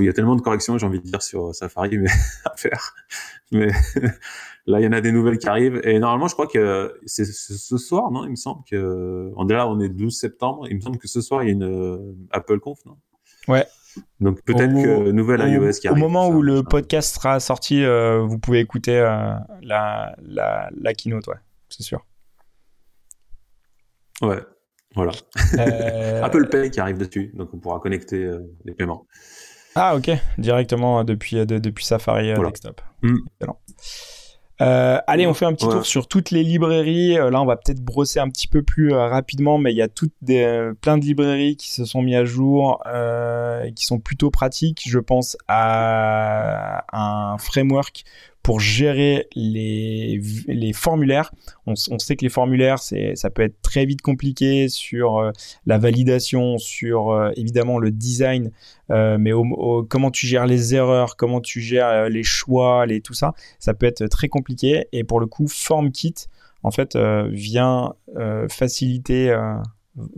il 0.00 0.06
y 0.06 0.08
a 0.08 0.12
tellement 0.12 0.34
de 0.34 0.40
corrections, 0.40 0.76
j'ai 0.78 0.84
envie 0.84 0.98
de 0.98 1.04
dire 1.04 1.22
sur 1.22 1.54
Safari, 1.54 1.96
mais 1.96 2.10
à 2.44 2.56
faire. 2.56 2.96
Mais 3.52 3.68
là, 4.66 4.80
il 4.80 4.84
y 4.84 4.88
en 4.88 4.92
a 4.92 5.00
des 5.00 5.12
nouvelles 5.12 5.38
qui 5.38 5.48
arrivent. 5.48 5.80
Et 5.84 6.00
normalement, 6.00 6.26
je 6.26 6.34
crois 6.34 6.48
que 6.48 6.92
c'est 7.06 7.24
ce 7.24 7.78
soir, 7.78 8.10
non 8.10 8.24
Il 8.24 8.30
me 8.30 8.34
semble 8.34 8.64
que 8.68 9.30
on 9.36 9.46
est 9.48 9.54
là, 9.54 9.68
on 9.68 9.78
est 9.78 9.88
12 9.88 10.12
septembre. 10.12 10.66
Il 10.68 10.74
me 10.74 10.80
semble 10.80 10.98
que 10.98 11.06
ce 11.06 11.20
soir, 11.20 11.44
il 11.44 11.46
y 11.46 11.48
a 11.50 11.52
une 11.52 11.62
euh, 11.62 12.16
Apple 12.32 12.58
Conf, 12.58 12.84
non? 12.84 12.96
Ouais. 13.46 13.64
Donc 14.20 14.42
peut-être 14.42 14.72
que 14.72 15.10
nouvelle 15.10 15.40
iOS 15.48 15.72
qui 15.80 15.88
arrive. 15.88 16.02
Au 16.02 16.06
moment 16.06 16.28
où 16.28 16.42
le 16.42 16.62
podcast 16.62 17.14
sera 17.14 17.40
sorti, 17.40 17.84
vous 17.84 18.38
pouvez 18.38 18.60
écouter 18.60 19.00
la, 19.62 20.14
la, 20.22 20.70
la 20.76 20.94
keynote, 20.94 21.26
ouais, 21.28 21.36
c'est 21.68 21.82
sûr. 21.82 22.04
Ouais. 24.22 24.40
Voilà. 24.94 25.12
Euh... 25.58 26.22
Apple 26.24 26.48
Pay 26.48 26.70
qui 26.70 26.80
arrive 26.80 26.98
dessus, 26.98 27.32
donc 27.34 27.52
on 27.52 27.58
pourra 27.58 27.80
connecter 27.80 28.24
euh, 28.24 28.38
les 28.64 28.74
paiements. 28.74 29.06
Ah 29.74 29.96
ok, 29.96 30.10
directement 30.38 31.02
depuis, 31.02 31.38
euh, 31.38 31.44
depuis 31.44 31.84
Safari 31.84 32.30
euh, 32.30 32.46
Desktop. 32.46 32.80
Mm. 33.02 33.18
Allez, 34.58 35.26
on 35.26 35.34
fait 35.34 35.46
un 35.46 35.52
petit 35.52 35.68
tour 35.68 35.84
sur 35.84 36.08
toutes 36.08 36.30
les 36.30 36.42
librairies. 36.42 37.14
là, 37.14 37.40
on 37.40 37.46
va 37.46 37.56
peut-être 37.56 37.80
brosser 37.80 38.20
un 38.20 38.28
petit 38.28 38.48
peu 38.48 38.62
plus 38.62 38.92
rapidement, 38.92 39.58
mais 39.58 39.72
il 39.72 39.76
y 39.76 39.82
a 39.82 39.88
toutes 39.88 40.14
des, 40.22 40.70
plein 40.80 40.98
de 40.98 41.04
librairies 41.04 41.56
qui 41.56 41.70
se 41.70 41.84
sont 41.84 42.02
mis 42.02 42.14
à 42.14 42.24
jour 42.24 42.82
et 42.86 43.72
qui 43.72 43.84
sont 43.84 43.98
plutôt 43.98 44.30
pratiques. 44.30 44.82
Je 44.86 44.98
pense 44.98 45.36
à 45.48 46.84
un 46.92 47.38
framework 47.38 48.04
pour 48.44 48.60
gérer 48.60 49.26
les, 49.34 50.20
les 50.48 50.72
formulaires. 50.74 51.32
On, 51.66 51.72
on, 51.90 51.98
sait 51.98 52.14
que 52.14 52.26
les 52.26 52.28
formulaires, 52.28 52.78
c'est, 52.78 53.16
ça 53.16 53.30
peut 53.30 53.40
être 53.40 53.60
très 53.62 53.86
vite 53.86 54.02
compliqué 54.02 54.68
sur 54.68 55.16
euh, 55.16 55.32
la 55.64 55.78
validation, 55.78 56.58
sur 56.58 57.10
euh, 57.10 57.30
évidemment 57.36 57.78
le 57.78 57.90
design, 57.90 58.52
euh, 58.90 59.16
mais 59.18 59.30
comment 59.88 60.10
tu 60.10 60.26
gères 60.26 60.46
les 60.46 60.74
erreurs, 60.74 61.16
comment 61.16 61.40
tu 61.40 61.62
gères 61.62 62.10
les 62.10 62.22
choix, 62.22 62.84
les, 62.84 63.00
tout 63.00 63.14
ça, 63.14 63.32
ça 63.58 63.72
peut 63.72 63.86
être 63.86 64.06
très 64.08 64.28
compliqué. 64.28 64.88
Et 64.92 65.04
pour 65.04 65.20
le 65.20 65.26
coup, 65.26 65.48
FormKit, 65.48 66.26
en 66.62 66.70
fait, 66.70 66.96
vient 66.96 67.94
faciliter 68.50 69.34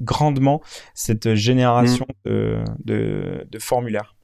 grandement 0.01 0.62
cette 0.95 1.35
génération 1.35 2.07
mmh. 2.24 2.29
de, 2.31 2.64
de, 2.85 3.47
de 3.49 3.59
formulaires. 3.61 4.16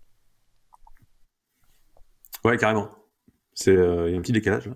Ouais, 2.44 2.56
carrément. 2.56 2.88
C'est 3.62 3.76
euh, 3.76 4.08
il 4.08 4.12
y 4.12 4.16
a 4.16 4.18
un 4.18 4.22
petit 4.22 4.32
décalage 4.32 4.66
là. 4.66 4.74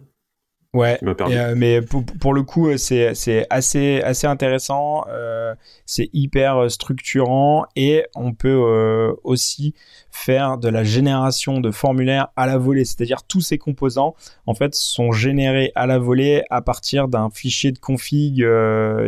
Ouais, 0.77 0.99
euh, 1.03 1.55
mais 1.57 1.81
pour, 1.81 2.05
pour, 2.05 2.35
le 2.35 2.43
coup, 2.43 2.69
euh, 2.69 2.77
c'est, 2.77 3.15
c'est 3.15 3.47
assez, 3.49 4.03
assez 4.03 4.27
intéressant, 4.27 5.07
euh, 5.09 5.55
c'est 5.87 6.11
hyper 6.13 6.71
structurant 6.71 7.65
et 7.77 8.05
on 8.15 8.35
peut 8.35 8.49
euh, 8.49 9.15
aussi 9.25 9.73
faire 10.11 10.59
de 10.59 10.69
la 10.69 10.85
génération 10.85 11.61
de 11.61 11.71
formulaires 11.71 12.29
à 12.37 12.47
la 12.47 12.59
volée, 12.59 12.85
c'est-à-dire 12.85 13.23
tous 13.23 13.41
ces 13.41 13.57
composants 13.57 14.17
en 14.45 14.55
fait 14.55 14.75
sont 14.75 15.13
générés 15.13 15.73
à 15.77 15.87
la 15.87 15.99
volée 15.99 16.43
à 16.51 16.61
partir 16.61 17.09
d'un 17.09 17.31
fichier 17.31 17.73
de 17.73 17.79
config 17.79 18.47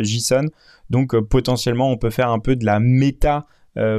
JSON. 0.00 0.46
Donc 0.88 1.14
potentiellement, 1.20 1.90
on 1.90 1.98
peut 1.98 2.10
faire 2.10 2.30
un 2.30 2.38
peu 2.38 2.56
de 2.56 2.64
la 2.64 2.80
méta 2.80 3.46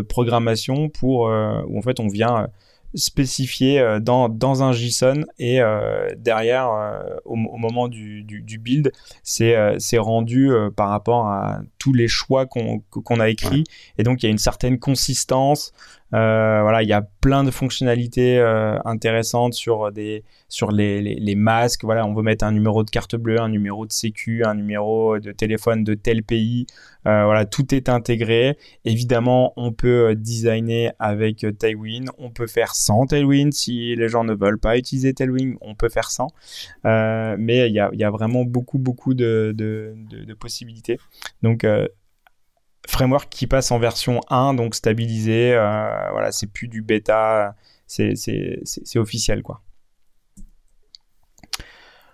programmation 0.08 0.90
pour 0.90 1.26
où 1.26 1.78
en 1.78 1.82
fait 1.84 2.00
on 2.00 2.08
vient 2.08 2.48
spécifié 2.96 3.80
euh, 3.80 4.00
dans, 4.00 4.30
dans 4.30 4.64
un 4.64 4.72
JSON 4.72 5.26
et 5.38 5.62
euh, 5.62 6.10
derrière, 6.18 6.70
euh, 6.72 7.02
au, 7.26 7.36
moment 7.36 7.88
du, 7.88 8.24
du, 8.24 8.42
du 8.42 8.58
build, 8.58 8.92
c'est 9.24 9.98
rendu 9.98 10.52
par 10.76 10.90
rapport 10.90 11.28
à 11.28 11.62
tous 11.78 11.94
les 11.94 12.08
choix 12.08 12.46
qu'on 12.46 12.80
qu'on 12.90 13.20
a 13.20 13.30
écrits. 13.30 13.64
Et 13.98 14.04
donc, 14.04 14.24
il 14.24 14.26
y 14.26 14.30
a 14.30 14.32
une 14.32 14.38
certaine 14.38 14.80
consistance, 14.80 15.72
euh, 16.14 16.62
voilà, 16.62 16.82
il 16.82 16.90
y 16.90 16.94
a 16.94 17.02
plein 17.02 17.44
de 17.44 17.52
fonctionnalités 17.52 18.40
euh, 18.40 18.80
intéressantes 18.86 19.54
sur 19.54 19.92
des 19.92 20.24
sur 20.48 20.72
les, 20.72 21.02
les, 21.02 21.36
masques. 21.36 21.84
Voilà, 21.84 22.06
on 22.08 22.14
veut 22.16 22.24
mettre 22.24 22.44
un 22.46 22.52
numéro 22.52 22.84
de 22.84 22.90
carte 22.90 23.16
bleue, 23.16 23.40
un 23.40 23.50
numéro 23.50 23.86
de 23.86 23.92
sécu, 23.92 24.44
un 24.44 24.56
numéro 24.56 25.20
de 25.20 25.32
téléphone 25.32 25.84
de 25.84 25.94
tel 25.94 26.24
pays. 26.24 26.66
Euh, 27.06 27.26
voilà, 27.26 27.46
tout 27.46 27.76
est 27.76 27.90
intégré. 27.90 28.58
Évidemment, 28.86 29.54
on 29.56 29.72
peut 29.72 30.16
designer 30.16 30.94
avec 30.98 31.46
Tailwind. 31.60 32.10
On 32.18 32.32
peut 32.32 32.48
faire 32.48 32.74
sans 32.74 33.06
Tailwind 33.06 33.54
si 33.54 33.96
les 33.96 34.10
gens 34.10 34.24
ne 34.24 34.34
veulent 34.34 34.60
pas 34.60 34.78
utiliser 34.78 35.14
Tailwind. 35.14 35.56
On 35.62 35.76
peut 35.76 35.90
faire 35.90 36.10
sans. 36.10 36.30
mais 36.84 37.68
il 37.70 37.74
y 37.74 37.80
a, 37.80 37.92
y 37.94 38.04
a, 38.04 38.10
vraiment 38.10 38.44
beaucoup 38.44 38.80
beaucoup 38.80 39.14
de, 39.14 39.54
de, 39.56 39.94
de, 40.10 40.26
de 40.26 40.34
possibilités. 40.34 40.98
Donc 41.44 41.64
framework 42.90 43.30
qui 43.30 43.48
passe 43.48 43.72
en 43.72 43.80
version 43.80 44.22
1, 44.30 44.54
donc 44.54 44.76
stabilisé. 44.76 45.54
Euh, 45.54 46.10
voilà, 46.12 46.32
c'est 46.32 46.48
plus 46.48 46.68
du 46.68 46.82
bêta, 46.82 47.56
c'est 47.88 48.98
officiel 48.98 49.44
quoi. 49.44 49.62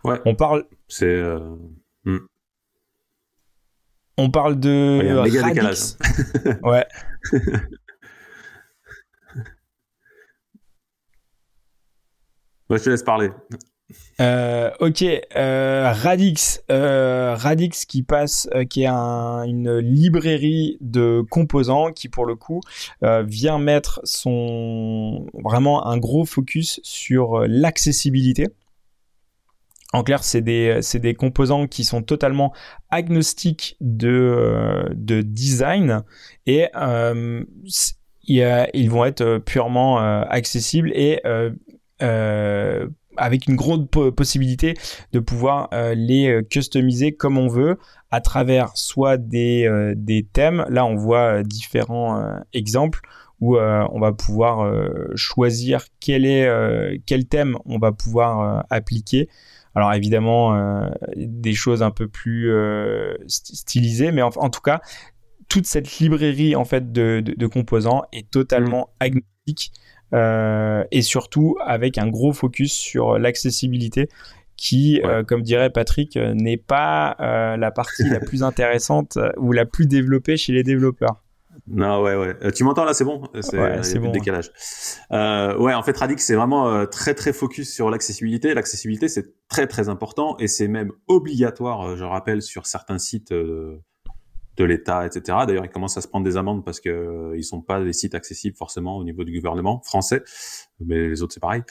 Ouais. 0.03 0.19
On 0.25 0.35
parle. 0.35 0.65
C'est. 0.87 1.05
Euh, 1.05 1.55
hmm. 2.03 2.19
On 4.17 4.29
parle 4.29 4.59
de 4.59 5.39
Radix. 5.41 5.97
Hein. 6.45 6.59
ouais. 6.63 6.85
je 12.69 12.77
te 12.77 12.89
laisse 12.89 13.03
parler. 13.03 13.31
Euh, 14.21 14.71
ok, 14.79 15.03
euh, 15.35 15.91
Radix, 15.93 16.63
euh, 16.71 17.35
Radix 17.35 17.85
qui 17.85 18.01
passe, 18.01 18.47
euh, 18.55 18.63
qui 18.63 18.83
est 18.83 18.87
un, 18.87 19.43
une 19.43 19.77
librairie 19.79 20.77
de 20.79 21.21
composants 21.29 21.91
qui 21.91 22.07
pour 22.07 22.25
le 22.25 22.35
coup 22.35 22.61
vient 23.01 23.59
mettre 23.59 23.99
son 24.03 25.27
vraiment 25.33 25.87
un 25.87 25.97
gros 25.97 26.25
focus 26.25 26.79
sur 26.83 27.41
l'accessibilité. 27.47 28.47
En 29.93 30.03
clair, 30.03 30.23
c'est 30.23 30.41
des, 30.41 30.79
des 30.95 31.13
composants 31.13 31.67
qui 31.67 31.83
sont 31.83 32.01
totalement 32.01 32.53
agnostiques 32.89 33.77
de, 33.79 34.85
de 34.93 35.21
design 35.21 36.03
et 36.45 36.67
ils 38.27 38.89
vont 38.89 39.05
être 39.05 39.37
purement 39.37 39.97
accessibles 39.97 40.91
et 40.93 41.21
avec 43.17 43.47
une 43.47 43.55
grande 43.55 43.89
possibilité 43.89 44.75
de 45.11 45.19
pouvoir 45.19 45.69
euh, 45.73 45.93
les 45.95 46.27
euh, 46.27 46.41
customiser 46.41 47.13
comme 47.13 47.37
on 47.37 47.47
veut 47.47 47.77
à 48.11 48.21
travers 48.21 48.75
soit 48.77 49.17
des, 49.17 49.67
euh, 49.67 49.93
des 49.95 50.25
thèmes. 50.31 50.65
Là, 50.69 50.85
on 50.85 50.95
voit 50.95 51.43
différents 51.43 52.39
exemples 52.53 53.01
où 53.41 53.57
on 53.57 53.99
va 53.99 54.13
pouvoir 54.13 54.73
choisir 55.15 55.85
quel 55.99 56.25
est 56.25 56.49
quel 57.05 57.27
thème 57.27 57.57
on 57.65 57.77
va 57.77 57.91
pouvoir 57.91 58.65
appliquer. 58.69 59.27
Alors 59.75 59.93
évidemment 59.93 60.87
des 61.17 61.53
choses 61.53 61.83
un 61.83 61.91
peu 61.91 62.07
plus 62.07 62.49
stylisées, 63.27 64.13
mais 64.13 64.21
en, 64.21 64.49
tout 64.49 64.61
cas 64.61 64.79
toute 65.49 65.65
cette 65.65 65.99
librairie 65.99 66.55
en 66.55 66.63
fait 66.63 66.93
de, 66.93 67.21
de, 67.23 67.33
de 67.33 67.47
composants 67.47 68.03
est 68.13 68.31
totalement 68.31 68.89
mmh. 69.01 69.03
agnostique 69.03 69.73
et 70.11 71.01
surtout 71.01 71.55
avec 71.65 71.97
un 71.97 72.07
gros 72.07 72.33
focus 72.33 72.73
sur 72.73 73.17
l'accessibilité 73.17 74.09
qui, 74.57 75.01
euh, 75.03 75.23
comme 75.23 75.41
dirait 75.41 75.69
Patrick, 75.69 76.17
euh, 76.17 76.33
n'est 76.33 76.57
pas 76.57 77.15
la 77.19 77.71
partie 77.71 78.09
la 78.09 78.19
plus 78.21 78.43
intéressante 78.43 79.17
ou 79.37 79.51
la 79.51 79.65
plus 79.65 79.87
développée 79.87 80.37
chez 80.37 80.53
les 80.53 80.63
développeurs. 80.63 81.21
Non, 81.67 82.01
ouais, 82.01 82.15
ouais. 82.15 82.51
tu 82.51 82.63
m'entends 82.63 82.83
là, 82.83 82.93
c'est 82.93 83.05
bon? 83.05 83.23
C'est 83.39 83.57
ouais, 83.57 83.99
bon, 83.99 84.11
décalage. 84.11 84.51
Euh, 85.11 85.57
ouais, 85.57 85.73
en 85.73 85.81
fait, 85.83 85.97
Radix, 85.97 86.21
c'est 86.21 86.35
vraiment 86.35 86.85
très, 86.85 87.13
très 87.13 87.33
focus 87.33 87.73
sur 87.73 87.89
l'accessibilité. 87.89 88.53
L'accessibilité, 88.53 89.07
c'est 89.07 89.33
très, 89.47 89.65
très 89.65 89.87
important 89.87 90.35
et 90.37 90.47
c'est 90.47 90.67
même 90.67 90.91
obligatoire, 91.07 91.95
je 91.95 92.03
rappelle, 92.03 92.41
sur 92.41 92.67
certains 92.67 92.99
sites 92.99 93.33
de 94.57 94.63
l'État, 94.63 95.05
etc. 95.05 95.39
D'ailleurs, 95.47 95.65
ils 95.65 95.71
commencent 95.71 95.97
à 95.97 96.01
se 96.01 96.07
prendre 96.07 96.25
des 96.25 96.37
amendes 96.37 96.63
parce 96.63 96.79
que 96.79 96.89
euh, 96.89 97.37
ils 97.37 97.43
sont 97.43 97.61
pas 97.61 97.83
des 97.83 97.93
sites 97.93 98.15
accessibles 98.15 98.55
forcément 98.55 98.97
au 98.97 99.03
niveau 99.03 99.23
du 99.23 99.33
gouvernement 99.33 99.81
français, 99.81 100.23
mais 100.79 101.09
les 101.09 101.21
autres 101.21 101.33
c'est 101.33 101.41
pareil. 101.41 101.63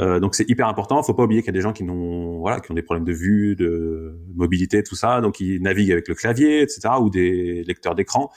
Euh, 0.00 0.18
donc 0.18 0.34
c'est 0.34 0.48
hyper 0.48 0.66
important. 0.66 1.02
Faut 1.02 1.14
pas 1.14 1.22
oublier 1.24 1.42
qu'il 1.42 1.48
y 1.48 1.56
a 1.56 1.58
des 1.58 1.60
gens 1.60 1.72
qui 1.72 1.84
n'ont 1.84 2.40
voilà 2.40 2.60
qui 2.60 2.70
ont 2.70 2.74
des 2.74 2.82
problèmes 2.82 3.04
de 3.04 3.12
vue, 3.12 3.54
de 3.54 4.18
mobilité, 4.34 4.82
tout 4.82 4.96
ça, 4.96 5.20
donc 5.20 5.40
ils 5.40 5.62
naviguent 5.62 5.92
avec 5.92 6.08
le 6.08 6.14
clavier, 6.14 6.62
etc. 6.62 6.80
ou 7.00 7.10
des 7.10 7.62
lecteurs 7.64 7.94
d'écran. 7.94 8.30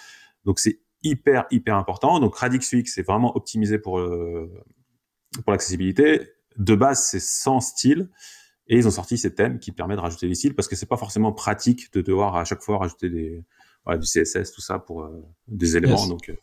Donc 0.45 0.59
c'est 0.59 0.79
hyper 1.01 1.45
hyper 1.49 1.75
important. 1.75 2.19
Donc 2.19 2.35
Radix 2.35 2.73
UX 2.73 2.83
c'est 2.85 3.05
vraiment 3.05 3.35
optimisé 3.35 3.79
pour 3.79 3.99
euh, 3.99 4.51
pour 5.43 5.51
l'accessibilité. 5.51 6.21
De 6.57 6.75
base 6.75 7.03
c'est 7.03 7.21
sans 7.21 7.59
style. 7.59 8.09
Et 8.67 8.77
ils 8.77 8.87
ont 8.87 8.91
sorti 8.91 9.15
ces 9.19 9.35
thèmes 9.35 9.59
qui 9.59 9.71
permettent 9.71 9.97
de 9.97 10.01
rajouter 10.01 10.27
des 10.27 10.33
styles 10.33 10.55
parce 10.55 10.67
que 10.67 10.75
c'est 10.75 10.87
pas 10.87 10.97
forcément 10.97 11.31
pratique 11.31 11.93
de 11.93 12.01
devoir 12.01 12.35
à 12.35 12.45
chaque 12.45 12.63
fois 12.63 12.79
rajouter 12.79 13.11
des, 13.11 13.45
du 13.93 14.07
CSS, 14.07 14.51
tout 14.51 14.61
ça 14.61 14.79
pour 14.79 15.03
euh, 15.03 15.23
des 15.47 15.77
éléments. 15.77 16.07
Donc, 16.07 16.29
euh, 16.29 16.35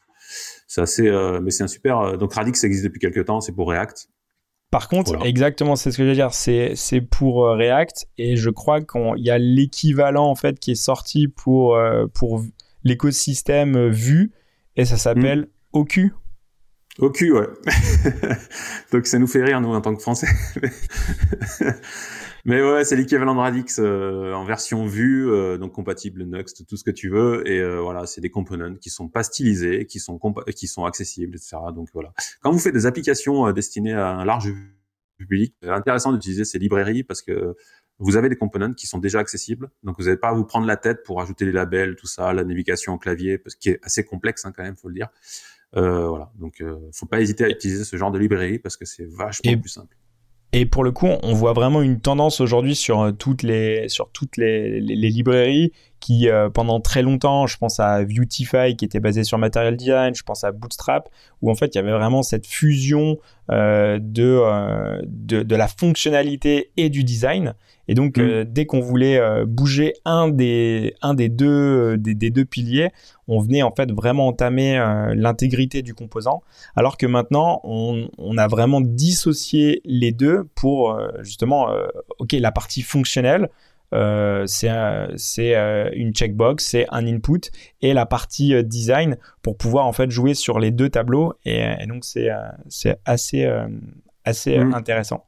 c'est 0.67 0.81
assez, 0.81 1.07
euh, 1.07 1.41
mais 1.41 1.51
c'est 1.51 1.65
un 1.65 1.69
super. 1.69 2.17
donc, 2.19 2.35
Radix 2.35 2.59
ça 2.59 2.67
existe 2.67 2.85
depuis 2.85 3.01
quelques 3.01 3.25
temps, 3.25 3.41
c'est 3.41 3.53
pour 3.53 3.69
React. 3.71 4.09
Par 4.71 4.89
contre, 4.89 5.27
exactement, 5.27 5.77
c'est 5.77 5.91
ce 5.91 5.99
que 5.99 6.05
je 6.05 6.09
veux 6.09 6.15
dire. 6.15 6.33
C'est, 6.33 6.73
c'est 6.77 7.03
pour 7.03 7.45
React 7.45 8.07
et 8.17 8.37
je 8.37 8.49
crois 8.49 8.81
qu'il 8.81 9.19
y 9.19 9.31
a 9.31 9.37
l'équivalent 9.37 10.31
en 10.31 10.35
fait 10.35 10.59
qui 10.59 10.71
est 10.71 10.83
sorti 10.83 11.29
pour, 11.29 11.79
pour 12.15 12.43
l'écosystème 12.83 13.89
Vue 13.89 14.33
et 14.77 14.87
ça 14.87 14.97
s'appelle 14.97 15.41
hmm. 15.41 15.79
OQ. 15.79 16.13
OQ, 16.99 17.33
ouais. 17.33 17.47
Donc 18.93 19.07
ça 19.07 19.19
nous 19.19 19.27
fait 19.27 19.43
rire, 19.43 19.61
nous, 19.61 19.75
en 19.75 19.81
tant 19.83 19.95
que 19.95 20.01
Français. 20.01 20.29
Mais 22.45 22.61
ouais, 22.61 22.85
c'est 22.85 22.97
l'équivalent 22.97 23.37
de 23.37 23.41
Radix 23.41 23.79
euh, 23.79 24.33
en 24.33 24.45
version 24.45 24.85
vue, 24.87 25.31
euh, 25.31 25.59
donc 25.59 25.73
compatible 25.73 26.25
Next, 26.25 26.67
tout 26.67 26.77
ce 26.77 26.83
que 26.83 26.91
tu 26.91 27.09
veux. 27.09 27.49
Et 27.49 27.61
euh, 27.61 27.81
voilà, 27.81 28.07
c'est 28.07 28.21
des 28.21 28.31
components 28.31 28.75
qui 28.75 28.91
sont 28.91 29.09
pas 29.09 29.23
stylisés, 29.23 29.87
qui 29.87 30.01
sont 30.01 30.19
qui 30.57 30.67
sont 30.67 30.85
accessibles, 30.85 31.37
etc. 31.37 31.57
Donc 31.75 31.89
voilà. 31.93 32.13
Quand 32.41 32.51
vous 32.51 32.59
faites 32.59 32.75
des 32.75 32.87
applications 32.87 33.51
destinées 33.53 33.93
à 33.93 34.09
un 34.09 34.25
large 34.25 34.53
public, 35.19 35.55
c'est 35.63 35.69
intéressant 35.69 36.13
d'utiliser 36.13 36.45
ces 36.45 36.59
librairies 36.59 37.05
parce 37.05 37.23
que 37.23 37.55
vous 37.99 38.17
avez 38.17 38.29
des 38.29 38.37
components 38.37 38.73
qui 38.73 38.89
sont 38.89 38.99
déjà 38.99 39.21
accessibles. 39.21 39.71
Donc 39.85 39.99
vous 39.99 40.07
n'avez 40.07 40.17
pas 40.17 40.31
à 40.31 40.33
vous 40.33 40.45
prendre 40.45 40.67
la 40.67 40.77
tête 40.77 41.05
pour 41.05 41.21
ajouter 41.21 41.45
les 41.45 41.53
labels, 41.53 41.95
tout 41.95 42.09
ça, 42.09 42.33
la 42.33 42.43
navigation 42.43 42.95
au 42.95 42.99
clavier, 42.99 43.39
parce 43.39 43.55
qui 43.55 43.69
est 43.69 43.79
assez 43.85 44.05
complexe 44.05 44.45
hein, 44.45 44.53
quand 44.57 44.65
même, 44.65 44.77
faut 44.77 44.89
le 44.89 44.95
dire. 44.95 45.09
voilà. 45.75 46.33
Donc 46.41 46.61
faut 46.93 47.07
pas 47.07 47.21
hésiter 47.21 47.45
à 47.45 47.49
utiliser 47.49 47.85
ce 47.85 47.97
genre 47.97 48.11
de 48.11 48.19
librairie 48.19 48.59
parce 48.59 48.77
que 48.77 48.85
c'est 48.85 49.07
vachement 49.07 49.57
plus 49.61 49.69
simple. 49.69 49.97
Et 50.55 50.67
pour 50.67 50.85
le 50.85 50.93
coup, 50.93 51.09
on 51.23 51.33
voit 51.33 51.55
vraiment 51.55 51.81
une 51.81 51.99
tendance 51.99 52.43
aujourd'hui 52.43 52.75
sur 52.77 53.01
euh, 53.01 53.13
toutes 53.13 53.43
les 53.43 53.89
sur 53.89 54.11
toutes 54.13 54.37
les, 54.37 54.81
librairies 54.81 55.73
qui 55.99 56.29
euh, 56.29 56.51
pendant 56.51 56.79
très 56.79 57.01
longtemps, 57.01 57.47
je 57.47 57.57
pense 57.57 57.81
à 57.81 58.03
Viewtify 58.05 58.77
qui 58.77 58.85
était 58.85 59.01
basé 59.01 59.25
sur 59.25 59.39
Material 59.39 59.77
Design, 59.77 60.15
je 60.15 60.23
pense 60.23 60.45
à 60.45 60.53
Bootstrap 60.53 61.09
où 61.41 61.51
en 61.51 61.55
fait 61.55 61.75
il 61.75 61.77
y 61.77 61.81
avait 61.81 61.93
vraiment 61.93 62.23
cette 62.23 62.47
fusion 62.47 63.17
euh, 63.51 63.99
de, 63.99 65.03
de 65.43 65.57
la 65.57 65.69
fonctionnalité 65.69 66.71
et 66.77 66.91
du 66.91 67.03
design 67.03 67.55
et 67.89 67.95
donc, 67.95 68.17
mm. 68.17 68.21
euh, 68.21 68.45
dès 68.47 68.67
qu'on 68.67 68.81
voulait 68.81 69.19
euh, 69.19 69.45
bouger 69.47 69.95
un 70.05 70.29
des, 70.29 70.95
un 71.03 71.15
des 71.15 71.29
deux, 71.29 71.95
euh, 71.95 71.97
des, 71.99 72.31
deux 72.31 72.45
piliers, 72.45 72.91
on 73.29 73.41
venait 73.41 73.63
en 73.63 73.73
fait 73.75 73.91
vraiment 73.91 74.29
entamer 74.29 74.77
l'intégrité 75.15 75.83
du 75.83 75.95
composant. 75.95 76.43
Alors 76.77 76.97
que 76.97 77.07
maintenant, 77.07 77.61
on, 77.65 78.09
on, 78.19 78.37
a 78.37 78.47
vraiment 78.47 78.81
dissocié 78.81 79.81
les 79.85 80.13
deux 80.13 80.45
pour 80.55 80.99
justement, 81.21 81.69
ok, 82.19 82.33
la 82.33 82.53
partie 82.53 82.83
fonctionnelle. 82.83 83.49
c'est 83.93 84.71
c'est 85.17 85.55
une 85.95 86.13
checkbox, 86.13 86.65
c'est 86.65 86.87
un 86.91 87.07
input 87.07 87.41
et 87.81 87.95
la 87.95 88.07
partie 88.07 88.63
design 88.65 89.17
pour 89.41 89.57
pouvoir 89.57 89.87
en 89.87 89.93
fait 89.93 90.11
jouer 90.11 90.35
sur 90.35 90.59
les 90.59 90.73
deux 90.73 90.91
tableaux 90.91 91.35
et, 91.45 91.87
donc 91.87 92.05
c'est 92.05 92.29
c'est 92.69 92.99
assez 93.05 93.49
assez 94.25 94.59
mm. 94.59 94.75
intéressant. 94.75 95.25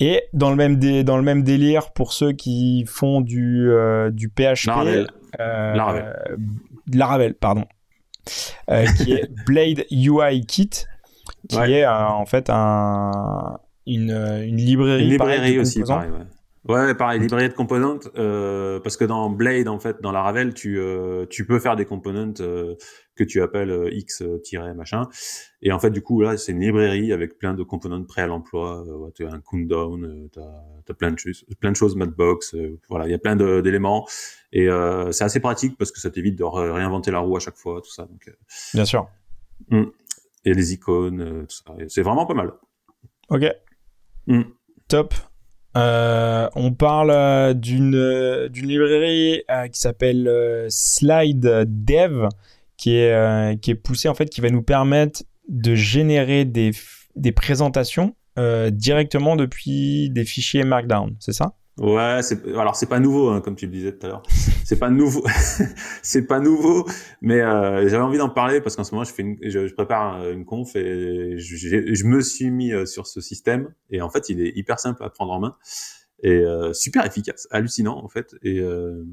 Et 0.00 0.22
dans 0.32 0.50
le 0.50 0.56
même, 0.56 0.78
dans 1.04 1.16
le 1.16 1.22
même 1.22 1.42
délire, 1.42 1.92
pour 1.92 2.12
ceux 2.12 2.32
qui 2.32 2.84
font 2.88 3.20
du, 3.20 3.70
euh, 3.70 4.10
du 4.10 4.28
PHP, 4.28 4.66
Laravel. 4.66 5.06
Euh, 5.40 6.36
Laravel. 6.92 7.34
pardon, 7.34 7.64
euh, 8.70 8.84
qui 8.98 9.12
est 9.12 9.30
Blade 9.46 9.84
UI 9.90 10.44
Kit, 10.46 10.70
qui 11.48 11.56
est 11.56 11.86
en 11.86 12.26
fait 12.26 12.50
un, 12.50 13.58
une, 13.86 14.10
une 14.10 14.56
librairie. 14.56 15.04
Une 15.04 15.10
librairie 15.10 15.58
aussi, 15.58 15.82
pareil, 15.82 16.10
ouais. 16.10 16.26
Ouais, 16.68 16.94
pareil, 16.94 17.18
librairie 17.18 17.48
de 17.48 17.54
componentes, 17.54 18.08
euh, 18.16 18.78
parce 18.78 18.96
que 18.96 19.04
dans 19.04 19.28
Blade, 19.28 19.66
en 19.66 19.80
fait, 19.80 20.00
dans 20.00 20.12
Laravel, 20.12 20.54
tu, 20.54 20.78
euh, 20.78 21.26
tu 21.26 21.44
peux 21.44 21.58
faire 21.58 21.74
des 21.74 21.84
components 21.84 22.34
euh, 22.38 22.76
que 23.16 23.24
tu 23.24 23.42
appelles 23.42 23.72
euh, 23.72 23.92
X-machin. 23.92 25.08
Et 25.60 25.72
en 25.72 25.80
fait, 25.80 25.90
du 25.90 26.02
coup, 26.02 26.22
là, 26.22 26.36
c'est 26.36 26.52
une 26.52 26.60
librairie 26.60 27.12
avec 27.12 27.36
plein 27.36 27.54
de 27.54 27.64
components 27.64 28.04
prêts 28.04 28.22
à 28.22 28.28
l'emploi. 28.28 28.84
Tu 29.16 29.26
as 29.26 29.32
un 29.32 29.40
countdown, 29.40 30.28
tu 30.32 30.38
as, 30.38 30.94
plein 30.94 31.10
de 31.10 31.18
choses, 31.18 31.44
plein 31.58 31.72
de 31.72 31.76
choses, 31.76 31.96
Madbox, 31.96 32.54
voilà, 32.88 33.08
il 33.08 33.10
y 33.10 33.14
a 33.14 33.18
plein 33.18 33.34
d'éléments. 33.34 34.06
Et 34.52 34.68
c'est 35.10 35.24
assez 35.24 35.40
pratique 35.40 35.76
parce 35.76 35.90
que 35.90 35.98
ça 35.98 36.10
t'évite 36.10 36.38
de 36.38 36.44
réinventer 36.44 37.10
la 37.10 37.18
roue 37.18 37.36
à 37.36 37.40
chaque 37.40 37.56
fois, 37.56 37.80
tout 37.80 37.90
ça. 37.90 38.04
Donc, 38.04 38.32
Bien 38.72 38.84
sûr. 38.84 39.08
Hmm. 39.68 39.86
Et 40.44 40.54
les 40.54 40.72
icônes, 40.74 41.46
tout 41.48 41.56
ça. 41.56 41.74
C'est 41.88 42.02
vraiment 42.02 42.26
pas 42.26 42.34
mal. 42.34 42.52
Ok. 43.30 43.46
Hmm. 44.28 44.42
Top. 44.86 45.14
Euh, 45.76 46.48
on 46.54 46.72
parle 46.72 47.10
euh, 47.10 47.54
d'une 47.54 47.94
euh, 47.94 48.48
d'une 48.48 48.68
librairie 48.68 49.42
qui 49.72 49.80
s'appelle 49.80 50.66
Slide 50.68 51.64
Dev 51.66 52.28
qui 52.76 52.96
est 52.96 53.60
qui 53.60 53.70
est 53.70 53.74
poussée 53.74 54.08
en 54.08 54.14
fait 54.14 54.28
qui 54.28 54.40
va 54.40 54.50
nous 54.50 54.62
permettre 54.62 55.22
de 55.48 55.74
générer 55.74 56.44
des 56.44 56.72
des 57.16 57.32
présentations 57.32 58.14
directement 58.70 59.36
depuis 59.36 60.10
des 60.10 60.24
fichiers 60.24 60.64
Markdown, 60.64 61.14
c'est 61.20 61.32
ça? 61.32 61.54
Ouais, 61.78 62.20
c'est 62.22 62.46
alors 62.48 62.76
c'est 62.76 62.88
pas 62.88 63.00
nouveau 63.00 63.30
hein, 63.30 63.40
comme 63.40 63.56
tu 63.56 63.64
le 63.64 63.72
disais 63.72 63.96
tout 63.96 64.06
à 64.06 64.10
l'heure. 64.10 64.22
C'est 64.64 64.78
pas 64.78 64.90
nouveau, 64.90 65.24
c'est 66.02 66.26
pas 66.26 66.38
nouveau, 66.38 66.86
mais 67.22 67.40
euh, 67.40 67.88
j'avais 67.88 68.02
envie 68.02 68.18
d'en 68.18 68.28
parler 68.28 68.60
parce 68.60 68.76
qu'en 68.76 68.84
ce 68.84 68.92
moment 68.94 69.04
je 69.04 69.12
fais 69.12 69.22
une, 69.22 69.38
je, 69.42 69.72
prépare 69.72 70.28
une 70.30 70.44
conf 70.44 70.76
et 70.76 71.38
je, 71.38 71.94
je, 71.94 72.04
me 72.04 72.20
suis 72.20 72.50
mis 72.50 72.72
euh, 72.72 72.84
sur 72.84 73.06
ce 73.06 73.22
système 73.22 73.72
et 73.90 74.02
en 74.02 74.10
fait 74.10 74.28
il 74.28 74.42
est 74.42 74.52
hyper 74.54 74.78
simple 74.78 75.02
à 75.02 75.08
prendre 75.08 75.32
en 75.32 75.40
main 75.40 75.56
et 76.22 76.30
euh, 76.30 76.72
super 76.72 77.04
efficace, 77.04 77.48
hallucinant 77.50 78.02
en 78.02 78.08
fait 78.08 78.34
et 78.42 78.60
euh, 78.60 79.04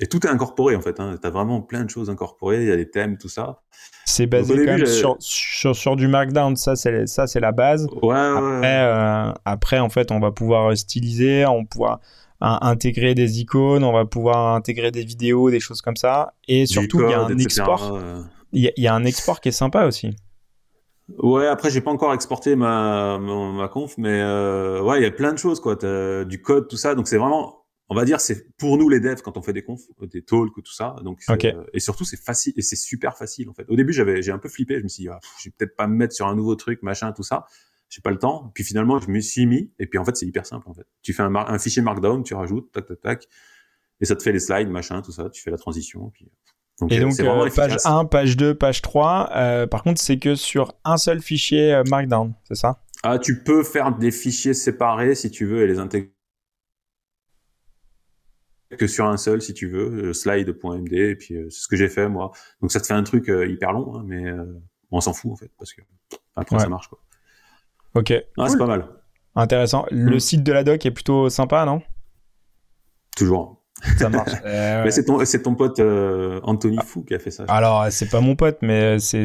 et 0.00 0.06
tout 0.06 0.26
est 0.26 0.30
incorporé 0.30 0.74
en 0.76 0.80
fait. 0.80 0.98
Hein. 0.98 1.16
Tu 1.20 1.26
as 1.26 1.30
vraiment 1.30 1.60
plein 1.60 1.84
de 1.84 1.90
choses 1.90 2.10
incorporées. 2.10 2.62
Il 2.62 2.68
y 2.68 2.72
a 2.72 2.76
des 2.76 2.90
thèmes, 2.90 3.16
tout 3.16 3.28
ça. 3.28 3.60
C'est 4.04 4.26
basé 4.26 4.54
quand 4.54 4.76
même 4.76 4.86
sur, 4.86 5.16
sur, 5.20 5.74
sur, 5.74 5.96
du 5.96 6.08
Markdown. 6.08 6.56
Ça, 6.56 6.76
c'est 6.76 7.06
ça, 7.06 7.26
c'est 7.26 7.40
la 7.40 7.52
base. 7.52 7.86
Ouais, 8.02 8.16
après, 8.16 8.82
euh, 8.82 9.32
après, 9.44 9.78
en 9.78 9.88
fait, 9.88 10.10
on 10.10 10.20
va 10.20 10.30
pouvoir 10.30 10.76
styliser, 10.76 11.46
on 11.46 11.64
pourra 11.64 12.00
intégrer 12.40 13.14
des 13.14 13.40
icônes, 13.40 13.84
on 13.84 13.92
va 13.92 14.04
pouvoir 14.04 14.54
intégrer 14.54 14.90
des 14.90 15.04
vidéos, 15.04 15.50
des 15.50 15.60
choses 15.60 15.80
comme 15.80 15.96
ça. 15.96 16.34
Et 16.48 16.66
surtout, 16.66 17.02
il 17.02 17.10
y 17.10 17.14
a 17.14 17.20
un 17.20 17.38
export. 17.38 17.98
Il 18.52 18.72
y, 18.76 18.86
a 18.86 18.94
un 18.94 19.04
export 19.04 19.40
qui 19.40 19.48
est 19.48 19.52
sympa 19.52 19.84
aussi. 19.84 20.14
Ouais, 21.18 21.48
après 21.48 21.70
j'ai 21.70 21.80
pas 21.82 21.90
encore 21.90 22.14
exporté 22.14 22.56
ma 22.56 23.18
ma, 23.18 23.52
ma 23.52 23.68
conf, 23.68 23.98
mais 23.98 24.22
euh, 24.22 24.80
ouais, 24.80 25.00
il 25.00 25.02
y 25.02 25.06
a 25.06 25.10
plein 25.10 25.32
de 25.32 25.38
choses 25.38 25.60
quoi, 25.60 25.74
du 26.24 26.40
code, 26.40 26.68
tout 26.68 26.76
ça, 26.76 26.94
donc 26.94 27.08
c'est 27.08 27.18
vraiment 27.18 27.63
on 27.88 27.94
va 27.94 28.04
dire 28.04 28.20
c'est 28.20 28.56
pour 28.56 28.78
nous 28.78 28.88
les 28.88 29.00
devs 29.00 29.20
quand 29.22 29.36
on 29.36 29.42
fait 29.42 29.52
des 29.52 29.62
confs, 29.62 29.86
des 30.00 30.22
talks 30.22 30.56
ou 30.56 30.62
tout 30.62 30.72
ça. 30.72 30.96
Donc 31.02 31.20
euh, 31.28 31.64
et 31.72 31.80
surtout 31.80 32.04
c'est 32.04 32.22
facile 32.22 32.54
et 32.56 32.62
c'est 32.62 32.76
super 32.76 33.16
facile 33.16 33.48
en 33.48 33.54
fait. 33.54 33.64
Au 33.68 33.76
début 33.76 33.92
j'avais 33.92 34.22
j'ai 34.22 34.32
un 34.32 34.38
peu 34.38 34.48
flippé, 34.48 34.78
je 34.78 34.82
me 34.82 34.88
suis 34.88 35.02
dit 35.02 35.08
ah, 35.08 35.20
je 35.38 35.48
vais 35.48 35.54
peut-être 35.56 35.76
pas 35.76 35.86
me 35.86 35.94
mettre 35.94 36.14
sur 36.14 36.26
un 36.26 36.34
nouveau 36.34 36.54
truc 36.54 36.82
machin 36.82 37.12
tout 37.12 37.22
ça. 37.22 37.46
J'ai 37.90 38.00
pas 38.00 38.10
le 38.10 38.18
temps. 38.18 38.50
Puis 38.54 38.64
finalement 38.64 38.98
je 38.98 39.10
me 39.10 39.20
suis 39.20 39.46
mis 39.46 39.70
et 39.78 39.86
puis 39.86 39.98
en 39.98 40.04
fait 40.04 40.16
c'est 40.16 40.26
hyper 40.26 40.46
simple 40.46 40.68
en 40.68 40.74
fait. 40.74 40.86
Tu 41.02 41.12
fais 41.12 41.22
un, 41.22 41.34
un, 41.34 41.58
fichier 41.58 41.82
Markdown, 41.82 42.22
tu 42.22 42.34
rajoutes 42.34 42.72
tac 42.72 42.86
tac 42.86 43.00
tac 43.00 43.28
et 44.00 44.06
ça 44.06 44.16
te 44.16 44.22
fait 44.22 44.32
les 44.32 44.40
slides 44.40 44.70
machin 44.70 45.02
tout 45.02 45.12
ça. 45.12 45.28
Tu 45.28 45.42
fais 45.42 45.50
la 45.50 45.58
transition 45.58 46.10
puis. 46.10 46.30
Donc, 46.80 46.90
et 46.90 46.98
donc 46.98 47.20
euh, 47.20 47.50
page 47.54 47.76
1, 47.84 48.06
page 48.06 48.36
2, 48.36 48.54
page 48.56 48.82
3. 48.82 49.30
Euh, 49.36 49.66
par 49.66 49.82
contre 49.82 50.00
c'est 50.00 50.18
que 50.18 50.34
sur 50.34 50.74
un 50.84 50.96
seul 50.96 51.20
fichier 51.20 51.82
Markdown, 51.88 52.34
c'est 52.48 52.56
ça? 52.56 52.80
Ah 53.02 53.18
tu 53.18 53.42
peux 53.44 53.62
faire 53.62 53.94
des 53.96 54.10
fichiers 54.10 54.54
séparés 54.54 55.14
si 55.14 55.30
tu 55.30 55.44
veux 55.44 55.62
et 55.62 55.66
les 55.66 55.78
intégrer 55.78 56.13
que 58.76 58.86
sur 58.86 59.06
un 59.06 59.16
seul 59.16 59.42
si 59.42 59.54
tu 59.54 59.68
veux, 59.68 60.12
slide.md 60.12 60.92
et 60.92 61.16
puis 61.16 61.36
euh, 61.36 61.48
c'est 61.50 61.62
ce 61.62 61.68
que 61.68 61.76
j'ai 61.76 61.88
fait 61.88 62.08
moi. 62.08 62.32
Donc 62.60 62.72
ça 62.72 62.80
te 62.80 62.86
fait 62.86 62.94
un 62.94 63.02
truc 63.02 63.28
euh, 63.28 63.46
hyper 63.46 63.72
long, 63.72 63.96
hein, 63.96 64.02
mais 64.06 64.30
euh, 64.30 64.44
on 64.90 65.00
s'en 65.00 65.12
fout 65.12 65.32
en 65.32 65.36
fait 65.36 65.50
parce 65.58 65.72
que 65.72 65.82
après 66.36 66.58
ça 66.58 66.68
marche 66.68 66.88
quoi. 66.88 66.98
Ok. 67.94 68.08
C'est 68.08 68.58
pas 68.58 68.66
mal. 68.66 68.88
Intéressant. 69.36 69.86
Le 69.90 70.16
mm. 70.16 70.20
site 70.20 70.42
de 70.42 70.52
la 70.52 70.64
doc 70.64 70.84
est 70.84 70.90
plutôt 70.90 71.28
sympa, 71.28 71.64
non? 71.64 71.82
Toujours. 73.16 73.63
Ça 73.98 74.08
marche. 74.08 74.30
mais 74.44 74.90
c'est 74.90 75.04
ton, 75.04 75.18
ton 75.18 75.54
pote 75.54 75.78
euh, 75.80 76.40
Anthony 76.42 76.78
Fou 76.84 77.02
qui 77.02 77.14
a 77.14 77.18
fait 77.18 77.30
ça. 77.30 77.44
Alors, 77.48 77.86
c'est 77.90 78.08
pas 78.08 78.20
mon 78.20 78.36
pote, 78.36 78.58
mais 78.62 78.98
c'est, 78.98 79.24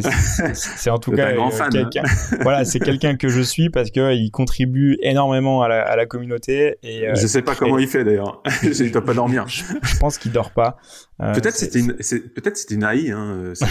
c'est, 0.53 0.89
en 0.89 0.97
tout 0.97 1.11
cas 1.11 1.29
fan, 1.51 1.69
quelqu'un. 1.69 2.03
voilà, 2.41 2.65
c'est 2.65 2.79
quelqu'un 2.79 3.15
que 3.15 3.29
je 3.29 3.41
suis 3.41 3.69
parce 3.69 3.91
que 3.91 4.13
il 4.13 4.31
contribue 4.31 4.97
énormément 5.01 5.61
à 5.61 5.67
la, 5.67 5.81
à 5.81 5.95
la 5.95 6.05
communauté. 6.05 6.77
Et, 6.83 7.07
euh, 7.07 7.15
je 7.15 7.27
sais 7.27 7.41
pas 7.41 7.55
comment 7.55 7.77
il 7.77 7.87
fait 7.87 8.03
d'ailleurs. 8.03 8.41
il 8.63 8.91
doit 8.91 9.05
pas 9.05 9.13
dormir. 9.13 9.45
je, 9.47 9.97
pense 9.99 10.17
qu'il 10.17 10.31
dort 10.31 10.51
pas. 10.51 10.77
Euh, 11.21 11.33
peut-être 11.33 11.55
c'était 11.55 11.79
une, 11.79 11.93
peut-être 11.93 12.55
c'était 12.55 12.75
une 12.75 12.83
AI, 12.83 13.11
hein, 13.11 13.51
c'est 13.53 13.65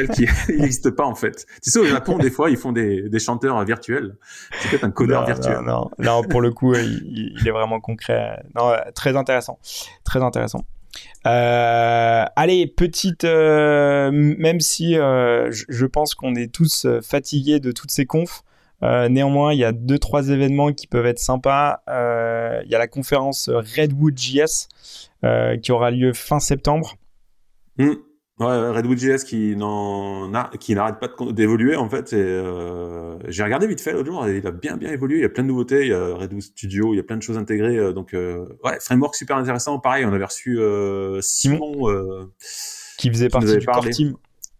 une 0.00 0.08
qui 0.14 0.26
n'existe 0.48 0.90
pas 0.90 1.04
en 1.04 1.14
fait. 1.14 1.46
Tu 1.62 1.70
sais 1.70 1.78
au 1.78 1.86
Japon 1.86 2.18
des 2.18 2.30
fois 2.30 2.50
ils 2.50 2.56
font 2.56 2.72
des, 2.72 3.08
des 3.08 3.18
chanteurs 3.18 3.62
virtuels. 3.64 4.16
C'est 4.60 4.70
peut-être 4.70 4.84
un 4.84 4.90
codeur 4.90 5.26
virtuel. 5.26 5.60
Non, 5.66 5.90
non, 5.98 6.22
pour 6.22 6.40
le 6.40 6.50
coup 6.52 6.74
il, 6.74 7.34
il, 7.38 7.46
est 7.46 7.50
vraiment 7.52 7.80
concret. 7.80 8.42
Non, 8.54 8.72
très 8.94 9.16
intéressant, 9.16 9.58
très 10.04 10.22
intéressant. 10.22 10.64
Euh, 11.26 12.24
allez, 12.36 12.66
petite, 12.66 13.24
euh, 13.24 14.10
même 14.12 14.60
si 14.60 14.96
euh, 14.96 15.50
je, 15.50 15.86
pense 15.86 16.14
qu'on 16.14 16.34
est 16.34 16.52
tous 16.52 16.86
fatigués 17.02 17.60
de 17.60 17.72
toutes 17.72 17.90
ces 17.90 18.06
confs. 18.06 18.42
Néanmoins, 18.82 19.52
il 19.52 19.58
y 19.58 19.64
a 19.64 19.72
deux 19.72 19.98
trois 19.98 20.28
événements 20.28 20.72
qui 20.72 20.86
peuvent 20.86 21.06
être 21.06 21.18
sympas. 21.18 21.80
il 21.88 22.70
y 22.70 22.74
a 22.74 22.78
la 22.78 22.88
conférence 22.88 23.48
Redwood 23.48 24.18
JS 24.18 24.68
qui 25.62 25.72
aura 25.72 25.90
lieu 25.90 26.12
fin 26.12 26.40
septembre. 26.40 26.96
Hmm. 27.78 27.94
Ouais, 28.38 28.68
Redwood.js 28.68 29.24
qui 29.24 29.56
qui 30.60 30.74
n'arrête 30.74 31.00
pas 31.00 31.08
d'évoluer 31.32 31.74
en 31.74 31.88
fait. 31.88 32.12
euh, 32.12 33.16
j'ai 33.28 33.42
regardé 33.42 33.66
vite 33.66 33.80
fait 33.80 33.92
l'autre 33.92 34.10
jour, 34.10 34.28
il 34.28 34.46
a 34.46 34.50
bien 34.50 34.76
bien 34.76 34.90
évolué. 34.90 35.16
Il 35.16 35.22
y 35.22 35.24
a 35.24 35.30
plein 35.30 35.42
de 35.42 35.48
nouveautés. 35.48 35.86
Il 35.86 35.88
y 35.88 35.94
a 35.94 36.14
Redwood 36.14 36.42
Studio, 36.42 36.92
il 36.92 36.98
y 36.98 37.00
a 37.00 37.02
plein 37.02 37.16
de 37.16 37.22
choses 37.22 37.38
intégrées. 37.38 37.78
Euh, 37.78 37.94
donc 37.94 38.12
euh, 38.12 38.44
ouais, 38.62 38.78
framework 38.78 39.14
super 39.14 39.38
intéressant. 39.38 39.78
Pareil, 39.78 40.04
on 40.04 40.12
avait 40.12 40.26
reçu 40.26 40.58
euh, 40.60 41.18
Simon 41.22 41.88
euh, 41.88 42.30
qui 42.98 43.08
faisait 43.08 43.30
partie 43.30 43.56
du 43.56 43.64
core 43.64 43.88
team. 43.88 44.16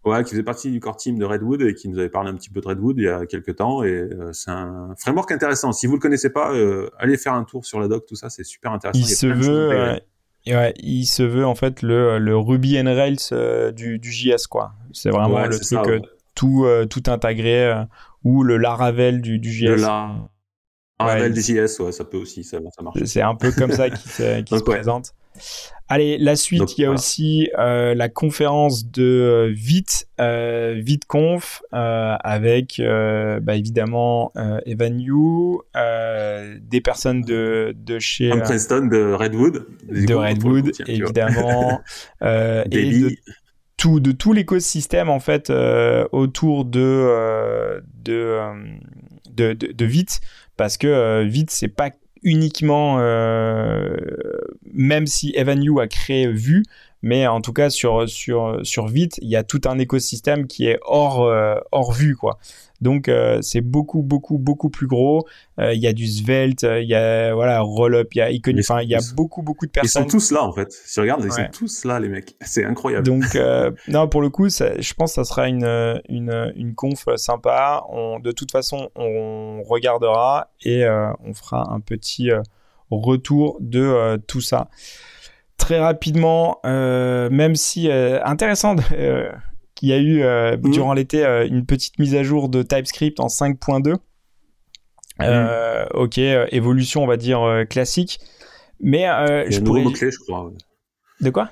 Ouais, 0.07 0.23
qui 0.25 0.31
faisait 0.31 0.43
partie 0.43 0.71
du 0.71 0.81
core 0.81 0.97
team 0.97 1.19
de 1.19 1.25
Redwood 1.25 1.63
et 1.63 1.75
qui 1.75 1.89
nous 1.89 1.99
avait 1.99 2.09
parlé 2.09 2.31
un 2.31 2.35
petit 2.35 2.49
peu 2.49 2.61
de 2.61 2.69
Redwood 2.69 2.97
il 2.97 3.05
y 3.05 3.09
a 3.09 3.27
quelques 3.27 3.57
temps. 3.57 3.83
Et 3.83 4.09
c'est 4.33 4.53
un 4.53 4.95
framework 4.99 5.31
intéressant. 5.33 5.73
Si 5.73 5.87
vous 5.87 5.95
le 5.95 6.01
connaissez 6.01 6.31
pas, 6.31 6.53
allez 6.99 7.17
faire 7.17 7.35
un 7.35 7.45
tour 7.45 7.67
sur 7.67 7.81
la 7.81 7.89
doc, 7.89 8.07
tout 8.07 8.15
ça, 8.15 8.31
c'est 8.31 8.45
super 8.45 8.73
intéressant. 8.73 9.01
Il, 9.01 9.07
se 9.07 9.27
veut 9.27 9.99
ouais, 10.55 10.75
il 10.79 11.07
se 11.07 11.23
veut 11.23 11.47
en 11.47 11.55
fait 11.55 11.83
le, 11.83 12.19
le 12.19 12.37
Ruby 12.37 12.81
and 12.81 12.87
Rails 12.87 13.17
euh, 13.33 13.73
du, 13.73 13.99
du, 13.99 14.13
JS 14.13 14.47
quoi. 14.49 14.73
C'est 14.93 15.11
vraiment 15.11 15.45
le 15.45 15.59
truc 15.59 15.79
euh, 15.89 16.01
tout 16.35 16.65
euh, 16.65 16.87
tout 16.87 17.03
intégré 17.07 17.85
ou 18.25 18.43
le 18.43 18.57
Laravel 18.57 19.21
du, 19.21 19.39
du 19.39 19.53
JS. 19.53 19.65
Le 19.65 19.77
Laravel 21.01 21.33
du 21.33 21.41
JS, 21.41 21.81
ouais, 21.81 21.93
ça 21.93 22.05
peut 22.05 22.19
aussi, 22.19 22.45
ça, 22.45 22.59
ça 22.77 22.83
marche. 22.83 23.03
C'est 23.05 23.23
un 23.23 23.35
peu 23.35 23.53
comme 23.53 23.73
ça 23.73 23.91
qui, 23.91 24.09
se, 24.09 24.43
qui 24.43 24.59
se 24.59 24.65
présente. 24.65 25.15
Allez, 25.89 26.19
la 26.19 26.35
suite, 26.35 26.77
il 26.77 26.83
y 26.83 26.85
a 26.85 26.91
aussi 26.91 27.49
euh, 27.59 27.95
la 27.95 28.09
conférence 28.09 28.91
de 28.91 29.05
euh, 29.05 29.53
Vite, 29.55 30.09
euh, 30.21 30.75
ViteConf, 30.79 31.63
euh, 31.73 32.17
avec 32.25 32.81
bah, 32.81 33.55
évidemment 33.55 34.33
Evan 34.65 35.01
Yu, 35.01 35.59
des 36.61 36.81
personnes 36.81 37.23
de, 37.23 37.73
de 37.77 37.99
chez... 38.01 38.31
Sam 38.31 38.43
Preston 38.43 38.87
de 38.87 39.13
Redwood. 39.13 39.67
De 39.89 40.15
Redwood, 40.15 40.73
évidemment. 40.89 41.81
et 42.21 43.01
de 43.01 43.11
tout, 43.77 44.01
de 44.01 44.11
tout 44.11 44.33
l'écosystème, 44.33 45.09
en 45.09 45.21
fait, 45.21 45.53
autour 46.11 46.65
de, 46.65 47.81
de, 48.03 48.41
de, 49.31 49.53
de, 49.53 49.73
de 49.73 49.85
Vite, 49.85 50.21
parce 50.57 50.77
que 50.79 51.23
Vite, 51.23 51.53
c'est 51.53 51.69
pas 51.69 51.91
uniquement, 52.23 52.97
euh, 52.99 53.97
même 54.73 55.07
si 55.07 55.33
Evan 55.35 55.63
You 55.63 55.81
a 55.81 55.89
créé 55.89 56.27
Vue, 56.27 56.65
mais 57.03 57.27
en 57.27 57.41
tout 57.41 57.53
cas 57.53 57.71
sur 57.71 58.09
sur 58.09 58.61
sur 58.65 58.87
Vite, 58.89 59.19
il 59.23 59.29
y 59.29 59.37
a 59.37 59.45
tout 59.45 59.61
un 59.67 59.79
écosystème 59.79 60.47
qui 60.47 60.67
est 60.67 60.79
hors 60.83 61.25
euh, 61.25 61.57
hors 61.73 61.93
vue 61.93 62.17
quoi. 62.17 62.39
Donc 62.81 63.09
euh, 63.09 63.39
c'est 63.43 63.61
beaucoup 63.61 64.03
beaucoup 64.03 64.39
beaucoup 64.39 64.71
plus 64.71 64.87
gros. 64.87 65.27
Euh, 65.59 65.73
il 65.73 65.81
y 65.81 65.87
a 65.87 65.93
du 65.93 66.07
Svelte, 66.07 66.63
il 66.63 66.89
y 66.89 66.95
a 66.95 67.35
voilà 67.35 67.61
Rollup, 67.61 68.15
il 68.15 68.19
y 68.19 68.21
a 68.21 68.29
enfin 68.59 68.83
il 68.83 68.89
y 68.89 68.95
a 68.95 69.01
beaucoup 69.15 69.43
beaucoup 69.43 69.67
de 69.67 69.71
personnes. 69.71 70.05
Ils 70.05 70.11
sont 70.11 70.19
tous 70.19 70.31
là 70.33 70.45
en 70.45 70.53
fait. 70.53 70.73
Si 70.73 70.95
tu 70.95 71.01
regardes, 71.01 71.25
ils 71.25 71.33
sont 71.33 71.49
tous 71.53 71.85
là 71.85 72.01
les 72.01 72.09
mecs. 72.09 72.37
C'est 72.43 72.65
incroyable. 72.65 73.07
Donc 73.07 73.37
non 73.89 74.09
pour 74.09 74.23
le 74.23 74.31
coup, 74.31 74.49
je 74.49 74.95
pense 74.95 75.13
que 75.13 75.15
ça 75.15 75.25
sera 75.25 75.49
une 75.49 76.01
une 76.09 76.53
une 76.57 76.75
conf 76.75 77.07
sympa. 77.17 77.85
On, 77.91 78.21
de 78.21 78.33
toute 78.33 78.51
façon, 78.51 78.91
on 78.95 79.63
regardera 79.63 80.51
et 80.65 80.85
on 80.87 81.35
fera 81.35 81.73
un 81.73 81.81
petit 81.81 82.31
retour 82.91 83.59
de 83.61 84.21
tout 84.27 84.41
ça 84.41 84.69
très 85.57 85.81
rapidement, 85.81 86.61
euh, 86.65 87.31
même 87.31 87.55
si 87.55 87.91
euh, 87.91 88.23
intéressant 88.25 88.77
euh, 88.93 89.31
qu'il 89.77 89.91
y 89.91 89.93
a 89.93 89.99
eu 89.99 90.23
mhm. 90.25 90.71
durant 90.73 90.93
l'été 90.93 91.25
une 91.49 91.65
petite 91.65 91.99
mise 91.99 92.15
à 92.17 92.25
jour 92.25 92.49
de 92.49 92.63
TypeScript 92.63 93.21
en 93.21 93.29
5.2. 93.29 93.95
Mhm. 95.21 95.87
ok, 95.95 96.19
évolution, 96.19 97.05
on 97.05 97.07
va 97.07 97.17
dire 97.17 97.65
classique. 97.71 98.19
Mais 98.81 98.99
il 98.99 99.03
y 99.03 99.07
a 99.07 99.23
un 99.23 99.61
nouveau 99.61 99.81
mot-clé, 99.81 100.11
je 100.11 100.19
crois. 100.19 100.51
De 101.21 101.31
quoi? 101.31 101.49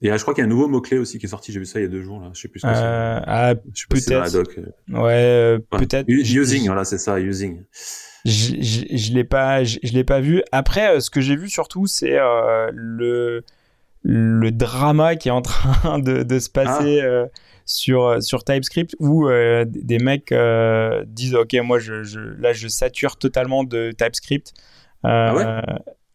Et 0.00 0.08
je 0.08 0.22
crois 0.22 0.34
qu'il 0.34 0.42
y 0.42 0.44
a 0.44 0.46
un 0.46 0.50
nouveau 0.50 0.68
mot-clé 0.68 0.98
aussi 0.98 1.18
qui 1.18 1.26
est 1.26 1.28
sorti, 1.28 1.50
j'ai 1.50 1.58
vu 1.58 1.66
ça 1.66 1.80
il 1.80 1.82
y 1.82 1.86
a 1.86 1.88
deux 1.88 2.02
jours, 2.02 2.20
là. 2.20 2.30
Je 2.32 2.40
sais 2.40 2.48
plus 2.48 2.60
ce 2.60 2.66
que 2.66 2.72
c'est. 2.72 2.80
Ah, 2.80 3.54
peut-être. 3.90 4.48
Ouais, 4.88 5.58
peut-être. 5.70 6.08
Using, 6.08 6.66
voilà, 6.66 6.84
c'est 6.84 6.98
ça, 6.98 7.18
using 7.18 7.64
je, 8.24 8.54
je, 8.60 8.96
je 8.96 9.12
l'ai 9.12 9.24
pas, 9.24 9.64
je, 9.64 9.78
l'ai 9.82 10.04
pas 10.04 10.20
vu. 10.20 10.42
Après, 10.50 10.96
euh, 10.96 11.00
ce 11.00 11.10
que 11.10 11.20
j'ai 11.20 11.36
vu 11.36 11.48
surtout, 11.48 11.86
c'est 11.86 12.18
euh, 12.18 12.70
le 12.72 13.44
le 14.04 14.50
drama 14.50 15.16
qui 15.16 15.28
est 15.28 15.32
en 15.32 15.42
train 15.42 15.98
de, 15.98 16.22
de 16.22 16.38
se 16.38 16.50
passer 16.50 17.00
ah. 17.00 17.06
euh, 17.06 17.26
sur 17.66 18.22
sur 18.22 18.44
TypeScript 18.44 18.94
où 19.00 19.28
euh, 19.28 19.64
des 19.66 19.98
mecs 19.98 20.30
euh, 20.30 21.02
disent 21.06 21.34
ok 21.34 21.54
moi 21.64 21.78
je, 21.78 22.02
je, 22.02 22.20
là 22.20 22.52
je 22.52 22.68
sature 22.68 23.16
totalement 23.16 23.64
de 23.64 23.90
TypeScript. 23.92 24.52
ah 25.02 25.34
ouais? 25.34 25.44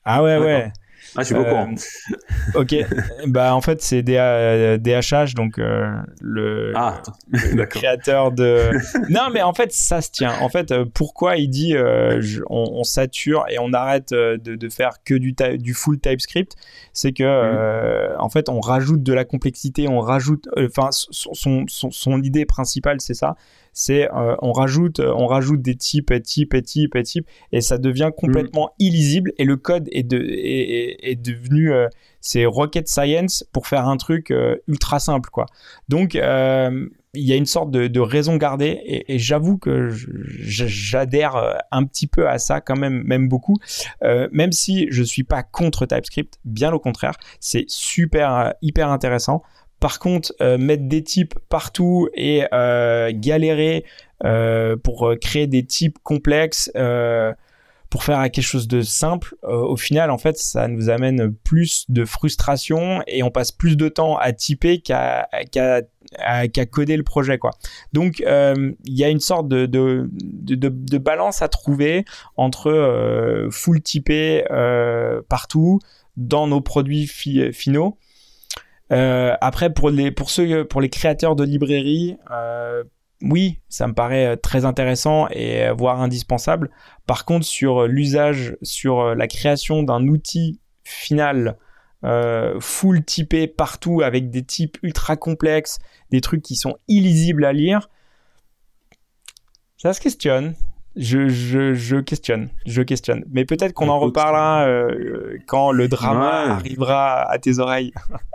Ah 0.05 0.23
ouais 0.23 0.37
ouais. 0.37 0.71
Ah, 1.15 1.21
je 1.21 1.25
suis 1.25 1.35
pas. 1.35 1.41
Euh, 1.41 1.65
ok, 2.55 2.75
bah 3.27 3.55
en 3.55 3.61
fait 3.61 3.81
c'est 3.81 4.03
DHH, 4.03 5.33
donc 5.35 5.57
euh, 5.57 5.91
le, 6.21 6.73
ah, 6.75 7.01
le 7.31 7.65
créateur 7.65 8.31
de. 8.31 8.71
non, 9.09 9.29
mais 9.33 9.41
en 9.41 9.53
fait 9.53 9.71
ça 9.71 10.01
se 10.01 10.11
tient. 10.11 10.33
En 10.41 10.49
fait, 10.49 10.71
euh, 10.71 10.85
pourquoi 10.93 11.37
il 11.37 11.49
dit 11.49 11.75
on, 12.49 12.83
sature 12.83 13.45
et 13.49 13.59
on 13.59 13.73
arrête 13.73 14.11
de, 14.11 14.37
de 14.37 14.69
faire 14.69 15.03
que 15.03 15.13
du, 15.13 15.33
du 15.57 15.73
full 15.73 15.99
TypeScript, 15.99 16.55
c'est 16.93 17.11
que 17.11 17.23
mhm. 17.23 18.15
en 18.19 18.29
fait 18.29 18.49
on 18.49 18.59
rajoute 18.59 19.03
de 19.03 19.13
la 19.13 19.25
complexité, 19.25 19.87
on 19.87 19.99
rajoute, 19.99 20.47
enfin 20.57 20.89
son, 20.91 21.65
son, 21.67 21.91
son 21.91 22.21
idée 22.21 22.45
principale 22.45 23.01
c'est 23.01 23.13
ça, 23.13 23.35
c'est 23.73 24.11
euh, 24.11 24.35
on 24.41 24.51
rajoute 24.51 24.99
on 24.99 25.27
rajoute 25.27 25.61
des 25.61 25.75
types 25.75 26.11
et 26.11 26.21
types 26.21 26.53
et 26.53 26.61
types 26.61 26.95
et 26.95 27.03
types 27.03 27.27
et 27.51 27.61
ça 27.61 27.77
devient 27.77 28.11
complètement 28.15 28.71
illisible 28.79 29.31
et 29.37 29.45
le 29.45 29.57
code 29.57 29.87
est 29.91 30.03
de 30.03 30.19
est, 30.21 31.15
devenu 31.15 31.71
euh, 31.71 31.87
c'est 32.21 32.45
rocket 32.45 32.87
science 32.87 33.45
pour 33.51 33.67
faire 33.67 33.87
un 33.87 33.97
truc 33.97 34.31
euh, 34.31 34.57
ultra 34.67 34.99
simple 34.99 35.29
quoi 35.29 35.45
donc 35.87 36.17
il 37.15 37.23
y 37.23 37.33
a 37.33 37.35
une 37.35 37.47
sorte 37.47 37.71
de, 37.71 37.99
raison 37.99 38.35
gardée 38.37 39.03
et, 39.07 39.17
j'avoue 39.17 39.57
que 39.57 39.89
j'adhère 39.89 41.57
un 41.71 41.83
petit 41.85 42.05
peu 42.05 42.29
à 42.29 42.37
ça 42.37 42.61
quand 42.61 42.75
même, 42.77 43.01
même 43.03 43.27
beaucoup. 43.27 43.57
même 44.03 44.51
si 44.51 44.85
je 44.91 45.01
suis 45.01 45.23
pas 45.23 45.41
contre 45.41 45.87
TypeScript, 45.87 46.37
bien 46.45 46.71
au 46.71 46.77
contraire, 46.77 47.15
c'est 47.39 47.65
super 47.67 48.53
hyper 48.61 48.89
intéressant. 48.89 49.41
Par 49.79 49.99
contre, 49.99 50.33
euh, 50.41 50.57
mettre 50.57 50.83
des 50.87 51.03
types 51.03 51.35
partout 51.47 52.09
et 52.13 52.45
euh, 52.53 53.11
galérer 53.13 53.85
euh, 54.25 54.75
pour 54.75 55.13
créer 55.21 55.47
des 55.47 55.65
types 55.65 55.99
complexes, 56.03 56.71
pour 57.89 58.03
faire 58.03 58.21
quelque 58.29 58.41
chose 58.41 58.67
de 58.67 58.81
simple, 58.81 59.35
au 59.41 59.75
final, 59.75 60.11
en 60.11 60.19
fait, 60.19 60.37
ça 60.37 60.67
nous 60.67 60.89
amène 60.89 61.33
plus 61.33 61.85
de 61.89 62.05
frustration 62.05 63.01
et 63.07 63.23
on 63.23 63.31
passe 63.31 63.51
plus 63.51 63.77
de 63.77 63.89
temps 63.89 64.15
à 64.17 64.31
typer 64.31 64.79
qu'à 64.79 65.27
coder 66.69 66.97
le 66.97 67.03
projet 67.03 67.39
quoi. 67.39 67.51
Donc 67.91 68.19
il 68.19 68.75
y 68.85 69.03
a 69.03 69.09
une 69.09 69.19
sorte 69.19 69.47
de, 69.47 70.97
balance 70.97 71.41
à 71.41 71.47
trouver 71.47 72.05
entre 72.37 73.47
full 73.49 73.81
typé 73.81 74.43
partout 75.27 75.79
dans 76.15 76.45
nos 76.45 76.61
produits 76.61 77.07
finaux 77.07 77.97
euh, 78.91 79.35
après, 79.41 79.71
pour 79.71 79.89
les, 79.89 80.11
pour 80.11 80.29
ceux, 80.29 80.65
pour 80.65 80.81
les 80.81 80.89
créateurs 80.89 81.35
de 81.35 81.43
librairies, 81.43 82.17
euh, 82.31 82.83
oui, 83.21 83.59
ça 83.67 83.87
me 83.87 83.93
paraît 83.93 84.27
euh, 84.27 84.35
très 84.35 84.65
intéressant 84.65 85.27
et 85.29 85.65
euh, 85.65 85.73
voire 85.73 86.01
indispensable. 86.01 86.69
Par 87.05 87.25
contre, 87.25 87.45
sur 87.45 87.87
l'usage, 87.87 88.55
sur 88.61 89.15
la 89.15 89.27
création 89.27 89.83
d'un 89.83 90.07
outil 90.07 90.59
final 90.83 91.57
euh, 92.05 92.59
full 92.61 93.03
typé 93.03 93.47
partout 93.47 94.01
avec 94.01 94.29
des 94.29 94.43
types 94.43 94.77
ultra 94.83 95.17
complexes, 95.17 95.79
des 96.11 96.21
trucs 96.21 96.41
qui 96.41 96.55
sont 96.55 96.77
illisibles 96.87 97.43
à 97.43 97.51
lire, 97.51 97.89
ça 99.77 99.93
se 99.93 99.99
questionne. 99.99 100.55
Je, 100.95 101.27
je, 101.29 101.73
je 101.73 101.97
questionne, 101.97 102.49
je 102.65 102.81
questionne. 102.81 103.23
Mais 103.31 103.45
peut-être 103.45 103.73
qu'on 103.73 103.89
en 103.89 103.99
reparlera 103.99 104.65
euh, 104.65 105.37
quand 105.45 105.71
le 105.71 105.87
drama 105.87 106.55
arrivera 106.55 107.29
à 107.29 107.37
tes 107.37 107.59
oreilles. 107.59 107.93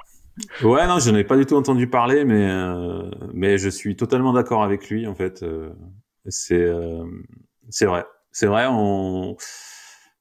Ouais, 0.62 0.86
non, 0.88 0.98
je 0.98 1.10
n'en 1.10 1.22
pas 1.24 1.36
du 1.36 1.46
tout 1.46 1.54
entendu 1.54 1.88
parler, 1.88 2.24
mais 2.24 2.50
euh, 2.50 3.08
mais 3.32 3.56
je 3.56 3.68
suis 3.68 3.94
totalement 3.96 4.32
d'accord 4.32 4.62
avec 4.64 4.88
lui 4.90 5.06
en 5.06 5.14
fait. 5.14 5.42
Euh, 5.44 5.72
c'est 6.26 6.60
euh, 6.60 7.04
c'est 7.70 7.86
vrai, 7.86 8.04
c'est 8.32 8.46
vrai. 8.46 8.66
On 8.68 9.36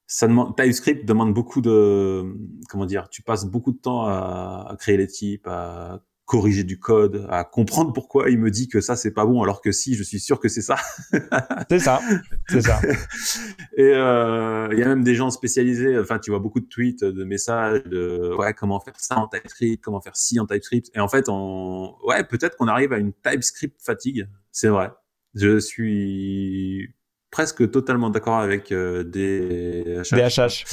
ça 0.06 0.28
demande, 0.28 0.56
TypeScript 0.56 1.04
demande 1.06 1.34
beaucoup 1.34 1.60
de, 1.60 2.24
comment 2.68 2.86
dire, 2.86 3.08
tu 3.08 3.22
passes 3.22 3.44
beaucoup 3.46 3.72
de 3.72 3.78
temps 3.78 4.04
à, 4.06 4.66
à 4.70 4.76
créer 4.76 4.96
les 4.96 5.08
types, 5.08 5.46
à 5.48 6.00
corriger 6.26 6.64
du 6.64 6.78
code, 6.78 7.26
à 7.28 7.44
comprendre 7.44 7.92
pourquoi 7.92 8.30
il 8.30 8.38
me 8.38 8.50
dit 8.50 8.68
que 8.68 8.80
ça 8.80 8.96
c'est 8.96 9.10
pas 9.10 9.26
bon 9.26 9.42
alors 9.42 9.60
que 9.60 9.72
si 9.72 9.94
je 9.94 10.02
suis 10.02 10.20
sûr 10.20 10.40
que 10.40 10.48
c'est 10.48 10.62
ça. 10.62 10.76
c'est 11.68 11.78
ça, 11.78 12.00
c'est 12.48 12.62
ça. 12.62 12.80
Et 13.76 13.92
euh, 13.92 14.68
il 14.72 14.78
y 14.78 14.82
a 14.82 14.88
même 14.88 15.04
des 15.04 15.14
gens 15.14 15.30
spécialisés. 15.30 15.98
Enfin, 15.98 16.18
tu 16.18 16.30
vois 16.30 16.40
beaucoup 16.40 16.60
de 16.60 16.66
tweets, 16.66 17.04
de 17.04 17.24
messages, 17.24 17.84
de 17.84 18.34
ouais 18.38 18.54
comment 18.54 18.80
faire 18.80 18.98
ça 18.98 19.18
en 19.18 19.28
TypeScript, 19.28 19.84
comment 19.84 20.00
faire 20.00 20.16
ci 20.16 20.40
en 20.40 20.46
TypeScript. 20.46 20.90
Et 20.94 21.00
en 21.00 21.08
fait, 21.08 21.28
on 21.28 21.94
ouais 22.04 22.24
peut-être 22.24 22.56
qu'on 22.56 22.68
arrive 22.68 22.92
à 22.92 22.98
une 22.98 23.12
TypeScript 23.12 23.82
fatigue. 23.82 24.26
C'est 24.50 24.68
vrai. 24.68 24.90
Je 25.34 25.58
suis 25.58 26.94
presque 27.30 27.70
totalement 27.70 28.08
d'accord 28.08 28.38
avec 28.38 28.72
euh, 28.72 29.02
des 29.02 30.00
DHH. 30.10 30.64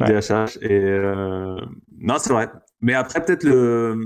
DHH. 0.00 0.58
Et 0.62 0.72
euh... 0.72 1.56
non, 1.98 2.16
c'est 2.18 2.32
vrai. 2.32 2.48
Mais 2.82 2.94
après, 2.94 3.24
peut-être 3.24 3.44
le, 3.44 3.96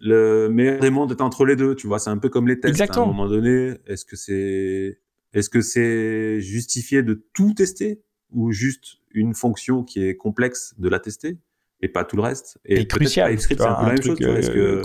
le 0.00 0.48
meilleur 0.48 0.80
des 0.80 0.90
mondes 0.90 1.12
est 1.12 1.20
entre 1.20 1.44
les 1.44 1.56
deux. 1.56 1.74
Tu 1.74 1.86
vois, 1.86 1.98
c'est 1.98 2.10
un 2.10 2.18
peu 2.18 2.30
comme 2.30 2.48
les 2.48 2.58
tests. 2.58 2.70
Exactement. 2.70 3.04
À 3.04 3.08
un 3.08 3.12
moment 3.12 3.28
donné, 3.28 3.74
est-ce 3.86 4.06
que 4.06 4.16
c'est, 4.16 4.98
est-ce 5.34 5.50
que 5.50 5.60
c'est 5.60 6.40
justifié 6.40 7.02
de 7.02 7.22
tout 7.34 7.52
tester 7.52 8.00
ou 8.32 8.50
juste 8.50 8.96
une 9.12 9.34
fonction 9.34 9.84
qui 9.84 10.02
est 10.02 10.16
complexe 10.16 10.74
de 10.78 10.88
la 10.88 11.00
tester 11.00 11.36
et 11.82 11.88
pas 11.88 12.04
tout 12.04 12.16
le 12.16 12.22
reste? 12.22 12.58
Et, 12.64 12.80
et 12.80 12.86
crucial. 12.86 13.38
C'est 13.38 13.60
un, 13.60 13.74
peu 13.74 13.82
la 13.82 13.88
même 13.92 14.02
chose. 14.02 14.18
Euh, 14.22 14.80
que 14.80 14.82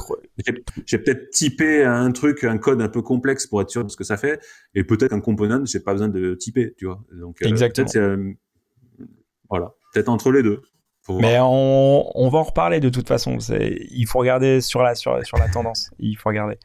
j'ai 0.86 0.98
peut-être 0.98 1.30
typé 1.30 1.86
un 1.86 2.12
truc, 2.12 2.44
un 2.44 2.58
code 2.58 2.82
un 2.82 2.90
peu 2.90 3.02
complexe 3.02 3.48
pour 3.48 3.62
être 3.62 3.70
sûr 3.70 3.86
de 3.86 3.90
ce 3.90 3.96
que 3.96 4.04
ça 4.04 4.18
fait, 4.18 4.42
et 4.76 4.84
peut-être 4.84 5.14
un 5.14 5.22
component, 5.22 5.64
j'ai 5.66 5.80
pas 5.80 5.94
besoin 5.94 6.10
de 6.10 6.36
typer, 6.36 6.74
tu 6.78 6.88
vois. 6.88 7.06
Donc, 7.14 7.42
euh, 7.42 7.48
Exactement. 7.48 7.88
peut-être 7.88 8.04
euh, 8.04 8.34
voilà, 9.50 9.74
peut-être 9.94 10.10
entre 10.10 10.30
les 10.34 10.44
deux. 10.44 10.62
Mais 11.10 11.40
on, 11.40 12.12
on, 12.16 12.30
va 12.30 12.40
en 12.40 12.44
reparler 12.44 12.80
de 12.80 12.90
toute 12.90 13.08
façon. 13.08 13.38
Il 13.92 14.06
faut 14.08 14.20
regarder 14.20 14.62
sur 14.62 14.84
la, 14.84 14.96
sur, 14.96 15.26
sur 15.26 15.38
la 15.38 15.48
tendance. 15.48 15.92
Il 16.00 16.16
faut 16.16 16.30
regarder. 16.30 16.58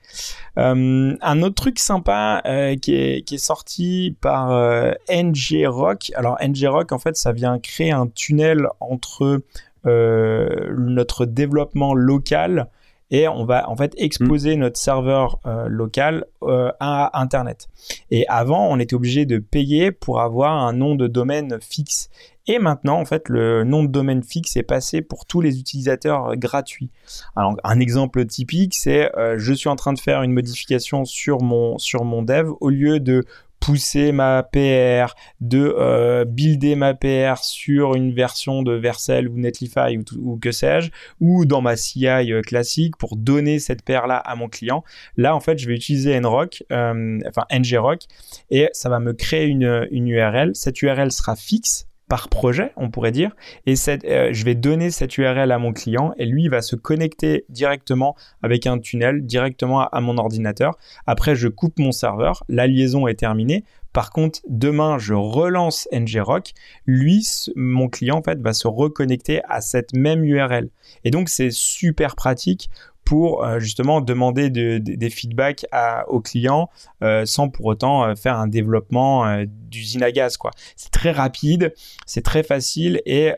Euh, 0.58 1.16
un 1.20 1.42
autre 1.42 1.54
truc 1.54 1.78
sympa 1.78 2.42
euh, 2.46 2.76
qui, 2.76 2.94
est, 2.94 3.22
qui 3.22 3.36
est 3.36 3.38
sorti 3.38 4.16
par 4.20 4.50
euh, 4.50 4.92
NGRock. 5.10 6.12
Alors 6.14 6.36
NGRock, 6.42 6.92
en 6.92 6.98
fait, 6.98 7.16
ça 7.16 7.32
vient 7.32 7.58
créer 7.58 7.92
un 7.92 8.06
tunnel 8.06 8.68
entre 8.80 9.42
euh, 9.86 10.72
notre 10.78 11.26
développement 11.26 11.92
local 11.92 12.68
et 13.10 13.28
on 13.28 13.44
va 13.44 13.68
en 13.68 13.76
fait 13.76 13.92
exposer 13.98 14.56
mm. 14.56 14.60
notre 14.60 14.78
serveur 14.78 15.38
euh, 15.46 15.68
local 15.68 16.24
euh, 16.42 16.72
à 16.80 17.20
Internet. 17.20 17.68
Et 18.10 18.26
avant, 18.28 18.66
on 18.68 18.78
était 18.78 18.94
obligé 18.94 19.26
de 19.26 19.38
payer 19.38 19.92
pour 19.92 20.20
avoir 20.20 20.54
un 20.54 20.72
nom 20.72 20.94
de 20.94 21.06
domaine 21.06 21.58
fixe. 21.60 22.08
Et 22.46 22.58
maintenant, 22.58 23.00
en 23.00 23.04
fait, 23.04 23.28
le 23.28 23.64
nom 23.64 23.84
de 23.84 23.88
domaine 23.88 24.22
fixe 24.22 24.56
est 24.56 24.62
passé 24.62 25.00
pour 25.02 25.26
tous 25.26 25.40
les 25.40 25.58
utilisateurs 25.58 26.30
euh, 26.30 26.34
gratuits. 26.36 26.90
Alors, 27.36 27.56
un 27.64 27.80
exemple 27.80 28.24
typique, 28.26 28.74
c'est 28.74 29.10
je 29.36 29.52
suis 29.52 29.68
en 29.68 29.76
train 29.76 29.92
de 29.92 29.98
faire 29.98 30.22
une 30.22 30.32
modification 30.32 31.04
sur 31.04 31.40
mon, 31.42 31.78
sur 31.78 32.04
mon 32.04 32.22
dev. 32.22 32.50
Au 32.60 32.68
lieu 32.68 33.00
de 33.00 33.24
pousser 33.64 34.12
ma 34.12 34.42
PR, 34.42 35.14
de 35.40 35.74
euh, 35.78 36.26
builder 36.26 36.76
ma 36.76 36.92
PR 36.92 37.38
sur 37.42 37.94
une 37.94 38.12
version 38.12 38.62
de 38.62 38.72
Vercel 38.74 39.26
ou 39.26 39.38
Netlify 39.38 39.98
ou, 40.18 40.38
que 40.38 40.52
sais-je, 40.52 40.90
ou 41.20 41.46
dans 41.46 41.62
ma 41.62 41.74
CI 41.74 42.06
euh, 42.06 42.42
classique 42.42 42.98
pour 42.98 43.16
donner 43.16 43.58
cette 43.58 43.82
PR 43.82 44.06
là 44.06 44.18
à 44.18 44.36
mon 44.36 44.50
client. 44.50 44.84
Là, 45.16 45.34
en 45.34 45.40
fait, 45.40 45.56
je 45.56 45.66
vais 45.66 45.74
utiliser 45.74 46.20
nrock, 46.20 46.62
euh, 46.72 47.18
enfin 47.26 47.46
ngrock, 47.50 48.02
et 48.50 48.68
ça 48.72 48.90
va 48.90 49.00
me 49.00 49.14
créer 49.14 49.46
une, 49.46 49.88
une 49.90 50.08
URL. 50.08 50.50
Cette 50.54 50.82
URL 50.82 51.10
sera 51.10 51.34
fixe 51.34 51.86
par 52.08 52.28
projet, 52.28 52.72
on 52.76 52.90
pourrait 52.90 53.12
dire. 53.12 53.34
Et 53.66 53.74
euh, 53.88 54.28
je 54.32 54.44
vais 54.44 54.54
donner 54.54 54.90
cette 54.90 55.16
URL 55.16 55.50
à 55.50 55.58
mon 55.58 55.72
client 55.72 56.12
et 56.18 56.26
lui, 56.26 56.48
va 56.48 56.62
se 56.62 56.76
connecter 56.76 57.44
directement 57.48 58.14
avec 58.42 58.66
un 58.66 58.78
tunnel, 58.78 59.24
directement 59.24 59.80
à, 59.80 60.00
mon 60.00 60.18
ordinateur. 60.18 60.76
Après, 61.06 61.34
je 61.34 61.48
coupe 61.48 61.78
mon 61.78 61.92
serveur, 61.92 62.44
la 62.48 62.66
liaison 62.66 63.06
est 63.06 63.14
terminée. 63.14 63.64
Par 63.92 64.10
contre, 64.10 64.40
demain, 64.48 64.98
je 64.98 65.14
relance 65.14 65.88
ngrock. 65.92 66.52
Lui, 66.84 67.24
mon 67.54 67.88
client, 67.88 68.18
en 68.18 68.22
fait, 68.22 68.40
va 68.40 68.52
se 68.52 68.66
reconnecter 68.66 69.40
à 69.48 69.60
cette 69.60 69.94
même 69.94 70.24
URL. 70.24 70.68
Et 71.04 71.10
donc, 71.10 71.28
c'est 71.28 71.52
super 71.52 72.16
pratique 72.16 72.70
pour 73.04 73.44
euh, 73.44 73.58
justement 73.58 74.00
demander 74.00 74.50
des 74.50 75.10
feedbacks 75.10 75.66
à, 75.70 76.08
aux 76.08 76.20
clients 76.20 76.70
euh, 77.02 77.26
sans 77.26 77.48
pour 77.48 77.66
autant 77.66 78.04
euh, 78.04 78.14
faire 78.14 78.38
un 78.38 78.46
développement 78.46 79.44
d'usine 79.46 80.02
à 80.02 80.12
gaz. 80.12 80.36
quoi. 80.36 80.50
C'est 80.76 80.90
très 80.90 81.12
rapide, 81.12 81.74
c'est 82.06 82.22
très 82.22 82.42
facile 82.42 83.02
et, 83.06 83.32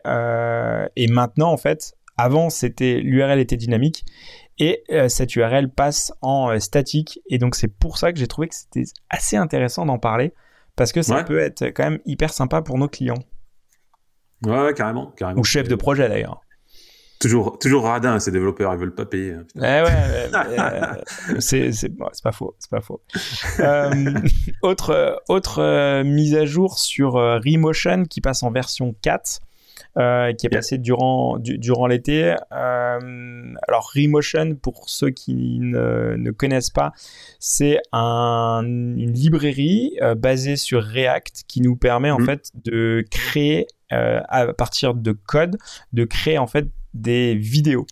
et 0.95 1.07
maintenant 1.07 1.51
en 1.51 1.57
fait, 1.57 1.93
avant 2.17 2.49
c'était 2.49 2.99
l'URL 2.99 3.39
était 3.39 3.57
dynamique 3.57 4.05
et 4.59 4.83
cette 5.07 5.35
URL 5.35 5.69
passe 5.69 6.13
en 6.21 6.59
statique 6.59 7.19
et 7.29 7.37
donc 7.37 7.55
c'est 7.55 7.67
pour 7.67 7.97
ça 7.97 8.11
que 8.11 8.19
j'ai 8.19 8.27
trouvé 8.27 8.47
que 8.47 8.55
c'était 8.55 8.83
assez 9.09 9.37
intéressant 9.37 9.85
d'en 9.85 9.99
parler 9.99 10.33
parce 10.75 10.91
que 10.91 11.01
ça 11.01 11.23
peut 11.23 11.39
être 11.39 11.65
quand 11.65 11.83
même 11.83 11.99
hyper 12.05 12.33
sympa 12.33 12.61
pour 12.61 12.77
nos 12.77 12.87
clients. 12.87 13.23
Ouais, 14.45 14.73
carrément, 14.75 15.11
carrément. 15.17 15.39
Ou 15.39 15.43
chef 15.43 15.67
de 15.67 15.75
projet 15.75 16.07
d'ailleurs. 16.07 16.41
Toujours, 17.19 17.57
toujours 17.59 17.85
radin, 17.85 18.19
ces 18.19 18.31
développeurs, 18.31 18.73
ils 18.73 18.79
veulent 18.79 18.93
pas 18.95 19.05
payer. 19.05 19.33
Hein, 19.33 19.45
eh 19.55 19.59
ouais, 19.59 20.29
euh, 20.59 21.39
c'est, 21.39 21.89
pas 22.23 22.31
faux, 22.31 22.55
c'est 22.59 22.69
pas 22.69 22.81
faux. 22.81 23.01
euh, 23.59 24.13
autre, 24.61 25.21
autre 25.27 25.59
euh, 25.59 26.03
mise 26.03 26.35
à 26.35 26.45
jour 26.45 26.77
sur 26.77 27.13
Remotion 27.13 28.03
qui 28.05 28.21
passe 28.21 28.43
en 28.43 28.51
version 28.51 28.95
4. 29.01 29.41
Euh, 29.97 30.31
qui 30.33 30.45
est 30.45 30.49
passé 30.49 30.77
durant, 30.77 31.39
durant 31.39 31.87
l'été. 31.87 32.35
Euh, 32.51 33.53
alors 33.67 33.91
Remotion, 33.95 34.55
pour 34.55 34.89
ceux 34.89 35.09
qui 35.09 35.57
ne, 35.59 36.15
ne 36.15 36.29
connaissent 36.29 36.69
pas, 36.69 36.91
c'est 37.39 37.79
un, 37.93 38.61
une 38.63 39.11
librairie 39.11 39.97
euh, 40.03 40.13
basée 40.13 40.55
sur 40.55 40.83
React 40.83 41.45
qui 41.47 41.61
nous 41.61 41.75
permet 41.75 42.11
en 42.11 42.19
mm. 42.19 42.25
fait 42.25 42.51
de 42.63 43.03
créer 43.09 43.65
à 43.89 44.47
partir 44.51 44.93
de 44.93 45.13
code, 45.13 45.57
de 45.93 46.03
créer 46.03 46.37
en 46.37 46.45
fait 46.47 46.67
des 46.97 47.35
vidéos. 47.35 47.85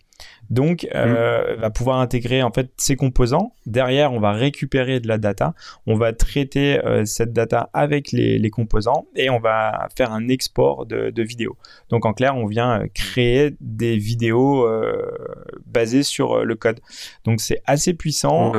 Donc, 0.49 0.87
euh, 0.93 1.55
mm. 1.55 1.59
va 1.59 1.69
pouvoir 1.69 1.99
intégrer 1.99 2.43
en 2.43 2.51
fait 2.51 2.69
ces 2.77 2.95
composants. 2.95 3.53
Derrière, 3.65 4.13
on 4.13 4.19
va 4.19 4.31
récupérer 4.31 4.99
de 4.99 5.07
la 5.07 5.17
data. 5.17 5.53
On 5.87 5.95
va 5.95 6.13
traiter 6.13 6.83
euh, 6.85 7.05
cette 7.05 7.33
data 7.33 7.69
avec 7.73 8.11
les, 8.11 8.37
les, 8.37 8.49
composants 8.49 9.07
et 9.15 9.29
on 9.29 9.39
va 9.39 9.87
faire 9.97 10.11
un 10.11 10.27
export 10.27 10.85
de, 10.85 11.09
de 11.09 11.23
vidéos. 11.23 11.57
Donc, 11.89 12.05
en 12.05 12.13
clair, 12.13 12.35
on 12.35 12.45
vient 12.45 12.81
euh, 12.81 12.87
créer 12.93 13.55
des 13.59 13.97
vidéos 13.97 14.67
euh, 14.67 14.95
basées 15.65 16.03
sur 16.03 16.45
le 16.45 16.55
code. 16.55 16.79
Donc, 17.23 17.41
c'est 17.41 17.61
assez 17.65 17.93
puissant. 17.93 18.53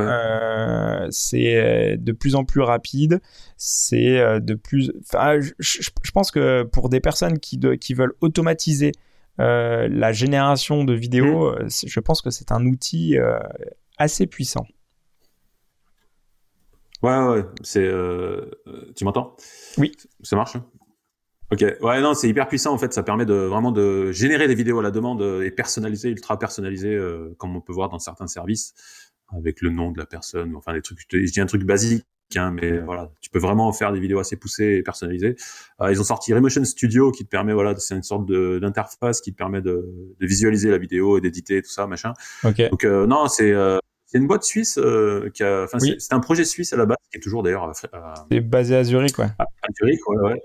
c'est 1.11 1.97
de 1.99 2.13
plus 2.13 2.35
en 2.35 2.45
plus 2.45 2.63
rapide. 2.63 3.21
C'est 3.57 4.41
de 4.41 4.55
plus. 4.55 4.93
Enfin, 5.01 5.41
je, 5.41 5.53
je, 5.59 6.11
pense 6.13 6.31
que 6.31 6.63
pour 6.65 6.89
des 6.89 7.01
personnes 7.01 7.39
qui, 7.39 7.57
de, 7.57 7.75
qui 7.75 7.95
veulent 7.95 8.15
automatiser 8.21 8.93
euh, 9.41 9.89
la 9.91 10.13
génération 10.13 10.85
de 10.85 10.95
vidéos, 10.95 11.53
mm. 11.53 11.65
euh, 11.65 11.69
je 11.87 12.01
pense 12.01 12.23
que 12.23 12.31
c'est 12.31 12.53
un 12.53 12.65
outil 12.67 13.19
euh, 13.19 13.39
assez 13.99 14.27
puissant. 14.27 14.67
Ouais, 17.03 17.19
ouais, 17.19 17.45
c'est. 17.63 17.91
tu 18.97 19.05
m'entends? 19.05 19.37
Oui. 19.79 19.93
Ça 20.23 20.35
marche 20.37 20.57
hein? 20.57 20.65
Ok, 21.53 21.61
ouais, 21.61 22.01
non, 22.01 22.15
c'est 22.15 22.29
hyper 22.29 22.49
puissant 22.49 22.73
en 22.73 22.79
fait. 22.79 22.93
Ça 22.93 23.05
permet 23.05 23.25
de 23.25 23.35
vraiment 23.35 23.71
de 23.71 24.11
générer 24.11 24.49
des 24.49 24.57
vidéos 24.57 24.81
à 24.81 24.83
la 24.83 24.91
demande 24.91 25.23
et 25.45 25.51
personnaliser, 25.53 26.09
ultra 26.09 26.39
personnaliser, 26.39 26.99
comme 27.39 27.55
on 27.55 27.61
peut 27.61 27.73
voir 27.73 27.89
dans 27.89 28.01
certains 28.01 28.27
services, 28.27 28.75
avec 29.29 29.61
le 29.61 29.71
nom 29.71 29.93
de 29.93 29.99
la 29.99 30.07
personne, 30.07 30.57
enfin 30.57 30.73
des 30.73 30.83
trucs. 30.83 30.99
Je 31.09 31.19
dis 31.19 31.41
un 31.41 31.47
truc 31.47 31.63
basique, 31.63 32.05
Hein, 32.35 32.51
mais 32.51 32.79
voilà, 32.79 33.11
tu 33.21 33.31
peux 33.31 33.39
vraiment 33.39 33.73
faire 33.73 33.93
des 33.93 34.01
vidéos 34.01 34.19
assez 34.19 34.37
poussées 34.37 34.77
et 34.79 34.83
personnalisées. 34.83 35.37
Euh, 35.81 35.93
ils 35.93 36.01
ont 36.01 36.05
sorti 36.05 36.35
Remotion 36.35 36.65
Studio 36.65 37.13
qui 37.13 37.25
te 37.25 37.29
permet, 37.29 37.53
voilà, 37.53 37.77
c'est 37.77 37.95
une 37.95 38.03
sorte 38.03 38.27
d'interface 38.27 39.21
qui 39.21 39.33
te 39.33 39.37
permet 39.37 39.61
de, 39.61 40.15
de, 40.19 40.27
visualiser 40.27 40.71
la 40.71 40.79
vidéo 40.79 41.19
et 41.19 41.21
d'éditer 41.21 41.63
tout 41.63 41.71
ça, 41.71 41.87
machin. 41.87 42.15
Okay. 42.43 42.69
Donc 42.69 42.85
euh, 42.85 43.07
non, 43.07 43.29
c'est 43.29 43.53
euh, 43.53 43.79
c'est 44.07 44.19
une 44.19 44.27
boîte 44.27 44.43
suisse 44.43 44.79
qui 45.35 45.43
a, 45.43 45.65
enfin 45.65 45.79
c'est 45.79 46.13
un 46.13 46.21
projet 46.21 46.45
suisse 46.45 46.73
à 46.73 46.77
la 46.77 46.87
base 46.87 46.97
qui 47.11 47.19
est 47.19 47.21
toujours 47.21 47.43
d'ailleurs. 47.43 47.71
c'est 48.31 48.41
basé 48.41 48.77
à 48.77 48.85
Zurich, 48.85 49.19
ouais. 49.19 49.29
À, 49.39 49.47
Zurich, 49.79 50.09
ouais, 50.09 50.19
ouais. 50.19 50.43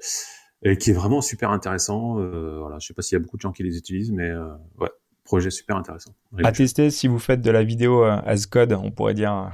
Et 0.64 0.78
qui 0.78 0.92
est 0.92 0.94
vraiment 0.94 1.22
super 1.22 1.50
intéressant. 1.50 2.16
voilà, 2.16 2.78
je 2.80 2.88
sais 2.88 2.94
pas 2.94 3.02
s'il 3.02 3.16
y 3.16 3.22
a 3.22 3.24
beaucoup 3.24 3.38
de 3.38 3.42
gens 3.42 3.52
qui 3.52 3.64
les 3.64 3.78
utilisent, 3.78 4.12
mais 4.12 4.32
ouais, 4.80 4.90
projet 5.24 5.50
super 5.50 5.78
intéressant. 5.78 6.12
À 6.44 6.52
tester 6.52 6.92
si 6.92 7.08
vous 7.08 7.20
faites 7.20 7.42
de 7.42 7.52
la 7.52 7.64
vidéo 7.64 8.04
as 8.04 8.46
code, 8.46 8.74
on 8.74 8.92
pourrait 8.92 9.16
dire. 9.16 9.52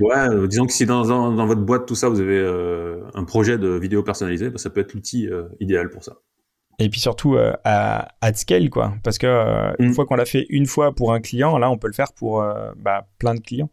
Ouais, 0.00 0.28
euh, 0.28 0.46
disons 0.46 0.66
que 0.66 0.72
si 0.72 0.84
dans, 0.84 1.06
dans, 1.06 1.32
dans, 1.32 1.46
votre 1.46 1.62
boîte, 1.62 1.86
tout 1.86 1.94
ça, 1.94 2.08
vous 2.08 2.20
avez 2.20 2.38
euh, 2.38 3.00
un 3.14 3.24
projet 3.24 3.58
de 3.58 3.68
vidéo 3.68 4.02
personnalisée, 4.02 4.50
bah, 4.50 4.58
ça 4.58 4.70
peut 4.70 4.80
être 4.80 4.92
l'outil 4.92 5.28
euh, 5.28 5.44
idéal 5.60 5.88
pour 5.88 6.04
ça. 6.04 6.16
Et 6.78 6.90
puis 6.90 7.00
surtout 7.00 7.38
à, 7.64 8.08
à 8.20 8.34
scale, 8.34 8.68
quoi. 8.68 8.92
Parce 9.02 9.16
que 9.16 9.72
une 9.78 9.90
mm. 9.90 9.94
fois 9.94 10.04
qu'on 10.04 10.16
l'a 10.16 10.26
fait 10.26 10.44
une 10.50 10.66
fois 10.66 10.94
pour 10.94 11.14
un 11.14 11.20
client, 11.20 11.56
là, 11.56 11.70
on 11.70 11.78
peut 11.78 11.86
le 11.86 11.94
faire 11.94 12.12
pour 12.12 12.44
bah, 12.76 13.08
plein 13.18 13.34
de 13.34 13.40
clients. 13.40 13.70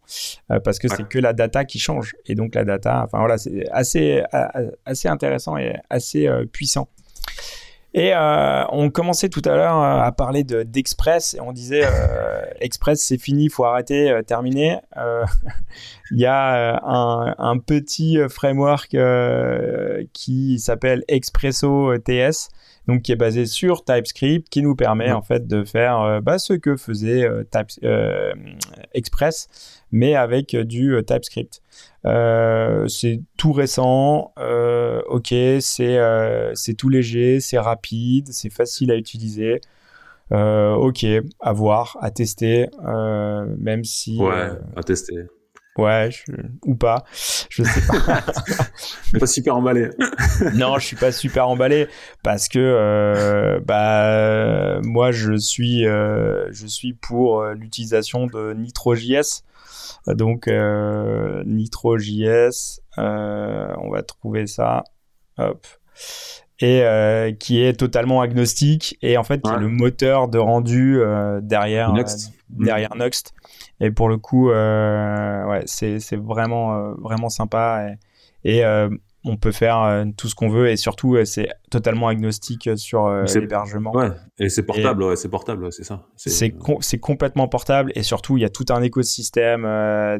parce 0.48 0.78
que 0.78 0.88
c'est 0.88 1.06
que 1.06 1.18
la 1.18 1.34
data 1.34 1.66
qui 1.66 1.78
change. 1.78 2.14
Et 2.24 2.34
donc 2.34 2.54
la 2.54 2.64
data, 2.64 3.02
enfin 3.04 3.18
voilà, 3.18 3.36
c'est 3.36 3.68
assez, 3.70 4.22
assez 4.86 5.08
intéressant 5.08 5.58
et 5.58 5.74
assez 5.90 6.30
puissant. 6.50 6.88
Et 7.92 8.14
on 8.16 8.88
commençait 8.88 9.28
tout 9.28 9.42
à 9.44 9.54
l'heure 9.54 9.76
à 9.76 10.10
parler 10.12 10.42
d'Express 10.42 11.34
et 11.34 11.42
on 11.42 11.52
disait 11.52 11.86
Express 12.60 13.02
c'est 13.02 13.18
fini, 13.18 13.44
il 13.44 13.50
faut 13.50 13.66
arrêter, 13.66 14.18
terminer. 14.26 14.78
Il 16.10 16.20
y 16.20 16.26
a 16.26 16.80
un, 16.84 17.34
un, 17.38 17.58
petit 17.58 18.18
framework 18.28 18.96
qui 20.12 20.58
s'appelle 20.58 21.02
Expresso 21.08 21.96
TS, 21.98 22.50
donc 22.86 23.02
qui 23.02 23.12
est 23.12 23.16
basé 23.16 23.46
sur 23.46 23.84
TypeScript, 23.84 24.48
qui 24.48 24.62
nous 24.62 24.76
permet 24.76 25.12
en 25.12 25.22
fait 25.22 25.46
de 25.46 25.64
faire 25.64 26.20
bah, 26.20 26.38
ce 26.38 26.52
que 26.52 26.76
faisait 26.76 27.26
Type, 27.50 27.86
Express, 28.92 29.48
mais 29.92 30.14
avec 30.14 30.54
du 30.54 30.94
TypeScript. 31.06 31.62
Euh, 32.06 32.86
c'est 32.86 33.22
tout 33.38 33.52
récent, 33.52 34.32
euh, 34.38 35.00
ok, 35.08 35.32
c'est 35.60 35.98
euh, 35.98 36.52
c'est 36.54 36.74
tout 36.74 36.90
léger, 36.90 37.40
c'est 37.40 37.58
rapide, 37.58 38.28
c'est 38.30 38.50
facile 38.50 38.90
à 38.90 38.96
utiliser. 38.96 39.60
ok, 40.30 41.06
à 41.40 41.52
voir, 41.52 41.96
à 42.00 42.10
tester, 42.10 42.68
même 43.58 43.84
si. 43.84 44.18
Ouais, 44.20 44.50
à 44.76 44.82
tester. 44.82 45.26
Ouais, 45.76 46.10
ou 46.64 46.76
pas, 46.76 47.04
je 47.50 47.64
sais 47.64 47.80
pas. 47.86 48.22
je 48.46 48.52
suis 49.08 49.18
pas 49.20 49.26
super 49.26 49.56
emballé. 49.56 49.90
non, 50.54 50.78
je 50.78 50.86
suis 50.86 50.96
pas 50.96 51.10
super 51.10 51.48
emballé 51.48 51.88
parce 52.22 52.48
que 52.48 53.60
bah 53.66 54.80
moi 54.82 55.10
je 55.10 55.36
suis 55.36 55.82
je 55.84 56.66
suis 56.66 56.92
pour 56.92 57.44
l'utilisation 57.46 58.26
de 58.26 58.52
NitroJS 58.52 59.42
donc 60.06 60.48
euh, 60.48 61.42
NitroJS, 61.46 62.80
euh, 62.98 63.74
on 63.78 63.90
va 63.90 64.02
trouver 64.02 64.46
ça. 64.46 64.84
Hop 65.38 65.66
et 66.60 66.82
euh, 66.82 67.32
qui 67.32 67.60
est 67.60 67.72
totalement 67.72 68.20
agnostique 68.20 68.96
et 69.02 69.16
en 69.16 69.24
fait 69.24 69.42
qui 69.42 69.50
est 69.50 69.58
le 69.58 69.68
moteur 69.68 70.28
de 70.28 70.38
rendu 70.38 71.00
derrière 71.42 71.92
Next. 71.92 72.32
derrière 72.48 72.94
Next 72.94 73.34
et 73.80 73.90
pour 73.90 74.08
le 74.08 74.16
coup 74.16 74.50
ouais 74.50 75.62
c'est 75.66 76.16
vraiment 76.16 76.92
vraiment 76.94 77.28
sympa 77.28 77.88
et, 78.44 78.58
et 78.58 78.88
on 79.24 79.36
peut 79.36 79.52
faire 79.52 79.80
euh, 79.82 80.04
tout 80.16 80.28
ce 80.28 80.34
qu'on 80.34 80.48
veut 80.48 80.68
et 80.68 80.76
surtout 80.76 81.16
euh, 81.16 81.24
c'est 81.24 81.48
totalement 81.70 82.08
agnostique 82.08 82.68
sur 82.76 83.06
euh, 83.06 83.24
l'hébergement. 83.34 83.90
Ouais, 83.92 84.10
et 84.38 84.50
c'est 84.50 84.64
portable, 84.64 85.02
ouais, 85.02 85.16
c'est 85.16 85.30
portable, 85.30 85.72
c'est 85.72 85.84
ça. 85.84 86.06
C'est 86.16 86.98
complètement 86.98 87.48
portable 87.48 87.90
et 87.94 88.02
surtout 88.02 88.36
il 88.36 88.42
y 88.42 88.44
a 88.44 88.50
tout 88.50 88.66
un 88.68 88.82
écosystème 88.82 89.62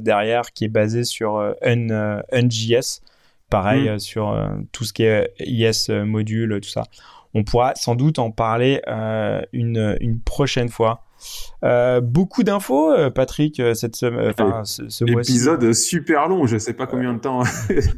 derrière 0.00 0.52
qui 0.52 0.64
est 0.64 0.68
basé 0.68 1.04
sur 1.04 1.38
un, 1.38 2.22
NJS, 2.32 3.02
pareil 3.50 3.90
mm. 3.90 3.98
sur 3.98 4.36
tout 4.72 4.84
ce 4.84 4.92
qui 4.92 5.04
est 5.04 5.32
IS 5.40 5.90
module, 5.90 6.60
tout 6.62 6.70
ça. 6.70 6.84
On 7.34 7.44
pourra 7.44 7.74
sans 7.74 7.96
doute 7.96 8.18
en 8.18 8.30
parler 8.30 8.80
une, 9.52 9.96
une 10.00 10.20
prochaine 10.20 10.68
fois. 10.68 11.04
Euh, 11.64 12.00
beaucoup 12.00 12.42
d'infos, 12.42 12.92
euh, 12.92 13.10
Patrick, 13.10 13.58
euh, 13.58 13.74
cette 13.74 13.96
semaine, 13.96 14.30
enfin 14.30 14.62
ce, 14.64 14.88
ce 14.88 15.04
Épisode 15.04 15.72
super 15.72 16.28
long, 16.28 16.46
je 16.46 16.58
sais 16.58 16.74
pas 16.74 16.86
combien 16.86 17.14
de 17.14 17.20
temps 17.20 17.42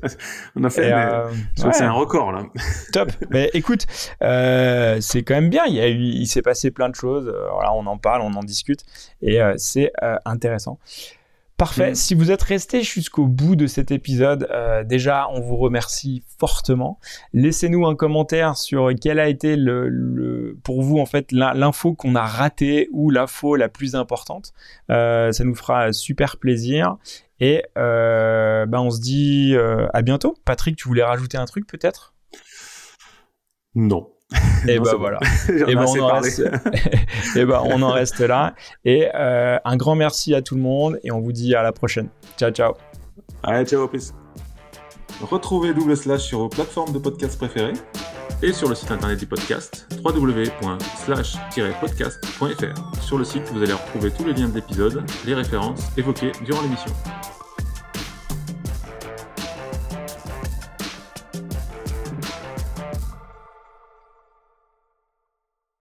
on 0.56 0.64
a 0.64 0.70
fait, 0.70 0.92
mais 0.92 1.72
c'est 1.72 1.84
un 1.84 1.92
record 1.92 2.32
là. 2.32 2.44
Top. 2.92 3.10
mais 3.30 3.50
écoute, 3.54 3.86
c'est 4.20 5.22
quand 5.22 5.34
même 5.34 5.50
bien. 5.50 5.64
Il 5.66 5.74
y 5.74 5.80
a 5.80 5.88
eu, 5.88 5.98
il 5.98 6.26
s'est 6.26 6.42
passé 6.42 6.70
plein 6.70 6.88
de 6.88 6.94
choses. 6.94 7.32
voilà, 7.52 7.72
on 7.74 7.86
en 7.86 7.98
parle, 7.98 8.22
on 8.22 8.34
en 8.34 8.44
discute, 8.44 8.80
et 9.22 9.40
c'est 9.56 9.92
intéressant. 10.24 10.78
Parfait. 11.56 11.92
Mm. 11.92 11.94
Si 11.94 12.14
vous 12.14 12.30
êtes 12.30 12.42
resté 12.42 12.82
jusqu'au 12.82 13.26
bout 13.26 13.56
de 13.56 13.66
cet 13.66 13.90
épisode, 13.90 14.46
euh, 14.50 14.84
déjà, 14.84 15.28
on 15.30 15.40
vous 15.40 15.56
remercie 15.56 16.22
fortement. 16.38 16.98
Laissez-nous 17.32 17.86
un 17.86 17.96
commentaire 17.96 18.56
sur 18.58 18.90
quel 19.00 19.18
a 19.18 19.28
été 19.28 19.56
le, 19.56 20.58
pour 20.64 20.82
vous 20.82 20.98
en 20.98 21.06
fait 21.06 21.32
l'info 21.32 21.94
qu'on 21.94 22.14
a 22.14 22.26
ratée 22.26 22.88
ou 22.92 23.10
l'info 23.10 23.56
la 23.56 23.70
plus 23.70 23.94
importante. 23.94 24.52
Euh, 24.90 25.32
ça 25.32 25.44
nous 25.44 25.54
fera 25.54 25.92
super 25.92 26.36
plaisir. 26.36 26.96
Et 27.40 27.62
euh, 27.76 28.66
ben 28.66 28.80
on 28.80 28.90
se 28.90 29.00
dit 29.00 29.54
à 29.94 30.02
bientôt. 30.02 30.36
Patrick, 30.44 30.76
tu 30.76 30.88
voulais 30.88 31.04
rajouter 31.04 31.38
un 31.38 31.46
truc 31.46 31.66
peut-être? 31.66 32.14
Non. 33.74 34.10
Et 34.68 34.80
bah 34.80 34.94
voilà. 34.98 35.20
et 35.48 35.74
ben 35.74 35.84
on, 35.86 36.00
en 36.00 36.20
reste... 36.20 36.40
et 37.36 37.44
ben 37.44 37.62
on 37.64 37.82
en 37.82 37.92
reste 37.92 38.20
là. 38.20 38.54
Et 38.84 39.08
euh, 39.14 39.58
un 39.64 39.76
grand 39.76 39.94
merci 39.94 40.34
à 40.34 40.42
tout 40.42 40.56
le 40.56 40.60
monde 40.60 40.98
et 41.04 41.12
on 41.12 41.20
vous 41.20 41.30
dit 41.32 41.54
à 41.54 41.62
la 41.62 41.72
prochaine. 41.72 42.08
Ciao, 42.36 42.50
ciao. 42.50 42.74
Allez, 43.42 43.64
ciao, 43.64 43.86
plus. 43.86 44.12
Retrouvez 45.22 45.72
Double 45.72 45.96
Slash 45.96 46.22
sur 46.22 46.40
vos 46.40 46.48
plateformes 46.48 46.92
de 46.92 46.98
podcast 46.98 47.38
préférées 47.38 47.74
et 48.42 48.52
sur 48.52 48.68
le 48.68 48.74
site 48.74 48.90
internet 48.90 49.18
du 49.18 49.26
podcast 49.26 49.88
www.slash-podcast.fr. 50.04 53.00
Sur 53.00 53.18
le 53.18 53.24
site, 53.24 53.44
vous 53.52 53.62
allez 53.62 53.72
retrouver 53.72 54.10
tous 54.10 54.24
les 54.24 54.34
liens 54.34 54.48
de 54.48 54.56
l'épisode, 54.56 55.04
les 55.24 55.34
références 55.34 55.80
évoquées 55.96 56.32
durant 56.44 56.62
l'émission. 56.62 56.90